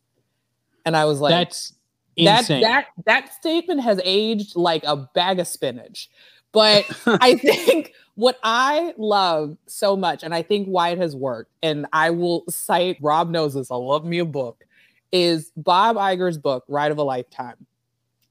And 0.85 0.95
I 0.95 1.05
was 1.05 1.19
like, 1.19 1.31
That's 1.31 1.73
that 2.23 2.41
insane. 2.41 2.61
that 2.61 2.88
that 3.05 3.34
statement 3.34 3.81
has 3.81 3.99
aged 4.03 4.55
like 4.55 4.84
a 4.85 4.95
bag 4.95 5.39
of 5.39 5.47
spinach 5.47 6.09
but 6.51 6.85
i 7.22 7.35
think 7.35 7.93
what 8.15 8.39
i 8.43 8.93
love 8.97 9.57
so 9.67 9.95
much 9.95 10.23
and 10.23 10.34
i 10.34 10.41
think 10.41 10.67
why 10.67 10.89
it 10.89 10.97
has 10.97 11.15
worked 11.15 11.51
and 11.61 11.85
i 11.91 12.09
will 12.09 12.43
cite 12.47 12.97
rob 13.01 13.30
knows 13.30 13.53
this 13.53 13.69
i 13.69 13.76
love 13.76 14.05
me 14.05 14.19
a 14.19 14.26
book 14.26 14.63
is 15.11 15.51
bob 15.57 15.95
Iger's 15.95 16.38
book 16.38 16.63
ride 16.67 16.91
of 16.91 16.97
a 16.97 17.03
lifetime 17.03 17.65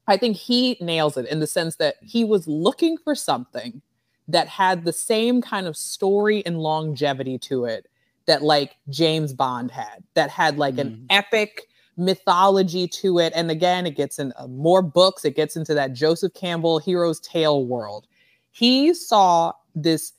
i 0.07 0.16
think 0.16 0.36
he 0.36 0.78
nails 0.81 1.16
it 1.16 1.27
in 1.27 1.41
the 1.41 1.47
sense 1.47 1.77
that 1.77 1.97
he 2.01 2.24
was 2.24 2.49
looking 2.49 2.97
for 2.97 3.15
something 3.15 3.82
that 4.29 4.49
had 4.49 4.85
the 4.85 4.93
same 4.93 5.43
kind 5.43 5.67
of 5.67 5.77
story 5.77 6.45
and 6.47 6.59
longevity 6.59 7.39
to 7.39 7.65
it 7.67 7.87
that 8.27 8.43
like 8.43 8.77
james 8.89 9.33
bond 9.35 9.71
had 9.71 10.03
that 10.15 10.31
had 10.31 10.57
like 10.59 10.79
an 10.79 10.91
Mhm. 10.91 11.07
epic 11.11 11.69
mythology 11.97 12.89
to 12.89 13.19
it. 13.21 13.33
And 13.37 13.51
again, 13.53 13.87
it 13.87 13.93
gets 13.97 14.19
in 14.19 14.33
uh, 14.37 14.49
more 14.49 14.83
books, 14.83 15.25
it 15.25 15.37
gets 15.37 15.55
into 15.57 15.75
that 15.75 15.93
Joseph 15.93 16.35
Campbell 16.35 16.79
hero's 16.81 17.21
tale 17.21 17.65
world. 17.65 18.07
He 18.51 18.93
saw 18.95 19.53
this 19.77 20.13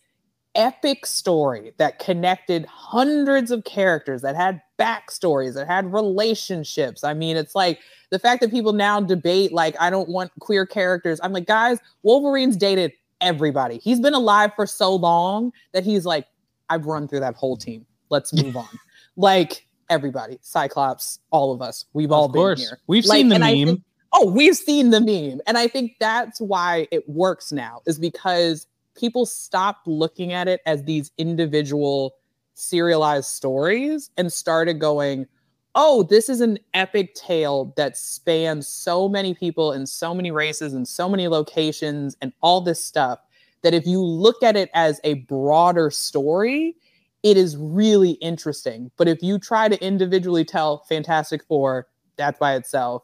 epic 0.56 1.06
story 1.06 1.73
that 1.77 1.99
connected 1.99 2.65
hundreds 2.65 3.52
of 3.52 3.65
characters 3.65 4.22
that 4.22 4.38
had 4.38 4.61
backstories, 4.80 5.53
that 5.56 5.68
had 5.68 5.91
relationships. 5.91 7.03
I 7.03 7.14
mean, 7.14 7.36
it's 7.36 7.56
like 7.56 7.80
the 8.10 8.19
fact 8.19 8.40
that 8.41 8.52
people 8.52 8.72
now 8.72 9.02
debate, 9.02 9.52
like, 9.52 9.76
I 9.80 9.90
don't 9.90 10.07
want 10.07 10.32
queer 10.40 10.65
characters. 10.65 11.19
I'm 11.22 11.34
like, 11.34 11.45
guys, 11.45 11.80
Wolverine's 12.03 12.56
dated 12.56 12.94
everybody. 13.21 13.77
He's 13.77 13.99
been 13.99 14.13
alive 14.13 14.51
for 14.55 14.65
so 14.65 14.95
long 14.95 15.51
that 15.73 15.83
he's 15.83 16.05
like, 16.05 16.27
I've 16.69 16.85
run 16.85 17.07
through 17.07 17.21
that 17.21 17.35
whole 17.35 17.57
team. 17.57 17.85
Let's 18.09 18.33
move 18.33 18.55
on. 18.57 18.67
Like, 19.15 19.65
everybody, 19.89 20.37
Cyclops, 20.41 21.19
all 21.31 21.53
of 21.53 21.61
us, 21.61 21.85
we've 21.93 22.11
all 22.11 22.25
of 22.25 22.31
course. 22.33 22.59
been 22.59 22.67
here. 22.69 22.79
We've 22.87 23.05
Like, 23.05 23.17
seen 23.17 23.29
the 23.29 23.39
meme. 23.39 23.67
think- 23.67 23.83
oh, 24.13 24.29
we've 24.31 24.55
seen 24.57 24.89
the 24.89 24.99
meme. 24.99 25.41
And 25.47 25.57
I 25.57 25.67
think 25.67 25.93
that's 25.99 26.41
why 26.41 26.87
it 26.91 27.07
works 27.07 27.51
now, 27.51 27.81
is 27.85 27.97
because 27.99 28.67
people 28.95 29.25
stopped 29.25 29.87
looking 29.87 30.33
at 30.33 30.47
it 30.47 30.61
as 30.65 30.83
these 30.83 31.11
individual 31.17 32.15
serialized 32.55 33.27
stories 33.29 34.09
and 34.17 34.31
started 34.31 34.79
going, 34.79 35.27
oh, 35.76 36.03
this 36.03 36.30
is 36.30 36.41
an 36.41 36.57
epic 36.73 37.14
tale 37.15 37.73
that 37.76 37.97
spans 37.97 38.68
so 38.68 39.10
many 39.10 39.34
people 39.34 39.73
and 39.73 39.88
so 39.88 40.14
many 40.14 40.31
races 40.31 40.73
and 40.73 40.88
so 40.88 41.10
many 41.10 41.27
locations 41.27 42.15
and 42.22 42.31
all 42.41 42.61
this 42.61 42.84
stuff 42.84 43.19
that 43.61 43.73
if 43.73 43.85
you 43.85 44.02
look 44.02 44.41
at 44.41 44.56
it 44.56 44.69
as 44.73 45.02
a 45.03 45.15
broader 45.15 45.91
story, 45.91 46.76
it 47.23 47.35
is 47.35 47.57
really 47.57 48.11
interesting. 48.11 48.89
But 48.97 49.07
if 49.07 49.22
you 49.22 49.38
try 49.38 49.68
to 49.68 49.84
individually 49.84 50.45
tell 50.45 50.84
Fantastic 50.88 51.43
Four, 51.43 51.88
that's 52.15 52.39
by 52.39 52.56
itself, 52.56 53.03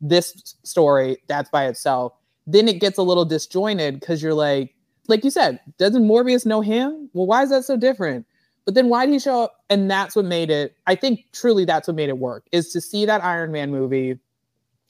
this 0.00 0.56
story, 0.64 1.16
that's 1.28 1.48
by 1.50 1.66
itself, 1.66 2.12
then 2.46 2.68
it 2.68 2.80
gets 2.80 2.98
a 2.98 3.02
little 3.02 3.24
disjointed 3.24 4.00
because 4.00 4.22
you're 4.22 4.34
like, 4.34 4.74
like 5.08 5.24
you 5.24 5.30
said, 5.30 5.60
doesn't 5.78 6.06
Morbius 6.06 6.44
know 6.44 6.60
him? 6.60 7.08
Well, 7.12 7.26
why 7.26 7.42
is 7.44 7.50
that 7.50 7.64
so 7.64 7.76
different? 7.76 8.26
But 8.64 8.74
then 8.74 8.88
why 8.88 9.06
did 9.06 9.12
he 9.12 9.18
show 9.18 9.42
up? 9.44 9.56
And 9.70 9.90
that's 9.90 10.14
what 10.14 10.24
made 10.24 10.50
it, 10.50 10.76
I 10.86 10.94
think 10.94 11.26
truly 11.32 11.64
that's 11.64 11.88
what 11.88 11.96
made 11.96 12.08
it 12.08 12.18
work, 12.18 12.44
is 12.52 12.72
to 12.72 12.80
see 12.80 13.06
that 13.06 13.24
Iron 13.24 13.52
Man 13.52 13.70
movie 13.70 14.18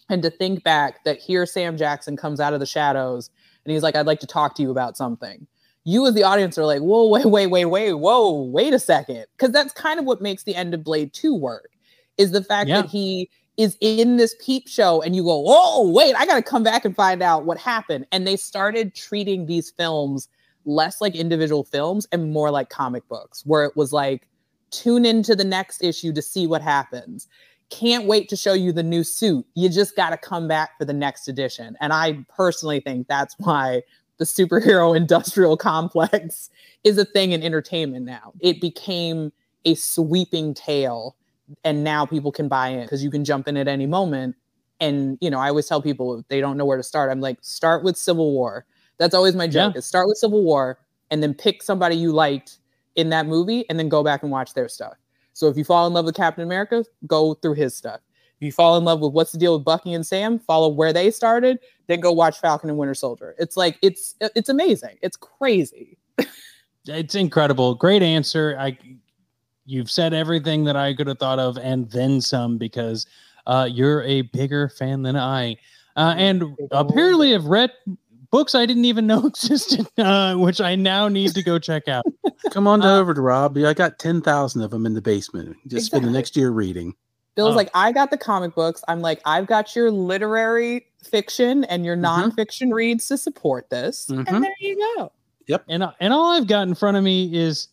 and 0.09 0.23
to 0.23 0.31
think 0.31 0.65
back 0.65 1.05
that 1.05 1.19
here 1.19 1.47
Sam 1.47 1.77
Jackson 1.77 2.17
comes 2.17 2.41
out 2.41 2.53
of 2.53 2.61
the 2.61 2.67
shadows 2.67 3.31
and 3.65 3.73
he's 3.73 3.83
like, 3.83 3.95
I'd 3.97 4.07
like 4.07 4.21
to 4.21 4.27
talk 4.27 4.55
to 4.57 4.63
you 4.63 4.71
about 4.71 4.97
something. 4.97 5.47
You 5.85 6.07
as 6.07 6.15
the 6.15 6.25
audience 6.25 6.59
are 6.59 6.67
like, 6.67 6.81
whoa, 6.81 7.09
wait, 7.11 7.27
wait, 7.27 7.47
wait, 7.47 7.65
wait, 7.67 7.93
whoa, 7.95 8.43
wait 8.43 8.75
a 8.75 8.79
second. 8.79 9.27
Because 9.37 9.53
that's 9.53 9.73
kind 9.73 9.99
of 10.01 10.05
what 10.05 10.21
makes 10.21 10.43
the 10.43 10.55
end 10.55 10.75
of 10.75 10.83
Blade 10.85 11.13
2 11.13 11.35
work, 11.35 11.71
is 12.19 12.33
the 12.33 12.43
fact 12.43 12.69
Yeah. 12.69 12.83
that 12.83 12.91
he 12.91 13.31
is 13.57 13.77
in 13.81 14.17
this 14.17 14.35
peep 14.45 14.67
show 14.67 15.03
and 15.03 15.15
you 15.15 15.23
go, 15.23 15.45
oh, 15.47 15.91
wait, 15.91 16.15
I 16.17 16.25
got 16.27 16.37
to 16.37 16.43
come 16.43 16.63
back 16.63 16.85
and 16.85 16.97
find 16.97 17.23
out 17.23 17.45
what 17.45 17.59
happened. 17.59 18.07
And 18.11 18.27
they 18.27 18.37
started 18.37 18.95
treating 18.95 19.47
these 19.47 19.71
films 19.71 20.29
less 20.71 21.01
like 21.01 21.15
individual 21.15 21.65
films 21.65 22.07
and 22.13 22.33
more 22.33 22.51
like 22.51 22.71
comic 22.71 23.07
books, 23.09 23.45
where 23.45 23.65
it 23.65 23.77
was 23.77 23.93
like, 23.93 24.27
tune 24.71 25.05
into 25.05 25.35
the 25.35 25.45
next 25.45 25.83
issue 25.83 26.13
to 26.13 26.23
see 26.23 26.47
what 26.47 26.63
happens. 26.63 27.27
Can't 27.71 28.07
wait 28.07 28.29
to 28.29 28.37
show 28.37 28.53
you 28.53 28.73
the 28.73 28.83
new 28.83 29.05
suit. 29.05 29.45
You 29.55 29.69
just 29.69 29.97
got 29.97 30.11
to 30.11 30.17
come 30.17 30.49
back 30.49 30.79
for 30.79 30.85
the 30.85 30.93
next 30.93 31.29
edition. 31.29 31.77
And 31.81 31.93
I 31.93 32.25
personally 32.35 32.81
think 32.81 33.09
that's 33.09 33.35
why 33.39 33.83
the 34.19 34.25
superhero 34.25 34.97
industrial 34.97 35.57
complex 35.57 36.51
is 36.85 36.99
a 36.99 37.05
thing 37.05 37.33
in 37.33 37.43
entertainment 37.43 38.07
now. 38.07 38.33
It 38.41 38.61
became 38.61 39.33
a 39.65 39.75
sweeping 39.75 40.55
tale 40.55 41.17
and 41.65 41.85
now 41.85 42.07
people 42.07 42.33
can 42.33 42.49
buy 42.49 42.69
in 42.69 42.83
because 42.83 43.03
you 43.03 43.11
can 43.11 43.25
jump 43.25 43.49
in 43.49 43.57
at 43.57 43.69
any 43.69 43.87
moment. 43.87 44.37
And 44.79 45.19
you 45.21 45.31
know, 45.31 45.39
I 45.39 45.49
always 45.49 45.67
tell 45.67 45.83
people 45.83 46.25
they 46.29 46.41
don't 46.41 46.57
know 46.57 46.65
where 46.65 46.77
to 46.77 46.83
start, 46.83 47.11
I'm 47.11 47.21
like, 47.21 47.39
start 47.43 47.85
with 47.85 47.97
Civil 47.97 48.33
War. 48.33 48.65
That's 49.01 49.15
always 49.15 49.35
my 49.35 49.47
joke. 49.47 49.73
Yeah. 49.75 49.79
Is 49.79 49.87
start 49.87 50.07
with 50.07 50.19
Civil 50.19 50.45
War 50.45 50.79
and 51.11 51.23
then 51.23 51.33
pick 51.33 51.63
somebody 51.63 51.97
you 51.97 52.13
liked 52.13 52.59
in 52.97 53.09
that 53.09 53.27
movie 53.27 53.65
and 53.71 53.79
then 53.79 53.89
go 53.89 54.05
back 54.05 54.23
and 54.23 54.31
watch 54.31 54.53
their 54.53 54.69
stuff. 54.69 54.93
So 55.33 55.49
if 55.49 55.57
you 55.57 55.65
fall 55.65 55.87
in 55.87 55.95
love 55.95 56.05
with 56.05 56.15
Captain 56.15 56.45
America, 56.45 56.85
go 57.07 57.33
through 57.35 57.55
his 57.55 57.75
stuff. 57.75 58.01
If 58.39 58.45
you 58.45 58.53
fall 58.53 58.77
in 58.77 58.85
love 58.85 59.01
with 59.01 59.15
what's 59.15 59.33
the 59.33 59.39
deal 59.39 59.57
with 59.57 59.65
Bucky 59.65 59.95
and 59.95 60.07
Sam, 60.07 60.39
follow 60.39 60.69
where 60.69 60.93
they 60.93 61.11
started, 61.11 61.59
then 61.87 62.01
go 62.01 62.13
watch 62.13 62.41
Falcon 62.41 62.69
and 62.69 62.79
Winter 62.79 62.95
Soldier. 62.95 63.35
It's 63.39 63.57
like 63.57 63.79
it's 63.81 64.17
it's 64.21 64.51
amazing. 64.51 64.99
It's 65.01 65.17
crazy. 65.17 65.97
it's 66.87 67.15
incredible. 67.15 67.75
Great 67.75 68.03
answer. 68.03 68.55
I 68.61 68.77
you've 69.65 69.91
said 69.91 70.13
everything 70.13 70.65
that 70.65 70.77
I 70.77 70.93
could 70.93 71.07
have 71.07 71.19
thought 71.19 71.39
of 71.39 71.57
and 71.57 71.91
then 71.91 72.21
some 72.21 72.59
because 72.59 73.07
uh, 73.47 73.67
you're 73.71 74.03
a 74.03 74.23
bigger 74.23 74.69
fan 74.69 75.03
than 75.03 75.17
I. 75.17 75.57
Uh, 75.97 76.15
and 76.19 76.45
apparently 76.71 77.33
have 77.33 77.47
read 77.47 77.71
books 78.31 78.55
I 78.55 78.67
didn't 78.67 78.85
even 78.85 79.07
know 79.07 79.27
existed, 79.27 79.87
uh, 79.99 80.35
which 80.37 80.61
I 80.61 80.75
now 80.77 81.09
need 81.09 81.35
to 81.35 81.43
go 81.43 81.59
check 81.59 81.89
out. 81.89 82.05
Come 82.53 82.67
on 82.67 82.83
Uh, 82.83 82.97
over 82.99 83.15
to 83.15 83.21
Rob. 83.21 83.57
I 83.59 83.75
got 83.75 83.99
10,000 83.99 84.63
of 84.63 84.71
them 84.71 84.87
in 84.87 84.95
the 84.95 85.03
basement. 85.03 85.57
Just 85.67 85.87
spend 85.87 86.05
the 86.05 86.11
next 86.11 86.37
year 86.37 86.51
reading. 86.51 86.95
Bill's 87.37 87.53
Oh. 87.55 87.57
like, 87.57 87.71
I 87.75 87.93
got 87.93 88.11
the 88.11 88.19
comic 88.19 88.55
books. 88.55 88.83
I'm 88.89 89.01
like, 89.01 89.21
I've 89.25 89.47
got 89.47 89.75
your 89.77 89.91
literary 89.91 90.87
fiction 91.05 91.65
and 91.65 91.85
your 91.85 91.97
Mhm. 91.97 92.35
nonfiction 92.35 92.73
reads 92.73 93.07
to 93.09 93.17
support 93.17 93.71
this. 93.71 94.07
Mhm. 94.11 94.25
And 94.29 94.45
there 94.45 94.53
you 94.61 94.77
go. 94.97 95.13
Yep. 95.47 95.65
And 95.69 95.85
and 96.01 96.13
all 96.13 96.33
I've 96.33 96.47
got 96.47 96.67
in 96.69 96.75
front 96.75 96.97
of 96.97 97.03
me 97.05 97.35
is 97.35 97.69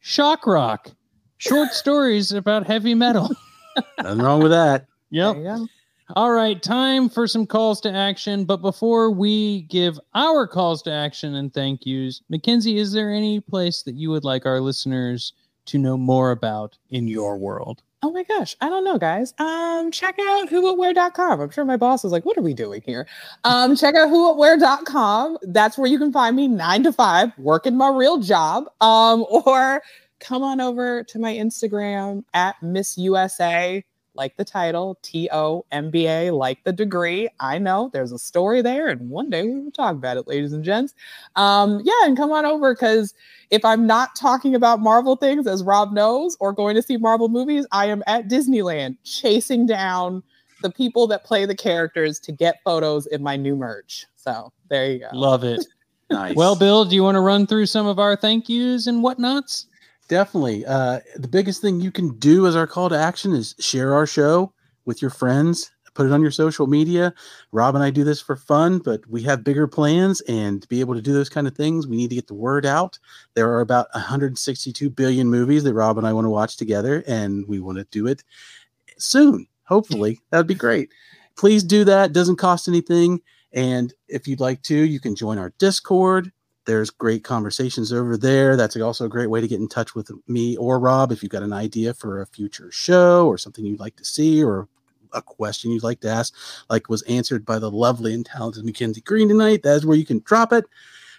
shock 0.00 0.46
rock, 0.46 0.90
short 1.38 1.68
stories 1.72 2.32
about 2.32 2.66
heavy 2.66 2.94
metal. 2.94 3.30
Nothing 4.02 4.18
wrong 4.22 4.42
with 4.42 4.52
that. 4.52 4.86
Yep. 5.10 5.36
All 6.16 6.30
right, 6.30 6.62
time 6.62 7.08
for 7.08 7.26
some 7.26 7.44
calls 7.44 7.80
to 7.80 7.92
action. 7.92 8.44
But 8.44 8.58
before 8.58 9.10
we 9.10 9.62
give 9.62 9.98
our 10.14 10.46
calls 10.46 10.80
to 10.82 10.92
action 10.92 11.34
and 11.34 11.52
thank 11.52 11.84
yous, 11.84 12.22
Mackenzie, 12.28 12.78
is 12.78 12.92
there 12.92 13.12
any 13.12 13.40
place 13.40 13.82
that 13.82 13.96
you 13.96 14.10
would 14.10 14.22
like 14.22 14.46
our 14.46 14.60
listeners 14.60 15.32
to 15.66 15.76
know 15.76 15.96
more 15.96 16.30
about 16.30 16.78
in 16.90 17.08
your 17.08 17.36
world? 17.36 17.82
Oh 18.00 18.12
my 18.12 18.22
gosh, 18.22 18.54
I 18.60 18.68
don't 18.68 18.84
know, 18.84 18.96
guys. 18.96 19.34
Um, 19.38 19.90
check 19.90 20.16
out 20.20 20.48
whowhatwhere.com. 20.48 21.40
I'm 21.40 21.50
sure 21.50 21.64
my 21.64 21.76
boss 21.76 22.04
is 22.04 22.12
like, 22.12 22.24
what 22.24 22.38
are 22.38 22.42
we 22.42 22.54
doing 22.54 22.82
here? 22.86 23.08
Um, 23.42 23.74
check 23.76 23.96
out 23.96 24.08
whowhatwhere.com. 24.08 25.38
That's 25.42 25.76
where 25.76 25.90
you 25.90 25.98
can 25.98 26.12
find 26.12 26.36
me 26.36 26.46
nine 26.46 26.84
to 26.84 26.92
five, 26.92 27.32
working 27.38 27.76
my 27.76 27.88
real 27.88 28.18
job. 28.18 28.66
Um, 28.80 29.26
or 29.28 29.82
come 30.20 30.44
on 30.44 30.60
over 30.60 31.02
to 31.02 31.18
my 31.18 31.34
Instagram 31.34 32.22
at 32.34 32.62
Miss 32.62 32.96
USA, 32.98 33.84
like 34.14 34.36
the 34.36 34.44
title, 34.44 34.98
T 35.02 35.28
O 35.32 35.64
M 35.72 35.90
B 35.90 36.06
A, 36.06 36.30
like 36.30 36.62
the 36.64 36.72
degree. 36.72 37.28
I 37.40 37.58
know 37.58 37.90
there's 37.92 38.12
a 38.12 38.18
story 38.18 38.62
there, 38.62 38.88
and 38.88 39.10
one 39.10 39.30
day 39.30 39.42
we 39.42 39.60
will 39.60 39.70
talk 39.70 39.94
about 39.94 40.16
it, 40.16 40.26
ladies 40.26 40.52
and 40.52 40.64
gents. 40.64 40.94
Um, 41.36 41.80
yeah, 41.84 41.92
and 42.04 42.16
come 42.16 42.32
on 42.32 42.46
over 42.46 42.74
because 42.74 43.14
if 43.50 43.64
I'm 43.64 43.86
not 43.86 44.16
talking 44.16 44.54
about 44.54 44.80
Marvel 44.80 45.16
things, 45.16 45.46
as 45.46 45.62
Rob 45.62 45.92
knows, 45.92 46.36
or 46.40 46.52
going 46.52 46.74
to 46.76 46.82
see 46.82 46.96
Marvel 46.96 47.28
movies, 47.28 47.66
I 47.72 47.86
am 47.86 48.02
at 48.06 48.28
Disneyland 48.28 48.96
chasing 49.04 49.66
down 49.66 50.22
the 50.62 50.70
people 50.70 51.06
that 51.08 51.24
play 51.24 51.44
the 51.44 51.54
characters 51.54 52.18
to 52.20 52.32
get 52.32 52.62
photos 52.64 53.06
in 53.06 53.22
my 53.22 53.36
new 53.36 53.54
merch. 53.54 54.06
So 54.16 54.52
there 54.70 54.90
you 54.90 55.00
go. 55.00 55.08
Love 55.12 55.44
it. 55.44 55.64
Nice. 56.10 56.36
well, 56.36 56.54
Bill, 56.54 56.84
do 56.84 56.94
you 56.94 57.02
want 57.02 57.16
to 57.16 57.20
run 57.20 57.46
through 57.46 57.64
some 57.64 57.86
of 57.86 57.98
our 57.98 58.14
thank 58.14 58.48
yous 58.48 58.86
and 58.86 59.02
whatnots? 59.02 59.66
Definitely. 60.08 60.66
Uh, 60.66 61.00
the 61.16 61.28
biggest 61.28 61.62
thing 61.62 61.80
you 61.80 61.90
can 61.90 62.18
do 62.18 62.46
as 62.46 62.56
our 62.56 62.66
call 62.66 62.88
to 62.88 62.98
action 62.98 63.32
is 63.32 63.54
share 63.58 63.94
our 63.94 64.06
show 64.06 64.52
with 64.84 65.00
your 65.00 65.10
friends, 65.10 65.70
put 65.94 66.06
it 66.06 66.12
on 66.12 66.20
your 66.20 66.30
social 66.30 66.66
media. 66.66 67.14
Rob 67.52 67.74
and 67.74 67.82
I 67.82 67.90
do 67.90 68.04
this 68.04 68.20
for 68.20 68.36
fun, 68.36 68.78
but 68.80 69.00
we 69.08 69.22
have 69.22 69.44
bigger 69.44 69.66
plans 69.66 70.20
and 70.22 70.60
to 70.60 70.68
be 70.68 70.80
able 70.80 70.94
to 70.94 71.00
do 71.00 71.12
those 71.12 71.28
kind 71.30 71.46
of 71.46 71.56
things, 71.56 71.86
we 71.86 71.96
need 71.96 72.10
to 72.10 72.16
get 72.16 72.26
the 72.26 72.34
word 72.34 72.66
out. 72.66 72.98
There 73.34 73.50
are 73.50 73.60
about 73.60 73.88
162 73.94 74.90
billion 74.90 75.30
movies 75.30 75.64
that 75.64 75.74
Rob 75.74 75.96
and 75.96 76.06
I 76.06 76.12
want 76.12 76.26
to 76.26 76.30
watch 76.30 76.56
together, 76.56 77.02
and 77.06 77.46
we 77.48 77.60
want 77.60 77.78
to 77.78 77.86
do 77.90 78.06
it 78.06 78.22
soon. 78.98 79.46
Hopefully, 79.64 80.20
that 80.30 80.36
would 80.36 80.46
be 80.46 80.54
great. 80.54 80.90
Please 81.36 81.64
do 81.64 81.84
that. 81.84 82.12
Doesn't 82.12 82.36
cost 82.36 82.68
anything. 82.68 83.20
And 83.52 83.94
if 84.08 84.28
you'd 84.28 84.40
like 84.40 84.62
to, 84.62 84.76
you 84.76 85.00
can 85.00 85.14
join 85.14 85.38
our 85.38 85.54
Discord. 85.58 86.30
There's 86.66 86.90
great 86.90 87.24
conversations 87.24 87.92
over 87.92 88.16
there. 88.16 88.56
That's 88.56 88.76
also 88.76 89.04
a 89.04 89.10
great 89.10 89.28
way 89.28 89.40
to 89.40 89.48
get 89.48 89.60
in 89.60 89.68
touch 89.68 89.94
with 89.94 90.10
me 90.26 90.56
or 90.56 90.78
Rob 90.78 91.12
if 91.12 91.22
you've 91.22 91.32
got 91.32 91.42
an 91.42 91.52
idea 91.52 91.92
for 91.94 92.20
a 92.20 92.26
future 92.26 92.70
show 92.70 93.26
or 93.26 93.36
something 93.36 93.64
you'd 93.64 93.80
like 93.80 93.96
to 93.96 94.04
see 94.04 94.42
or 94.42 94.68
a 95.12 95.22
question 95.22 95.70
you'd 95.70 95.82
like 95.82 96.00
to 96.00 96.08
ask, 96.08 96.34
like 96.68 96.88
was 96.88 97.02
answered 97.02 97.44
by 97.44 97.58
the 97.58 97.70
lovely 97.70 98.14
and 98.14 98.26
talented 98.26 98.64
Mackenzie 98.64 99.00
Green 99.00 99.28
tonight. 99.28 99.62
That's 99.62 99.84
where 99.84 99.96
you 99.96 100.06
can 100.06 100.20
drop 100.24 100.52
it. 100.52 100.64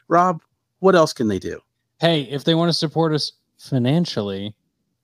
Rob, 0.08 0.42
what 0.80 0.96
else 0.96 1.14
can 1.14 1.28
they 1.28 1.40
do? 1.40 1.62
Hey, 2.00 2.24
if 2.24 2.44
they 2.44 2.56
want 2.56 2.70
to 2.70 2.74
support 2.74 3.14
us 3.14 3.32
financially, 3.58 4.54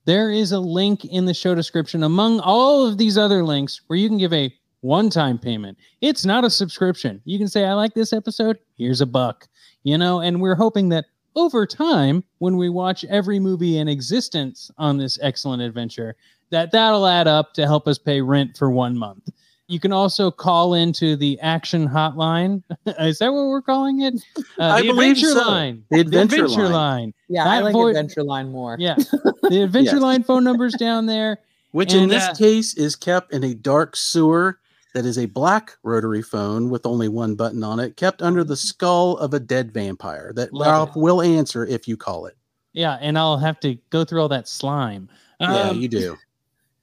there 0.05 0.31
is 0.31 0.51
a 0.51 0.59
link 0.59 1.05
in 1.05 1.25
the 1.25 1.33
show 1.33 1.55
description 1.55 2.03
among 2.03 2.39
all 2.39 2.85
of 2.85 2.97
these 2.97 3.17
other 3.17 3.43
links 3.43 3.81
where 3.87 3.97
you 3.97 4.09
can 4.09 4.17
give 4.17 4.33
a 4.33 4.53
one 4.81 5.09
time 5.09 5.37
payment. 5.37 5.77
It's 6.01 6.25
not 6.25 6.43
a 6.43 6.49
subscription. 6.49 7.21
You 7.25 7.37
can 7.37 7.47
say, 7.47 7.65
I 7.65 7.73
like 7.73 7.93
this 7.93 8.13
episode. 8.13 8.57
Here's 8.77 9.01
a 9.01 9.05
buck, 9.05 9.47
you 9.83 9.97
know, 9.97 10.19
and 10.21 10.41
we're 10.41 10.55
hoping 10.55 10.89
that 10.89 11.05
over 11.35 11.65
time, 11.65 12.23
when 12.39 12.57
we 12.57 12.67
watch 12.69 13.05
every 13.05 13.39
movie 13.39 13.77
in 13.77 13.87
existence 13.87 14.69
on 14.77 14.97
this 14.97 15.17
excellent 15.21 15.61
adventure, 15.61 16.15
that 16.49 16.71
that'll 16.71 17.07
add 17.07 17.27
up 17.27 17.53
to 17.53 17.65
help 17.65 17.87
us 17.87 17.97
pay 17.97 18.19
rent 18.21 18.57
for 18.57 18.69
one 18.69 18.97
month. 18.97 19.29
You 19.67 19.79
can 19.79 19.93
also 19.93 20.29
call 20.31 20.73
into 20.73 21.15
the 21.15 21.39
action 21.39 21.87
hotline. 21.87 22.61
Is 22.99 23.19
that 23.19 23.31
what 23.31 23.45
we're 23.47 23.61
calling 23.61 24.01
it? 24.01 24.15
Uh, 24.59 24.63
I 24.65 24.81
the 24.81 24.87
believe 24.87 25.11
adventure 25.11 25.31
so. 25.39 25.47
line. 25.47 25.83
The 25.89 25.99
Adventure 26.01 26.47
line. 26.47 26.71
Line. 26.71 27.13
Yeah, 27.29 27.45
I 27.45 27.59
like 27.61 27.73
voice- 27.73 27.95
Adventure 27.95 28.23
Line 28.23 28.51
more. 28.51 28.75
Yeah. 28.79 28.95
The 29.49 29.63
adventure 29.63 29.93
Yes. 29.95 30.01
line 30.01 30.23
phone 30.23 30.43
number's 30.43 30.73
down 30.75 31.07
there. 31.07 31.39
Which 31.71 31.93
in 31.93 32.09
this 32.09 32.23
uh, 32.23 32.33
case 32.35 32.73
is 32.75 32.95
kept 32.95 33.33
in 33.33 33.43
a 33.43 33.53
dark 33.55 33.95
sewer 33.95 34.59
that 34.93 35.05
is 35.05 35.17
a 35.17 35.25
black 35.25 35.77
rotary 35.83 36.21
phone 36.21 36.69
with 36.69 36.85
only 36.85 37.07
one 37.07 37.35
button 37.35 37.63
on 37.63 37.79
it, 37.79 37.95
kept 37.97 38.21
under 38.21 38.43
the 38.43 38.55
skull 38.57 39.17
of 39.17 39.33
a 39.33 39.39
dead 39.39 39.71
vampire 39.71 40.33
that 40.35 40.53
Love 40.53 40.67
Ralph 40.67 40.89
it. 40.95 40.99
will 40.99 41.21
answer 41.21 41.65
if 41.65 41.87
you 41.87 41.95
call 41.97 42.25
it. 42.25 42.35
Yeah, 42.73 42.97
and 43.01 43.17
I'll 43.17 43.37
have 43.37 43.59
to 43.61 43.75
go 43.89 44.03
through 44.05 44.21
all 44.21 44.29
that 44.29 44.47
slime. 44.47 45.09
yeah, 45.39 45.69
Um, 45.69 45.79
you 45.79 45.87
do. 45.87 46.17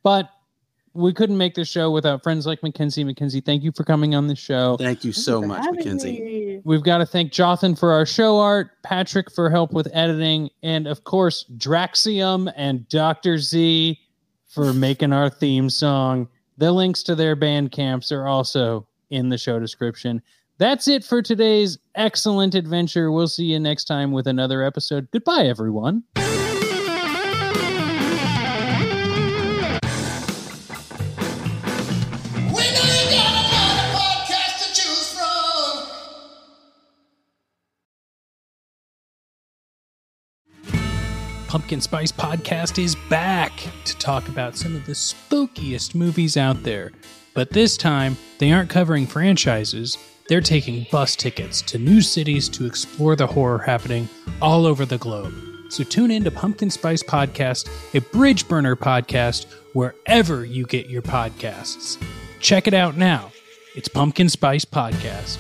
But 0.03 0.31
we 0.95 1.13
couldn't 1.13 1.37
make 1.39 1.55
the 1.55 1.65
show 1.65 1.91
without 1.91 2.23
friends 2.23 2.47
like 2.47 2.63
Mackenzie. 2.63 3.05
Mackenzie, 3.05 3.41
thank 3.41 3.63
you 3.63 3.71
for 3.73 3.85
coming 3.85 4.15
on 4.15 4.27
the 4.27 4.35
show. 4.35 4.77
Thank 4.79 5.05
you 5.05 5.13
so 5.13 5.41
much, 5.41 5.61
having 5.61 5.77
Mackenzie. 5.77 6.21
me. 6.21 6.61
We've 6.65 6.83
got 6.83 6.99
to 6.99 7.07
thank 7.07 7.33
Jothan 7.33 7.79
for 7.79 7.93
our 7.93 8.05
show 8.05 8.39
art, 8.39 8.71
Patrick 8.83 9.31
for 9.31 9.49
help 9.49 9.73
with 9.73 9.89
editing, 9.93 10.51
and 10.63 10.87
of 10.89 11.05
course, 11.05 11.45
Draxium 11.57 12.53
and 12.57 12.89
Dr. 12.89 13.39
Z 13.39 13.99
for 14.49 14.73
making 14.73 15.13
our 15.13 15.31
theme 15.31 15.71
song. 15.71 16.29
The 16.59 16.73
links 16.73 17.05
to 17.05 17.15
their 17.15 17.37
band 17.37 17.71
camps 17.71 18.11
are 18.11 18.27
also 18.27 18.87
in 19.11 19.29
the 19.29 19.39
show 19.39 19.61
description. 19.61 20.21
That's 20.59 20.89
it 20.89 21.05
for 21.05 21.23
today's 21.23 21.79
excellent 21.95 22.57
adventure. 22.57 23.13
We'll 23.13 23.29
see 23.29 23.45
you 23.45 23.61
next 23.61 23.85
time 23.85 24.11
with 24.11 24.27
another 24.27 24.65
episode. 24.65 25.09
Goodbye, 25.13 25.45
everyone. 25.47 26.03
Pumpkin 41.49 41.81
Spice 41.81 42.13
Podcast 42.13 42.77
is 42.77 42.95
back 43.09 43.53
to 43.87 43.97
talk 43.97 44.29
about 44.29 44.55
some 44.55 44.77
of 44.77 44.85
the 44.85 44.93
spookiest 44.93 45.95
movies 45.95 46.37
out 46.37 46.63
there. 46.63 46.93
But 47.33 47.49
this 47.49 47.79
time, 47.79 48.19
they 48.37 48.53
aren't 48.53 48.69
covering 48.69 49.07
franchises, 49.07 49.97
they're 50.29 50.43
taking 50.43 50.87
bus 50.93 51.17
tickets 51.17 51.63
to 51.63 51.79
new 51.79 52.03
cities 52.03 52.51
to 52.51 52.67
explore 52.67 53.17
the 53.17 53.27
horror 53.27 53.61
happening 53.61 54.11
all 54.43 54.67
over 54.67 54.85
the 54.85 54.99
globe. 54.99 55.33
So 55.71 55.85
tune 55.85 56.11
in 56.11 56.23
to 56.25 56.31
Pumpkin 56.31 56.69
Spice 56.69 57.03
Podcast, 57.03 57.67
a 57.95 58.03
bridge 58.03 58.47
burner 58.47 58.77
podcast, 58.77 59.47
wherever 59.73 60.45
you 60.45 60.67
get 60.67 60.91
your 60.91 61.03
podcasts. 61.03 61.97
Check 62.41 62.69
it 62.69 62.75
out 62.75 62.99
now. 62.99 63.33
It's 63.75 63.89
Pumpkin 63.89 64.29
Spice 64.29 64.67
Podcast. 64.67 65.39